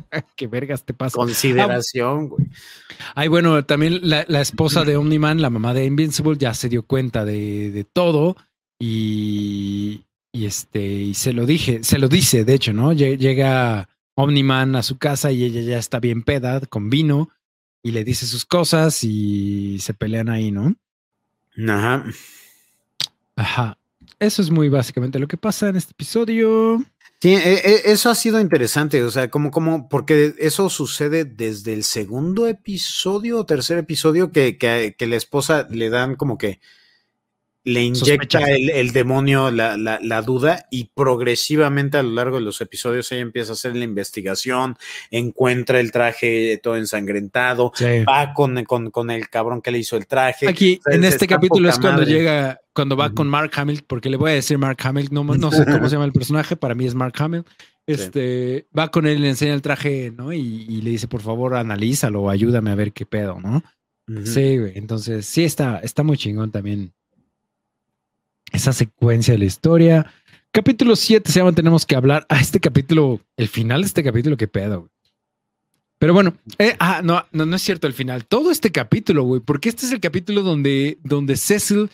¿Qué 0.36 0.46
vergas 0.46 0.84
te 0.84 0.94
pasa? 0.94 1.16
Consideración, 1.16 2.28
güey. 2.28 2.46
Ay, 3.14 3.28
bueno, 3.28 3.64
también 3.64 4.00
la, 4.02 4.40
esposa 4.40 4.84
de 4.84 4.96
Omniman, 4.96 5.42
la 5.42 5.50
mamá 5.50 5.74
de 5.74 5.84
Invincible, 5.84 6.36
ya 6.38 6.54
se 6.54 6.68
dio 6.68 6.84
cuenta 6.84 7.24
de, 7.24 7.70
de 7.70 7.84
todo 7.84 8.36
y, 8.78 10.04
y 10.32 10.46
este, 10.46 10.82
y 10.82 11.14
se 11.14 11.32
lo 11.32 11.46
dije, 11.46 11.84
se 11.84 11.98
lo 11.98 12.08
dice, 12.08 12.44
de 12.44 12.54
hecho, 12.54 12.72
¿no? 12.72 12.92
Llega 12.92 13.88
Omniman 14.14 14.76
a 14.76 14.82
su 14.82 14.98
casa 14.98 15.32
y 15.32 15.44
ella 15.44 15.60
ya 15.60 15.78
está 15.78 16.00
bien 16.00 16.22
peda 16.22 16.60
con 16.60 16.90
vino 16.90 17.30
y 17.82 17.90
le 17.90 18.04
dice 18.04 18.26
sus 18.26 18.44
cosas 18.44 19.02
y 19.04 19.78
se 19.80 19.94
pelean 19.94 20.28
ahí, 20.28 20.50
¿no? 20.50 20.74
Ajá. 21.68 22.04
Ajá. 23.36 23.78
Eso 24.18 24.40
es 24.40 24.50
muy 24.50 24.68
básicamente 24.68 25.18
lo 25.18 25.26
que 25.26 25.36
pasa 25.36 25.68
en 25.68 25.76
este 25.76 25.92
episodio. 25.92 26.84
Sí, 27.22 27.34
e, 27.36 27.52
e, 27.54 27.92
eso 27.92 28.10
ha 28.10 28.16
sido 28.16 28.40
interesante, 28.40 29.04
o 29.04 29.10
sea, 29.12 29.30
como, 29.30 29.52
como, 29.52 29.88
porque 29.88 30.34
eso 30.38 30.68
sucede 30.68 31.24
desde 31.24 31.72
el 31.72 31.84
segundo 31.84 32.48
episodio 32.48 33.38
o 33.38 33.46
tercer 33.46 33.78
episodio 33.78 34.32
que, 34.32 34.58
que, 34.58 34.96
que 34.98 35.06
la 35.06 35.14
esposa 35.14 35.68
le 35.70 35.88
dan 35.88 36.16
como 36.16 36.36
que 36.36 36.58
le 37.64 37.82
inyecta 37.84 38.40
el, 38.50 38.92
demonio 38.92 39.50
la, 39.50 40.22
duda 40.22 40.66
y 40.70 40.90
progresivamente 40.94 41.96
a 41.96 42.02
lo 42.02 42.10
largo 42.10 42.36
de 42.36 42.42
los 42.42 42.60
episodios 42.60 43.10
ella 43.12 43.20
empieza 43.20 43.52
a 43.52 43.54
hacer 43.54 43.76
la 43.76 43.84
investigación, 43.84 44.76
encuentra 45.10 45.78
el 45.78 45.92
traje 45.92 46.58
todo 46.62 46.76
ensangrentado, 46.76 47.72
va 48.08 48.34
con, 48.34 48.64
con, 48.64 49.10
el 49.10 49.28
cabrón 49.28 49.62
que 49.62 49.70
le 49.70 49.78
hizo 49.78 49.96
el 49.96 50.06
traje. 50.06 50.48
Aquí, 50.48 50.80
en 50.86 51.04
este 51.04 51.26
capítulo 51.26 51.68
es 51.68 51.78
cuando 51.78 52.02
llega, 52.02 52.60
cuando 52.72 52.96
va 52.96 53.10
con 53.10 53.28
Mark 53.28 53.52
Hamill, 53.54 53.84
porque 53.86 54.10
le 54.10 54.16
voy 54.16 54.32
a 54.32 54.34
decir 54.34 54.58
Mark 54.58 54.78
Hamill, 54.82 55.08
no, 55.12 55.22
no 55.22 55.50
sé 55.52 55.64
cómo 55.64 55.88
se 55.88 55.94
llama 55.94 56.06
el 56.06 56.12
personaje, 56.12 56.56
para 56.56 56.74
mí 56.74 56.86
es 56.86 56.94
Mark 56.94 57.14
Hamill. 57.18 57.44
Este 57.86 58.66
va 58.76 58.90
con 58.90 59.06
él, 59.06 59.20
le 59.22 59.28
enseña 59.28 59.54
el 59.54 59.62
traje, 59.62 60.12
¿no? 60.16 60.32
Y, 60.32 60.80
le 60.82 60.90
dice, 60.90 61.08
por 61.08 61.20
favor, 61.20 61.54
analízalo, 61.54 62.30
ayúdame 62.30 62.70
a 62.70 62.76
ver 62.76 62.92
qué 62.92 63.06
pedo, 63.06 63.40
¿no? 63.40 63.62
Sí, 64.24 64.58
güey. 64.58 64.72
Entonces, 64.76 65.26
sí 65.26 65.44
está, 65.44 65.78
está 65.78 66.02
muy 66.02 66.16
chingón 66.16 66.50
también 66.50 66.92
esa 68.52 68.72
secuencia 68.72 69.32
de 69.32 69.38
la 69.38 69.44
historia. 69.44 70.12
Capítulo 70.50 70.96
7 70.96 71.30
se 71.30 71.40
llama 71.40 71.52
Tenemos 71.52 71.86
que 71.86 71.96
hablar. 71.96 72.26
a 72.28 72.40
este 72.40 72.60
capítulo, 72.60 73.20
el 73.36 73.48
final 73.48 73.80
de 73.80 73.86
este 73.86 74.04
capítulo, 74.04 74.36
qué 74.36 74.48
pedo. 74.48 74.90
Pero 75.98 76.14
bueno, 76.14 76.34
eh, 76.58 76.76
ah, 76.78 77.00
no, 77.02 77.24
no, 77.32 77.46
no 77.46 77.56
es 77.56 77.62
cierto 77.62 77.86
el 77.86 77.94
final. 77.94 78.26
Todo 78.26 78.50
este 78.50 78.72
capítulo, 78.72 79.22
güey, 79.22 79.40
porque 79.40 79.68
este 79.68 79.86
es 79.86 79.92
el 79.92 80.00
capítulo 80.00 80.42
donde, 80.42 80.98
donde 81.02 81.36
Cecil 81.36 81.90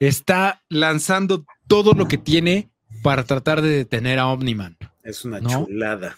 está 0.00 0.62
lanzando 0.68 1.44
todo 1.66 1.94
lo 1.94 2.08
que 2.08 2.18
tiene 2.18 2.68
para 3.02 3.24
tratar 3.24 3.62
de 3.62 3.70
detener 3.70 4.18
a 4.18 4.26
Omniman. 4.26 4.76
Es 5.02 5.24
una 5.24 5.40
chulada. 5.40 6.16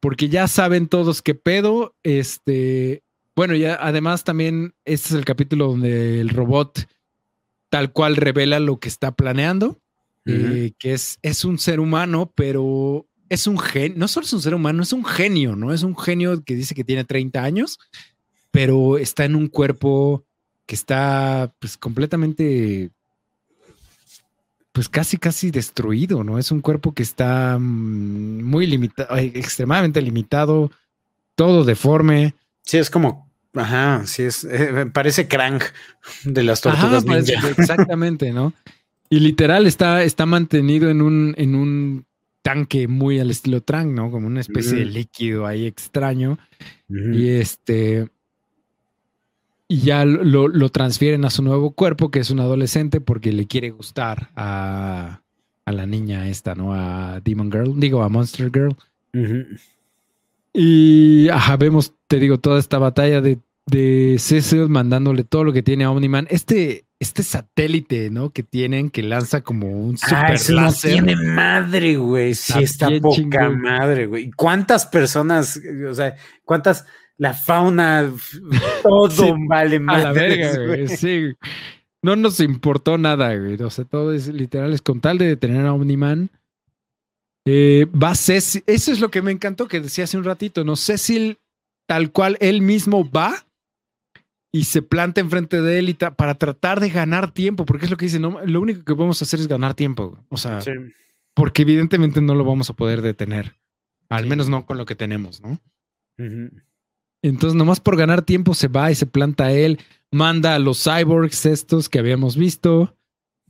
Porque 0.00 0.28
ya 0.28 0.48
saben 0.48 0.88
todos 0.88 1.22
qué 1.22 1.34
pedo. 1.34 1.94
Este, 2.02 3.02
bueno, 3.36 3.54
ya 3.54 3.78
además 3.80 4.24
también 4.24 4.74
este 4.84 5.08
es 5.08 5.14
el 5.14 5.24
capítulo 5.24 5.68
donde 5.68 6.20
el 6.20 6.30
robot 6.30 6.88
tal 7.72 7.90
cual 7.90 8.16
revela 8.16 8.60
lo 8.60 8.78
que 8.78 8.88
está 8.90 9.12
planeando, 9.12 9.80
eh, 10.26 10.72
que 10.78 10.92
es, 10.92 11.18
es 11.22 11.42
un 11.42 11.58
ser 11.58 11.80
humano, 11.80 12.30
pero 12.34 13.06
es 13.30 13.46
un 13.46 13.58
genio, 13.58 13.96
no 13.96 14.08
solo 14.08 14.26
es 14.26 14.32
un 14.34 14.42
ser 14.42 14.54
humano, 14.54 14.82
es 14.82 14.92
un 14.92 15.06
genio, 15.06 15.56
¿no? 15.56 15.72
Es 15.72 15.82
un 15.82 15.96
genio 15.96 16.44
que 16.44 16.54
dice 16.54 16.74
que 16.74 16.84
tiene 16.84 17.04
30 17.04 17.42
años, 17.42 17.78
pero 18.50 18.98
está 18.98 19.24
en 19.24 19.34
un 19.36 19.48
cuerpo 19.48 20.22
que 20.66 20.74
está 20.74 21.50
pues 21.58 21.78
completamente, 21.78 22.90
pues 24.72 24.90
casi, 24.90 25.16
casi 25.16 25.50
destruido, 25.50 26.22
¿no? 26.24 26.38
Es 26.38 26.50
un 26.52 26.60
cuerpo 26.60 26.92
que 26.92 27.02
está 27.02 27.56
mm, 27.58 28.42
muy 28.42 28.66
limitado, 28.66 29.16
extremadamente 29.16 30.02
limitado, 30.02 30.70
todo 31.36 31.64
deforme. 31.64 32.34
Sí, 32.64 32.76
es 32.76 32.90
como 32.90 33.31
Ajá, 33.54 34.06
sí 34.06 34.22
es, 34.22 34.44
eh, 34.44 34.86
parece 34.92 35.28
crank 35.28 35.62
de 36.24 36.42
las 36.42 36.60
tortugas 36.60 37.04
exactamente, 37.58 38.32
¿no? 38.32 38.54
Y 39.10 39.20
literal 39.20 39.66
está, 39.66 40.02
está 40.04 40.24
mantenido 40.24 40.88
en 40.88 41.02
un, 41.02 41.34
en 41.36 41.54
un 41.54 42.06
tanque 42.42 42.88
muy 42.88 43.20
al 43.20 43.30
estilo 43.30 43.62
Trank, 43.62 43.88
¿no? 43.88 44.10
Como 44.10 44.26
una 44.26 44.40
especie 44.40 44.78
de 44.78 44.84
líquido 44.84 45.46
ahí 45.46 45.66
extraño. 45.66 46.38
Y 46.88 47.28
este. 47.28 48.08
Y 49.68 49.80
ya 49.82 50.04
lo, 50.04 50.48
lo, 50.48 50.68
transfieren 50.68 51.24
a 51.24 51.30
su 51.30 51.42
nuevo 51.42 51.70
cuerpo, 51.72 52.10
que 52.10 52.20
es 52.20 52.30
un 52.30 52.40
adolescente, 52.40 53.00
porque 53.00 53.32
le 53.32 53.46
quiere 53.46 53.70
gustar 53.70 54.30
a, 54.36 55.22
a 55.64 55.72
la 55.72 55.86
niña 55.86 56.28
esta, 56.28 56.54
¿no? 56.54 56.74
A 56.74 57.20
Demon 57.20 57.50
Girl, 57.50 57.78
digo, 57.78 58.02
a 58.02 58.08
Monster 58.08 58.50
Girl. 58.52 58.76
Y 60.54 61.28
ajá, 61.28 61.56
vemos, 61.56 61.94
te 62.08 62.18
digo, 62.18 62.38
toda 62.38 62.58
esta 62.58 62.78
batalla 62.78 63.20
de, 63.20 63.38
de 63.66 64.16
Cecil 64.18 64.68
mandándole 64.68 65.24
todo 65.24 65.44
lo 65.44 65.52
que 65.52 65.62
tiene 65.62 65.84
a 65.84 65.90
Omniman. 65.90 66.26
Este, 66.30 66.84
este 67.00 67.22
satélite, 67.22 68.10
¿no? 68.10 68.30
Que 68.30 68.42
tienen, 68.42 68.90
que 68.90 69.02
lanza 69.02 69.40
como 69.40 69.68
un 69.68 69.96
ah, 70.02 70.36
super 70.36 70.58
ah, 70.58 70.72
tiene 70.80 71.16
madre, 71.16 71.96
güey. 71.96 72.34
Sí, 72.34 72.62
está, 72.62 72.90
poca 73.00 73.50
madre, 73.50 74.06
güey. 74.06 74.30
¿Cuántas 74.32 74.86
personas, 74.86 75.60
o 75.88 75.94
sea, 75.94 76.16
cuántas, 76.44 76.86
la 77.16 77.32
fauna, 77.32 78.12
todo 78.82 79.34
vale 79.48 79.80
madre. 79.80 80.02
A 80.02 80.04
la 80.04 80.12
verga, 80.12 80.66
güey. 80.66 80.88
Sí. 80.88 81.32
No 82.02 82.16
nos 82.16 82.40
importó 82.40 82.98
nada, 82.98 83.34
güey. 83.36 83.54
O 83.62 83.70
sea, 83.70 83.84
todo 83.84 84.12
es 84.12 84.28
literal, 84.28 84.72
es 84.72 84.82
con 84.82 85.00
tal 85.00 85.18
de 85.18 85.28
detener 85.28 85.66
a 85.66 85.72
Omniman 85.72 86.30
eh, 87.44 87.86
va 87.90 88.14
Cecil, 88.14 88.62
eso 88.66 88.92
es 88.92 89.00
lo 89.00 89.10
que 89.10 89.22
me 89.22 89.32
encantó 89.32 89.66
que 89.66 89.80
decía 89.80 90.04
hace 90.04 90.16
un 90.16 90.24
ratito, 90.24 90.64
¿no? 90.64 90.76
Cecil, 90.76 91.38
tal 91.86 92.12
cual 92.12 92.36
él 92.40 92.62
mismo 92.62 93.08
va 93.10 93.46
y 94.52 94.64
se 94.64 94.82
planta 94.82 95.20
enfrente 95.20 95.60
de 95.62 95.78
él 95.78 95.88
y 95.88 95.94
para 95.94 96.34
tratar 96.34 96.78
de 96.78 96.90
ganar 96.90 97.32
tiempo, 97.32 97.64
porque 97.64 97.86
es 97.86 97.90
lo 97.90 97.96
que 97.96 98.04
dice, 98.04 98.20
no, 98.20 98.40
lo 98.44 98.60
único 98.60 98.84
que 98.84 98.94
podemos 98.94 99.20
hacer 99.22 99.40
es 99.40 99.48
ganar 99.48 99.74
tiempo, 99.74 100.24
o 100.28 100.36
sea, 100.36 100.60
porque 101.34 101.62
evidentemente 101.62 102.20
no 102.20 102.34
lo 102.34 102.44
vamos 102.44 102.68
a 102.70 102.74
poder 102.74 103.02
detener, 103.02 103.58
al 104.08 104.26
menos 104.26 104.48
no 104.48 104.66
con 104.66 104.76
lo 104.76 104.84
que 104.84 104.94
tenemos, 104.94 105.40
¿no? 105.40 105.58
Entonces, 107.22 107.56
nomás 107.56 107.80
por 107.80 107.96
ganar 107.96 108.22
tiempo 108.22 108.52
se 108.54 108.68
va 108.68 108.90
y 108.90 108.94
se 108.94 109.06
planta 109.06 109.52
él, 109.52 109.80
manda 110.10 110.54
a 110.54 110.58
los 110.58 110.84
cyborgs 110.84 111.46
estos 111.46 111.88
que 111.88 111.98
habíamos 111.98 112.36
visto 112.36 112.94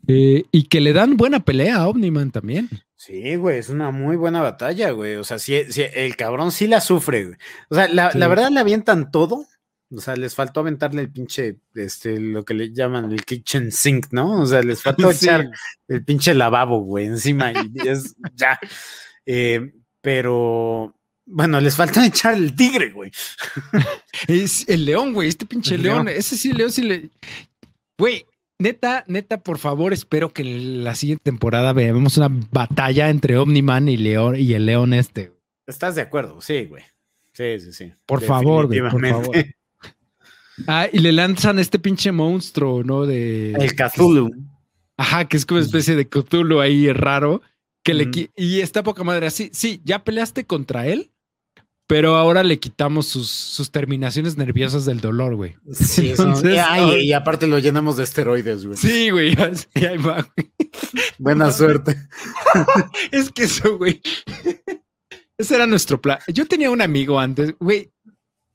eh, 0.06 0.44
y 0.50 0.64
que 0.64 0.80
le 0.80 0.92
dan 0.92 1.16
buena 1.16 1.40
pelea 1.40 1.76
a 1.76 1.88
Omniman 1.88 2.30
también. 2.30 2.68
Sí, 2.96 3.36
güey, 3.36 3.58
es 3.58 3.68
una 3.68 3.90
muy 3.90 4.16
buena 4.16 4.42
batalla, 4.42 4.90
güey. 4.90 5.16
O 5.16 5.24
sea, 5.24 5.38
sí, 5.38 5.54
el 5.56 6.16
cabrón 6.16 6.52
sí 6.52 6.66
la 6.66 6.80
sufre, 6.80 7.24
güey. 7.24 7.36
O 7.68 7.74
sea, 7.74 7.88
la, 7.88 8.12
la 8.14 8.28
verdad 8.28 8.50
le 8.50 8.60
avientan 8.60 9.10
todo. 9.10 9.46
O 9.94 10.00
sea, 10.00 10.16
les 10.16 10.34
faltó 10.34 10.60
aventarle 10.60 11.02
el 11.02 11.10
pinche, 11.10 11.58
este, 11.74 12.18
lo 12.18 12.44
que 12.44 12.54
le 12.54 12.72
llaman 12.72 13.12
el 13.12 13.24
kitchen 13.24 13.70
sink, 13.70 14.06
¿no? 14.10 14.40
O 14.40 14.46
sea, 14.46 14.62
les 14.62 14.82
faltó 14.82 15.10
echar 15.10 15.50
el 15.88 16.04
pinche 16.04 16.32
lavabo, 16.32 16.80
güey, 16.80 17.06
encima 17.06 17.52
y 17.52 17.72
es 17.88 18.14
ya. 18.34 18.58
Eh, 19.26 19.72
pero, 20.00 20.94
bueno, 21.26 21.60
les 21.60 21.76
faltó 21.76 22.00
echar 22.04 22.34
el 22.34 22.56
tigre, 22.56 22.90
güey. 22.90 23.10
es 24.26 24.66
el 24.68 24.84
león, 24.84 25.12
güey, 25.12 25.28
este 25.28 25.44
pinche 25.44 25.76
león. 25.76 26.08
Ese 26.08 26.36
sí, 26.36 26.52
león 26.52 26.72
sí 26.72 26.82
le. 26.82 27.10
Güey, 27.98 28.24
neta, 28.62 29.04
neta, 29.08 29.42
por 29.42 29.58
favor, 29.58 29.92
espero 29.92 30.32
que 30.32 30.44
la 30.44 30.94
siguiente 30.94 31.24
temporada 31.24 31.72
veamos 31.72 32.16
una 32.16 32.28
batalla 32.50 33.10
entre 33.10 33.36
Omniman 33.36 33.88
y 33.88 33.96
León 33.96 34.36
y 34.36 34.54
el 34.54 34.66
león 34.66 34.94
este. 34.94 35.32
¿Estás 35.66 35.94
de 35.94 36.02
acuerdo? 36.02 36.40
Sí, 36.40 36.64
güey. 36.64 36.82
Sí, 37.34 37.60
sí, 37.60 37.72
sí. 37.72 37.92
Por 38.06 38.22
favor, 38.22 38.66
güey, 38.66 38.80
por 38.80 39.06
favor. 39.06 39.36
Ah, 40.66 40.86
y 40.92 40.98
le 40.98 41.12
lanzan 41.12 41.58
este 41.58 41.78
pinche 41.78 42.12
monstruo, 42.12 42.84
¿no? 42.84 43.06
De. 43.06 43.52
El 43.52 43.74
Cthulhu. 43.74 44.30
Ajá, 44.96 45.26
que 45.26 45.36
es 45.36 45.46
como 45.46 45.58
una 45.58 45.66
especie 45.66 45.96
de 45.96 46.08
Cthulhu 46.08 46.60
ahí 46.60 46.92
raro. 46.92 47.42
Que 47.82 47.94
le, 47.94 48.10
y 48.36 48.60
está 48.60 48.82
poca 48.82 49.02
madre 49.02 49.26
así. 49.26 49.50
Sí, 49.52 49.80
ya 49.84 50.04
peleaste 50.04 50.44
contra 50.44 50.86
él, 50.86 51.10
pero 51.92 52.16
ahora 52.16 52.42
le 52.42 52.58
quitamos 52.58 53.06
sus, 53.06 53.28
sus 53.28 53.70
terminaciones 53.70 54.38
nerviosas 54.38 54.86
del 54.86 55.02
dolor, 55.02 55.34
güey. 55.34 55.56
Sí, 55.72 56.14
y, 57.02 57.12
aparte 57.12 57.46
lo 57.46 57.58
llenamos 57.58 57.98
de 57.98 58.04
esteroides, 58.04 58.64
güey. 58.64 58.78
Sí, 58.78 59.10
güey. 59.10 59.36
Buena 61.18 61.52
suerte. 61.52 61.98
es 63.10 63.30
que 63.30 63.42
eso, 63.42 63.76
güey. 63.76 64.00
Ese 65.36 65.54
era 65.54 65.66
nuestro 65.66 66.00
plan. 66.00 66.18
Yo 66.28 66.46
tenía 66.46 66.70
un 66.70 66.80
amigo 66.80 67.20
antes, 67.20 67.54
güey. 67.60 67.92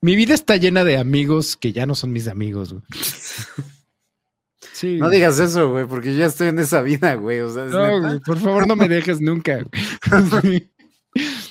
Mi 0.02 0.16
vida 0.16 0.34
está 0.34 0.58
llena 0.58 0.84
de 0.84 0.98
amigos 0.98 1.58
que 1.58 1.72
ya 1.72 1.86
no 1.86 1.94
son 1.94 2.12
mis 2.12 2.28
amigos, 2.28 2.74
güey. 2.74 2.84
Sí. 4.74 4.98
No 4.98 5.10
digas 5.10 5.40
eso, 5.40 5.72
güey, 5.72 5.86
porque 5.88 6.16
ya 6.16 6.28
estoy 6.28 6.50
en 6.50 6.60
esa 6.60 6.84
vida, 6.84 7.16
güey. 7.16 7.40
O 7.40 7.52
sea, 7.52 7.66
no, 7.66 8.20
por 8.20 8.38
favor, 8.38 8.68
no 8.68 8.76
me 8.76 8.88
dejes 8.88 9.20
nunca. 9.20 9.66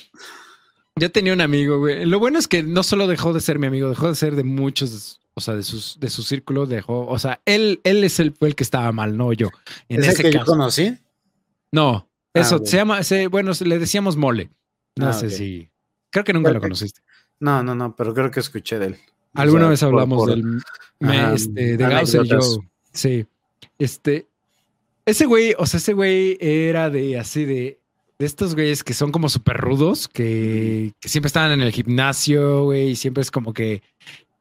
Yo 0.99 1.11
tenía 1.11 1.33
un 1.33 1.41
amigo, 1.41 1.79
güey. 1.79 2.05
Lo 2.05 2.19
bueno 2.19 2.39
es 2.39 2.47
que 2.47 2.63
no 2.63 2.83
solo 2.83 3.07
dejó 3.07 3.33
de 3.33 3.41
ser 3.41 3.59
mi 3.59 3.67
amigo, 3.67 3.89
dejó 3.89 4.09
de 4.09 4.15
ser 4.15 4.35
de 4.35 4.43
muchos, 4.43 5.19
o 5.33 5.41
sea, 5.41 5.55
de 5.55 5.63
sus, 5.63 5.99
de 5.99 6.09
su 6.09 6.23
círculo, 6.23 6.65
dejó, 6.65 7.05
o 7.07 7.19
sea, 7.19 7.41
él, 7.45 7.81
él 7.83 8.03
es 8.03 8.19
el, 8.19 8.33
el 8.39 8.55
que 8.55 8.63
estaba 8.63 8.91
mal, 8.91 9.17
no 9.17 9.33
yo. 9.33 9.49
En 9.89 10.01
¿Es 10.01 10.09
ese 10.09 10.23
que 10.23 10.31
yo 10.31 10.45
conocí? 10.45 10.97
No, 11.71 12.09
ah, 12.33 12.39
eso 12.39 12.59
se 12.65 12.77
llama, 12.77 13.01
bueno, 13.29 13.51
le 13.59 13.79
decíamos 13.79 14.15
mole. 14.15 14.49
No 14.95 15.09
ah, 15.09 15.13
sé 15.13 15.29
si. 15.29 15.69
Creo 16.09 16.23
que 16.23 16.33
nunca 16.33 16.51
lo 16.51 16.59
conociste. 16.61 17.01
No, 17.39 17.61
no, 17.61 17.75
no, 17.75 17.95
pero 17.95 18.13
creo 18.13 18.31
que 18.31 18.39
escuché 18.39 18.79
de 18.79 18.87
él. 18.87 18.97
Alguna 19.33 19.69
vez 19.69 19.83
hablamos 19.83 20.27
del 20.27 20.61
este, 21.33 21.77
de 21.77 21.87
Gausser 21.87 22.25
y 22.25 22.29
yo. 22.29 22.39
Sí. 22.91 23.25
Este. 23.77 24.27
Ese 25.05 25.25
güey, 25.25 25.55
o 25.57 25.65
sea, 25.65 25.77
ese 25.77 25.93
güey 25.93 26.37
era 26.41 26.89
de 26.89 27.17
así 27.17 27.45
de 27.45 27.79
de 28.19 28.25
estos 28.25 28.55
güeyes 28.55 28.83
que 28.83 28.93
son 28.93 29.11
como 29.11 29.29
súper 29.29 29.57
rudos, 29.57 30.07
que, 30.07 30.93
siempre 31.01 31.27
están 31.27 31.51
en 31.51 31.61
el 31.61 31.71
gimnasio, 31.71 32.63
güey, 32.63 32.89
y 32.89 32.95
siempre 32.95 33.21
es 33.21 33.31
como 33.31 33.53
que, 33.53 33.83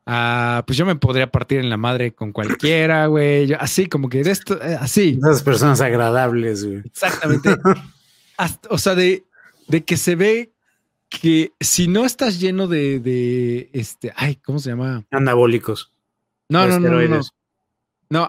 ah, 0.07 0.65
pues 0.67 0.79
yo 0.79 0.87
me 0.87 0.97
podría 0.97 1.31
partir 1.31 1.59
en 1.61 1.69
la 1.69 1.77
madre 1.77 2.13
con 2.13 2.33
cualquiera, 2.33 3.07
güey, 3.07 3.53
así 3.55 3.87
como 3.87 4.09
que 4.09 4.23
de 4.23 4.31
esto, 4.31 4.63
eh, 4.63 4.79
así. 4.81 5.19
Esas 5.23 5.43
personas 5.43 5.81
agradables, 5.81 6.65
güey. 6.65 6.79
Exactamente. 6.85 7.51
o 8.71 8.79
sea, 8.79 8.95
de, 8.95 9.25
de 9.69 9.85
que 9.85 9.97
se 9.97 10.17
ve 10.17 10.53
que 11.09 11.53
si 11.61 11.87
no 11.87 12.05
estás 12.05 12.41
lleno 12.41 12.67
de, 12.67 12.99
de 12.99 13.71
este, 13.73 14.13
ay, 14.17 14.37
¿cómo 14.37 14.59
se 14.59 14.71
llama? 14.71 15.05
Anabólicos. 15.11 15.93
No, 16.49 16.67
no, 16.67 16.79
no, 16.79 16.91
no, 16.91 17.09
no, 17.09 17.21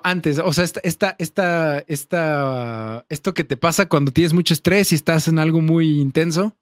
antes, 0.03 0.39
o 0.39 0.53
sea, 0.53 0.63
esta, 0.63 0.79
esta, 0.83 1.15
esta, 1.19 1.79
esta, 1.87 3.05
esto 3.09 3.33
que 3.33 3.43
te 3.43 3.57
pasa 3.57 3.87
cuando 3.87 4.11
tienes 4.11 4.33
mucho 4.33 4.53
estrés 4.53 4.91
y 4.91 4.95
estás 4.95 5.27
en 5.27 5.39
algo 5.39 5.61
muy 5.61 5.99
intenso. 5.99 6.55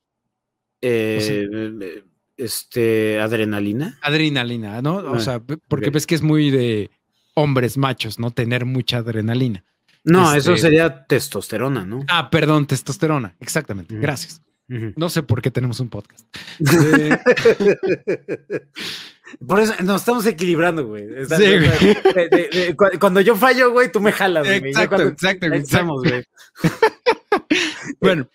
Eh, 0.81 2.03
este, 2.37 3.19
adrenalina. 3.19 3.97
Adrenalina, 4.01 4.81
¿no? 4.81 4.97
o 4.97 5.15
ah, 5.15 5.19
sea, 5.19 5.39
porque 5.39 5.89
ves 5.89 6.05
que 6.05 6.15
es 6.15 6.21
muy 6.21 6.51
de 6.51 6.91
hombres 7.33 7.77
machos, 7.77 8.19
¿no? 8.19 8.31
Tener 8.31 8.65
mucha 8.65 8.97
adrenalina. 8.97 9.63
No, 10.03 10.33
eso 10.35 10.53
este 10.53 10.67
sería 10.67 11.05
testosterona, 11.05 11.85
¿no? 11.85 12.05
Ah, 12.07 12.29
perdón, 12.29 12.67
testosterona, 12.67 13.35
exactamente. 13.39 13.97
Gracias. 13.97 14.41
No 14.67 15.09
sé 15.09 15.21
por 15.21 15.41
qué 15.41 15.51
tenemos 15.51 15.79
un 15.79 15.89
podcast. 15.89 16.25
Por 19.45 19.60
eso 19.60 19.74
nos 19.84 20.02
estamos 20.02 20.26
equilibrando, 20.26 20.86
güey. 20.86 21.07
Sí, 21.28 22.76
cuando 22.99 23.22
yo 23.22 23.36
fallo, 23.36 23.72
güey, 23.72 23.91
tú 23.91 23.99
me 24.02 24.12
jalas, 24.12 24.45
güey. 24.45 24.57
Exacto, 24.57 25.02
exacto, 25.03 25.45
exacto. 25.48 25.94
güey. 25.95 26.24
bueno, 27.99 28.30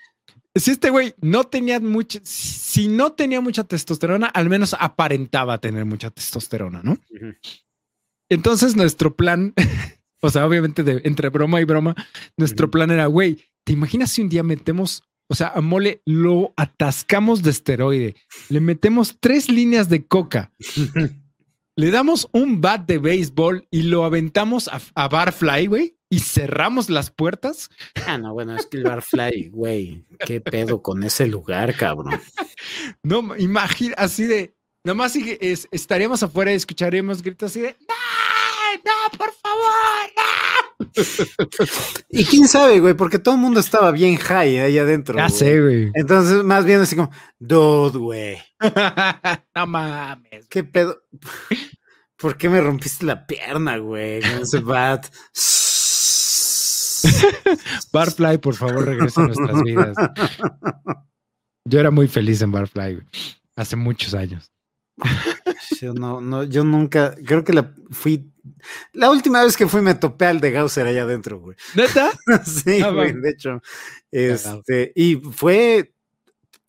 si 0.54 0.72
este 0.72 0.90
güey 0.90 1.14
no 1.20 1.44
tenía 1.44 1.80
mucha, 1.80 2.20
si 2.24 2.88
no 2.88 3.12
tenía 3.12 3.40
mucha 3.40 3.64
testosterona, 3.64 4.26
al 4.26 4.48
menos 4.48 4.74
aparentaba 4.78 5.58
tener 5.58 5.84
mucha 5.84 6.10
testosterona, 6.10 6.80
¿no? 6.82 6.98
Entonces 8.28 8.76
nuestro 8.76 9.14
plan, 9.14 9.54
o 10.20 10.30
sea, 10.30 10.46
obviamente 10.46 10.82
de, 10.82 11.00
entre 11.04 11.28
broma 11.28 11.60
y 11.60 11.64
broma, 11.64 11.94
nuestro 12.36 12.70
plan 12.70 12.90
era, 12.90 13.06
güey, 13.06 13.44
¿te 13.64 13.72
imaginas 13.72 14.10
si 14.10 14.22
un 14.22 14.28
día 14.28 14.42
metemos 14.42 15.02
o 15.30 15.34
sea, 15.34 15.52
a 15.54 15.60
Mole 15.60 16.02
lo 16.04 16.52
atascamos 16.56 17.42
de 17.42 17.50
esteroide. 17.50 18.16
Le 18.48 18.58
metemos 18.58 19.16
tres 19.20 19.48
líneas 19.48 19.88
de 19.88 20.04
coca. 20.04 20.52
le 21.76 21.90
damos 21.92 22.28
un 22.32 22.60
bat 22.60 22.84
de 22.84 22.98
béisbol 22.98 23.68
y 23.70 23.82
lo 23.82 24.04
aventamos 24.04 24.68
a, 24.68 25.08
Barfly, 25.08 25.68
güey, 25.68 25.96
y 26.10 26.18
cerramos 26.18 26.90
las 26.90 27.12
puertas. 27.12 27.70
Ah, 28.06 28.18
no, 28.18 28.34
bueno, 28.34 28.56
es 28.56 28.66
que 28.66 28.78
el 28.78 28.82
Barfly, 28.82 29.50
güey, 29.50 30.04
qué 30.26 30.40
pedo 30.40 30.82
con 30.82 31.04
ese 31.04 31.28
lugar, 31.28 31.76
cabrón. 31.76 32.20
no, 33.04 33.36
imagina, 33.36 33.94
así 33.98 34.24
de, 34.24 34.56
nomás 34.82 35.14
es, 35.14 35.68
estaríamos 35.70 36.24
afuera 36.24 36.50
y 36.50 36.56
escucharíamos 36.56 37.22
gritos 37.22 37.52
así 37.52 37.60
de, 37.60 37.76
¡No, 37.88 37.94
no, 38.84 39.16
por 39.16 39.32
favor, 39.32 40.10
no! 40.16 40.59
Y 42.08 42.24
quién 42.24 42.48
sabe, 42.48 42.80
güey, 42.80 42.94
porque 42.94 43.18
todo 43.18 43.34
el 43.34 43.40
mundo 43.40 43.60
estaba 43.60 43.90
bien 43.90 44.16
high 44.16 44.58
ahí 44.58 44.78
adentro. 44.78 45.16
Ya 45.16 45.28
sé, 45.28 45.60
güey. 45.60 45.90
Entonces, 45.94 46.42
más 46.44 46.64
bien 46.64 46.80
así 46.80 46.96
como, 46.96 47.10
dude, 47.38 47.98
güey. 47.98 48.38
no 49.54 49.66
mames. 49.66 50.46
¿Qué 50.48 50.64
pedo? 50.64 51.02
¿Por 52.16 52.36
qué 52.36 52.48
me 52.48 52.60
rompiste 52.60 53.06
la 53.06 53.26
pierna, 53.26 53.78
güey? 53.78 54.20
Con 54.20 54.42
ese 54.42 54.60
bat. 54.64 55.06
Barfly, 57.92 58.38
por 58.38 58.54
favor, 58.54 58.84
regresa 58.84 59.22
a 59.22 59.26
nuestras 59.26 59.62
vidas. 59.62 59.96
Yo 61.64 61.80
era 61.80 61.90
muy 61.90 62.08
feliz 62.08 62.42
en 62.42 62.52
Barfly, 62.52 62.94
güey. 62.94 63.06
Hace 63.56 63.76
muchos 63.76 64.14
años. 64.14 64.52
Yo 65.80 65.94
no, 65.94 66.20
no, 66.20 66.44
yo 66.44 66.62
nunca, 66.64 67.14
creo 67.24 67.42
que 67.42 67.54
la 67.54 67.72
fui, 67.90 68.30
la 68.92 69.10
última 69.10 69.42
vez 69.44 69.56
que 69.56 69.66
fui 69.66 69.80
me 69.82 69.94
topé 69.94 70.26
al 70.26 70.40
de 70.40 70.50
Gausser 70.50 70.86
allá 70.86 71.02
adentro, 71.02 71.38
güey. 71.40 71.56
¿Neta? 71.74 72.10
sí, 72.44 72.80
ah, 72.82 72.90
güey, 72.90 73.12
de 73.12 73.30
hecho. 73.30 73.62
Este, 74.10 74.92
y 74.94 75.16
fue 75.16 75.92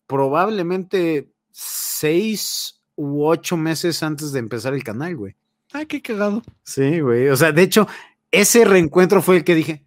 probablemente 0.06 1.30
seis 1.50 2.80
u 2.94 3.24
ocho 3.24 3.56
meses 3.56 4.02
antes 4.02 4.32
de 4.32 4.38
empezar 4.38 4.74
el 4.74 4.84
canal, 4.84 5.16
güey. 5.16 5.36
Ay, 5.72 5.86
qué 5.86 6.02
cagado. 6.02 6.42
Sí, 6.64 7.00
güey. 7.00 7.28
O 7.28 7.36
sea, 7.36 7.52
de 7.52 7.62
hecho, 7.62 7.88
ese 8.30 8.64
reencuentro 8.64 9.22
fue 9.22 9.38
el 9.38 9.44
que 9.44 9.54
dije, 9.54 9.84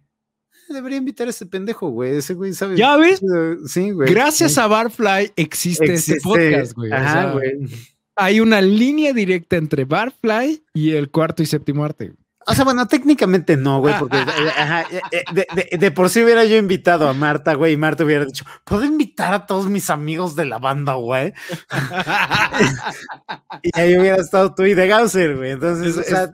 debería 0.68 0.98
invitar 0.98 1.28
a 1.28 1.30
ese 1.30 1.46
pendejo, 1.46 1.88
güey. 1.88 2.16
Ese 2.16 2.34
güey 2.34 2.52
sabe. 2.52 2.76
¿Ya 2.76 2.96
ves? 2.96 3.20
Sí, 3.66 3.90
güey. 3.90 4.12
Gracias 4.12 4.58
a 4.58 4.66
Barfly 4.66 5.32
existe, 5.36 5.92
este 5.92 6.20
podcast, 6.20 6.72
güey. 6.72 6.92
Ajá, 6.92 7.32
güey 7.32 7.68
hay 8.16 8.40
una 8.40 8.60
línea 8.60 9.12
directa 9.12 9.56
entre 9.56 9.84
Barfly 9.84 10.64
y 10.74 10.92
el 10.92 11.10
cuarto 11.10 11.42
y 11.42 11.46
séptimo 11.46 11.84
arte. 11.84 12.14
O 12.48 12.54
sea, 12.54 12.64
bueno, 12.64 12.86
técnicamente 12.86 13.56
no, 13.56 13.80
güey, 13.80 13.98
porque 13.98 14.18
eh, 15.10 15.24
eh, 15.70 15.78
de, 15.78 15.90
por 15.90 16.08
sí 16.10 16.22
hubiera 16.22 16.44
yo 16.44 16.56
invitado 16.56 17.08
a 17.08 17.12
Marta, 17.12 17.54
güey, 17.54 17.72
y 17.72 17.76
Marta 17.76 18.04
hubiera 18.04 18.24
dicho, 18.24 18.44
¿puedo 18.64 18.84
invitar 18.84 19.34
a 19.34 19.46
todos 19.46 19.68
mis 19.68 19.90
amigos 19.90 20.36
de 20.36 20.44
la 20.44 20.58
banda, 20.58 20.94
güey? 20.94 21.34
y 23.64 23.70
ahí 23.78 23.98
hubiera 23.98 24.18
estado 24.18 24.54
tú 24.54 24.62
y 24.62 24.74
de 24.74 24.86
Gausser, 24.86 25.36
güey. 25.36 25.50
Entonces, 25.52 25.96
es, 25.96 25.98
o 25.98 26.02
sea, 26.04 26.30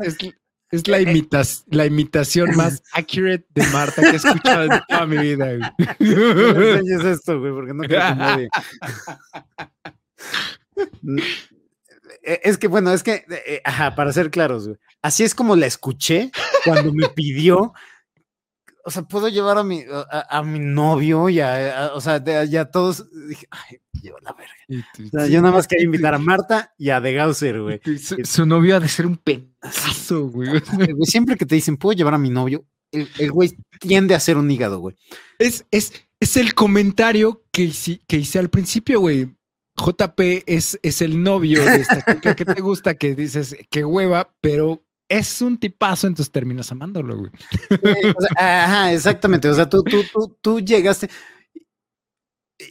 es, 0.70 0.86
la, 0.86 0.98
la 1.70 1.86
imitación 1.86 2.56
más 2.56 2.82
accurate 2.92 3.46
de 3.54 3.66
Marta 3.68 4.02
que 4.02 4.08
he 4.08 4.16
escuchado 4.16 4.64
en 4.64 4.82
toda 4.86 5.06
mi 5.06 5.16
vida, 5.16 5.46
güey. 5.46 5.60
No 5.98 6.62
enseñes 6.62 7.04
esto, 7.04 7.40
güey, 7.40 7.52
porque 7.52 7.72
no 7.72 7.84
quiero 7.84 8.06
que 8.08 8.14
nadie. 8.14 8.50
Eh, 12.22 12.40
es 12.44 12.58
que, 12.58 12.68
bueno, 12.68 12.92
es 12.92 13.02
que, 13.02 13.24
eh, 13.46 13.60
ajá, 13.64 13.94
para 13.94 14.12
ser 14.12 14.30
claros, 14.30 14.70
así 15.02 15.24
es 15.24 15.34
como 15.34 15.56
la 15.56 15.66
escuché 15.66 16.30
cuando 16.64 16.92
me 16.92 17.08
pidió, 17.08 17.72
o 18.84 18.90
sea, 18.90 19.02
puedo 19.02 19.28
llevar 19.28 19.58
a 19.58 19.64
mi, 19.64 19.84
a, 20.10 20.42
mi 20.42 20.58
novio 20.58 21.28
y 21.28 21.40
a, 21.40 21.92
o 21.94 22.00
sea, 22.00 22.22
ya 22.44 22.64
todos, 22.64 23.06
dije, 23.28 23.46
ay, 23.50 23.78
lleva 23.92 24.18
la 24.22 24.34
verga. 24.34 25.28
yo 25.28 25.40
nada 25.40 25.54
más 25.54 25.68
quería 25.68 25.84
invitar 25.84 26.14
a 26.14 26.18
Marta 26.18 26.74
y 26.76 26.90
a 26.90 27.00
De 27.00 27.12
Gausser, 27.12 27.60
güey. 27.60 27.80
Su, 28.24 28.44
novio 28.44 28.76
ha 28.76 28.80
de 28.80 28.88
ser 28.88 29.06
un 29.06 29.16
pedazo, 29.16 30.28
güey. 30.28 30.50
Siempre 31.02 31.36
que 31.36 31.46
te 31.46 31.54
dicen, 31.54 31.76
puedo 31.76 31.96
llevar 31.96 32.14
a 32.14 32.18
mi 32.18 32.30
novio, 32.30 32.64
el, 32.90 33.30
güey 33.30 33.56
tiende 33.78 34.14
a 34.14 34.20
ser 34.20 34.36
un 34.36 34.50
hígado, 34.50 34.80
güey. 34.80 34.96
Es, 35.38 35.64
es, 35.70 35.92
es 36.18 36.36
el 36.36 36.54
comentario 36.54 37.44
que, 37.52 37.72
que 38.06 38.16
hice 38.16 38.38
al 38.38 38.50
principio, 38.50 39.00
güey. 39.00 39.34
JP 39.76 40.44
es, 40.46 40.78
es 40.82 41.02
el 41.02 41.22
novio 41.22 41.64
de 41.64 41.76
esta 41.76 42.04
chica 42.14 42.34
que 42.36 42.44
te 42.44 42.60
gusta, 42.60 42.94
que 42.94 43.14
dices, 43.14 43.56
qué 43.70 43.84
hueva, 43.84 44.34
pero 44.40 44.84
es 45.08 45.42
un 45.42 45.58
tipazo, 45.58 46.06
entonces 46.06 46.32
terminas 46.32 46.72
amándolo, 46.72 47.18
güey. 47.18 47.30
ajá, 48.36 48.92
exactamente. 48.92 49.48
O 49.48 49.54
sea, 49.54 49.68
tú, 49.68 49.82
tú, 49.82 50.02
tú, 50.12 50.38
tú 50.40 50.60
llegaste. 50.60 51.08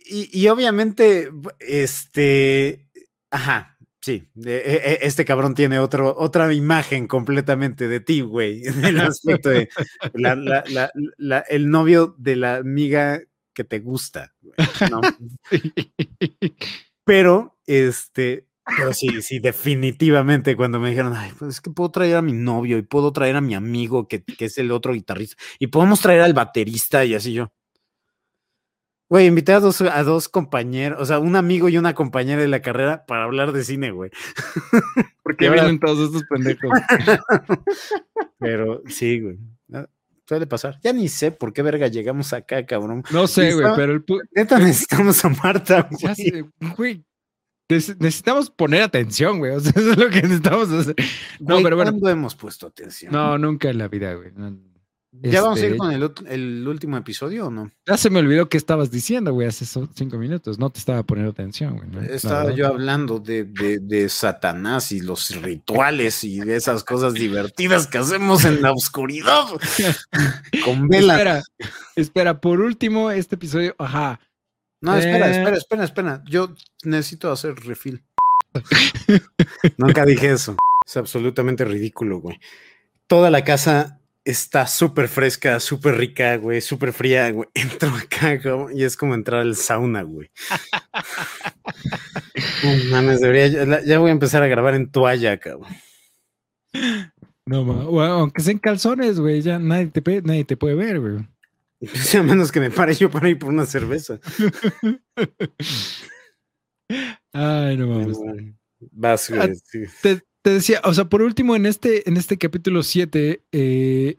Y, 0.05 0.47
obviamente, 0.47 1.29
este, 1.59 2.87
ajá, 3.29 3.77
sí, 3.99 4.29
e, 4.45 4.99
e, 5.01 5.05
este 5.05 5.25
cabrón 5.25 5.53
tiene 5.53 5.79
otro, 5.79 6.15
otra 6.17 6.53
imagen 6.53 7.07
completamente 7.07 7.89
de 7.89 7.99
ti, 7.99 8.21
güey, 8.21 8.65
en 8.65 8.85
el 8.85 8.99
aspecto 9.01 9.49
de 9.49 9.69
el 11.49 11.69
novio 11.69 12.15
de 12.17 12.35
la 12.37 12.55
amiga 12.55 13.19
que 13.53 13.63
te 13.65 13.79
gusta. 13.79 14.33
Pero, 17.03 17.57
este, 17.65 18.47
pero 18.77 18.93
sí, 18.93 19.21
sí, 19.21 19.39
definitivamente 19.39 20.55
cuando 20.55 20.79
me 20.79 20.89
dijeron, 20.89 21.13
ay, 21.15 21.31
pues 21.37 21.55
es 21.55 21.61
que 21.61 21.71
puedo 21.71 21.91
traer 21.91 22.15
a 22.17 22.21
mi 22.21 22.33
novio 22.33 22.77
y 22.77 22.83
puedo 22.83 23.11
traer 23.11 23.35
a 23.35 23.41
mi 23.41 23.55
amigo 23.55 24.07
que, 24.07 24.23
es 24.39 24.57
el 24.57 24.71
otro 24.71 24.93
guitarrista 24.93 25.41
y 25.59 25.67
podemos 25.67 26.01
traer 26.01 26.21
al 26.21 26.33
baterista 26.33 27.05
y 27.05 27.15
así 27.15 27.33
yo. 27.33 27.51
Güey, 29.09 29.27
invité 29.27 29.51
a 29.51 29.59
dos, 29.59 29.81
a 29.81 30.03
dos 30.03 30.29
compañeros, 30.29 31.01
o 31.01 31.05
sea, 31.05 31.19
un 31.19 31.35
amigo 31.35 31.67
y 31.67 31.77
una 31.77 31.93
compañera 31.93 32.41
de 32.41 32.47
la 32.47 32.61
carrera 32.61 33.05
para 33.05 33.25
hablar 33.25 33.51
de 33.51 33.65
cine, 33.65 33.91
güey. 33.91 34.09
Porque 35.21 35.49
vienen 35.49 35.81
todos 35.81 36.07
estos 36.07 36.23
pendejos. 36.29 36.71
Pero 38.39 38.81
sí, 38.87 39.19
güey. 39.19 39.37
Suele 40.31 40.47
pasar. 40.47 40.79
Ya 40.81 40.93
ni 40.93 41.09
sé 41.09 41.31
por 41.31 41.51
qué 41.51 41.61
verga 41.61 41.87
llegamos 41.87 42.31
acá, 42.31 42.65
cabrón. 42.65 43.03
No 43.11 43.27
sé, 43.27 43.53
güey, 43.53 43.67
pero 43.75 43.91
el. 43.91 44.05
Neta 44.31 44.59
necesitamos 44.59 45.25
a 45.25 45.29
Marta, 45.29 45.81
güey. 45.89 46.01
Ya 46.01 46.15
sé, 46.15 46.45
güey 46.77 47.03
necesitamos 47.99 48.49
poner 48.49 48.83
atención, 48.83 49.39
güey. 49.39 49.51
O 49.51 49.59
sea, 49.59 49.71
eso 49.75 49.91
es 49.91 49.97
lo 49.97 50.09
que 50.09 50.21
necesitamos 50.21 50.71
hacer. 50.71 50.95
No, 51.39 51.61
pero 51.61 51.75
bueno. 51.75 51.91
¿Cuándo 51.91 52.09
hemos 52.09 52.35
puesto 52.35 52.67
atención? 52.67 53.11
No, 53.11 53.37
nunca 53.37 53.69
en 53.69 53.77
la 53.77 53.87
vida, 53.87 54.13
güey. 54.13 54.31
¿Ya 55.13 55.41
vamos 55.41 55.57
a 55.57 55.65
ir 55.65 55.73
este, 55.73 55.77
con 55.77 55.91
el, 56.27 56.67
último 56.67 56.95
episodio 56.97 57.47
o 57.47 57.51
no? 57.51 57.69
Ya 57.85 57.97
se 57.97 58.09
me 58.09 58.19
olvidó 58.19 58.47
qué 58.47 58.57
estabas 58.57 58.91
diciendo, 58.91 59.33
güey, 59.33 59.47
hace 59.47 59.65
cinco 59.65 60.17
minutos. 60.17 60.57
No 60.57 60.69
te 60.69 60.79
estaba 60.79 61.03
poniendo 61.03 61.31
atención, 61.31 61.77
güey. 61.77 62.07
Estaba 62.09 62.51
yo 62.51 62.67
hablando 62.67 63.19
de, 63.19 64.07
Satanás 64.09 64.91
y 64.91 65.01
los 65.01 65.35
rituales 65.41 66.23
y 66.23 66.39
de 66.39 66.55
esas 66.55 66.83
cosas 66.83 67.13
divertidas 67.13 67.87
que 67.87 67.97
hacemos 67.97 68.45
en 68.45 68.61
la 68.61 68.71
oscuridad. 68.71 69.45
con 70.65 70.87
vela. 70.87 71.15
Espera, 71.15 71.43
espera, 71.95 72.41
por 72.41 72.61
último, 72.61 73.11
este 73.11 73.35
episodio, 73.35 73.75
ajá 73.77 74.19
no, 74.81 74.97
espera, 74.97 75.27
eh. 75.27 75.31
espera, 75.37 75.57
espera, 75.57 75.83
espera. 75.83 76.23
Yo 76.27 76.55
necesito 76.83 77.31
hacer 77.31 77.55
refill. 77.55 78.03
Nunca 79.77 80.05
dije 80.05 80.31
eso. 80.31 80.57
Es 80.85 80.97
absolutamente 80.97 81.63
ridículo, 81.63 82.19
güey. 82.19 82.39
Toda 83.05 83.29
la 83.29 83.43
casa 83.43 84.00
está 84.23 84.67
súper 84.67 85.07
fresca, 85.07 85.59
súper 85.59 85.97
rica, 85.97 86.37
güey, 86.37 86.61
súper 86.61 86.93
fría, 86.93 87.31
güey. 87.31 87.49
Entro 87.53 87.89
acá, 87.89 88.37
güey, 88.37 88.79
y 88.79 88.83
es 88.83 88.95
como 88.95 89.15
entrar 89.15 89.41
al 89.41 89.55
sauna, 89.55 90.03
güey. 90.03 90.29
mames, 92.91 93.21
debería, 93.21 93.83
ya, 93.83 93.99
voy 93.99 94.09
a 94.09 94.13
empezar 94.13 94.43
a 94.43 94.47
grabar 94.47 94.75
en 94.75 94.91
toalla, 94.91 95.37
cabrón. 95.37 95.69
No, 97.45 97.65
bueno, 97.65 98.13
aunque 98.13 98.41
sean 98.41 98.59
calzones, 98.59 99.19
güey, 99.19 99.41
ya 99.41 99.59
nadie 99.59 99.87
te, 99.87 100.21
nadie 100.21 100.45
te 100.45 100.57
puede 100.57 100.75
ver, 100.75 100.99
güey. 100.99 101.27
A 102.17 102.23
menos 102.23 102.51
que 102.51 102.59
me 102.59 102.69
pare 102.69 102.93
yo 102.93 103.09
para 103.09 103.29
ir 103.29 103.39
por 103.39 103.49
una 103.49 103.65
cerveza. 103.65 104.19
Ay, 107.33 107.77
no 107.77 107.87
mames. 107.87 108.17
Vas, 108.91 109.31
ah, 109.31 109.47
te, 110.01 110.21
decía, 110.49 110.81
o 110.83 110.93
sea, 110.93 111.05
por 111.05 111.21
último, 111.21 111.55
en 111.55 111.65
este, 111.65 112.07
en 112.09 112.17
este 112.17 112.37
capítulo 112.37 112.83
7, 112.83 113.41
eh, 113.51 114.15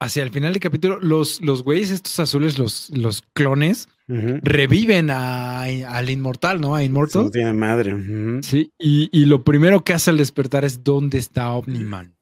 hacia 0.00 0.22
el 0.22 0.30
final 0.30 0.52
del 0.52 0.60
capítulo, 0.60 0.98
los, 1.00 1.40
los 1.40 1.62
güeyes 1.62 1.90
estos 1.90 2.20
azules, 2.20 2.58
los, 2.58 2.90
los 2.90 3.22
clones, 3.32 3.88
reviven 4.06 5.08
a, 5.10 5.62
al 5.62 6.10
inmortal, 6.10 6.60
¿no? 6.60 6.74
A 6.74 6.84
Inmortal. 6.84 7.24
No 7.24 7.30
tiene 7.30 7.54
madre. 7.54 7.96
Sí, 8.42 8.70
y, 8.78 9.08
y, 9.10 9.24
lo 9.24 9.42
primero 9.42 9.84
que 9.84 9.94
hace 9.94 10.10
al 10.10 10.18
despertar 10.18 10.66
es 10.66 10.84
dónde 10.84 11.16
está 11.16 11.50
Omniman. 11.52 12.14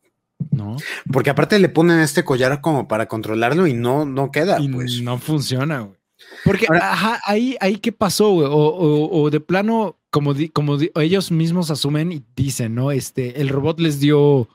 ¿no? 0.51 0.77
Porque 1.13 1.31
aparte 1.31 1.59
le 1.59 1.69
ponen 1.69 2.01
este 2.01 2.25
collar 2.25 2.61
como 2.61 2.89
para 2.89 3.07
controlarlo 3.07 3.67
y 3.67 3.75
no, 3.75 4.05
no 4.05 4.31
queda, 4.31 4.61
y 4.61 4.69
pues. 4.69 5.03
No 5.03 5.19
funciona, 5.19 5.81
güey. 5.81 5.99
Porque, 6.45 6.67
ajá, 6.71 7.21
ahí, 7.25 7.57
ahí 7.61 7.79
qué 7.79 7.93
pasó, 7.93 8.31
güey. 8.31 8.49
O, 8.51 9.31
de 9.31 9.41
plano, 9.41 9.99
como, 10.11 10.35
como 10.53 10.79
ellos 10.97 11.31
mismos 11.31 11.71
asumen 11.71 12.13
y 12.13 12.25
dicen, 12.37 12.75
¿no? 12.75 12.91
Este, 12.91 13.41
el 13.41 13.49
robot 13.49 13.81
les 13.81 14.01
dio 14.01 14.49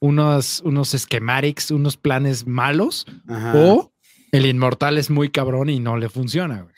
unos, 0.00 0.60
unos 0.64 0.90
schematics, 0.90 1.70
unos 1.70 1.96
planes 1.96 2.46
malos, 2.46 3.06
o 3.54 3.92
el 4.32 4.46
inmortal 4.46 4.98
es 4.98 5.10
muy 5.10 5.30
cabrón 5.30 5.70
y 5.70 5.80
no 5.80 5.96
le 5.96 6.08
funciona, 6.08 6.62
güey. 6.62 6.74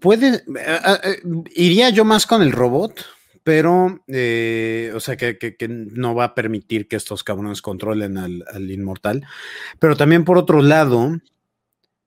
Puede, 0.00 0.42
eh, 0.56 1.22
iría 1.54 1.90
yo 1.90 2.06
más 2.06 2.26
con 2.26 2.40
el 2.40 2.52
robot, 2.52 3.04
pero, 3.44 4.02
eh, 4.08 4.92
o 4.94 5.00
sea, 5.00 5.16
que, 5.16 5.36
no 5.68 6.14
va 6.14 6.24
a 6.24 6.34
permitir 6.34 6.88
que 6.88 6.96
estos 6.96 7.22
cabrones 7.22 7.60
controlen 7.60 8.16
al, 8.16 8.70
inmortal. 8.70 9.26
Pero 9.78 9.96
también, 9.96 10.24
por 10.24 10.38
otro 10.38 10.62
lado, 10.62 11.18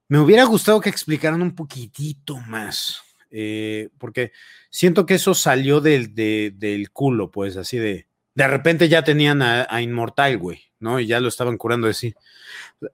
me 0.08 0.20
hubiera 0.20 0.44
gustado 0.46 0.82
que 0.82 0.90
explicaran 0.90 1.44
un 1.44 1.54
poquitito 1.54 2.38
más, 2.38 3.00
eh, 3.30 3.90
porque 4.00 4.32
siento 4.74 5.06
que 5.06 5.14
eso 5.14 5.36
salió 5.36 5.80
del, 5.80 6.16
del 6.16 6.90
culo, 6.92 7.32
pues, 7.32 7.56
así 7.56 7.78
de, 7.78 8.08
de 8.34 8.48
repente 8.48 8.90
ya 8.90 9.04
tenían 9.04 9.42
a, 9.42 9.82
Inmortal, 9.82 10.38
güey, 10.40 10.62
¿no? 10.80 11.00
Y 11.00 11.06
ya 11.06 11.20
lo 11.20 11.28
estaban 11.30 11.58
curando 11.58 11.88
de 11.88 11.94
sí. 11.94 12.16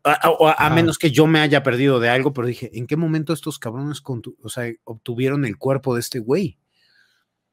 A, 0.03 0.69
menos 0.69 0.99
que 0.99 1.10
yo 1.10 1.26
me 1.26 1.39
haya 1.39 1.64
perdido 1.64 1.99
de 1.99 2.10
algo, 2.10 2.34
pero 2.34 2.47
dije, 2.47 2.69
¿en 2.77 2.85
qué 2.85 2.97
momento 2.97 3.34
estos 3.34 3.57
cabrones 3.57 4.03
o 4.06 4.49
sea, 4.49 4.72
obtuvieron 4.84 5.45
el 5.45 5.57
cuerpo 5.57 5.95
de 5.95 6.01
este 6.01 6.19
güey? 6.19 6.57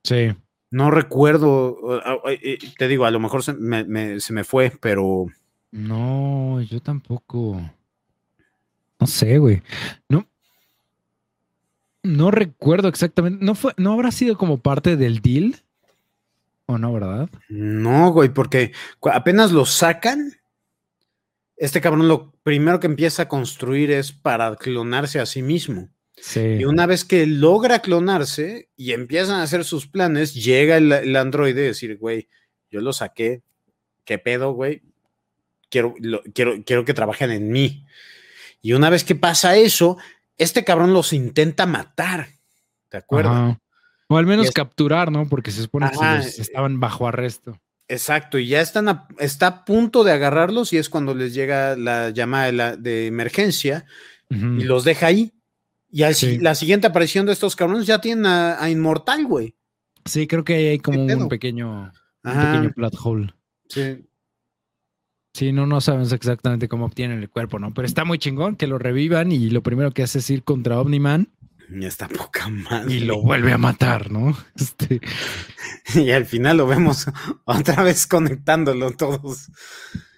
Sí. 0.03 0.35
No 0.70 0.90
recuerdo, 0.90 2.03
eh, 2.28 2.59
te 2.77 2.89
digo, 2.89 3.07
a 3.07 3.11
lo 3.12 3.20
mejor 3.20 3.44
se 3.44 3.55
me, 3.55 4.44
fue, 4.44 4.73
pero... 4.81 5.27
No, 5.70 6.61
yo 6.62 6.81
tampoco. 6.81 7.61
No 8.98 9.07
sé, 9.07 9.39
güey. 9.39 9.62
No, 10.09 10.27
no 12.07 12.31
recuerdo 12.31 12.89
exactamente. 12.89 13.45
¿No, 13.45 13.55
fue, 13.55 13.73
¿No 13.77 13.93
habrá 13.93 14.11
sido 14.11 14.39
como 14.39 14.59
parte 14.59 14.97
del 14.97 15.20
deal? 15.20 15.57
¿O 16.66 16.78
no, 16.78 16.93
verdad? 16.93 17.28
No, 17.49 18.11
güey, 18.11 18.28
porque 18.31 18.73
apenas 19.12 19.53
lo 19.53 19.66
sacan, 19.66 20.33
este 21.57 21.81
cabrón 21.81 22.09
lo 22.09 22.33
primero 22.43 22.81
que 22.81 22.87
empieza 22.87 23.23
a 23.23 23.28
construir 23.28 23.91
es 23.91 24.12
para 24.12 24.55
clonarse 24.57 25.20
a 25.20 25.27
sí 25.27 25.43
mismo. 25.43 25.91
Y 26.35 26.65
una 26.65 26.87
vez 26.87 27.05
que 27.05 27.27
logra 27.27 27.81
clonarse 27.81 28.70
y 28.74 28.93
empiezan 28.93 29.41
a 29.41 29.43
hacer 29.43 29.65
sus 29.65 29.87
planes, 29.87 30.35
llega 30.35 30.78
el, 30.78 31.15
androide 31.15 31.62
y 31.62 31.66
decir, 31.66 31.99
güey, 31.99 32.28
yo 32.70 32.81
lo 32.81 32.93
saqué, 32.95 33.43
¿qué 34.05 34.19
pedo, 34.19 34.53
güey? 34.53 34.83
Quiero, 35.69 35.95
quiero, 36.33 36.65
quiero 36.65 36.85
que 36.85 36.95
trabajen 36.95 37.31
en 37.31 37.51
mí. 37.51 37.85
Y 38.62 38.73
una 38.73 38.89
vez 38.89 39.05
que 39.05 39.15
pasa 39.15 39.57
eso, 39.57 39.99
este 40.39 40.65
cabrón 40.65 40.93
los 40.93 41.13
intenta 41.13 41.67
matar. 41.67 42.29
¿De 42.91 42.99
acuerdo? 42.99 43.59
O 44.09 44.17
al 44.17 44.27
menos 44.27 44.51
capturar, 44.53 45.11
¿no? 45.11 45.29
Porque 45.29 45.51
se 45.51 45.63
supone 45.63 45.91
que 45.91 45.97
eh, 45.97 46.33
estaban 46.39 46.79
bajo 46.79 47.09
arresto. 47.09 47.61
Exacto, 47.89 48.39
y 48.39 48.49
ya 48.49 48.61
están 48.61 48.89
a, 48.89 49.07
está 49.19 49.47
a 49.47 49.65
punto 49.65 50.03
de 50.03 50.13
agarrarlos 50.13 50.73
y 50.73 50.79
es 50.79 50.89
cuando 50.89 51.15
les 51.15 51.35
llega 51.35 51.77
la 51.77 52.11
llamada 52.11 52.77
de, 52.77 53.07
emergencia 53.07 53.85
y 54.29 54.65
los 54.65 54.85
deja 54.85 55.07
ahí. 55.07 55.33
Y 55.89 56.03
así, 56.03 56.39
la 56.39 56.57
siguiente 56.57 56.89
aparición 56.89 57.27
de 57.27 57.33
estos 57.33 57.55
cabrones 57.55 57.87
ya 57.87 58.01
tienen 58.01 58.27
a, 58.27 58.69
Inmortal, 58.69 59.25
güey. 59.25 59.55
Sí, 60.05 60.27
creo 60.27 60.45
que 60.45 60.55
hay 60.55 60.79
como 60.79 61.05
un 61.05 61.29
pequeño, 61.29 61.93
un 62.25 62.33
pequeño 62.33 62.73
plot 62.73 62.95
hole. 63.03 63.35
Sí. 63.69 64.05
Sí, 65.37 65.53
no, 65.53 65.67
no 65.67 65.83
sabemos 65.83 66.13
exactamente 66.13 66.67
cómo 66.67 66.87
obtienen 66.87 67.19
el 67.21 67.29
cuerpo, 67.29 67.59
¿no? 67.59 67.75
Pero 67.75 67.85
está 67.85 68.07
muy 68.07 68.19
chingón 68.19 68.57
que 68.57 68.67
lo 68.67 68.79
revivan 68.79 69.33
y 69.33 69.51
lo 69.51 69.63
primero 69.63 69.91
que 69.91 70.03
hace 70.03 70.21
es 70.21 70.31
ir 70.31 70.43
contra 70.45 70.81
Omniman. 70.81 71.29
Está 71.83 72.09
poca 72.09 72.49
madre. 72.49 72.95
Y 72.95 73.01
lo 73.01 73.21
vuelve 73.21 73.53
a 73.53 73.59
matar, 73.59 74.11
¿no? 74.11 74.35
Este, 74.57 74.99
Y 75.95 76.11
al 76.13 76.25
final 76.25 76.57
lo 76.57 76.67
vemos 76.67 77.07
otra 77.45 77.83
vez 77.83 78.07
conectándolo 78.07 78.93
todos. 78.93 79.51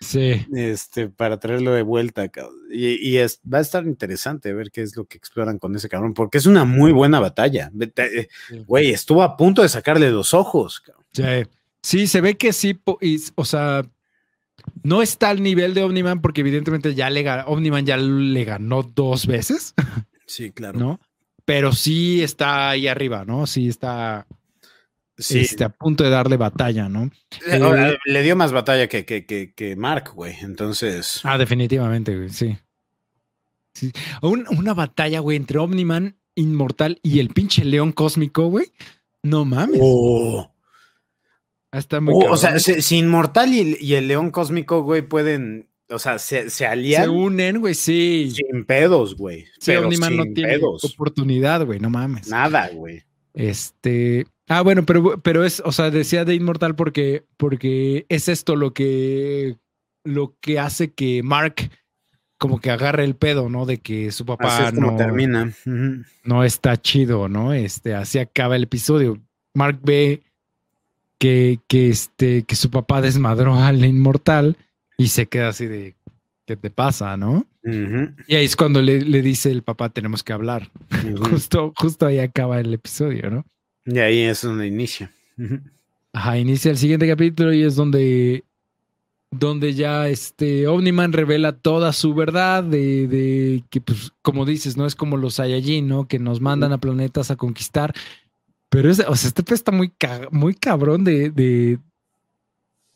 sí. 0.01 0.47
Este, 0.55 1.09
para 1.09 1.41
traerlo 1.41 1.73
de 1.73 1.83
vuelta. 1.83 2.31
Y, 2.71 2.87
y 3.11 3.17
es- 3.17 3.41
va 3.53 3.59
a 3.59 3.63
estar 3.63 3.85
interesante 3.87 4.53
ver 4.53 4.71
qué 4.71 4.83
es 4.83 4.95
lo 4.97 5.07
que 5.07 5.19
exploran 5.19 5.59
con 5.59 5.75
ese 5.75 5.89
cabrón, 5.89 6.15
porque 6.15 6.39
es 6.39 6.47
una 6.47 6.65
muy 6.65 6.93
buena 6.93 7.19
batalla. 7.19 7.73
Eh. 7.97 8.29
Güey, 8.69 8.91
estuvo 8.93 9.25
a 9.25 9.37
punto 9.37 9.63
de 9.63 9.69
sacarle 9.69 10.13
los 10.13 10.33
ojos. 10.35 10.81
cabrón. 10.81 11.05
Sí, 11.13 11.51
Sí, 11.83 12.07
se 12.07 12.21
ve 12.21 12.37
que 12.37 12.53
sí, 12.53 12.79
y, 13.01 13.21
o 13.37 13.45
sea, 13.45 13.83
no 14.83 15.03
está 15.03 15.31
al 15.31 15.43
nivel 15.43 15.75
de 15.75 15.83
Omniman 15.83 16.21
porque 16.21 16.41
evidentemente 16.43 16.95
ya 16.95 17.11
le 17.11 17.29
Omniman 17.47 17.85
ya 17.87 17.97
le 17.97 18.45
ganó 18.45 18.83
dos 18.83 19.27
veces, 19.27 19.75
Sí, 20.27 20.51
claro. 20.53 20.79
¿no? 20.79 21.01
Pero 21.45 21.73
sí 21.73 22.23
está 22.23 22.71
ahí 22.71 22.87
arriba, 22.89 23.25
¿no? 23.25 23.47
Sí 23.47 23.69
está 23.69 24.27
Sí. 25.17 25.41
este, 25.41 25.65
a 25.65 25.69
punto 25.71 26.05
de 26.05 26.11
darle 26.11 26.37
batalla, 26.37 26.89
¿no? 26.89 27.11
Eh, 27.47 27.59
ahora, 27.61 27.97
le 28.05 28.23
dio 28.23 28.37
más 28.37 28.53
batalla 28.53 28.87
que, 28.89 29.05
que, 29.05 29.27
que, 29.27 29.53
que 29.53 29.75
Mark, 29.75 30.13
güey. 30.15 30.37
Entonces. 30.43 31.21
Ah, 31.25 31.37
definitivamente, 31.39 32.15
güey, 32.17 32.29
sí. 32.29 32.57
Sí. 33.75 33.91
Un- 34.23 34.47
una 34.57 34.75
batalla, 34.75 35.19
güey, 35.21 35.37
entre 35.37 35.59
Omniman, 35.59 36.17
Inmortal 36.37 37.01
y 37.03 37.19
el 37.19 37.31
pinche 37.31 37.65
león 37.65 37.91
cósmico, 37.91 38.47
güey. 38.49 38.67
No 39.25 39.45
mames. 39.45 39.81
Oh. 39.83 40.53
Está 41.73 42.01
muy 42.01 42.15
Oh, 42.15 42.33
o 42.33 42.37
sea, 42.37 42.59
si, 42.59 42.81
si 42.83 42.99
Inmortal 42.99 43.53
y, 43.53 43.77
y 43.81 43.95
el 43.95 44.09
León 44.09 44.31
Cósmico, 44.31 44.83
güey, 44.83 45.03
pueden. 45.03 45.69
O 45.91 45.99
sea, 45.99 46.19
se, 46.19 46.45
se 46.45 46.51
se 46.51 46.67
alían 46.67 47.09
unen, 47.09 47.61
güey, 47.61 47.75
sí. 47.75 48.31
sin 48.31 48.65
pedos, 48.65 49.17
güey. 49.17 49.45
Sí, 49.59 49.73
pero 49.73 49.85
Omniman 49.85 50.17
no 50.17 50.23
sin 50.25 50.35
tiene 50.35 50.55
pedos. 50.55 50.85
oportunidad, 50.85 51.65
güey, 51.65 51.81
no 51.81 51.89
mames. 51.91 52.29
Nada, 52.29 52.71
güey. 52.73 53.03
Este. 53.35 54.27
Ah, 54.49 54.63
bueno, 54.63 54.85
pero, 54.85 55.21
pero 55.21 55.45
es, 55.45 55.63
o 55.65 55.73
sea, 55.73 55.91
decía 55.91 56.25
de 56.25 56.35
Inmortal 56.35 56.75
porque, 56.75 57.25
porque 57.37 58.07
es 58.09 58.29
esto 58.29 58.57
lo 58.57 58.73
que, 58.73 59.57
lo 60.05 60.37
que 60.41 60.59
hace 60.59 60.93
que 60.93 61.23
Mark 61.23 61.71
como 62.39 62.61
que 62.61 62.71
agarre 62.71 63.05
el 63.05 63.17
pedo, 63.17 63.49
¿no? 63.49 63.67
De 63.67 63.79
que 63.79 64.11
su 64.13 64.23
Así 64.23 64.25
papá 64.25 64.69
es 64.69 64.75
como 64.75 64.93
no, 64.93 64.97
termina. 64.97 65.53
No 66.25 66.45
está 66.45 66.77
chido, 66.81 67.29
¿no? 67.29 67.53
Este, 67.53 67.95
así 67.95 68.19
acaba 68.19 68.57
el 68.57 68.63
episodio. 68.63 69.21
Mark 69.55 69.81
ve 69.83 70.23
que, 71.19 71.61
que, 71.69 71.91
este, 71.91 72.45
que 72.45 72.57
su 72.57 72.71
papá 72.71 73.01
desmadró 73.01 73.55
al 73.55 73.85
Inmortal 73.85 74.57
y 74.97 75.09
se 75.09 75.27
queda 75.27 75.49
así 75.49 75.67
de, 75.67 75.95
¿qué 76.47 76.57
te 76.57 76.71
pasa, 76.71 77.17
no? 77.17 77.47
Ujú. 77.65 78.11
Y 78.27 78.37
ahí 78.37 78.45
es 78.45 78.57
cuando 78.57 78.81
le, 78.81 79.01
le 79.03 79.23
dice 79.23 79.51
el 79.51 79.63
papá, 79.63 79.91
tenemos 79.91 80.23
que 80.23 80.33
hablar. 80.33 80.71
Justo, 81.31 81.73
justo 81.77 82.07
ahí 82.07 82.19
acaba 82.19 82.59
el 82.61 82.73
episodio, 82.73 83.31
¿no? 83.31 83.45
Y 83.85 83.99
ahí 83.99 84.21
es 84.21 84.43
donde 84.43 84.67
inicia. 84.67 85.13
Ujú. 85.39 85.61
Ajá, 86.13 86.39
inicia 86.39 86.71
el 86.71 86.79
siguiente 86.79 87.07
capítulo 87.07 87.53
y 87.53 87.63
es 87.63 87.77
donde, 87.77 88.45
donde 89.31 89.75
ya 89.75 90.09
este 90.09 90.67
Omniman 90.67 91.13
revela 91.13 91.53
toda 91.53 91.93
su 91.93 92.15
verdad 92.15 92.65
de, 92.65 93.07
de 93.07 93.65
que, 93.71 93.81
pues, 93.81 94.13
como 94.23 94.45
dices, 94.45 94.77
no 94.77 94.87
es 94.87 94.95
como 94.95 95.17
los 95.17 95.35
Saiyajin, 95.35 95.87
¿no? 95.87 96.09
Que 96.09 96.19
nos 96.19 96.41
mandan 96.41 96.73
a 96.73 96.79
planetas 96.79 97.31
a 97.31 97.37
conquistar. 97.37 97.95
Pero 98.71 98.91
es, 98.91 99.01
o 99.01 99.17
sea, 99.17 99.29
este 99.29 99.43
pez 99.43 99.55
está 99.61 99.73
muy, 99.73 99.91
ca- 99.91 100.29
muy 100.31 100.55
cabrón 100.55 101.05
de, 101.05 101.31
de, 101.31 101.79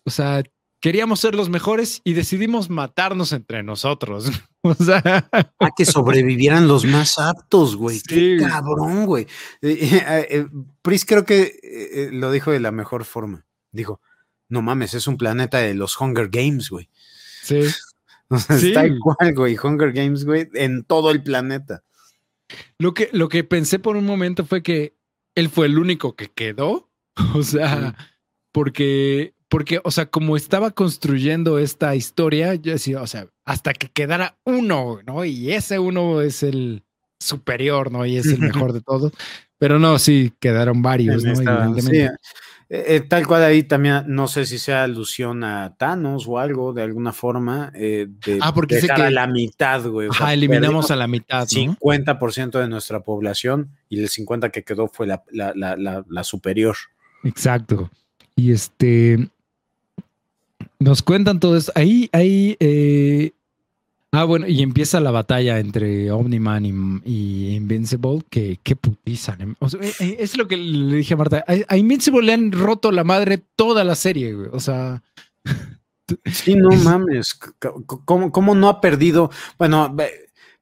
o 0.05 0.11
sea, 0.11 0.43
queríamos 0.81 1.21
ser 1.21 1.35
los 1.35 1.49
mejores 1.49 2.01
y 2.05 2.13
decidimos 2.13 2.69
matarnos 2.71 3.33
entre 3.33 3.63
nosotros. 3.63 4.31
O 4.65 4.75
sea, 4.77 5.03
Ah, 5.33 5.71
que 5.77 5.85
sobrevivieran 5.85 6.69
los 6.69 6.85
más 6.85 7.19
aptos, 7.19 7.75
güey. 7.75 8.01
Qué 8.01 8.37
cabrón, 8.41 9.07
güey. 9.07 9.25
Eh, 9.61 9.77
eh, 9.91 10.27
eh, 10.31 10.47
Pris 10.83 11.05
creo 11.05 11.25
que 11.25 11.43
eh, 11.43 11.59
eh, 11.65 12.09
lo 12.13 12.31
dijo 12.31 12.53
de 12.53 12.61
la 12.61 12.71
mejor 12.71 13.05
forma. 13.05 13.45
Dijo, 13.73 14.01
no 14.49 14.63
mames, 14.63 14.95
es 14.95 15.09
un 15.09 15.17
planeta 15.19 15.59
de 15.59 15.75
los 15.75 16.01
Hunger 16.01 16.29
Games, 16.29 16.71
güey. 16.71 16.89
sí. 17.43 17.63
O 18.29 18.39
sea, 18.39 18.57
Sí. 18.57 18.69
está 18.69 18.87
igual, 18.87 19.35
güey. 19.35 19.57
Hunger 19.61 19.91
Games, 19.93 20.25
güey, 20.25 20.49
en 20.55 20.85
todo 20.85 21.11
el 21.11 21.25
planeta. 21.25 21.83
Lo 22.79 22.95
que, 22.95 23.09
lo 23.13 23.29
que 23.29 23.43
pensé 23.43 23.81
por 23.81 23.97
un 23.97 24.07
momento 24.07 24.47
fue 24.47 24.63
que 24.63 24.95
él 25.35 25.49
fue 25.49 25.67
el 25.67 25.79
único 25.79 26.15
que 26.17 26.29
quedó. 26.29 26.89
O 27.35 27.43
sea, 27.43 27.95
porque, 28.53 29.35
porque, 29.49 29.81
o 29.85 29.91
sea, 29.91 30.07
como 30.07 30.37
estaba 30.37 30.71
construyendo 30.71 31.59
esta 31.59 31.95
historia, 31.95 32.55
yo 32.55 32.73
decía, 32.73 33.03
o 33.03 33.07
sea, 33.07 33.27
hasta 33.45 33.73
que 33.75 33.89
quedara 33.89 34.39
uno, 34.45 35.01
¿no? 35.07 35.25
Y 35.25 35.53
ese 35.53 35.79
uno 35.79 36.21
es 36.23 36.43
el 36.43 36.83
superior, 37.21 37.93
¿no? 37.93 38.07
Y 38.07 38.17
es 38.17 38.27
el 38.27 38.39
mejor 38.41 38.73
de 38.73 38.81
todos. 38.81 39.13
Pero 39.59 39.79
no, 39.79 39.99
sí, 39.99 40.33
quedaron 40.41 40.81
varios, 40.83 41.23
En 41.25 41.33
¿no? 41.33 41.41
esta- 41.41 41.75
sí, 41.83 42.07
eh, 42.75 42.85
eh, 42.97 43.01
tal 43.03 43.27
cual 43.27 43.43
ahí 43.45 43.65
también, 43.65 44.05
no 44.07 44.29
sé 44.29 44.47
si 44.47 44.57
sea 44.57 44.85
alusión 44.85 45.45
a 45.45 45.75
Thanos 45.77 46.25
o 46.27 46.39
algo, 46.39 46.73
de 46.73 46.83
alguna 46.83 47.13
forma, 47.13 47.71
eh, 47.75 48.07
de 48.25 48.39
Ah, 48.41 48.55
porque 48.55 48.77
dice 48.77 48.87
dejar 48.87 48.97
que- 49.01 49.07
a 49.09 49.11
la 49.11 49.27
mitad, 49.27 49.85
güey. 49.87 50.09
o 50.09 50.13
sea, 50.15 50.25
Ajá, 50.27 50.33
eliminamos 50.35 50.91
a 50.91 50.97
la 50.97 51.07
mitad, 51.07 51.41
¿no? 51.43 51.47
50% 51.47 52.59
de 52.59 52.69
nuestra 52.69 53.01
población 53.01 53.69
y 53.91 54.01
el 54.01 54.09
50% 54.09 54.51
que 54.51 54.65
quedó 54.65 54.89
fue 54.89 55.07
la, 55.07 55.23
la- 55.31 55.53
la- 55.55 55.77
la- 55.77 56.05
la 56.09 56.25
superior. 56.25 56.75
Exacto. 57.25 57.91
Y 58.37 58.53
este 58.53 59.29
nos 60.79 61.03
cuentan 61.03 61.39
todo 61.41 61.57
esto. 61.57 61.73
Ahí, 61.75 62.09
ahí, 62.13 62.57
eh, 62.59 63.33
ah, 64.13 64.25
bueno, 64.25 64.47
y 64.47 64.63
empieza 64.63 65.01
la 65.01 65.11
batalla 65.11 65.59
entre 65.59 66.11
Omniman 66.11 66.65
y, 66.65 66.73
y 67.05 67.55
Invincible, 67.57 68.21
que 68.31 68.61
qué 68.63 68.77
putiza. 68.77 69.37
¿no? 69.37 69.55
O 69.59 69.69
sea, 69.69 69.81
eh, 69.83 69.93
eh, 70.01 70.17
es 70.21 70.37
lo 70.37 70.47
que 70.47 70.57
le 70.57 70.97
dije 70.97 71.15
a 71.15 71.17
Marta. 71.17 71.45
A, 71.47 71.55
a 71.69 71.77
Invincible 71.77 72.23
le 72.23 72.33
han 72.33 72.53
roto 72.53 72.93
la 72.93 73.05
madre 73.05 73.43
toda 73.57 73.85
la 73.85 73.95
serie, 73.95 74.33
güey. 74.35 74.49
O 74.53 74.61
sea, 74.61 75.03
Sí, 76.33 76.55
no 76.55 76.71
mames. 76.71 77.39
¿Cómo, 78.05 78.33
cómo 78.33 78.55
no 78.55 78.69
ha 78.69 78.81
perdido? 78.81 79.31
Bueno, 79.59 79.95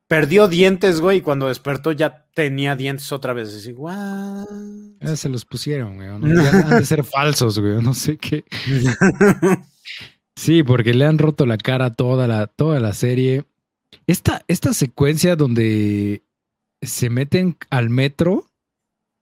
perdió 0.06 0.48
dientes, 0.48 1.00
güey, 1.00 1.18
y 1.18 1.20
cuando 1.22 1.48
despertó 1.48 1.92
ya 1.92 2.26
tenía 2.34 2.76
dientes 2.76 3.10
otra 3.12 3.32
vez. 3.32 3.54
Así, 3.54 3.72
"What?". 3.72 4.46
ya 5.00 5.16
se 5.16 5.28
los 5.28 5.44
pusieron, 5.44 5.96
güey. 5.96 6.08
¿no? 6.08 6.20
Ya 6.42 6.50
han 6.50 6.78
de 6.78 6.86
ser 6.86 7.04
falsos, 7.04 7.58
güey. 7.58 7.82
No 7.82 7.94
sé 7.94 8.16
qué. 8.16 8.44
Sí, 10.40 10.62
porque 10.62 10.94
le 10.94 11.04
han 11.04 11.18
roto 11.18 11.44
la 11.44 11.58
cara 11.58 11.92
toda 11.92 12.26
la, 12.26 12.46
toda 12.46 12.80
la 12.80 12.94
serie. 12.94 13.44
Esta, 14.06 14.42
esta 14.48 14.72
secuencia 14.72 15.36
donde 15.36 16.22
se 16.80 17.10
meten 17.10 17.58
al 17.68 17.90
metro 17.90 18.46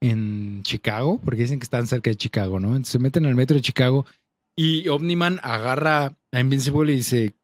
en 0.00 0.62
Chicago, 0.62 1.20
porque 1.24 1.42
dicen 1.42 1.58
que 1.58 1.64
están 1.64 1.88
cerca 1.88 2.10
de 2.10 2.16
Chicago, 2.16 2.60
¿no? 2.60 2.68
Entonces 2.68 2.92
se 2.92 2.98
meten 3.00 3.26
al 3.26 3.34
metro 3.34 3.56
de 3.56 3.62
Chicago 3.62 4.06
y 4.56 4.86
Omniman 4.86 5.40
agarra 5.42 6.14
a 6.30 6.40
Invincible 6.40 6.92
y 6.92 6.98
dice, 6.98 7.34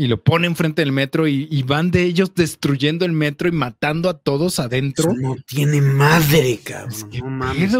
y 0.00 0.08
lo 0.08 0.22
pone 0.22 0.46
enfrente 0.46 0.80
del 0.80 0.92
metro 0.92 1.28
y, 1.28 1.46
y 1.50 1.62
van 1.62 1.90
de 1.90 2.04
ellos 2.04 2.34
destruyendo 2.34 3.04
el 3.04 3.12
metro 3.12 3.48
y 3.48 3.52
matando 3.52 4.08
a 4.08 4.16
todos 4.16 4.58
adentro. 4.58 5.10
Eso 5.10 5.20
no 5.20 5.36
tiene 5.46 5.82
madre, 5.82 6.58
cabrón. 6.64 6.90
Es 6.90 7.04
que 7.04 7.18
no 7.18 7.26
mames. 7.26 7.74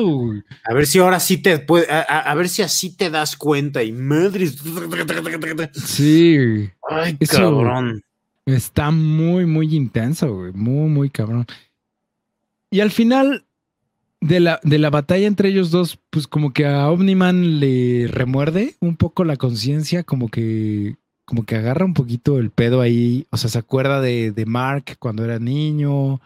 A 0.64 0.74
ver 0.74 0.86
si 0.86 0.98
ahora 0.98 1.18
sí 1.18 1.38
te 1.38 1.58
puede, 1.60 1.86
a, 1.90 2.34
ver 2.34 2.50
si 2.50 2.60
así 2.60 2.94
te 2.94 3.08
das 3.08 3.36
cuenta 3.36 3.82
y 3.82 3.92
madre. 3.92 4.48
Sí. 5.82 6.68
Ay, 6.90 7.16
Eso- 7.18 7.38
cabrón. 7.38 8.02
Está 8.44 8.90
muy, 8.90 9.46
muy 9.46 9.74
intenso, 9.74 10.34
güey. 10.34 10.52
Muy, 10.52 10.90
muy 10.90 11.08
cabrón. 11.08 11.46
Y 12.70 12.80
al 12.80 12.90
final 12.90 13.46
de 14.20 14.40
la, 14.40 14.60
de 14.62 14.78
la 14.78 14.90
batalla 14.90 15.26
entre 15.26 15.48
ellos 15.48 15.70
dos, 15.70 15.98
pues 16.10 16.26
como 16.26 16.52
que 16.52 16.66
a 16.66 16.90
Omniman 16.90 17.60
le 17.60 18.08
remuerde 18.08 18.76
un 18.80 18.96
poco 18.96 19.24
la 19.24 19.36
conciencia, 19.36 20.02
como 20.02 20.28
que, 20.28 20.96
como 21.30 21.46
que 21.46 21.54
agarra 21.54 21.84
un 21.84 21.94
poquito 21.94 22.38
el 22.38 22.50
pedo 22.50 22.80
ahí. 22.80 23.24
O 23.30 23.36
sea, 23.36 23.48
se 23.48 23.56
acuerda 23.58 24.00
de, 24.00 24.32
de 24.32 24.46
Mark 24.46 24.96
cuando 24.98 25.24
era 25.24 25.38
niño 25.38 26.20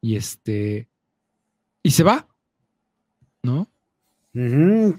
y 0.00 0.16
este. 0.16 0.88
Y 1.82 1.90
se 1.90 2.02
va, 2.02 2.26
¿no? 3.42 3.68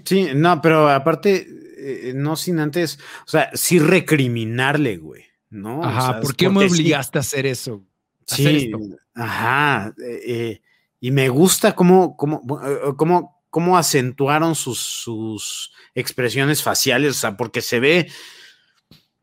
Sí, 0.04 0.28
no, 0.36 0.62
pero 0.62 0.88
aparte, 0.88 1.48
eh, 1.78 2.12
no 2.14 2.36
sin 2.36 2.60
antes, 2.60 3.00
o 3.26 3.28
sea, 3.28 3.50
sí 3.54 3.80
recriminarle, 3.80 4.98
güey, 4.98 5.24
¿no? 5.50 5.80
O 5.80 5.84
Ajá, 5.84 6.12
sea, 6.12 6.20
¿por 6.20 6.36
qué 6.36 6.48
me 6.48 6.68
sí- 6.68 6.74
obligaste 6.74 7.18
a 7.18 7.20
hacer 7.22 7.46
eso? 7.46 7.82
a 8.30 8.34
Sí, 8.36 8.70
ajá. 9.14 9.92
eh, 9.98 10.20
eh, 10.26 10.62
y 11.00 11.10
me 11.10 11.28
gusta 11.28 11.74
cómo, 11.74 12.16
cómo, 12.16 12.40
eh, 12.64 12.92
cómo, 12.96 13.42
cómo 13.50 13.76
acentuaron 13.76 14.54
sus, 14.54 14.78
sus 14.78 15.72
expresiones 15.96 16.62
faciales, 16.62 17.10
o 17.16 17.18
sea, 17.18 17.36
porque 17.36 17.62
se 17.62 17.80
ve. 17.80 18.08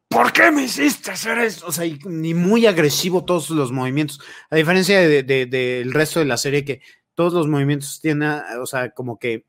¿Por 0.09 0.31
qué 0.31 0.51
me 0.51 0.63
hiciste 0.63 1.11
hacer 1.11 1.37
esto? 1.39 1.67
O 1.67 1.71
sea, 1.71 1.85
y, 1.85 1.99
ni 2.05 2.33
muy 2.33 2.65
agresivo 2.65 3.25
todos 3.25 3.49
los 3.49 3.71
movimientos. 3.71 4.19
A 4.49 4.55
diferencia 4.55 4.99
de- 5.01 5.23
de- 5.23 5.45
del 5.45 5.93
resto 5.93 6.19
de 6.19 6.25
la 6.25 6.37
serie, 6.37 6.63
que 6.65 6.81
todos 7.13 7.33
los 7.33 7.47
movimientos 7.47 7.99
tienen, 8.01 8.41
o 8.61 8.65
sea, 8.65 8.91
como 8.91 9.19
que 9.19 9.45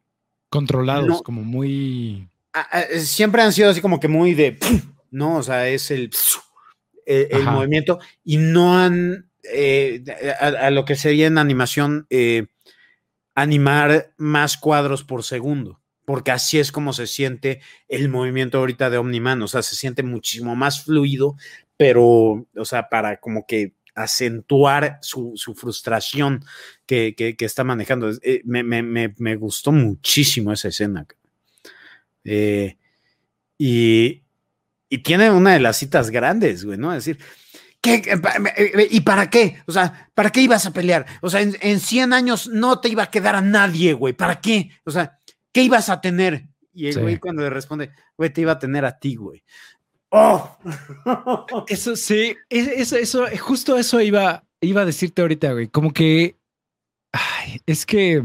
Controlados, 0.50 1.06
No. 1.06 1.22
como 1.22 1.42
muy. 1.42 2.28
a- 2.54 2.60
a- 2.78 2.86
siempre 3.00 3.42
han 3.42 3.52
sido 3.52 3.70
así 3.70 3.80
como 3.82 4.00
que 4.00 4.08
muy 4.08 4.34
de, 4.34 4.58
¿no? 5.10 5.36
O 5.36 5.42
sea, 5.42 5.68
es 5.68 5.90
el, 5.90 6.10
el, 7.06 7.42
movimiento 7.44 7.98
y 8.24 8.38
no 8.38 8.78
han 8.78 9.30
eh, 9.50 10.02
a, 10.40 10.70
lo 10.70 10.84
que 10.84 10.96
sería 10.96 11.26
en 11.26 11.38
animación 11.38 12.06
eh, 12.10 12.46
animar 13.34 14.12
más 14.16 14.56
cuadros 14.56 15.04
por 15.04 15.22
segundo, 15.22 15.80
porque 16.08 16.30
así 16.30 16.58
es 16.58 16.72
como 16.72 16.94
se 16.94 17.06
siente 17.06 17.60
el 17.86 18.08
movimiento 18.08 18.56
ahorita 18.56 18.88
de 18.88 18.96
Omniman, 18.96 19.42
o 19.42 19.46
sea, 19.46 19.60
se 19.60 19.76
siente 19.76 20.02
muchísimo 20.02 20.56
más 20.56 20.82
fluido, 20.82 21.36
pero, 21.76 22.46
o 22.56 22.64
sea, 22.64 22.88
para 22.88 23.20
como 23.20 23.44
que 23.46 23.74
acentuar 23.94 25.00
su, 25.02 25.34
frustración 25.54 26.42
que, 26.86 27.36
está 27.40 27.62
manejando. 27.62 28.10
Eh, 28.22 28.40
me, 28.46 29.36
gustó 29.36 29.70
muchísimo 29.70 30.50
esa 30.50 30.68
escena. 30.68 31.06
y, 32.24 34.22
y 34.88 34.98
tiene 35.02 35.30
una 35.30 35.52
de 35.52 35.60
las 35.60 35.76
citas 35.76 36.08
grandes, 36.08 36.64
güey, 36.64 36.78
¿no? 36.78 36.94
Es 36.94 37.04
decir, 37.04 37.22
¿Qué, 37.80 38.02
¿Y 38.90 39.02
para 39.02 39.30
qué? 39.30 39.62
O 39.66 39.72
sea, 39.72 40.10
¿para 40.14 40.30
qué 40.30 40.40
ibas 40.40 40.66
a 40.66 40.72
pelear? 40.72 41.06
O 41.20 41.30
sea, 41.30 41.42
en, 41.42 41.80
100 41.80 42.12
años 42.12 42.48
no 42.48 42.80
te 42.80 42.88
iba 42.88 43.04
a 43.04 43.10
quedar 43.10 43.36
a 43.36 43.40
nadie, 43.40 43.92
güey. 43.92 44.14
¿Para 44.14 44.40
qué? 44.40 44.70
O 44.84 44.90
sea, 44.90 45.17
¿qué 45.58 45.64
ibas 45.64 45.88
a 45.88 46.00
tener? 46.00 46.46
Y 46.72 46.86
el 46.86 47.00
güey 47.00 47.18
cuando 47.18 47.42
le 47.42 47.50
responde, 47.50 47.90
güey, 48.16 48.32
te 48.32 48.42
iba 48.42 48.52
a 48.52 48.58
tener 48.60 48.84
a 48.84 48.96
ti, 48.96 49.16
güey. 49.16 49.42
¡Oh! 50.10 50.56
Eso 51.68 51.96
sí, 51.96 52.36
eso, 52.48 52.96
eso, 52.96 53.26
justo 53.40 53.76
eso 53.76 54.00
iba, 54.00 54.44
iba 54.60 54.82
a 54.82 54.86
decirte 54.86 55.20
ahorita, 55.20 55.52
güey. 55.52 55.66
Como 55.66 55.92
que, 55.92 56.36
ay, 57.12 57.60
es 57.66 57.84
que 57.84 58.22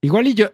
igual 0.00 0.28
y 0.28 0.34
yo, 0.34 0.52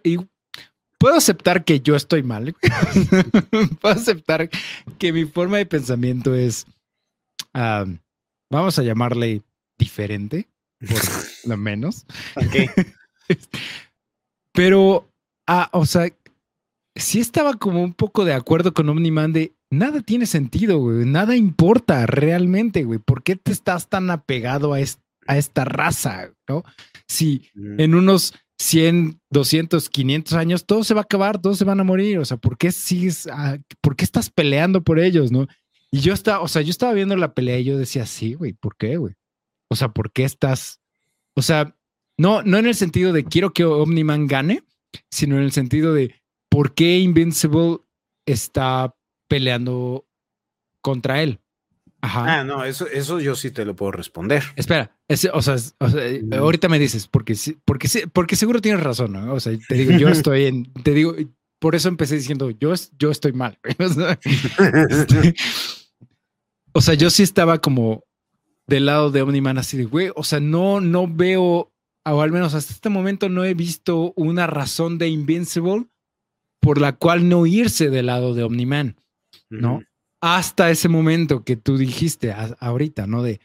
puedo 0.97 1.15
aceptar 1.15 1.63
que 1.63 1.79
yo 1.79 1.95
estoy 1.95 2.23
mal. 2.23 2.55
puedo 3.81 3.93
aceptar 3.93 4.49
que 4.97 5.13
mi 5.13 5.25
forma 5.25 5.57
de 5.57 5.67
pensamiento 5.67 6.33
es 6.33 6.65
vamos 7.53 8.79
a 8.79 8.83
llamarle 8.83 9.43
diferente, 9.77 10.49
por 10.79 11.49
lo 11.49 11.57
menos. 11.57 12.07
Pero, 14.51 15.07
ah, 15.47 15.69
o 15.73 15.85
sea, 15.85 16.09
sí 16.95 17.19
estaba 17.19 17.55
como 17.55 17.83
un 17.83 17.93
poco 17.93 18.25
de 18.25 18.33
acuerdo 18.33 18.73
con 18.73 18.89
Omniman 18.89 19.33
de 19.33 19.53
nada 19.69 20.01
tiene 20.01 20.25
sentido, 20.25 20.79
güey. 20.79 21.05
Nada 21.05 21.35
importa 21.35 22.05
realmente, 22.05 22.83
güey. 22.83 22.99
¿Por 22.99 23.23
qué 23.23 23.35
te 23.35 23.51
estás 23.51 23.89
tan 23.89 24.09
apegado 24.09 24.73
a, 24.73 24.77
a 25.27 25.37
esta 25.37 25.65
raza, 25.65 26.31
no? 26.47 26.63
Si 27.07 27.49
mm. 27.53 27.79
en 27.79 27.95
unos 27.95 28.33
100, 28.57 29.19
200, 29.29 29.89
500 29.89 30.33
años 30.33 30.65
todo 30.65 30.83
se 30.83 30.93
va 30.93 31.01
a 31.01 31.03
acabar, 31.03 31.41
todos 31.41 31.57
se 31.57 31.65
van 31.65 31.79
a 31.79 31.83
morir. 31.83 32.19
O 32.19 32.25
sea, 32.25 32.37
¿por 32.37 32.57
qué 32.57 32.71
sigues, 32.71 33.27
por 33.81 33.95
qué 33.95 34.05
estás 34.05 34.29
peleando 34.29 34.83
por 34.83 34.99
ellos, 34.99 35.31
no? 35.31 35.47
Y 35.91 35.99
yo 35.99 36.13
estaba, 36.13 36.41
o 36.41 36.47
sea, 36.47 36.61
yo 36.61 36.71
estaba 36.71 36.93
viendo 36.93 37.15
la 37.15 37.33
pelea 37.33 37.59
y 37.59 37.65
yo 37.65 37.77
decía, 37.77 38.05
sí, 38.05 38.33
güey, 38.33 38.53
¿por 38.53 38.75
qué, 38.75 38.97
güey? 38.97 39.15
O 39.69 39.75
sea, 39.75 39.89
¿por 39.89 40.11
qué 40.11 40.23
estás? 40.23 40.79
O 41.35 41.41
sea, 41.41 41.75
no, 42.17 42.43
no 42.43 42.57
en 42.57 42.67
el 42.67 42.75
sentido 42.75 43.13
de 43.13 43.23
quiero 43.23 43.51
que 43.51 43.65
Omniman 43.65 44.27
gane, 44.27 44.63
sino 45.09 45.37
en 45.37 45.43
el 45.43 45.51
sentido 45.51 45.93
de 45.93 46.15
por 46.49 46.73
qué 46.73 46.99
Invincible 46.99 47.79
está 48.25 48.95
peleando 49.27 50.05
contra 50.81 51.21
él. 51.21 51.39
Ajá. 52.01 52.39
Ah, 52.39 52.43
no, 52.43 52.63
eso, 52.63 52.87
eso 52.87 53.19
yo 53.19 53.35
sí 53.35 53.49
te 53.49 53.65
lo 53.65 53.75
puedo 53.75 53.91
responder. 53.91 54.43
Espera, 54.55 54.95
o, 55.33 55.41
sea, 55.41 55.55
ahorita 56.37 56.69
me 56.69 56.77
dices, 56.77 57.07
porque, 57.07 57.35
porque, 57.65 57.89
porque 58.13 58.35
seguro 58.35 58.61
tienes 58.61 58.83
razón, 58.83 59.13
¿no? 59.13 59.33
O 59.33 59.39
sea, 59.39 59.57
te 59.67 59.75
digo, 59.75 59.91
yo 59.93 60.09
estoy 60.09 60.45
en, 60.45 60.71
te 60.83 60.91
digo, 60.91 61.15
por 61.59 61.73
eso 61.73 61.89
empecé 61.89 62.15
diciendo, 62.15 62.51
yo, 62.51 62.73
yo 62.99 63.11
estoy 63.11 63.33
mal. 63.33 63.57
Este, 64.89 65.35
o 66.73 66.81
sea, 66.81 66.93
yo 66.93 67.09
sí 67.09 67.23
estaba 67.23 67.59
como 67.59 68.03
del 68.67 68.85
lado 68.85 69.09
de 69.09 69.21
Omniman 69.21 69.57
así 69.57 69.77
de, 69.77 69.85
güey, 69.85 70.11
o 70.15 70.23
sea, 70.23 70.39
no, 70.39 70.81
no 70.81 71.07
veo, 71.07 71.71
o 72.13 72.21
al 72.21 72.31
menos 72.31 72.53
hasta 72.53 72.73
este 72.73 72.89
momento 72.89 73.29
no 73.29 73.43
he 73.43 73.53
visto 73.53 74.13
una 74.15 74.47
razón 74.47 74.97
de 74.97 75.09
Invincible 75.09 75.87
por 76.61 76.79
la 76.79 76.93
cual 76.93 77.29
no 77.29 77.45
irse 77.45 77.89
del 77.89 78.07
lado 78.07 78.33
de 78.33 78.43
Omniman, 78.43 78.95
¿no? 79.49 79.83
Hasta 80.21 80.71
ese 80.71 80.89
momento 80.89 81.43
que 81.43 81.55
tú 81.55 81.77
dijiste 81.77 82.33
ahorita, 82.59 83.05
¿no? 83.07 83.21
De, 83.21 83.39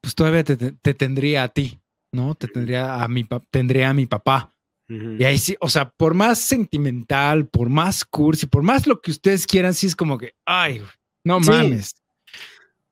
pues 0.00 0.14
todavía 0.14 0.44
te, 0.44 0.94
tendría 0.94 1.44
a 1.44 1.48
ti, 1.48 1.80
¿no? 2.12 2.34
Te 2.34 2.48
tendría 2.48 3.02
a 3.02 3.08
mi, 3.08 3.26
tendría 3.50 3.90
a 3.90 3.94
mi 3.94 4.06
papá. 4.06 4.54
Y 4.88 5.24
ahí 5.24 5.38
sí, 5.38 5.56
o 5.60 5.70
sea, 5.70 5.88
por 5.88 6.12
más 6.12 6.38
sentimental, 6.38 7.48
por 7.48 7.70
más 7.70 8.04
cursi, 8.04 8.46
por 8.46 8.62
más 8.62 8.86
lo 8.86 9.00
que 9.00 9.10
ustedes 9.10 9.46
quieran, 9.46 9.72
sí 9.72 9.86
es 9.86 9.96
como 9.96 10.18
que, 10.18 10.34
ay, 10.44 10.82
no 11.24 11.40
mames. 11.40 11.94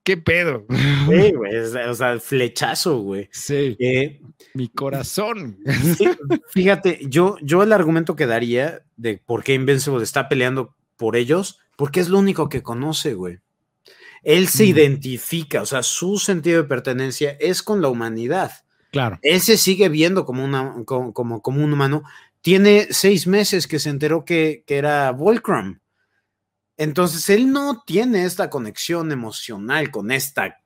¿Qué 0.02 0.16
pedo? 0.16 0.66
Sí, 1.08 1.32
güey, 1.32 1.56
o 1.56 1.94
sea, 1.94 2.18
flechazo, 2.18 3.00
güey. 3.00 3.28
Sí. 3.32 3.76
Eh, 3.78 4.20
mi 4.54 4.68
corazón. 4.68 5.58
fíjate, 6.50 7.00
yo, 7.08 7.36
yo 7.42 7.62
el 7.62 7.72
argumento 7.72 8.16
que 8.16 8.26
daría 8.26 8.82
de 8.96 9.18
por 9.18 9.44
qué 9.44 9.54
Invincible 9.54 10.02
está 10.02 10.28
peleando 10.28 10.74
por 10.96 11.16
ellos, 11.16 11.58
porque 11.76 12.00
es 12.00 12.08
lo 12.08 12.18
único 12.18 12.48
que 12.48 12.62
conoce, 12.62 13.14
güey. 13.14 13.40
Él 14.22 14.48
se 14.48 14.66
identifica, 14.66 15.62
o 15.62 15.66
sea, 15.66 15.82
su 15.82 16.18
sentido 16.18 16.62
de 16.62 16.68
pertenencia 16.68 17.36
es 17.40 17.62
con 17.62 17.80
la 17.80 17.88
humanidad. 17.88 18.52
Claro. 18.92 19.18
Él 19.22 19.40
se 19.40 19.56
sigue 19.56 19.88
viendo 19.88 20.24
como, 20.24 20.44
una, 20.44 20.74
como, 20.84 21.12
como, 21.14 21.64
un 21.64 21.72
humano. 21.72 22.02
Tiene 22.42 22.88
seis 22.90 23.26
meses 23.26 23.66
que 23.66 23.78
se 23.78 23.90
enteró 23.90 24.24
que, 24.24 24.64
que 24.66 24.76
era 24.76 25.10
Volcrum. 25.12 25.78
Entonces, 26.80 27.28
él 27.28 27.52
no 27.52 27.82
tiene 27.86 28.24
esta 28.24 28.48
conexión 28.48 29.12
emocional 29.12 29.90
con 29.90 30.10
esta, 30.10 30.62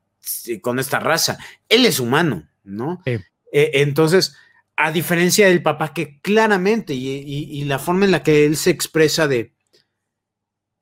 con 0.61 0.79
esta 0.79 1.01
raza. 1.01 1.39
Él 1.69 1.85
es 1.87 1.99
humano, 1.99 2.49
¿no? 2.63 3.03
E, 3.05 3.21
entonces, 3.53 4.37
a 4.77 4.93
diferencia 4.93 5.49
del 5.49 5.61
papá 5.61 5.93
que 5.93 6.21
claramente, 6.21 6.95
y, 6.95 7.65
la 7.65 7.81
forma 7.81 8.05
en 8.05 8.13
la 8.13 8.23
que 8.23 8.45
él 8.45 8.57
se 8.57 8.71
expresa 8.71 9.27
de, 9.27 9.57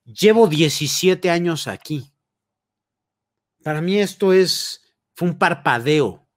llevo 0.04 0.48
17 0.48 1.30
años 1.30 1.66
aquí. 1.66 2.12
Para 3.64 3.80
mí 3.80 3.98
esto 4.00 4.34
es, 4.34 4.82
fue 5.14 5.28
un 5.28 5.38
parpadeo. 5.38 6.08
O 6.08 6.28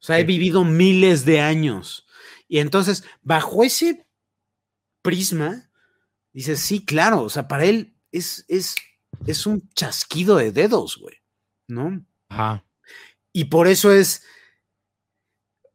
sea, 0.00 0.18
he 0.18 0.24
vivido 0.24 0.64
miles 0.64 1.24
de 1.24 1.40
años. 1.40 2.04
Y 2.48 2.58
entonces, 2.58 3.04
bajo 3.22 3.62
ese 3.62 4.04
prisma, 5.02 5.70
dices, 6.32 6.58
sí, 6.58 6.84
claro, 6.84 7.22
o 7.22 7.30
sea, 7.30 7.46
para 7.46 7.66
él 7.66 7.93
es, 8.14 8.44
es, 8.48 8.76
es 9.26 9.46
un 9.46 9.68
chasquido 9.74 10.36
de 10.36 10.52
dedos, 10.52 10.98
güey, 10.98 11.16
¿no? 11.66 12.06
Ajá. 12.28 12.64
Y 13.32 13.46
por 13.46 13.66
eso 13.66 13.92
es, 13.92 14.22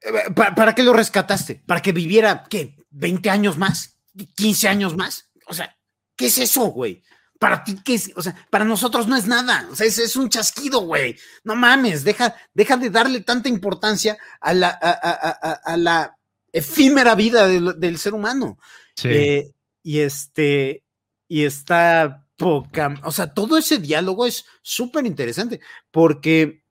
eh, 0.01 0.31
¿para, 0.33 0.73
qué 0.73 0.83
lo 0.83 0.93
rescataste? 0.93 1.61
¿Para 1.65 1.81
que 1.81 1.91
viviera, 1.91 2.45
qué, 2.49 2.77
20 2.91 3.29
años 3.29 3.57
más? 3.57 3.97
¿15 4.15 4.69
años 4.69 4.95
más? 4.95 5.29
O 5.47 5.53
sea, 5.53 5.77
¿qué 6.15 6.27
es 6.27 6.37
eso, 6.37 6.67
güey? 6.67 7.03
Para 7.37 7.63
ti, 7.63 7.77
¿qué 7.83 7.95
es? 7.95 8.11
O 8.15 8.21
sea, 8.21 8.47
para 8.49 8.65
nosotros 8.65 9.07
no 9.07 9.17
es 9.17 9.27
nada. 9.27 9.67
O 9.71 9.75
sea, 9.75 9.87
es, 9.87 9.97
es 9.97 10.15
un 10.15 10.29
chasquido, 10.29 10.81
güey. 10.81 11.17
No 11.43 11.55
mames, 11.55 12.03
deja, 12.03 12.35
deja 12.53 12.77
de 12.77 12.89
darle 12.89 13.21
tanta 13.21 13.49
importancia 13.49 14.17
a 14.39 14.53
la, 14.53 14.69
a, 14.69 15.77
la 15.77 16.17
efímera 16.51 17.15
vida 17.15 17.47
del, 17.47 17.97
ser 17.97 18.13
humano. 18.13 18.57
Sí. 18.95 19.09
Eh, 19.09 19.53
y 19.83 19.99
este, 19.99 20.83
y 21.29 21.45
está 21.45 22.28
poca, 22.39 22.95
o 23.03 23.11
sea, 23.11 23.33
todo 23.33 23.57
ese 23.57 23.77
diálogo 23.77 24.25
es 24.25 24.45
súper 24.61 25.05
interesante 25.05 25.59
porque 25.91 26.63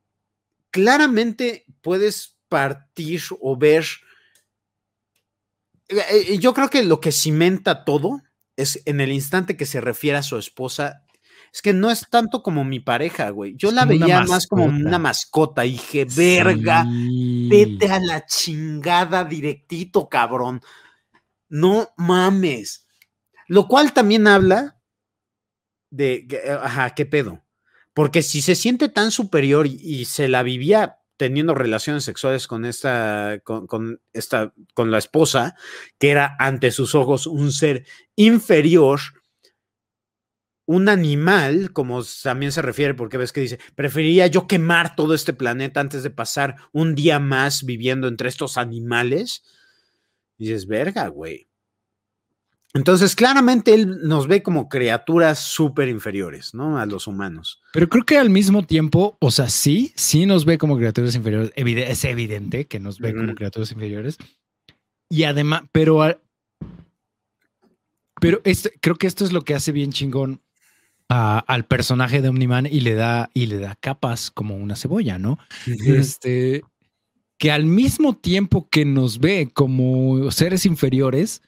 claramente 0.71 1.67
puedes 1.83 2.39
partir 2.49 3.21
o 3.41 3.57
ver, 3.57 3.85
eh, 5.89 6.01
eh, 6.11 6.39
yo 6.39 6.55
creo 6.55 6.71
que 6.71 6.83
lo 6.83 7.01
que 7.01 7.13
cimenta 7.13 7.85
todo 7.85 8.23
es 8.57 8.83
en 8.87 9.01
el 9.01 9.13
instante 9.13 9.57
que 9.57 9.67
se 9.67 9.81
refiere 9.83 10.17
a 10.17 10.23
su 10.23 10.39
esposa, 10.39 11.05
es 11.53 11.61
que 11.63 11.75
no 11.75 11.91
es 11.91 12.07
tanto 12.11 12.43
como 12.43 12.65
mi 12.65 12.81
pareja, 12.81 13.31
güey. 13.31 13.55
Yo 13.57 13.71
la 13.71 13.85
veía 13.85 14.25
más 14.25 14.47
como 14.47 14.65
una 14.65 14.99
mascota 14.99 15.65
y 15.65 15.73
dije, 15.73 16.07
verga, 16.15 16.85
vete 16.87 17.91
a 17.91 18.01
la 18.01 18.27
chingada 18.27 19.25
directito, 19.25 20.09
cabrón. 20.09 20.61
No 21.49 21.91
mames. 21.97 22.87
Lo 23.47 23.67
cual 23.67 23.93
también 23.93 24.27
habla 24.27 24.78
de, 25.91 26.27
eh, 26.31 26.51
ajá, 26.51 26.91
¿qué 26.95 27.07
pedo? 27.07 27.45
Porque 27.95 28.23
si 28.23 28.43
se 28.43 28.55
siente 28.55 28.89
tan 28.89 29.11
superior 29.11 29.67
y, 29.67 30.05
se 30.05 30.29
la 30.29 30.43
vivía 30.43 30.99
teniendo 31.17 31.55
relaciones 31.55 32.05
sexuales 32.05 32.47
con 32.47 32.65
esta, 32.65 33.41
con, 33.43 34.01
esta, 34.13 34.55
con 34.75 34.91
la 34.93 34.99
esposa, 34.99 35.57
que 35.99 36.11
era 36.11 36.37
ante 36.39 36.71
sus 36.71 36.95
ojos 36.95 37.27
un 37.27 37.51
ser 37.51 37.85
inferior, 38.15 39.01
un 40.65 40.89
animal, 40.89 41.73
como 41.73 42.05
también 42.23 42.53
se 42.53 42.63
refiere, 42.63 42.95
porque 42.95 43.17
ves 43.17 43.33
que 43.33 43.41
dice, 43.41 43.59
preferiría 43.75 44.27
yo 44.27 44.47
quemar 44.47 44.95
todo 44.95 45.15
este 45.15 45.33
planeta 45.33 45.81
antes 45.81 46.03
de 46.03 46.11
pasar 46.11 46.57
un 46.73 46.95
día 46.95 47.19
más 47.19 47.65
viviendo 47.65 48.07
entre 48.07 48.29
estos 48.29 48.59
animales. 48.59 49.43
Y 50.37 50.45
dices, 50.45 50.67
verga, 50.67 51.09
güey. 51.09 51.48
Entonces, 52.79 53.17
claramente 53.17 53.75
él 53.75 54.07
nos 54.07 54.29
ve 54.29 54.41
como 54.41 54.69
criaturas 54.69 55.41
súper 55.41 55.89
inferiores, 55.89 56.55
¿no? 56.55 56.79
A 56.79 56.87
los 56.87 57.09
humanos. 57.09 57.61
Pero 57.73 57.89
creo 57.89 58.05
que 58.05 58.19
al 58.19 58.31
mismo 58.31 58.63
tiempo, 58.63 59.17
o 59.21 59.33
sea, 59.33 59.49
sí, 59.49 59.93
sí 59.97 60.27
nos 60.27 60.45
ve 60.45 60.59
como 60.59 60.77
criaturas 60.77 61.17
inferiores. 61.17 61.51
es 61.57 62.05
evidente 62.05 62.69
que 62.69 62.79
nos 62.79 63.01
ve 63.01 63.17
como 63.17 63.35
criaturas 63.35 63.73
inferiores. 63.73 64.17
Y 65.11 65.25
además, 65.25 65.63
pero, 65.73 66.21
pero 68.21 68.41
este, 68.45 68.73
creo 68.81 68.95
que 68.95 69.09
esto 69.09 69.25
es 69.25 69.33
lo 69.33 69.43
que 69.43 69.57
hace 69.57 69.73
bien 69.73 69.91
chingón 69.91 70.41
al 71.09 71.65
personaje 71.65 72.23
de 72.23 72.29
Omniman 72.29 72.67
y 72.67 72.81
le 72.81 72.95
da, 72.95 73.29
y 73.35 73.47
le 73.47 73.59
da 73.59 73.75
capas 73.75 74.31
como 74.31 74.55
una 74.55 74.77
cebolla, 74.77 75.19
¿no? 75.19 75.41
Este, 75.67 76.63
que 77.39 77.51
al 77.51 77.65
mismo 77.65 78.15
tiempo 78.15 78.69
que 78.69 78.85
nos 78.85 79.19
ve 79.19 79.51
como 79.53 80.31
seres 80.31 80.65
inferiores, 80.65 81.43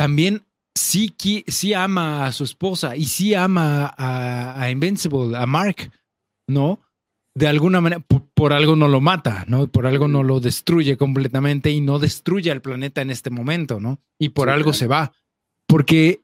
también 0.00 0.46
sí, 0.74 1.14
sí 1.46 1.74
ama 1.74 2.24
a 2.24 2.32
su 2.32 2.44
esposa 2.44 2.96
y 2.96 3.04
sí 3.04 3.34
ama 3.34 3.94
a, 3.98 4.70
Invincible, 4.70 5.36
a 5.36 5.44
Mark, 5.44 5.92
¿no? 6.48 6.80
De 7.34 7.46
alguna 7.46 7.82
manera, 7.82 8.02
por, 8.32 8.54
algo 8.54 8.76
no 8.76 8.88
lo 8.88 9.02
mata, 9.02 9.44
¿no? 9.46 9.66
Por 9.66 9.86
algo 9.86 10.08
no 10.08 10.22
lo 10.22 10.40
destruye 10.40 10.96
completamente 10.96 11.70
y 11.70 11.82
no 11.82 11.98
destruye 11.98 12.50
al 12.50 12.62
planeta 12.62 13.02
en 13.02 13.10
este 13.10 13.28
momento, 13.28 13.78
¿no? 13.78 14.00
Y 14.18 14.30
por 14.30 14.48
algo 14.48 14.72
se 14.72 14.86
va. 14.86 15.12
Porque 15.68 16.22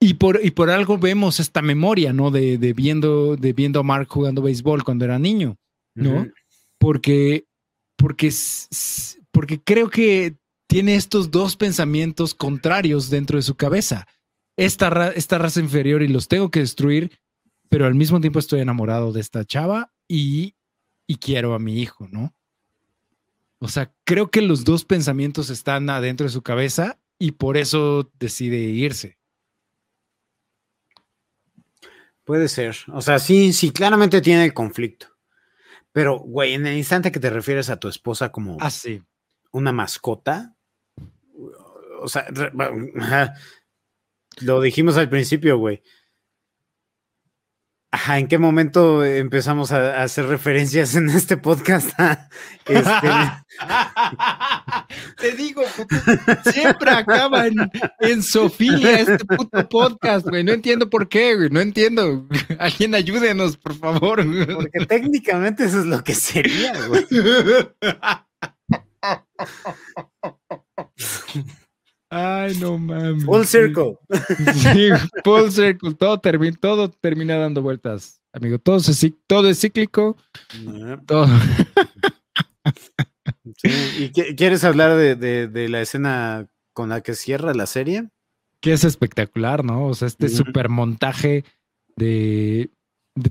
y 0.00 0.14
por, 0.14 0.38
y 0.40 0.52
por 0.52 0.70
algo 0.70 0.98
vemos 0.98 1.40
esta 1.40 1.62
memoria, 1.62 2.12
¿no? 2.12 2.30
De, 2.30 2.58
de, 2.58 2.72
viendo, 2.74 3.34
de 3.34 3.52
viendo 3.54 3.80
a 3.80 3.82
Mark 3.82 4.06
jugando 4.08 4.40
béisbol 4.40 4.84
cuando 4.84 5.04
era 5.04 5.18
niño, 5.18 5.56
¿no? 5.96 6.28
Porque, 6.78 7.44
porque, 7.96 8.32
porque 9.32 9.60
creo 9.60 9.90
que 9.90 10.36
tiene 10.72 10.94
estos 10.94 11.30
dos 11.30 11.54
pensamientos 11.54 12.34
contrarios 12.34 13.10
dentro 13.10 13.36
de 13.36 13.42
su 13.42 13.56
cabeza. 13.56 14.06
Esta, 14.56 15.12
esta 15.14 15.36
raza 15.36 15.60
inferior 15.60 16.00
y 16.00 16.08
los 16.08 16.28
tengo 16.28 16.50
que 16.50 16.60
destruir, 16.60 17.20
pero 17.68 17.84
al 17.84 17.94
mismo 17.94 18.22
tiempo 18.22 18.38
estoy 18.38 18.60
enamorado 18.60 19.12
de 19.12 19.20
esta 19.20 19.44
chava 19.44 19.92
y, 20.08 20.56
y 21.06 21.16
quiero 21.16 21.52
a 21.52 21.58
mi 21.58 21.82
hijo, 21.82 22.08
¿no? 22.10 22.34
O 23.58 23.68
sea, 23.68 23.92
creo 24.04 24.30
que 24.30 24.40
los 24.40 24.64
dos 24.64 24.86
pensamientos 24.86 25.50
están 25.50 25.90
adentro 25.90 26.24
de 26.24 26.32
su 26.32 26.40
cabeza 26.40 26.98
y 27.18 27.32
por 27.32 27.58
eso 27.58 28.10
decide 28.18 28.56
irse. 28.56 29.18
Puede 32.24 32.48
ser. 32.48 32.78
O 32.94 33.02
sea, 33.02 33.18
sí, 33.18 33.52
sí, 33.52 33.72
claramente 33.72 34.22
tiene 34.22 34.46
el 34.46 34.54
conflicto. 34.54 35.08
Pero, 35.92 36.18
güey, 36.18 36.54
en 36.54 36.66
el 36.66 36.78
instante 36.78 37.12
que 37.12 37.20
te 37.20 37.28
refieres 37.28 37.68
a 37.68 37.78
tu 37.78 37.88
esposa 37.88 38.32
como 38.32 38.56
ah, 38.58 38.70
una 39.50 39.70
mascota, 39.70 40.51
o 42.02 42.08
sea, 42.08 42.26
lo 44.40 44.60
dijimos 44.60 44.96
al 44.96 45.08
principio, 45.08 45.58
güey. 45.58 45.82
Ajá, 47.94 48.18
¿en 48.18 48.26
qué 48.26 48.38
momento 48.38 49.04
empezamos 49.04 49.70
a, 49.70 50.02
hacer 50.02 50.24
referencias 50.24 50.94
en 50.94 51.10
este 51.10 51.36
podcast? 51.36 51.90
Este, 52.64 53.08
Te 55.18 55.32
digo, 55.32 55.62
siempre 56.52 56.90
acaba 56.92 57.48
en, 57.48 58.22
Sofía 58.22 59.00
este 59.00 59.24
puto 59.24 59.68
podcast, 59.68 60.26
güey. 60.26 60.44
No 60.44 60.52
entiendo 60.52 60.88
por 60.88 61.08
qué, 61.08 61.34
güey. 61.34 61.50
No 61.50 61.60
entiendo. 61.60 62.28
Alguien 62.58 62.94
ayúdenos, 62.94 63.56
por 63.56 63.74
favor. 63.74 64.24
Porque 64.54 64.86
técnicamente 64.86 65.64
eso 65.64 65.80
es 65.80 65.86
lo 65.86 66.02
que 66.02 66.14
sería, 66.14 66.72
güey. 66.86 67.04
Ay, 72.14 72.58
no 72.60 72.76
mames. 72.76 73.24
Full 73.24 73.44
circle. 73.44 73.96
Sí, 74.54 74.90
full 75.24 75.48
circle. 75.48 75.94
Todo, 75.94 76.20
termina, 76.20 76.54
todo 76.60 76.90
termina 76.90 77.38
dando 77.38 77.62
vueltas, 77.62 78.20
amigo. 78.34 78.58
Todo, 78.58 78.76
es, 78.76 79.12
todo 79.26 79.48
es 79.48 79.58
cíclico. 79.58 80.18
Todo. 81.06 81.26
¿Y 83.64 84.10
quieres 84.34 84.62
hablar 84.62 84.94
de, 84.94 85.68
la 85.70 85.80
escena 85.80 86.48
con 86.74 86.90
la 86.90 87.00
que 87.00 87.14
cierra 87.14 87.54
la 87.54 87.64
serie? 87.64 88.10
Que 88.60 88.74
es 88.74 88.84
espectacular, 88.84 89.64
¿no? 89.64 89.86
O 89.86 89.94
sea, 89.94 90.06
este 90.06 90.28
super 90.28 90.68
montaje 90.68 91.46
de, 91.96 92.68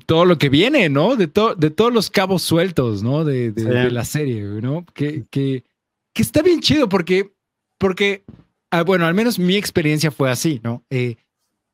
todo 0.08 0.26
lo 0.26 0.40
que 0.40 0.50
viene, 0.50 0.90
¿no? 0.90 1.16
De, 1.16 1.28
de 1.28 1.70
todos 1.70 1.94
los 1.94 2.10
cabos 2.10 2.42
sueltos, 2.42 3.04
¿no? 3.04 3.26
De, 3.26 3.54
la 3.92 4.06
serie, 4.06 4.42
¿no? 4.42 4.88
Que, 4.96 5.28
que, 5.30 5.66
que, 6.14 6.22
está 6.24 6.42
bien 6.42 6.62
chido 6.62 6.90
porque, 6.90 7.32
porque 7.78 8.24
Ah, 8.72 8.84
bueno, 8.84 9.06
al 9.06 9.14
menos 9.14 9.38
mi 9.38 9.58
experiencia 9.58 10.12
fue 10.12 10.32
así, 10.32 10.62
¿no? 10.64 10.86
Eh, 10.90 11.18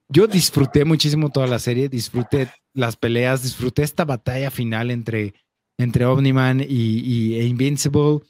yo 0.09 0.25
disfruté 0.25 0.83
muchísimo 0.83 1.29
toda 1.29 1.45
la 1.45 1.59
serie, 1.59 1.89
disfruté 1.89 2.49
las 2.73 2.95
peleas, 2.95 3.43
disfruté 3.43 3.83
esta 3.83 4.03
batalla 4.03 4.49
final 4.49 4.89
entre, 4.89 5.35
entre 5.77 6.05
Omniman 6.05 6.61
y, 6.67 7.35
e 7.35 7.45
Invincible. 7.45 8.21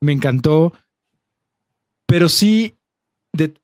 Me 0.00 0.12
encantó. 0.12 0.72
Pero 2.06 2.30
sí, 2.30 2.78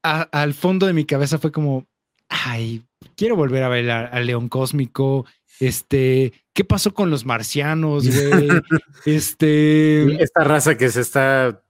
al 0.02 0.52
fondo 0.52 0.86
de 0.86 0.92
mi 0.92 1.04
cabeza 1.06 1.38
fue 1.38 1.52
como, 1.52 1.86
ay, 2.28 2.82
quiero 3.16 3.36
volver 3.36 3.62
a 3.62 3.68
ver 3.68 3.90
al 3.90 4.26
León 4.26 4.48
Cósmico. 4.48 5.24
Este, 5.58 6.32
¿qué 6.52 6.64
pasó 6.64 6.92
con 6.92 7.10
los 7.10 7.24
marcianos, 7.24 8.08
güey? 8.08 8.48
Este. 9.06 10.22
Esta 10.22 10.44
raza 10.44 10.76
que 10.76 10.90
se 10.90 11.00
está 11.00 11.62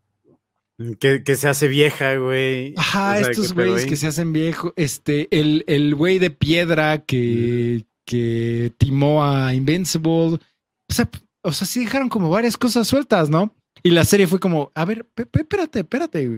que, 0.98 1.36
se 1.36 1.48
hace 1.48 1.68
vieja, 1.68 2.16
güey. 2.16 2.74
Ajá, 2.76 3.20
estos 3.20 3.52
güeyes 3.52 3.86
que 3.86 3.96
se 3.96 4.06
hacen 4.06 4.32
viejos. 4.32 4.72
Este, 4.76 5.28
el, 5.30 5.64
el 5.66 5.94
güey 5.94 6.18
de 6.18 6.30
piedra 6.30 6.98
que, 6.98 7.84
que 8.04 8.72
timó 8.78 9.24
a 9.24 9.54
Invincible. 9.54 10.38
O 10.38 10.40
sea, 10.88 11.08
o 11.42 11.52
sea, 11.52 11.66
sí 11.66 11.84
dejaron 11.84 12.08
como 12.08 12.30
varias 12.30 12.56
cosas 12.56 12.88
sueltas, 12.88 13.30
¿no? 13.30 13.54
Y 13.82 13.90
la 13.90 14.04
serie 14.04 14.26
fue 14.26 14.40
como, 14.40 14.72
a 14.74 14.84
ver, 14.84 15.06
espérate, 15.16 15.80
espérate, 15.80 16.28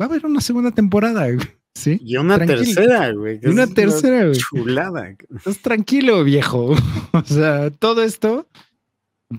va 0.00 0.04
a 0.06 0.08
haber 0.08 0.26
una 0.26 0.40
segunda 0.40 0.70
temporada, 0.70 1.26
¿sí? 1.74 2.00
Y 2.04 2.16
una 2.16 2.38
tercera, 2.38 3.12
güey. 3.12 3.40
Y 3.42 3.48
una 3.48 3.66
tercera, 3.66 4.26
güey. 4.26 4.38
Chulada. 4.38 5.16
Estás 5.36 5.58
tranquilo, 5.58 6.24
viejo. 6.24 6.74
o 7.12 7.24
sea, 7.24 7.70
todo 7.70 8.02
esto 8.02 8.48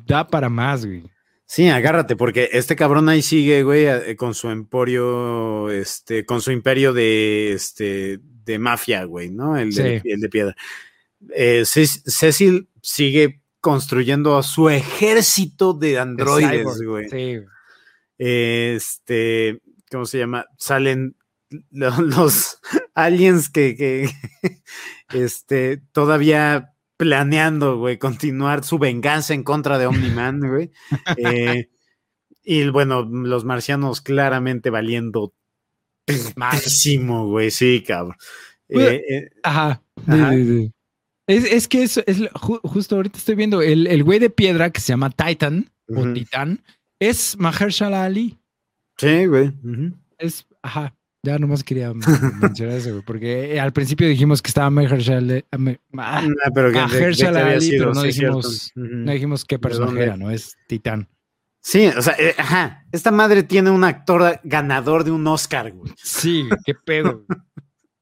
da 0.05 0.27
para 0.27 0.49
más, 0.49 0.85
güey. 0.85 1.03
Sí, 1.51 1.67
agárrate, 1.67 2.15
porque 2.15 2.49
este 2.51 2.75
cabrón 2.75 3.09
ahí 3.09 3.23
sigue, 3.23 3.63
güey, 3.63 3.87
eh, 3.87 4.15
con 4.15 4.35
su 4.35 4.51
emporio, 4.51 5.71
este, 5.71 6.23
con 6.23 6.41
su 6.43 6.51
imperio 6.51 6.93
de, 6.93 7.53
este, 7.53 8.19
de 8.21 8.59
mafia, 8.59 9.03
güey, 9.05 9.31
¿no? 9.31 9.57
El 9.57 9.73
de, 9.73 9.99
el 10.05 10.21
de 10.21 10.29
piedra. 10.29 10.55
Eh, 11.31 11.63
Cecil 11.65 12.69
sigue 12.83 13.41
construyendo 13.61 14.43
su 14.43 14.69
ejército 14.69 15.73
de 15.73 15.97
androides, 15.97 16.83
güey. 16.83 17.09
Sí. 17.09 17.39
Este, 18.19 19.59
¿cómo 19.89 20.05
se 20.05 20.19
llama? 20.19 20.45
Salen 20.59 21.15
los, 21.71 22.59
aliens 22.93 23.49
que, 23.49 23.75
que 23.75 24.11
este, 25.15 25.81
todavía 25.93 26.68
planeando, 26.99 27.77
güey, 27.77 27.97
continuar 27.97 28.65
su 28.65 28.77
venganza 28.77 29.33
en 29.33 29.43
contra 29.43 29.77
de 29.77 29.87
Omni-Man, 29.87 30.41
güey. 30.49 30.69
Eh, 31.15 31.69
y 32.43 32.67
bueno, 32.67 33.03
los 33.03 33.45
marcianos 33.45 34.01
claramente 34.01 34.69
valiendo 34.69 35.33
máximo, 36.35 37.27
güey, 37.27 37.51
sí, 37.51 37.85
cabrón. 37.87 38.17
Eh, 38.67 39.01
eh, 39.09 39.29
ajá. 39.43 39.81
Es, 41.25 41.69
que 41.69 41.83
es, 41.83 42.03
justo 42.33 42.97
ahorita 42.97 43.17
estoy 43.17 43.35
viendo 43.35 43.61
el, 43.61 44.03
güey 44.03 44.19
de 44.19 44.29
piedra 44.29 44.71
que 44.71 44.81
se 44.81 44.91
llama 44.91 45.09
Titan 45.09 45.71
o 45.87 46.11
Titán 46.11 46.61
es 46.99 47.37
Mahershala 47.37 48.03
Ali. 48.03 48.37
Sí, 48.97 49.25
güey. 49.25 49.53
Es, 50.17 50.45
ajá. 50.61 50.98
Ya 51.23 51.37
nomás 51.37 51.63
quería 51.63 51.93
mencionar 51.93 52.77
eso, 52.77 53.03
porque 53.05 53.55
eh, 53.55 53.59
al 53.59 53.73
principio 53.73 54.07
dijimos 54.07 54.41
que 54.41 54.49
estaba 54.49 54.69
Mahershala, 54.69 55.43
ah, 55.97 56.21
pero 56.53 56.69
Ali, 56.69 57.69
pero 57.71 57.93
no 57.93 58.03
dijimos, 58.03 58.71
no 58.75 59.11
dijimos 59.11 59.43
qué 59.43 59.59
personaje 59.59 60.03
era, 60.03 60.17
¿no? 60.17 60.31
Es 60.31 60.55
Titán. 60.67 61.09
Sí, 61.61 61.87
o 61.87 62.01
sea, 62.01 62.15
eh, 62.17 62.33
ajá, 62.37 62.85
esta 62.91 63.11
madre 63.11 63.43
tiene 63.43 63.69
un 63.69 63.83
actor 63.83 64.39
ganador 64.43 65.03
de 65.03 65.11
un 65.11 65.27
Oscar, 65.27 65.71
güey. 65.73 65.91
Sí, 65.97 66.47
qué 66.65 66.73
pedo. 66.73 67.25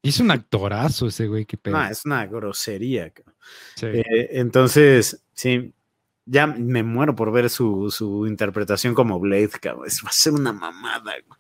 es 0.04 0.20
un 0.20 0.30
actorazo 0.30 1.08
ese 1.08 1.28
güey, 1.28 1.46
qué 1.46 1.58
pedo. 1.58 1.76
No, 1.76 1.88
es 1.88 2.06
una 2.06 2.26
grosería. 2.28 3.12
Eh, 3.82 4.30
entonces, 4.32 5.24
sí, 5.34 5.74
ya 6.26 6.46
me 6.46 6.84
muero 6.84 7.16
por 7.16 7.32
ver 7.32 7.50
su, 7.50 7.90
su 7.90 8.28
interpretación 8.28 8.94
como 8.94 9.20
Blade, 9.20 9.50
cabrón. 9.60 9.88
Va 10.06 10.10
a 10.10 10.14
ser 10.14 10.34
una 10.34 10.54
mamada, 10.54 11.16
güey. 11.26 11.40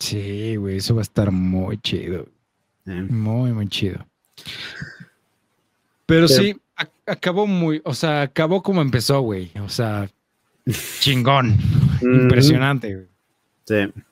Sí, 0.00 0.56
güey, 0.56 0.78
eso 0.78 0.94
va 0.94 1.02
a 1.02 1.02
estar 1.02 1.30
muy 1.30 1.78
chido. 1.78 2.26
Muy, 2.86 3.52
muy 3.52 3.68
chido. 3.68 4.04
Pero, 6.06 6.26
sí, 6.26 6.56
acabó 7.06 7.46
muy, 7.46 7.80
o 7.84 7.94
sea, 7.94 8.22
acabó 8.22 8.62
como 8.62 8.82
empezó, 8.82 9.20
güey. 9.20 9.52
O 9.62 9.68
sea, 9.68 10.10
chingón. 11.00 11.56
Impresionante, 12.02 12.94
güey. 12.94 13.06
Sí. 13.66 14.02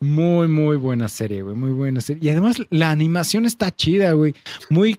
Muy, 0.00 0.48
muy 0.48 0.76
buena 0.76 1.08
serie, 1.08 1.42
güey. 1.42 1.54
Muy 1.54 1.70
buena 1.70 2.00
serie. 2.00 2.24
Y 2.24 2.30
además 2.30 2.56
la 2.70 2.90
animación 2.90 3.44
está 3.44 3.70
chida, 3.70 4.12
güey. 4.12 4.34
Muy 4.68 4.98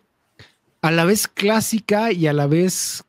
a 0.82 0.92
la 0.92 1.06
vez 1.06 1.28
clásica 1.28 2.12
y 2.12 2.28
a 2.28 2.34
la 2.34 2.48
vez 2.48 3.04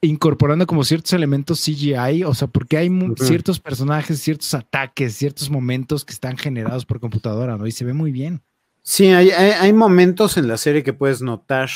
incorporando 0.00 0.66
como 0.66 0.84
ciertos 0.84 1.12
elementos 1.12 1.64
CGI, 1.64 2.24
o 2.24 2.34
sea, 2.34 2.48
porque 2.48 2.76
hay 2.76 2.90
ciertos 3.16 3.58
personajes, 3.58 4.20
ciertos 4.20 4.54
ataques, 4.54 5.14
ciertos 5.16 5.50
momentos 5.50 6.04
que 6.04 6.12
están 6.12 6.36
generados 6.36 6.86
por 6.86 7.00
computadora, 7.00 7.56
¿no? 7.56 7.66
Y 7.66 7.72
se 7.72 7.84
ve 7.84 7.92
muy 7.92 8.12
bien. 8.12 8.42
Sí, 8.82 9.08
hay, 9.08 9.30
hay 9.30 9.72
momentos 9.72 10.36
en 10.36 10.48
la 10.48 10.56
serie 10.56 10.82
que 10.82 10.92
puedes 10.92 11.20
notar 11.20 11.68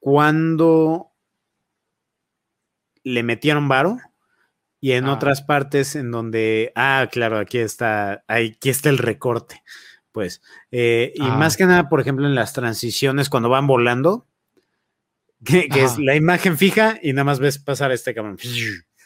cuando 0.00 1.10
le 3.04 3.22
metieron 3.22 3.68
varo 3.68 3.98
y 4.80 4.92
en 4.92 5.06
ah. 5.06 5.12
otras 5.12 5.42
partes 5.42 5.94
en 5.94 6.10
donde, 6.10 6.72
ah, 6.74 7.08
claro, 7.10 7.38
aquí 7.38 7.58
está, 7.58 8.24
aquí 8.26 8.70
está 8.70 8.88
el 8.88 8.98
recorte, 8.98 9.62
pues. 10.10 10.42
Eh, 10.70 11.12
y 11.14 11.22
ah. 11.22 11.36
más 11.36 11.56
que 11.56 11.66
nada, 11.66 11.88
por 11.88 12.00
ejemplo, 12.00 12.26
en 12.26 12.34
las 12.34 12.52
transiciones 12.54 13.28
cuando 13.28 13.48
van 13.48 13.66
volando, 13.66 14.26
que, 15.44 15.68
es 15.72 15.98
la 15.98 16.16
imagen 16.16 16.58
fija 16.58 16.98
y 17.02 17.12
nada 17.12 17.24
más 17.24 17.40
ves 17.40 17.58
pasar 17.58 17.92
este 17.92 18.14
cabrón. 18.14 18.38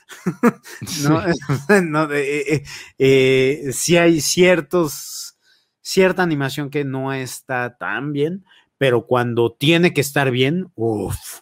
no, 1.02 1.23
no 1.82 2.12
eh, 2.12 2.65
eh, 2.98 3.70
sí 3.73 3.97
hay 3.97 4.20
ciertos, 4.20 5.36
cierta 5.81 6.23
animación 6.23 6.70
que 6.70 6.85
no 6.85 7.12
está 7.12 7.77
tan 7.77 8.12
bien, 8.12 8.44
pero 8.78 9.06
cuando 9.06 9.52
tiene 9.52 9.94
que 9.94 10.01
estar 10.01 10.31
bien, 10.31 10.70
uff, 10.74 11.40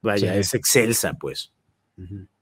vaya, 0.00 0.36
es 0.36 0.54
excelsa, 0.54 1.14
pues. 1.14 1.52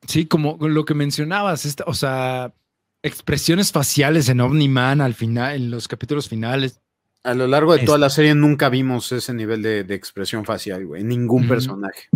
Sí, 0.06 0.26
como 0.26 0.56
lo 0.60 0.84
que 0.84 0.94
mencionabas, 0.94 1.76
o 1.86 1.94
sea, 1.94 2.54
expresiones 3.02 3.72
faciales 3.72 4.28
en 4.28 4.40
Omni-Man 4.40 5.00
al 5.00 5.14
final, 5.14 5.56
en 5.56 5.70
los 5.70 5.88
capítulos 5.88 6.28
finales. 6.28 6.80
A 7.22 7.34
lo 7.34 7.46
largo 7.46 7.76
de 7.76 7.84
toda 7.84 7.98
la 7.98 8.10
serie 8.10 8.34
nunca 8.34 8.68
vimos 8.68 9.12
ese 9.12 9.34
nivel 9.34 9.62
de, 9.62 9.80
expresión 9.94 10.44
facial, 10.44 10.86
güey, 10.86 11.04
ningún 11.04 11.46
personaje. 11.46 12.08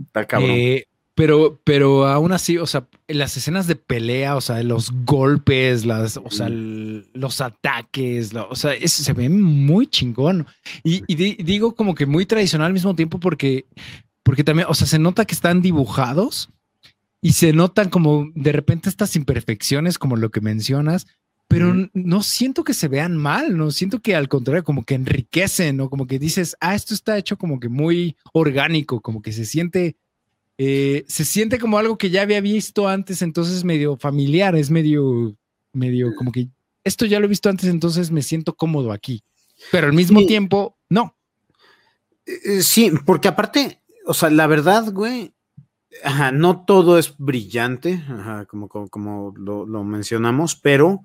Está 0.00 0.24
cabrón. 0.24 0.50
Eh, 0.50 0.86
pero, 1.14 1.60
pero 1.62 2.06
aún 2.06 2.32
así, 2.32 2.56
o 2.56 2.66
sea, 2.66 2.88
las 3.06 3.36
escenas 3.36 3.66
de 3.66 3.76
pelea, 3.76 4.34
o 4.34 4.40
sea, 4.40 4.62
los 4.62 4.90
golpes, 5.04 5.84
las, 5.84 6.16
o 6.16 6.30
sea, 6.30 6.48
los 6.48 7.40
ataques, 7.42 8.32
o 8.34 8.54
sea, 8.56 8.72
se 8.86 9.12
ve 9.12 9.28
muy 9.28 9.86
chingón. 9.88 10.46
Y, 10.82 11.02
digo 11.42 11.74
como 11.74 11.94
que 11.94 12.06
muy 12.06 12.24
tradicional 12.24 12.68
al 12.68 12.72
mismo 12.72 12.94
tiempo 12.94 13.20
porque, 13.20 13.66
porque 14.22 14.42
también, 14.42 14.68
o 14.70 14.74
sea, 14.74 14.86
se 14.86 14.98
nota 14.98 15.26
que 15.26 15.34
están 15.34 15.60
dibujados 15.60 16.48
y 17.20 17.34
se 17.34 17.52
notan 17.52 17.90
como 17.90 18.30
de 18.34 18.52
repente 18.52 18.88
estas 18.88 19.14
imperfecciones, 19.14 19.98
como 19.98 20.16
lo 20.16 20.30
que 20.30 20.40
mencionas, 20.40 21.06
pero 21.48 21.74
no 21.92 22.22
siento 22.22 22.64
que 22.64 22.72
se 22.72 22.88
vean 22.88 23.16
mal, 23.16 23.56
no 23.56 23.70
siento 23.70 24.00
que 24.00 24.14
al 24.14 24.28
contrario, 24.28 24.64
como 24.64 24.84
que 24.84 24.94
enriquecen 24.94 25.80
o 25.80 25.90
como 25.90 26.06
que 26.06 26.18
dices, 26.18 26.56
ah, 26.60 26.74
esto 26.74 26.94
está 26.94 27.18
hecho 27.18 27.36
como 27.36 27.60
que 27.60 27.68
muy 27.68 28.16
orgánico, 28.32 29.00
como 29.02 29.20
que 29.20 29.32
se 29.32 29.44
siente, 29.44 29.96
eh, 30.56 31.04
se 31.08 31.24
siente 31.24 31.58
como 31.58 31.76
algo 31.76 31.98
que 31.98 32.08
ya 32.08 32.22
había 32.22 32.40
visto 32.40 32.88
antes, 32.88 33.20
entonces 33.20 33.64
medio 33.64 33.98
familiar, 33.98 34.56
es 34.56 34.70
medio, 34.70 35.36
medio 35.74 36.14
como 36.16 36.32
que 36.32 36.48
esto 36.84 37.04
ya 37.04 37.20
lo 37.20 37.26
he 37.26 37.28
visto 37.28 37.50
antes, 37.50 37.68
entonces 37.68 38.10
me 38.10 38.22
siento 38.22 38.54
cómodo 38.54 38.90
aquí, 38.90 39.22
pero 39.70 39.86
al 39.86 39.92
mismo 39.92 40.24
tiempo, 40.24 40.78
no. 40.88 41.16
Eh, 42.24 42.38
eh, 42.44 42.62
sí, 42.62 42.90
porque 43.04 43.28
aparte, 43.28 43.82
o 44.06 44.14
sea, 44.14 44.30
la 44.30 44.46
verdad, 44.46 44.90
güey, 44.92 45.34
Ajá, 46.02 46.32
no 46.32 46.64
todo 46.64 46.98
es 46.98 47.14
brillante, 47.18 48.02
como, 48.48 48.68
como, 48.68 49.34
lo, 49.36 49.84
mencionamos, 49.84 50.56
pero 50.56 51.04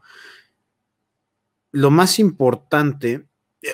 lo 1.71 1.91
más 1.91 2.19
importante, 2.19 3.27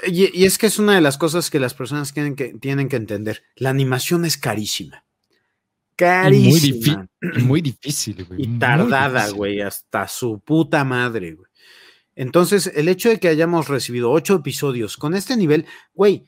y, 0.07 0.43
es 0.43 0.57
que 0.57 0.67
es 0.67 0.79
una 0.79 0.95
de 0.95 1.01
las 1.01 1.17
cosas 1.17 1.49
que 1.49 1.59
las 1.59 1.73
personas 1.73 2.13
tienen 2.13 2.35
que, 2.35 2.53
tienen 2.55 2.89
que 2.89 2.95
entender, 2.95 3.43
la 3.55 3.69
animación 3.69 4.25
es 4.25 4.37
carísima. 4.37 5.05
Carísima. 5.95 7.07
muy, 7.43 7.61
difícil, 7.61 8.25
güey. 8.25 8.41
Y 8.41 8.57
tardada, 8.57 9.29
güey, 9.29 9.61
hasta 9.61 10.07
su 10.07 10.39
puta 10.39 10.83
madre, 10.83 11.33
güey. 11.33 11.47
Entonces, 12.15 12.71
el 12.75 12.89
hecho 12.89 13.09
de 13.09 13.19
que 13.19 13.27
hayamos 13.27 13.67
recibido 13.67 14.11
ocho 14.11 14.35
episodios 14.35 14.97
con 14.97 15.15
este 15.15 15.37
nivel, 15.37 15.65
güey, 15.93 16.25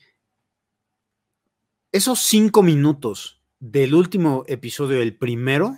esos 1.92 2.20
cinco 2.20 2.64
minutos 2.64 3.42
del 3.72 3.96
último 3.96 4.44
episodio, 4.48 5.02
el 5.02 5.18
primero, 5.18 5.76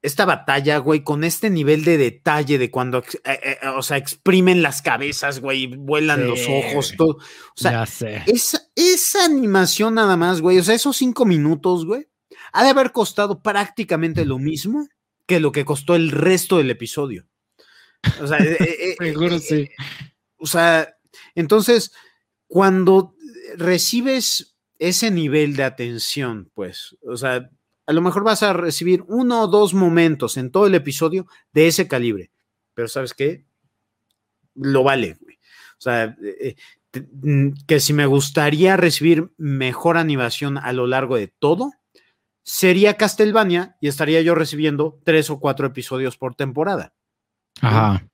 esta 0.00 0.24
batalla, 0.24 0.78
güey, 0.78 1.02
con 1.02 1.22
este 1.22 1.50
nivel 1.50 1.84
de 1.84 1.98
detalle 1.98 2.56
de 2.56 2.70
cuando, 2.70 2.98
eh, 3.24 3.58
eh, 3.62 3.68
o 3.76 3.82
sea, 3.82 3.96
exprimen 3.96 4.62
las 4.62 4.80
cabezas, 4.80 5.40
güey, 5.40 5.66
vuelan 5.66 6.26
los 6.26 6.40
ojos, 6.48 6.94
todo. 6.96 7.16
O 7.16 7.56
sea, 7.56 7.84
Esa, 8.26 8.62
esa 8.74 9.24
animación 9.24 9.94
nada 9.94 10.16
más, 10.16 10.40
güey, 10.40 10.58
o 10.58 10.62
sea, 10.62 10.74
esos 10.74 10.96
cinco 10.96 11.26
minutos, 11.26 11.84
güey, 11.84 12.08
ha 12.52 12.64
de 12.64 12.70
haber 12.70 12.92
costado 12.92 13.42
prácticamente 13.42 14.24
lo 14.24 14.38
mismo 14.38 14.88
que 15.26 15.40
lo 15.40 15.52
que 15.52 15.66
costó 15.66 15.94
el 15.94 16.10
resto 16.10 16.56
del 16.56 16.70
episodio. 16.70 17.26
O 18.22 18.26
sea, 18.26 18.38
eh, 18.38 18.96
seguro 18.98 19.38
sí. 19.38 19.68
O 20.38 20.46
sea, 20.46 20.96
entonces, 21.34 21.92
cuando 22.46 23.14
recibes 23.56 24.57
ese 24.78 25.10
nivel 25.10 25.56
de 25.56 25.64
atención, 25.64 26.50
pues, 26.54 26.96
o 27.02 27.16
sea, 27.16 27.50
a 27.86 27.92
lo 27.92 28.02
mejor 28.02 28.22
vas 28.22 28.42
a 28.42 28.52
recibir 28.52 29.02
uno 29.08 29.42
o 29.42 29.46
dos 29.46 29.74
momentos 29.74 30.36
en 30.36 30.50
todo 30.50 30.66
el 30.66 30.74
episodio 30.74 31.26
de 31.52 31.68
ese 31.68 31.88
calibre, 31.88 32.30
pero 32.74 32.86
¿sabes 32.86 33.14
qué? 33.14 33.46
Lo 34.54 34.82
vale, 34.82 35.16
güey. 35.20 35.36
O 35.36 35.80
sea, 35.80 36.16
eh, 36.22 36.56
eh, 36.92 37.52
que 37.66 37.80
si 37.80 37.92
me 37.92 38.06
gustaría 38.06 38.76
recibir 38.76 39.30
mejor 39.36 39.96
animación 39.96 40.58
a 40.58 40.72
lo 40.72 40.86
largo 40.86 41.16
de 41.16 41.28
todo, 41.28 41.72
sería 42.42 42.96
Castlevania 42.96 43.76
y 43.80 43.88
estaría 43.88 44.20
yo 44.22 44.34
recibiendo 44.34 45.00
tres 45.04 45.30
o 45.30 45.38
cuatro 45.38 45.66
episodios 45.66 46.16
por 46.16 46.34
temporada. 46.34 46.94
Ajá. 47.60 48.08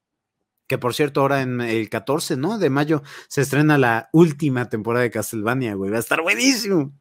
Que 0.67 0.79
por 0.79 0.95
cierto, 0.95 1.21
ahora 1.21 1.43
en 1.43 1.61
el 1.61 1.89
14, 1.89 2.37
¿no? 2.37 2.59
De 2.59 2.71
mayo 2.71 3.03
se 3.29 3.43
estrena 3.43 3.77
la 3.77 4.09
última 4.13 4.69
temporada 4.69 5.03
de 5.03 5.11
Castlevania, 5.11 5.75
güey. 5.75 5.91
Va 5.91 5.99
a 5.99 6.01
estar 6.01 6.23
buenísimo. 6.23 6.93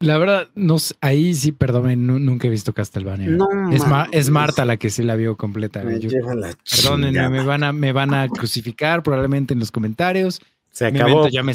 La 0.00 0.18
verdad, 0.18 0.48
no, 0.54 0.76
ahí 1.00 1.34
sí, 1.34 1.52
perdón, 1.52 2.06
nunca 2.06 2.46
he 2.46 2.50
visto 2.50 2.74
Castlevania. 2.74 3.30
No, 3.30 3.72
es, 3.72 3.82
es, 4.12 4.30
Marta 4.30 4.64
la 4.64 4.76
que 4.76 4.90
sí 4.90 5.02
la 5.02 5.16
vio 5.16 5.36
completa. 5.36 5.82
Me 5.82 5.98
perdónenme, 5.98 7.28
me 7.30 7.44
van, 7.44 7.62
a, 7.62 7.72
me 7.72 7.92
van 7.92 8.12
a 8.12 8.28
crucificar 8.28 9.02
probablemente 9.02 9.54
en 9.54 9.60
los 9.60 9.70
comentarios. 9.70 10.42
Se 10.70 10.86
acabó. 10.86 11.28
ya 11.28 11.42
me, 11.42 11.54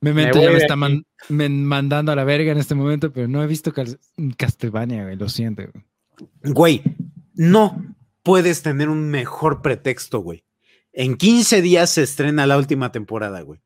me, 0.00 0.24
ya 0.24 0.50
me 0.50 0.58
está 0.58 0.76
mandando 0.76 2.12
a 2.12 2.14
la 2.14 2.24
verga 2.24 2.52
en 2.52 2.58
este 2.58 2.74
momento, 2.74 3.12
pero 3.12 3.26
no 3.26 3.42
he 3.42 3.46
visto 3.46 3.72
Castlevania, 4.36 5.04
güey. 5.04 5.16
Lo 5.16 5.28
siento. 5.28 5.64
Güey, 6.44 6.82
no 7.34 7.96
puedes 8.22 8.62
tener 8.62 8.88
un 8.88 9.10
mejor 9.10 9.62
pretexto, 9.62 10.20
güey. 10.20 10.44
En 10.92 11.16
15 11.16 11.62
días 11.62 11.90
se 11.90 12.02
estrena 12.02 12.46
la 12.46 12.58
última 12.58 12.92
temporada, 12.92 13.40
güey. 13.42 13.60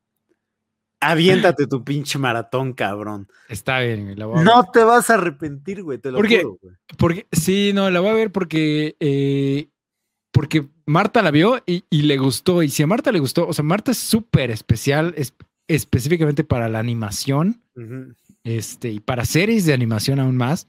Aviéntate 1.01 1.66
tu 1.66 1.84
pinche 1.84 2.18
maratón, 2.18 2.72
cabrón. 2.72 3.28
Está 3.48 3.80
bien, 3.80 4.18
la 4.18 4.26
voy 4.26 4.40
a 4.40 4.42
No 4.42 4.64
te 4.72 4.82
vas 4.82 5.10
a 5.10 5.14
arrepentir, 5.14 5.82
güey, 5.82 5.98
te 5.98 6.10
lo 6.10 6.18
juro, 6.18 6.59
güey. 6.60 6.74
Porque, 6.96 7.26
sí, 7.30 7.72
no, 7.74 7.90
la 7.90 8.01
voy 8.01 8.10
a 8.10 8.14
ver 8.14 8.32
porque, 8.32 8.96
eh, 9.01 9.68
porque 10.32 10.66
Marta 10.86 11.22
la 11.22 11.30
vio 11.30 11.62
y, 11.66 11.82
le 11.90 12.16
gustó. 12.16 12.62
Y 12.62 12.70
si 12.70 12.82
a 12.82 12.86
Marta 12.86 13.12
le 13.12 13.18
gustó, 13.18 13.46
o 13.46 13.52
sea, 13.52 13.64
Marta 13.64 13.90
es 13.90 13.98
súper 13.98 14.51
especial, 14.51 15.14
específicamente 15.68 16.42
para 16.42 16.68
la 16.70 16.78
animación, 16.78 17.62
este, 18.42 18.90
y 18.90 19.01
para 19.01 19.26
series 19.26 19.66
de 19.66 19.74
animación 19.74 20.20
aún 20.20 20.36
más. 20.36 20.66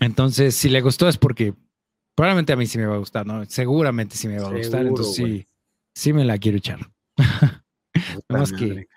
Entonces, 0.00 0.54
si 0.54 0.68
le 0.70 0.80
gustó 0.80 1.08
es 1.08 1.18
porque 1.18 1.54
Probablemente 2.16 2.54
a 2.54 2.56
mí 2.56 2.66
sí 2.66 2.78
me 2.78 2.86
va 2.86 2.94
a 2.94 2.98
gustar, 2.98 3.26
¿no? 3.26 3.44
Seguramente 3.44 4.16
sí 4.16 4.26
me 4.26 4.40
va 4.40 4.48
a 4.48 4.52
gustar, 4.52 4.86
entonces 4.86 5.14
sí, 5.14 5.46
sí 5.94 6.14
me 6.14 6.24
la 6.24 6.38
quiero 6.38 6.56
echar. 6.56 6.80
no 8.28 8.38
más 8.38 8.52
que, 8.52 8.88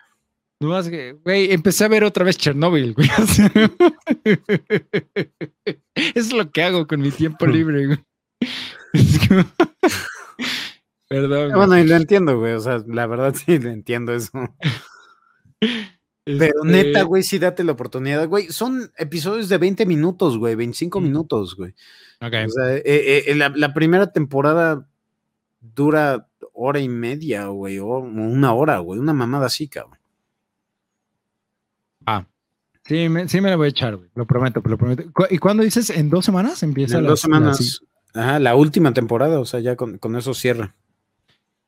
no 0.62 0.70
más 0.70 0.88
que, 0.88 1.18
güey, 1.24 1.52
empecé 1.52 1.84
a 1.84 1.90
ver 1.90 2.06
otra 2.06 2.24
vez 2.24 2.38
Chernobyl, 2.38 2.94
güey. 2.94 3.08
es 6.16 6.32
lo 6.32 6.50
que 6.50 6.64
hago 6.64 6.88
con 6.88 7.02
mi 7.02 7.12
tiempo 7.12 7.46
libre, 7.46 7.88
güey. 7.88 8.00
Perdón. 11.10 11.52
Bueno, 11.54 11.78
y 11.78 11.86
lo 11.86 11.98
entiendo, 11.98 12.40
güey. 12.40 12.54
O 12.54 12.62
sea, 12.62 12.82
la 12.88 13.06
verdad 13.06 13.36
sí 13.36 13.60
lo 13.60 13.70
entiendo 13.70 14.14
eso. 14.14 14.32
Pero 16.24 16.64
neta, 16.64 16.88
este 16.88 17.04
güey, 17.04 17.24
sí 17.24 17.40
date 17.40 17.66
la 17.66 17.74
oportunidad, 17.74 18.28
güey. 18.28 18.52
Son 18.52 18.91
episodios 18.98 19.50
de 19.50 19.58
20 19.58 19.86
minutos, 19.86 20.38
güey, 20.38 20.56
25 20.56 21.02
minutos, 21.02 21.56
güey. 21.56 21.74
O 22.22 22.50
sea, 22.50 22.76
eh, 22.76 23.24
eh, 23.28 23.36
la, 23.36 23.74
primera 23.74 24.12
temporada 24.12 24.86
dura 25.62 26.28
hora 26.54 26.80
y 26.80 26.90
media, 26.90 27.48
güey, 27.48 27.80
o 27.80 27.88
una 27.88 28.54
hora, 28.54 28.80
güey, 28.80 29.00
una 29.00 29.14
mamada 29.14 29.46
así, 29.46 29.70
cabrón. 29.70 29.98
Ah, 32.06 32.26
sí 32.84 33.08
me, 33.08 33.30
sí 33.30 33.40
me 33.40 33.50
la 33.50 33.56
voy 33.56 33.68
a 33.68 33.70
echar, 33.70 33.96
güey, 33.96 34.10
lo 34.16 34.26
prometo, 34.26 34.62
lo 34.66 34.78
prometo. 34.78 35.04
¿Y 35.30 35.38
cuándo 35.38 35.64
dices? 35.64 35.90
¿En 35.91 36.10
dos 36.10 36.26
semanas 36.26 36.62
empieza? 36.62 36.98
En 36.98 37.06
dos 37.06 37.22
semanas, 37.22 37.82
ajá, 38.14 38.40
la 38.40 38.56
última 38.56 38.94
temporada, 38.94 39.40
o 39.40 39.46
sea, 39.46 39.62
ya 39.62 39.78
con, 39.78 39.98
eso 40.18 40.34
cierra. 40.34 40.76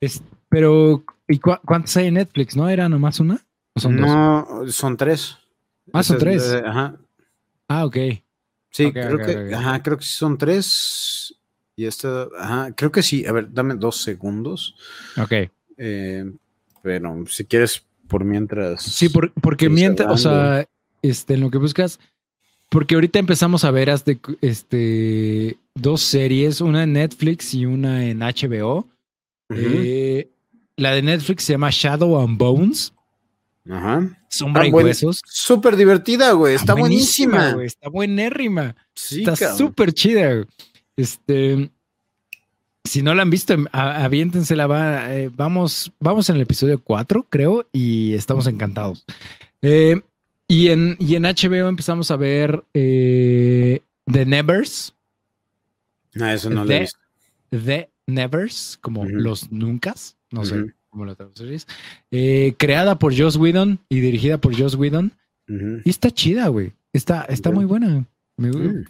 Es, 0.02 0.22
pero 0.50 1.06
¿y 1.30 1.40
cuántas 1.40 1.96
hay 1.96 2.08
en 2.08 2.16
Netflix? 2.16 2.58
¿No 2.58 2.68
era 2.68 2.90
nomás 2.90 3.22
una? 3.22 3.40
¿O 3.74 3.80
son 3.80 3.96
no, 3.96 4.66
son 4.68 4.98
tres. 4.98 5.38
Ah, 5.94 6.04
son 6.04 6.18
tres. 6.18 6.62
ajá. 6.66 6.98
Ah, 7.70 7.86
ok. 7.86 7.98
Sí, 8.72 8.92
creo 8.92 9.18
que, 9.18 9.54
ajá, 9.54 9.84
creo 9.84 9.98
que 9.98 10.06
son 10.06 10.38
tres. 10.38 11.36
Y 11.76 11.86
esta, 11.86 12.28
ajá, 12.40 12.74
creo 12.76 12.92
que 12.92 13.04
sí. 13.04 13.26
A 13.26 13.32
ver, 13.32 13.52
dame 13.52 13.76
dos 13.76 13.98
segundos. 13.98 14.76
Ok. 15.18 15.34
Eh, 15.78 16.32
pero 16.82 17.26
si 17.28 17.46
quieres, 17.46 17.86
por 18.08 18.24
mientras. 18.24 18.82
Sí, 18.82 19.10
porque 19.42 19.70
mientras, 19.70 20.12
o 20.12 20.18
sea, 20.18 20.68
este, 21.02 21.36
en 21.36 21.42
lo 21.42 21.52
que 21.52 21.58
buscas, 21.58 22.00
porque 22.70 22.96
ahorita 22.96 23.20
empezamos 23.20 23.66
a 23.66 23.72
ver 23.72 23.90
este, 24.42 25.58
dos 25.76 26.02
series, 26.02 26.62
una 26.62 26.84
en 26.84 26.94
Netflix 26.94 27.54
y 27.54 27.66
una 27.66 28.06
en 28.06 28.20
HBO. 28.20 28.88
Eh, 29.50 30.30
la 30.78 30.92
de 30.92 31.02
Netflix 31.02 31.44
se 31.44 31.54
llama 31.54 31.70
Shadow 31.72 32.22
and 32.22 32.38
Bones. 32.38 32.94
Ajá. 33.70 34.18
Sombra 34.28 34.66
y 34.66 34.72
huesos. 34.72 35.22
Súper 35.26 35.76
divertida, 35.76 36.32
güey. 36.32 36.56
Está, 36.56 36.74
buenísima. 36.74 37.54
güey. 37.54 37.68
Está 37.68 37.90
buenérrima. 37.90 38.76
está 38.96 39.56
súper 39.56 39.94
chida. 39.94 40.46
Este. 40.96 41.70
Si 42.84 43.04
no 43.04 43.14
la 43.14 43.22
han 43.22 43.30
visto, 43.30 43.56
aviéntensela. 43.72 44.66
Va, 44.66 45.14
eh, 45.14 45.30
vamos, 45.34 45.92
vamos 46.00 46.30
en 46.30 46.38
el 46.38 46.42
episodio 46.42 46.82
4, 46.84 47.28
creo, 47.30 47.68
y 47.72 48.14
estamos 48.16 48.48
encantados. 48.48 49.06
Eh, 49.62 50.02
y, 50.48 50.70
en, 50.70 50.98
y 51.00 51.16
en 51.16 51.24
HBO 51.24 51.68
empezamos 51.68 52.10
a 52.10 52.18
ver 52.18 52.64
eh, 52.74 53.82
The 54.12 54.26
Nevers. 54.26 54.96
No, 56.16 56.30
eso 56.30 56.50
no 56.50 56.66
lo 56.66 56.72
he 56.72 56.80
visto. 56.82 57.00
The 57.52 57.92
Nevers, 58.08 58.80
como 58.82 59.06
los 59.06 59.52
nunca, 59.52 59.94
no 60.32 60.44
sé 60.44 60.74
cómo 60.92 61.06
lo 61.06 61.16
traducirías. 61.16 61.66
Eh, 62.12 62.54
creada 62.58 63.00
por 63.00 63.18
Joss 63.18 63.38
Whedon 63.38 63.80
y 63.90 64.02
dirigida 64.02 64.38
por 64.38 64.56
Joss 64.58 64.76
Whedon. 64.76 65.14
Y 65.84 65.90
está 65.90 66.12
chida, 66.12 66.48
güey. 66.48 66.72
Está, 66.94 67.24
está 67.24 67.52
muy 67.52 67.66
buena. 67.66 68.06
Mm. 68.38 68.84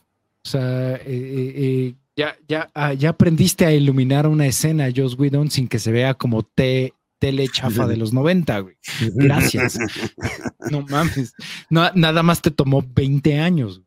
O 0.43 0.49
sea, 0.49 0.99
eh, 1.05 1.95
ya, 2.15 2.35
ya, 2.47 2.69
ah, 2.75 2.93
ya 2.93 3.09
aprendiste 3.09 3.65
a 3.65 3.71
iluminar 3.71 4.27
una 4.27 4.45
escena, 4.45 4.89
Joss 4.95 5.17
Whedon, 5.17 5.49
sin 5.49 5.67
que 5.67 5.79
se 5.79 5.91
vea 5.91 6.13
como 6.13 6.43
te, 6.43 6.93
tele 7.17 7.47
chafa 7.47 7.87
de 7.87 7.97
los 7.97 8.13
90, 8.13 8.59
güey. 8.59 8.75
Gracias. 9.15 9.77
no 10.71 10.81
mames. 10.81 11.33
nada 11.69 12.23
más 12.23 12.41
te 12.41 12.51
tomó 12.51 12.83
20 12.83 13.39
años. 13.39 13.81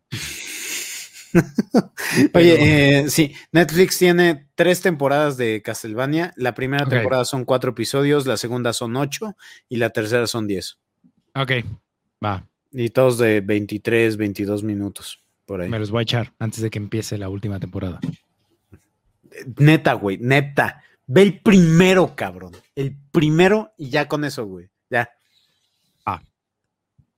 Oye, 2.35 3.01
eh, 3.01 3.11
sí, 3.11 3.35
Netflix 3.53 3.99
tiene 3.99 4.47
tres 4.55 4.81
temporadas 4.81 5.37
de 5.37 5.63
Castlevania. 5.63 6.33
La 6.37 6.55
primera 6.55 6.87
temporada 6.87 7.25
son 7.25 7.45
cuatro 7.45 7.73
episodios, 7.73 8.27
la 8.27 8.37
segunda 8.37 8.73
son 8.73 8.97
ocho 8.97 9.37
y 9.69 9.77
la 9.77 9.91
tercera 9.91 10.27
son 10.27 10.47
diez. 10.47 10.79
Ok, 11.35 11.53
va. 12.25 12.47
Y 12.73 12.91
todos 12.91 13.19
de 13.19 13.41
23, 13.41 14.17
22 14.17 14.63
minutos, 14.63 15.21
por 15.47 15.61
ahí. 15.61 15.69
Me 15.69 15.79
los 15.79 15.91
voy 15.91 16.01
a 16.01 16.03
echar 16.03 16.33
antes 16.39 16.61
de 16.61 16.71
que 16.71 16.79
empiece 16.79 17.19
la 17.19 17.29
última 17.29 17.59
temporada. 17.59 18.01
Neta, 19.59 19.95
güey, 19.95 20.19
neta. 20.19 20.83
Ve 21.07 21.23
el 21.23 21.41
primero, 21.41 22.15
cabrón. 22.17 22.53
El 22.75 22.97
primero 23.13 23.73
y 23.77 23.91
ya 23.91 24.09
con 24.09 24.25
eso, 24.25 24.47
güey. 24.47 24.71
Ya. 24.91 25.11
Ah. 26.07 26.23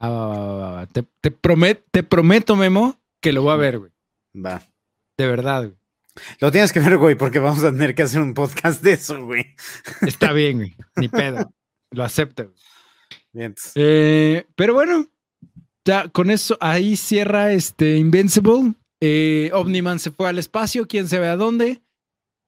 ah 0.00 0.86
te, 0.92 1.02
te, 1.20 1.30
te 1.30 2.02
prometo, 2.02 2.56
Memo, 2.56 2.98
que 3.20 3.32
lo 3.32 3.42
voy 3.42 3.52
a 3.52 3.56
ver, 3.56 3.78
güey. 3.78 3.95
Va. 4.36 4.62
De 5.16 5.26
verdad, 5.26 5.72
Lo 6.40 6.50
tienes 6.50 6.72
que 6.72 6.80
ver, 6.80 6.98
güey, 6.98 7.14
porque 7.14 7.38
vamos 7.38 7.62
a 7.64 7.70
tener 7.70 7.94
que 7.94 8.02
hacer 8.02 8.20
un 8.20 8.34
podcast 8.34 8.82
de 8.82 8.92
eso, 8.92 9.24
güey. 9.24 9.54
Está 10.02 10.32
bien, 10.32 10.58
güey. 10.58 10.76
Ni 10.96 11.08
pedo. 11.08 11.52
Lo 11.90 12.04
acepto. 12.04 12.52
Bien. 13.32 13.54
Eh, 13.74 14.46
pero 14.54 14.74
bueno, 14.74 15.06
ya 15.84 16.08
con 16.08 16.30
eso 16.30 16.56
ahí 16.60 16.96
cierra 16.96 17.52
este 17.52 17.96
Invincible. 17.96 18.74
Eh, 19.00 19.50
Omniman 19.52 19.98
se 19.98 20.10
fue 20.10 20.28
al 20.28 20.38
espacio, 20.38 20.86
quién 20.86 21.08
sabe 21.08 21.28
a 21.28 21.36
dónde. 21.36 21.82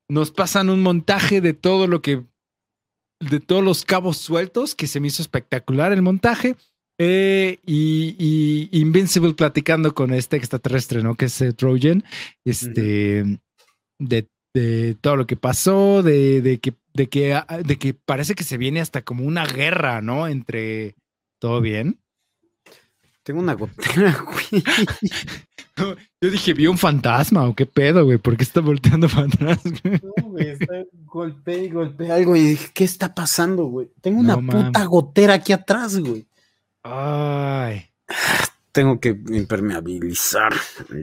Nos 0.09 0.31
pasan 0.31 0.71
un 0.71 0.83
montaje 0.83 1.41
de 1.41 1.53
todo 1.53 1.87
lo 1.87 2.01
que, 2.01 2.25
de 3.21 3.41
todos 3.41 3.63
los 3.63 3.85
cabos 3.85 4.17
sueltos, 4.17 4.75
que 4.75 4.87
se 4.87 5.01
me 5.01 5.09
hizo 5.09 5.23
espectacular 5.23 5.93
el 5.93 6.03
montaje. 6.03 6.57
Eh, 6.99 7.61
y, 7.65 8.69
Invincible 8.73 9.35
platicando 9.35 9.95
con 9.95 10.13
este 10.13 10.37
extraterrestre, 10.37 11.03
¿no? 11.03 11.15
Que 11.15 11.27
es 11.27 11.45
Trojan, 11.57 12.05
este, 12.45 13.39
de, 13.99 14.29
todo 15.01 15.17
lo 15.17 15.27
que 15.27 15.37
pasó, 15.37 16.03
de, 16.03 16.59
que, 16.61 16.75
de, 16.93 17.09
que, 17.09 17.35
ah, 17.35 17.47
de 17.65 17.79
que 17.79 17.95
parece 17.95 18.35
que 18.35 18.43
se 18.43 18.57
viene 18.59 18.81
hasta 18.81 19.03
como 19.03 19.25
una 19.25 19.47
guerra, 19.47 20.03
¿no? 20.03 20.27
Entre, 20.27 20.97
¿todo 21.39 21.61
bien? 21.61 22.01
Tengo 23.23 23.41
una 23.41 23.55
gotera, 23.55 24.25
güey. 24.25 24.65
Yo 26.21 26.31
dije, 26.31 26.55
¿vi 26.55 26.67
un 26.67 26.79
fantasma 26.79 27.47
o 27.47 27.55
qué 27.55 27.67
pedo, 27.67 28.05
güey? 28.05 28.19
¿Por 28.19 28.37
qué 28.37 28.43
está 28.43 28.61
volteando 28.61 29.09
para 29.09 29.27
atrás? 29.27 29.61
No, 29.85 30.25
güey, 30.25 30.49
está 30.49 30.83
golpeé 31.05 31.65
y 31.65 31.71
golpeé 31.71 32.13
algo 32.13 32.37
y 32.37 32.41
dije, 32.41 32.71
¿qué 32.75 32.85
está 32.85 33.15
pasando, 33.15 33.67
güey? 33.67 33.91
Tengo 34.01 34.21
una 34.21 34.37
puta 34.37 34.85
gotera 34.85 35.35
aquí 35.35 35.53
atrás, 35.53 35.99
güey. 35.99 36.28
Ay. 36.91 37.85
Tengo 38.73 39.01
que 39.01 39.09
impermeabilizar. 39.31 40.55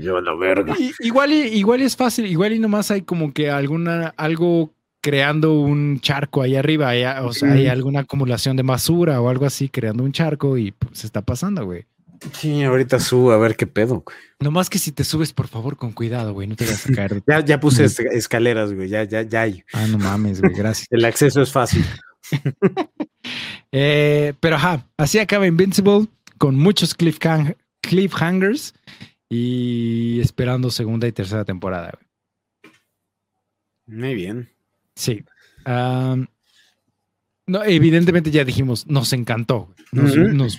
Yo 0.01 0.17
a 0.17 0.21
la 0.21 0.35
verga. 0.35 0.75
igual, 0.99 1.31
y, 1.31 1.47
igual 1.57 1.81
es 1.81 1.95
fácil, 1.95 2.25
igual 2.25 2.53
y 2.53 2.59
nomás 2.59 2.89
hay 2.91 3.01
como 3.01 3.33
que 3.33 3.51
alguna, 3.51 4.13
algo 4.17 4.73
creando 5.01 5.59
un 5.59 5.99
charco 5.99 6.41
ahí 6.41 6.55
arriba, 6.55 6.93
o 7.23 7.31
sea, 7.31 7.53
hay 7.53 7.67
alguna 7.67 8.01
acumulación 8.01 8.57
de 8.57 8.63
basura 8.63 9.21
o 9.21 9.29
algo 9.29 9.45
así 9.45 9.69
creando 9.69 10.03
un 10.03 10.11
charco 10.11 10.57
y 10.57 10.71
pues, 10.71 10.99
se 10.99 11.05
está 11.05 11.21
pasando, 11.21 11.63
güey. 11.63 11.85
Sí, 12.33 12.63
ahorita 12.63 12.99
subo 12.99 13.31
a 13.31 13.37
ver 13.37 13.55
qué 13.55 13.67
pedo, 13.67 14.03
güey. 14.03 14.17
Nomás 14.39 14.69
que 14.69 14.79
si 14.79 14.91
te 14.91 15.03
subes, 15.03 15.31
por 15.31 15.47
favor, 15.47 15.77
con 15.77 15.91
cuidado, 15.91 16.33
güey, 16.33 16.47
no 16.47 16.55
te 16.55 16.65
vas 16.65 16.89
a 16.89 16.93
caer. 16.93 17.21
ya, 17.27 17.39
ya 17.41 17.59
puse 17.59 17.85
escaleras, 17.85 18.73
güey, 18.73 18.89
ya, 18.89 19.03
ya, 19.03 19.21
ya 19.21 19.41
hay. 19.43 19.63
Ah, 19.73 19.85
no 19.87 19.99
mames, 19.99 20.41
güey, 20.41 20.53
gracias. 20.55 20.87
El 20.89 21.05
acceso 21.05 21.41
es 21.41 21.51
fácil. 21.51 21.85
Eh, 23.77 24.33
pero 24.39 24.55
ajá, 24.55 24.87
así 24.95 25.19
acaba 25.19 25.47
Invincible 25.47 26.07
con 26.37 26.55
muchos 26.55 26.95
cliffhangers 26.95 28.73
y 29.27 30.21
esperando 30.21 30.71
segunda 30.71 31.09
y 31.09 31.11
tercera 31.11 31.43
temporada. 31.43 31.99
Muy 33.85 34.15
bien. 34.15 34.49
Sí. 34.95 35.25
no, 35.65 37.63
evidentemente 37.65 38.31
ya 38.31 38.45
dijimos, 38.45 38.87
nos 38.87 39.11
encantó. 39.11 39.75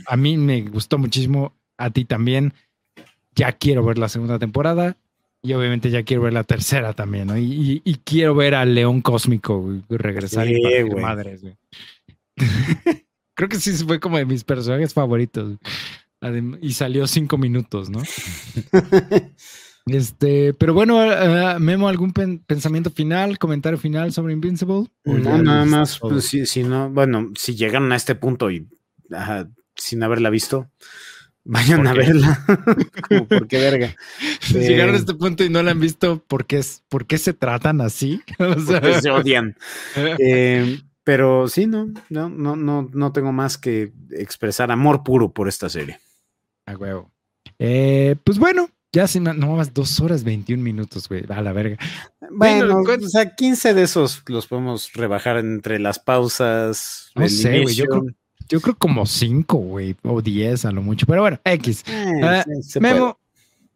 a 0.06 0.16
mí 0.18 0.36
me 0.36 0.60
gustó 0.60 0.98
muchísimo, 0.98 1.55
a 1.78 1.88
ti 1.88 2.05
también. 2.05 2.52
Ya 3.34 3.52
quiero 3.52 3.82
ver 3.82 3.97
la 3.97 4.10
segunda 4.10 4.38
temporada 4.38 4.94
y 5.40 5.55
obviamente 5.55 5.88
ya 5.88 6.02
quiero 6.02 6.24
ver 6.24 6.34
la 6.34 6.44
tercera 6.44 6.93
también, 6.93 7.28
¿no? 7.28 7.38
Y, 7.38 7.80
quiero 8.05 8.34
ver 8.34 8.55
al 8.55 8.74
León 8.74 9.01
Cósmico 9.01 9.72
regresar 9.88 10.47
y 10.51 10.60
madres, 11.01 11.40
Creo 13.36 13.48
que 13.48 13.60
sí 13.60 13.72
fue 13.84 14.00
como 14.00 14.16
de 14.16 14.24
mis 14.24 14.42
personajes 14.42 14.94
favoritos. 14.94 15.58
Y 16.60 16.72
salió 16.72 17.06
cinco 17.06 17.38
minutos, 17.38 17.90
¿no? 17.90 18.02
Este, 19.88 20.52
pero 20.52 20.74
bueno, 20.74 21.00
eh, 21.00 21.60
Memo, 21.60 21.86
¿algún 21.86 22.12
pensamiento 22.12 22.90
final, 22.90 23.38
comentario 23.38 23.78
final 23.78 24.12
sobre 24.12 24.32
Invincible? 24.32 24.86
No, 25.04 25.40
nada 25.40 25.64
más, 25.64 26.00
pues, 26.00 26.26
si, 26.26 26.64
no, 26.64 26.90
bueno, 26.90 27.30
si 27.36 27.54
llegan 27.54 27.92
a 27.92 27.96
este 27.96 28.16
punto 28.16 28.50
y 28.50 28.66
sin 29.76 30.02
haberla 30.02 30.28
visto, 30.30 30.68
vayan 31.44 31.86
a 31.86 31.92
verla. 31.92 32.44
¿por 33.28 33.46
qué 33.46 33.58
verga? 33.58 33.94
Si 34.40 34.54
llegaron 34.54 34.96
a 34.96 34.98
eh, 34.98 35.00
este 35.02 35.14
punto 35.14 35.44
y 35.44 35.50
no 35.50 35.62
la 35.62 35.70
han 35.70 35.78
visto, 35.78 36.20
¿por 36.26 36.46
qué, 36.46 36.62
por 36.88 37.06
qué 37.06 37.16
se 37.16 37.32
tratan 37.32 37.80
así? 37.80 38.20
Porque 38.38 39.00
se 39.00 39.10
odian. 39.10 39.56
eh, 40.18 40.80
pero 41.06 41.46
sí, 41.46 41.68
no, 41.68 41.86
no, 42.10 42.28
no, 42.28 42.56
no, 42.56 42.90
no 42.92 43.12
tengo 43.12 43.30
más 43.30 43.58
que 43.58 43.92
expresar 44.10 44.72
amor 44.72 45.04
puro 45.04 45.30
por 45.30 45.46
esta 45.46 45.68
serie. 45.68 46.00
A 46.66 46.76
huevo. 46.76 47.12
Eh, 47.60 48.16
pues 48.24 48.40
bueno, 48.40 48.68
ya 48.90 49.06
sin 49.06 49.22
no 49.22 49.54
más 49.54 49.72
dos 49.72 50.00
horas 50.00 50.24
21 50.24 50.60
minutos, 50.60 51.08
güey, 51.08 51.22
a 51.28 51.40
la 51.42 51.52
verga. 51.52 51.76
Bueno, 52.32 52.80
o 52.80 53.08
sea, 53.08 53.36
15 53.36 53.72
de 53.72 53.84
esos 53.84 54.24
los 54.26 54.48
podemos 54.48 54.92
rebajar 54.94 55.36
entre 55.36 55.78
las 55.78 56.00
pausas. 56.00 57.12
No 57.14 57.28
sé, 57.28 57.62
güey, 57.62 57.76
yo 57.76 57.84
creo, 57.84 58.06
yo 58.48 58.60
creo 58.60 58.74
como 58.76 59.06
5, 59.06 59.58
güey, 59.58 59.94
o 60.02 60.20
10 60.20 60.64
a 60.64 60.72
lo 60.72 60.82
mucho, 60.82 61.06
pero 61.06 61.20
bueno, 61.20 61.38
X. 61.44 61.84
Eh, 61.86 62.20
ah, 62.24 62.44
Memo, 62.80 63.20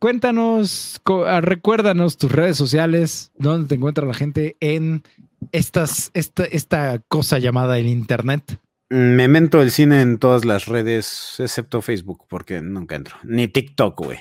cuéntanos, 0.01 1.01
ah, 1.27 1.41
recuérdanos 1.41 2.17
tus 2.17 2.33
redes 2.33 2.57
sociales, 2.57 3.31
dónde 3.39 3.69
te 3.69 3.77
encuentra 3.77 4.05
la 4.05 4.15
gente 4.15 4.57
en 4.59 5.05
estas, 5.53 6.11
esta, 6.15 6.45
esta 6.45 6.99
cosa 7.09 7.39
llamada 7.39 7.79
el 7.79 7.87
Internet? 7.87 8.59
Me 8.89 9.29
mento 9.29 9.63
el 9.63 9.71
cine 9.71 10.03
en 10.03 10.19
todas 10.19 10.45
las 10.45 10.67
redes, 10.67 11.37
excepto 11.39 11.81
Facebook, 11.81 12.27
porque 12.29 12.61
nunca 12.61 12.97
entro. 12.97 13.17
Ni 13.23 13.47
TikTok, 13.47 13.99
güey. 13.99 14.19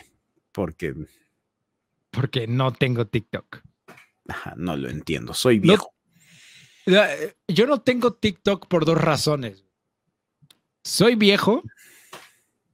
Porque. 0.52 0.94
Porque 2.12 2.48
no 2.48 2.72
tengo 2.74 3.08
TikTok. 3.08 3.62
Ajá, 4.28 4.54
no 4.58 4.78
lo 4.78 4.90
entiendo. 4.90 5.34
Soy 5.34 5.60
viejo. 5.60 5.91
Yo 7.48 7.68
no 7.68 7.82
tengo 7.82 8.14
TikTok 8.14 8.68
por 8.68 8.86
dos 8.86 9.00
razones. 9.00 9.66
Soy 10.84 11.16
viejo 11.16 11.64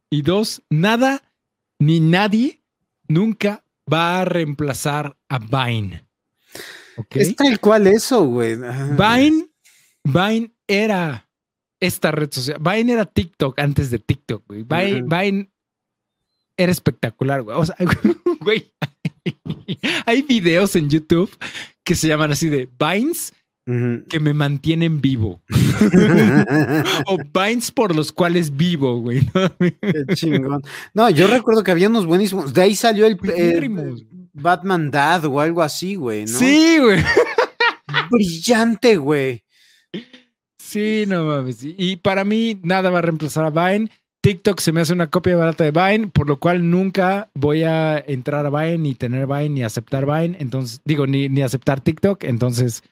y 0.09 0.21
dos, 0.21 0.61
nada 0.69 1.23
ni 1.79 1.99
nadie 1.99 2.61
nunca 3.07 3.63
va 3.91 4.21
a 4.21 4.25
reemplazar 4.25 5.17
a 5.27 5.39
Vine. 5.39 6.04
¿Okay? 6.97 7.21
Es 7.21 7.35
tal 7.35 7.59
cual 7.59 7.87
eso, 7.87 8.25
güey. 8.25 8.55
Vine, 8.55 9.47
Vine 10.03 10.51
era 10.67 11.27
esta 11.79 12.11
red 12.11 12.31
social. 12.31 12.57
Vine 12.59 12.93
era 12.93 13.05
TikTok 13.05 13.59
antes 13.59 13.91
de 13.91 13.99
TikTok, 13.99 14.45
güey. 14.47 14.63
Vine, 14.63 15.03
Vine 15.03 15.51
era 16.57 16.71
espectacular, 16.71 17.41
güey. 17.41 17.57
O 17.57 17.65
sea, 17.65 17.75
güey, 18.41 18.71
hay 20.05 20.21
videos 20.21 20.75
en 20.75 20.89
YouTube 20.89 21.35
que 21.83 21.95
se 21.95 22.07
llaman 22.07 22.31
así 22.31 22.49
de 22.49 22.69
Vines 22.79 23.33
que 23.65 24.19
me 24.19 24.33
mantienen 24.33 25.01
vivo. 25.01 25.41
o 27.07 27.17
Vines 27.33 27.71
por 27.71 27.95
los 27.95 28.11
cuales 28.11 28.55
vivo, 28.55 28.99
güey. 29.01 29.27
Qué 29.81 30.05
chingón. 30.13 30.61
No, 30.93 31.09
yo 31.09 31.25
recuerdo 31.25 31.63
que 31.63 31.71
había 31.71 31.89
unos 31.89 32.05
buenísimos. 32.05 32.53
De 32.53 32.61
ahí 32.61 32.75
salió 32.75 33.07
el, 33.07 33.17
Batman 34.35 34.91
Dad 34.91 35.25
o 35.25 35.39
algo 35.39 35.61
así, 35.61 35.95
güey, 35.95 36.25
¿no? 36.25 36.37
Sí, 36.39 36.77
güey. 36.79 37.01
Brillante, 38.11 38.97
güey. 38.97 39.43
Sí, 40.59 41.05
no 41.07 41.25
mames. 41.25 41.59
Y 41.61 41.95
para 41.97 42.23
mí, 42.23 42.59
nada 42.63 42.89
va 42.89 42.99
a 42.99 43.01
reemplazar 43.01 43.45
a 43.45 43.49
Vine. 43.49 43.89
TikTok 44.21 44.59
se 44.59 44.71
me 44.71 44.81
hace 44.81 44.91
una 44.91 45.09
copia 45.09 45.37
barata 45.37 45.63
de 45.63 45.71
Vine, 45.71 46.07
por 46.07 46.27
lo 46.27 46.39
cual 46.39 46.69
nunca 46.69 47.29
voy 47.33 47.63
a 47.63 47.97
entrar 47.99 48.45
a 48.45 48.49
Vine, 48.49 48.79
ni 48.79 48.95
tener 48.95 49.27
Vine, 49.27 49.49
ni 49.49 49.63
aceptar 49.63 50.05
Vine. 50.05 50.35
Entonces, 50.39 50.81
digo, 50.83 51.07
ni, 51.07 51.29
ni 51.29 51.41
aceptar 51.41 51.81
TikTok. 51.81 52.23
Entonces, 52.23 52.83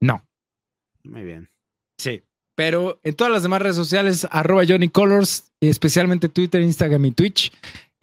no. 0.00 0.24
Muy 1.02 1.24
bien. 1.24 1.48
Sí. 1.98 2.22
Pero 2.54 3.00
en 3.02 3.14
todas 3.14 3.32
las 3.32 3.42
demás 3.42 3.60
redes 3.60 3.76
sociales, 3.76 4.26
arroba 4.30 4.64
Johnny 4.66 4.88
Colors, 4.88 5.52
especialmente 5.60 6.28
Twitter, 6.28 6.62
Instagram 6.62 7.04
y 7.06 7.12
Twitch. 7.12 7.52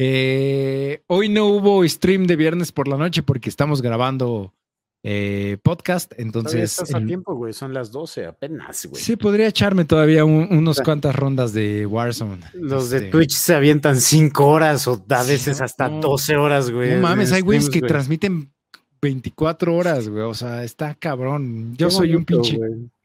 Eh, 0.05 1.01
hoy 1.07 1.29
no 1.29 1.47
hubo 1.47 1.87
stream 1.87 2.27
de 2.27 2.35
viernes 2.35 2.73
por 2.73 2.89
la 2.89 2.97
noche 2.97 3.23
porque 3.23 3.47
estamos 3.47 3.81
grabando 3.81 4.53
eh, 5.01 5.57
podcast. 5.63 6.11
Entonces. 6.17 6.71
Estás 6.71 6.93
a 6.93 7.05
tiempo, 7.05 7.35
güey. 7.35 7.53
Son 7.53 7.73
las 7.73 7.91
12 7.91 8.25
apenas, 8.25 8.85
güey. 8.85 9.01
Sí, 9.01 9.15
podría 9.15 9.47
echarme 9.47 9.85
todavía 9.85 10.25
unos 10.25 10.81
cuantas 10.81 11.15
rondas 11.15 11.53
de 11.53 11.85
Warzone. 11.85 12.43
Los 12.53 12.89
de 12.89 12.97
este 12.97 13.09
Twitch 13.11 13.31
se 13.31 13.55
avientan 13.55 14.01
5 14.01 14.45
horas 14.45 14.87
o 14.89 15.01
a 15.09 15.23
veces 15.23 15.61
hasta 15.61 15.87
12 15.87 16.35
horas, 16.35 16.69
güey. 16.69 16.95
No 16.95 17.01
mames, 17.01 17.31
hay 17.31 17.41
güeyes 17.41 17.69
que 17.69 17.79
transmiten 17.79 18.51
24 19.01 19.73
horas, 19.73 20.09
güey. 20.09 20.23
O 20.23 20.33
sea, 20.33 20.65
está 20.65 20.95
cabrón. 20.95 21.77
Yo 21.77 21.89
soy 21.89 22.13
un 22.13 22.25
pinche. 22.25 22.59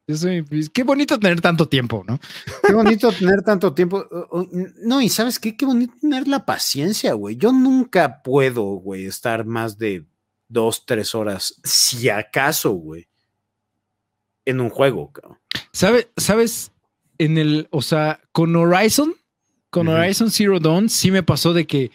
Yo 0.08 0.16
soy, 0.16 0.42
qué 0.72 0.84
bonito 0.84 1.20
tener 1.20 1.42
tanto 1.42 1.68
tiempo, 1.68 2.02
¿no? 2.08 2.18
Qué 2.66 2.72
bonito 2.72 3.12
tener 3.12 3.42
tanto 3.42 3.74
tiempo. 3.74 4.06
No, 4.82 5.02
y 5.02 5.10
sabes 5.10 5.38
qué, 5.38 5.54
qué 5.54 5.66
bonito 5.66 5.92
tener 6.00 6.26
la 6.26 6.46
paciencia, 6.46 7.12
güey. 7.12 7.36
Yo 7.36 7.52
nunca 7.52 8.22
puedo, 8.22 8.62
güey, 8.62 9.04
estar 9.04 9.44
más 9.44 9.76
de 9.76 10.06
dos, 10.48 10.86
tres 10.86 11.14
horas, 11.14 11.60
si 11.62 12.08
acaso, 12.08 12.70
güey, 12.70 13.06
en 14.46 14.62
un 14.62 14.70
juego, 14.70 15.12
cabrón. 15.12 15.38
¿Sabes? 15.72 16.08
¿Sabes? 16.16 16.72
En 17.18 17.36
el, 17.36 17.68
o 17.70 17.82
sea, 17.82 18.20
con 18.32 18.56
Horizon, 18.56 19.14
con 19.68 19.88
Horizon 19.88 20.30
Zero 20.30 20.58
Dawn, 20.58 20.88
sí 20.88 21.10
me 21.10 21.22
pasó 21.22 21.52
de 21.52 21.66
que 21.66 21.90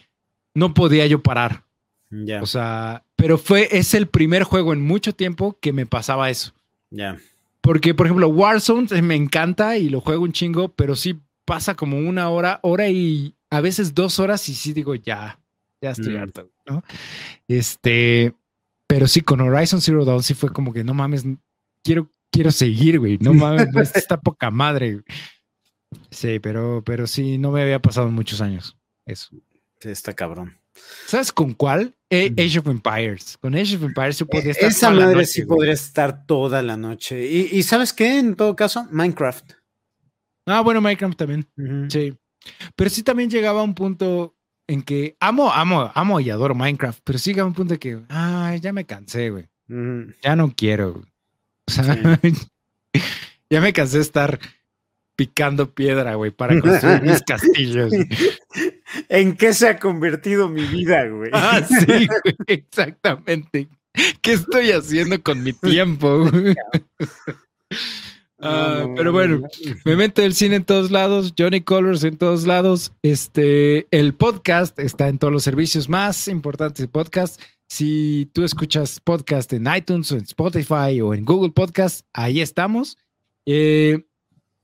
no 0.54 0.72
podía 0.72 1.06
yo 1.08 1.20
parar. 1.20 1.64
Ya. 2.10 2.42
O 2.42 2.46
sea, 2.46 3.04
pero 3.16 3.38
fue, 3.38 3.68
es 3.72 3.92
el 3.94 4.06
primer 4.06 4.44
juego 4.44 4.72
en 4.72 4.82
mucho 4.82 5.16
tiempo 5.16 5.58
que 5.60 5.72
me 5.72 5.84
pasaba 5.84 6.30
eso. 6.30 6.52
Ya. 6.90 7.18
Porque, 7.64 7.94
por 7.94 8.06
ejemplo, 8.06 8.28
Warzone 8.28 9.00
me 9.00 9.14
encanta 9.14 9.78
y 9.78 9.88
lo 9.88 10.02
juego 10.02 10.24
un 10.24 10.32
chingo, 10.32 10.68
pero 10.74 10.94
sí 10.94 11.18
pasa 11.46 11.74
como 11.74 11.98
una 11.98 12.28
hora, 12.28 12.60
hora 12.62 12.90
y 12.90 13.34
a 13.48 13.62
veces 13.62 13.94
dos 13.94 14.18
horas 14.18 14.46
y 14.50 14.54
sí 14.54 14.74
digo, 14.74 14.94
ya, 14.94 15.40
ya 15.80 15.92
estoy 15.92 16.12
mm. 16.12 16.18
harto, 16.18 16.50
¿no? 16.66 16.84
Este, 17.48 18.34
pero 18.86 19.08
sí, 19.08 19.22
con 19.22 19.40
Horizon 19.40 19.80
Zero 19.80 20.04
Dawn 20.04 20.22
sí 20.22 20.34
fue 20.34 20.52
como 20.52 20.74
que, 20.74 20.84
no 20.84 20.92
mames, 20.92 21.24
quiero, 21.82 22.12
quiero 22.30 22.50
seguir, 22.50 22.98
güey, 22.98 23.16
no 23.16 23.32
mames, 23.32 23.96
está 23.96 24.20
poca 24.20 24.50
madre. 24.50 25.02
Sí, 26.10 26.40
pero, 26.40 26.82
pero 26.84 27.06
sí, 27.06 27.38
no 27.38 27.50
me 27.50 27.62
había 27.62 27.80
pasado 27.80 28.08
en 28.08 28.14
muchos 28.14 28.42
años 28.42 28.76
eso. 29.06 29.30
Sí, 29.80 29.88
está 29.88 30.12
cabrón. 30.12 30.58
¿Sabes 31.06 31.32
con 31.32 31.54
cuál? 31.54 31.94
Age 32.10 32.58
of 32.58 32.68
Empires. 32.68 33.36
Con 33.40 33.54
Age 33.54 33.76
of 33.76 33.82
Empires 33.82 34.18
yo 34.18 34.26
podría 34.26 34.52
estar. 34.52 34.68
Esa 34.68 34.90
madre 34.90 35.26
sí 35.26 35.44
podría 35.44 35.72
estar 35.72 36.26
toda 36.26 36.62
la 36.62 36.76
noche. 36.76 37.26
¿Y, 37.26 37.62
sabes 37.62 37.92
qué? 37.92 38.18
En 38.18 38.36
todo 38.36 38.54
caso, 38.54 38.86
Minecraft. 38.90 39.52
Ah, 40.46 40.60
bueno, 40.60 40.80
Minecraft 40.80 41.16
también. 41.16 41.48
Sí. 41.88 42.16
Pero 42.76 42.90
sí 42.90 43.02
también 43.02 43.30
llegaba 43.30 43.60
a 43.60 43.64
un 43.64 43.74
punto 43.74 44.36
en 44.66 44.82
que 44.82 45.16
amo, 45.20 45.52
amo, 45.52 45.90
amo 45.94 46.20
y 46.20 46.30
adoro 46.30 46.54
Minecraft, 46.54 47.00
pero 47.04 47.18
sí 47.18 47.30
llegaba 47.30 47.46
a 47.46 47.48
un 47.48 47.54
punto 47.54 47.74
de 47.74 47.78
que, 47.78 48.00
ay, 48.08 48.60
ya 48.60 48.72
me 48.72 48.84
cansé, 48.84 49.30
güey. 49.30 49.48
Ya 50.22 50.36
no 50.36 50.54
quiero. 50.54 51.02
O 51.66 51.70
sea, 51.70 52.20
ya 53.50 53.60
me 53.60 53.72
cansé 53.72 53.96
de 53.96 54.02
estar 54.02 54.38
picando 55.16 55.74
piedra, 55.74 56.14
güey, 56.14 56.30
para 56.30 56.60
construir 56.60 57.02
mis 57.02 57.22
castillos. 57.26 57.92
¿En 59.08 59.36
qué 59.36 59.52
se 59.52 59.68
ha 59.68 59.78
convertido 59.78 60.48
mi 60.48 60.64
vida, 60.64 61.06
güey? 61.06 61.30
Ah, 61.32 61.62
sí, 61.66 61.86
güey, 61.86 62.36
exactamente. 62.46 63.68
¿Qué 64.22 64.32
estoy 64.32 64.72
haciendo 64.72 65.22
con 65.22 65.42
mi 65.42 65.52
tiempo? 65.52 66.28
Ah, 68.46 68.86
pero 68.94 69.10
bueno, 69.12 69.42
me 69.84 69.96
meto 69.96 70.20
el 70.20 70.34
cine 70.34 70.56
en 70.56 70.64
todos 70.64 70.90
lados, 70.90 71.32
Johnny 71.38 71.62
Colors 71.62 72.04
en 72.04 72.18
todos 72.18 72.46
lados. 72.46 72.92
Este, 73.02 73.86
el 73.90 74.14
podcast 74.14 74.78
está 74.78 75.08
en 75.08 75.18
todos 75.18 75.32
los 75.32 75.44
servicios 75.44 75.88
más 75.88 76.28
importantes 76.28 76.82
de 76.82 76.88
podcast. 76.88 77.40
Si 77.68 78.30
tú 78.34 78.44
escuchas 78.44 79.00
podcast 79.00 79.52
en 79.54 79.66
iTunes 79.74 80.12
o 80.12 80.16
en 80.16 80.24
Spotify 80.24 81.00
o 81.00 81.14
en 81.14 81.24
Google 81.24 81.52
Podcast, 81.52 82.06
ahí 82.12 82.40
estamos. 82.40 82.98
Eh, 83.46 84.04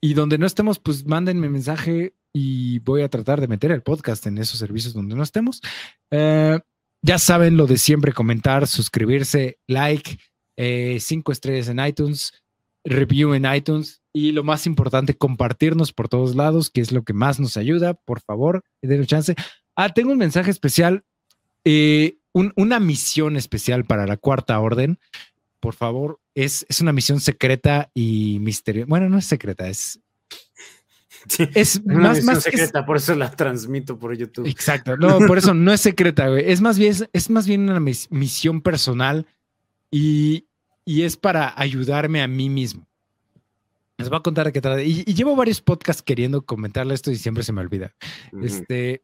y 0.01 0.15
donde 0.15 0.39
no 0.39 0.47
estemos, 0.47 0.79
pues 0.79 1.07
mándenme 1.07 1.49
mensaje 1.49 2.15
y 2.33 2.79
voy 2.81 3.03
a 3.03 3.09
tratar 3.09 3.41
de 3.41 3.49
meter 3.49 3.70
el 3.70 3.83
podcast 3.83 4.27
en 4.27 4.39
esos 4.39 4.59
servicios 4.59 4.95
donde 4.95 5.15
no 5.15 5.23
estemos. 5.23 5.61
Eh, 6.11 6.59
ya 7.03 7.19
saben 7.19 7.57
lo 7.57 7.67
de 7.67 7.77
siempre, 7.77 8.12
comentar, 8.12 8.67
suscribirse, 8.67 9.59
like, 9.67 10.19
eh, 10.57 10.99
cinco 11.01 11.33
estrellas 11.33 11.69
en 11.69 11.85
iTunes, 11.85 12.33
review 12.85 13.35
en 13.35 13.47
iTunes 13.53 14.03
y 14.12 14.33
lo 14.33 14.43
más 14.43 14.67
importante, 14.67 15.17
compartirnos 15.17 15.93
por 15.93 16.09
todos 16.09 16.35
lados, 16.35 16.70
que 16.70 16.81
es 16.81 16.93
lo 16.93 17.03
que 17.03 17.12
más 17.12 17.41
nos 17.41 17.57
ayuda. 17.57 17.95
Por 17.95 18.20
favor, 18.20 18.65
denle 18.83 19.07
chance. 19.07 19.35
Ah, 19.77 19.91
tengo 19.91 20.12
un 20.12 20.19
mensaje 20.19 20.51
especial, 20.51 21.05
eh, 21.65 22.19
una 22.33 22.81
misión 22.81 23.37
especial 23.37 23.85
para 23.85 24.07
la 24.07 24.17
cuarta 24.17 24.59
orden 24.61 24.99
por 25.61 25.75
favor, 25.75 26.20
es, 26.44 26.67
es 26.69 26.81
una 26.81 26.93
misión 26.93 27.20
secreta 27.20 27.91
y 27.94 28.39
misteriosa. 28.41 28.86
Bueno, 28.89 29.09
no 29.09 29.19
es 29.19 29.27
secreta, 29.27 29.69
es. 29.69 30.01
Es 31.55 31.85
más, 31.85 32.25
más 32.25 32.43
secreta, 32.43 32.86
por 32.86 32.97
eso 32.97 33.15
la 33.15 33.31
transmito 33.31 33.99
por 33.99 34.17
YouTube. 34.17 34.47
Exacto, 34.47 34.97
no, 34.97 35.19
por 35.27 35.36
eso 35.36 35.52
no 35.52 35.73
es 35.73 35.83
secreta, 35.83 36.28
güey. 36.28 36.51
Es 36.51 36.62
más 36.62 36.78
bien, 36.78 36.94
es, 37.12 37.31
más 37.31 37.47
bien 37.47 37.69
una 37.69 37.81
misión 37.81 38.62
personal 38.62 39.27
y, 39.91 40.47
y, 40.85 41.02
es 41.02 41.19
para 41.19 41.52
ayudarme 41.60 42.23
a 42.23 42.28
mí 42.28 42.49
mismo. 42.49 42.86
Les 43.99 44.09
voy 44.09 44.17
a 44.17 44.23
contar 44.23 44.47
de 44.47 44.52
qué 44.52 44.62
trata. 44.62 44.83
Y, 44.83 45.05
llevo 45.05 45.36
varios 45.36 45.60
podcasts 45.60 46.02
queriendo 46.02 46.41
comentarle 46.43 46.94
esto 46.94 47.10
y 47.10 47.17
siempre 47.17 47.44
se 47.44 47.52
me 47.52 47.60
olvida. 47.60 47.94
Este, 48.43 49.02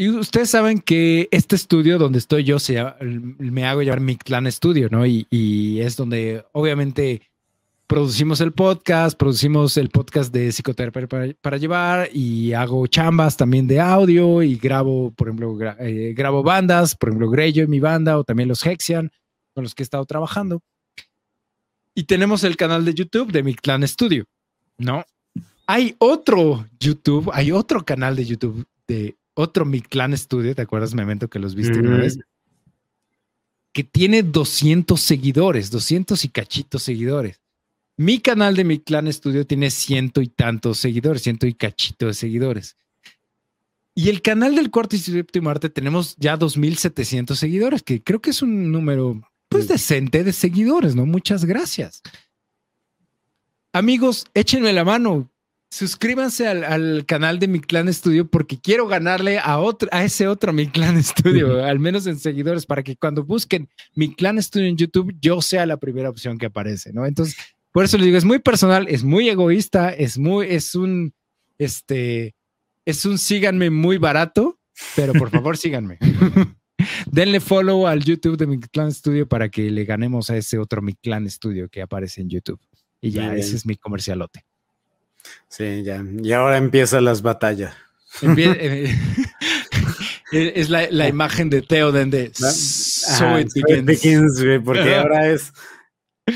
y 0.00 0.10
ustedes 0.10 0.48
saben 0.48 0.78
que 0.78 1.26
este 1.32 1.56
estudio 1.56 1.98
donde 1.98 2.20
estoy 2.20 2.44
yo 2.44 2.60
se 2.60 2.80
me 3.00 3.66
hago 3.66 3.82
llamar 3.82 3.98
mi 3.98 4.16
clan 4.16 4.50
Studio, 4.50 4.88
¿no? 4.92 5.04
Y, 5.04 5.80
es 5.80 5.96
donde 5.96 6.44
obviamente 6.52 7.22
producimos 7.88 8.40
el 8.40 8.52
podcast, 8.52 9.18
producimos 9.18 9.76
el 9.76 9.88
podcast 9.88 10.32
de 10.32 10.52
psicoterapia 10.52 11.34
para, 11.40 11.56
llevar 11.56 12.10
y 12.12 12.52
hago 12.52 12.86
chambas 12.86 13.36
también 13.36 13.66
de 13.66 13.80
audio 13.80 14.40
y 14.44 14.54
grabo, 14.54 15.10
por 15.10 15.26
ejemplo, 15.28 15.58
eh, 15.80 16.14
grabo 16.16 16.44
bandas, 16.44 16.94
por 16.94 17.08
ejemplo, 17.08 17.28
Greyo 17.28 17.64
en 17.64 17.70
mi 17.70 17.80
banda 17.80 18.18
o 18.18 18.22
también 18.22 18.48
los 18.48 18.64
Hexian 18.64 19.10
con 19.52 19.64
los 19.64 19.74
que 19.74 19.82
he 19.82 19.84
estado 19.84 20.04
trabajando. 20.04 20.60
Y 21.96 22.04
tenemos 22.04 22.44
el 22.44 22.56
canal 22.56 22.84
de 22.84 22.94
YouTube 22.94 23.32
de 23.32 23.42
mi 23.42 23.56
clan 23.56 23.86
Studio, 23.88 24.26
¿no? 24.76 25.04
Hay 25.66 25.96
otro 25.98 26.68
YouTube, 26.78 27.30
hay 27.32 27.50
otro 27.50 27.84
canal 27.84 28.14
de 28.14 28.24
YouTube 28.24 28.64
de 28.86 29.16
otro 29.38 29.64
Mi 29.64 29.80
Clan 29.80 30.16
Studio, 30.18 30.52
¿te 30.52 30.62
acuerdas, 30.62 30.94
Memento, 30.94 31.28
que 31.28 31.38
los 31.38 31.54
viste 31.54 31.78
una 31.78 31.98
vez? 31.98 32.18
Que 33.72 33.84
tiene 33.84 34.24
200 34.24 35.00
seguidores, 35.00 35.70
200 35.70 36.24
y 36.24 36.28
cachitos 36.28 36.82
seguidores. 36.82 37.40
Mi 37.96 38.18
canal 38.18 38.56
de 38.56 38.64
Mi 38.64 38.80
Clan 38.80 39.12
Studio 39.12 39.46
tiene 39.46 39.70
ciento 39.70 40.22
y 40.22 40.26
tantos 40.26 40.78
seguidores, 40.78 41.22
ciento 41.22 41.46
y 41.46 41.54
cachitos 41.54 42.08
de 42.08 42.14
seguidores. 42.14 42.76
Y 43.94 44.08
el 44.08 44.22
canal 44.22 44.56
del 44.56 44.72
Cuarto 44.72 44.96
y 44.96 44.98
Séptimo 44.98 45.50
Arte 45.50 45.70
tenemos 45.70 46.16
ya 46.16 46.36
2.700 46.36 47.36
seguidores, 47.36 47.84
que 47.84 48.02
creo 48.02 48.20
que 48.20 48.30
es 48.30 48.42
un 48.42 48.72
número 48.72 49.20
pues 49.48 49.68
decente 49.68 50.24
de 50.24 50.32
seguidores, 50.32 50.96
¿no? 50.96 51.06
Muchas 51.06 51.44
gracias. 51.44 52.02
amigos, 53.72 54.26
échenme 54.34 54.72
la 54.72 54.84
mano. 54.84 55.30
Suscríbanse 55.70 56.48
al, 56.48 57.04
canal 57.04 57.38
de 57.38 57.46
Mi 57.46 57.60
Clan 57.60 57.92
Studio 57.92 58.26
porque 58.26 58.58
quiero 58.58 58.86
ganarle 58.86 59.38
a, 59.38 59.58
otro, 59.58 59.88
a 59.92 60.02
ese 60.02 60.26
otro 60.26 60.52
Mi 60.52 60.68
Clan 60.68 61.02
Studio, 61.02 61.62
al 61.64 61.78
menos 61.78 62.06
en 62.06 62.18
seguidores, 62.18 62.64
para 62.64 62.82
que 62.82 62.96
cuando 62.96 63.22
busquen 63.22 63.68
Mi 63.94 64.14
Clan 64.14 64.42
Studio 64.42 64.66
en 64.66 64.78
YouTube, 64.78 65.14
yo 65.20 65.42
sea 65.42 65.66
la 65.66 65.76
primera 65.76 66.08
opción 66.08 66.38
que 66.38 66.46
aparece, 66.46 66.92
¿no? 66.94 67.04
Entonces, 67.04 67.36
por 67.70 67.84
eso 67.84 67.98
les 67.98 68.06
digo, 68.06 68.16
es 68.16 68.24
muy 68.24 68.38
personal, 68.38 68.86
es 68.88 69.04
muy 69.04 69.28
egoísta, 69.28 69.90
es 69.90 70.16
muy, 70.16 70.46
es 70.46 70.74
un, 70.74 71.12
este, 71.58 72.34
es 72.86 73.04
un 73.04 73.18
síganme 73.18 73.68
muy 73.68 73.98
barato, 73.98 74.58
pero 74.96 75.12
por 75.12 75.30
favor 75.30 75.56
síganme. 75.58 75.98
Denle 77.06 77.40
follow 77.40 77.86
al 77.86 78.04
YouTube 78.04 78.38
de 78.38 78.46
Mi 78.46 78.58
Clan 78.58 78.92
Studio 78.92 79.28
para 79.28 79.50
que 79.50 79.70
le 79.70 79.84
ganemos 79.84 80.30
a 80.30 80.36
ese 80.38 80.58
otro 80.58 80.80
Mi 80.80 80.94
Clan 80.94 81.28
Studio 81.28 81.68
que 81.68 81.82
aparece 81.82 82.22
en 82.22 82.30
YouTube. 82.30 82.60
Y 83.00 83.10
ya, 83.10 83.34
ese 83.36 83.54
es 83.54 83.66
mi 83.66 83.76
comercialote. 83.76 84.44
Sí, 85.48 85.82
ya. 85.82 86.02
Y 86.22 86.32
ahora 86.32 86.56
empiezan 86.56 87.04
las 87.04 87.22
batallas. 87.22 87.74
Eh, 88.22 88.94
es 90.32 90.70
la, 90.70 91.08
imagen 91.08 91.50
de 91.50 91.62
Theoden 91.62 92.10
de 92.10 92.32
porque 94.64 94.94
ahora 94.96 95.28
es 95.28 95.52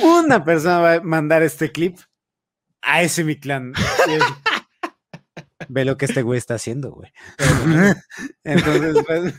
una 0.00 0.44
persona 0.44 0.78
va 0.78 0.94
a 0.94 1.00
mandar 1.00 1.42
este 1.42 1.70
clip 1.70 1.98
a 2.80 3.02
ese 3.02 3.24
mi 3.24 3.36
clan. 3.38 3.72
Ve 5.68 5.84
lo 5.84 5.96
que 5.96 6.06
este 6.06 6.22
güey 6.22 6.38
está 6.38 6.54
haciendo, 6.54 6.90
güey. 6.92 7.12
Entonces, 8.44 8.96
pues... 9.06 9.34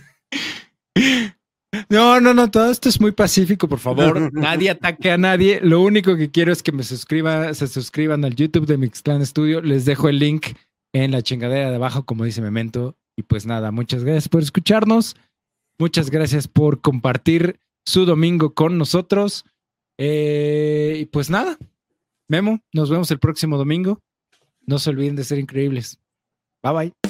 No, 1.89 2.19
no, 2.19 2.33
no, 2.33 2.51
todo 2.51 2.71
esto 2.71 2.89
es 2.89 2.99
muy 3.01 3.11
pacífico, 3.11 3.67
por 3.67 3.79
favor. 3.79 4.31
Nadie 4.33 4.69
ataque 4.69 5.11
a 5.11 5.17
nadie. 5.17 5.59
Lo 5.61 5.81
único 5.81 6.15
que 6.15 6.29
quiero 6.29 6.51
es 6.51 6.61
que 6.61 6.71
me 6.71 6.83
suscriban, 6.83 7.53
se 7.55 7.67
suscriban 7.67 8.23
al 8.25 8.35
YouTube 8.35 8.65
de 8.65 8.77
Mixclan 8.77 9.25
Studio. 9.25 9.61
Les 9.61 9.85
dejo 9.85 10.09
el 10.09 10.19
link 10.19 10.47
en 10.93 11.11
la 11.11 11.21
chingadera 11.21 11.69
de 11.69 11.75
abajo, 11.75 12.03
como 12.03 12.25
dice 12.25 12.41
Memento. 12.41 12.95
Y 13.15 13.23
pues 13.23 13.45
nada, 13.45 13.71
muchas 13.71 14.03
gracias 14.03 14.29
por 14.29 14.41
escucharnos. 14.41 15.15
Muchas 15.79 16.09
gracias 16.09 16.47
por 16.47 16.81
compartir 16.81 17.59
su 17.85 18.05
domingo 18.05 18.53
con 18.53 18.77
nosotros. 18.77 19.45
Eh, 19.97 20.97
y 21.01 21.05
pues 21.05 21.29
nada, 21.29 21.57
Memo, 22.27 22.59
nos 22.73 22.89
vemos 22.89 23.11
el 23.11 23.19
próximo 23.19 23.57
domingo. 23.57 23.99
No 24.65 24.79
se 24.79 24.89
olviden 24.89 25.15
de 25.15 25.23
ser 25.23 25.39
increíbles. 25.39 25.99
Bye 26.63 26.73
bye. 26.73 27.02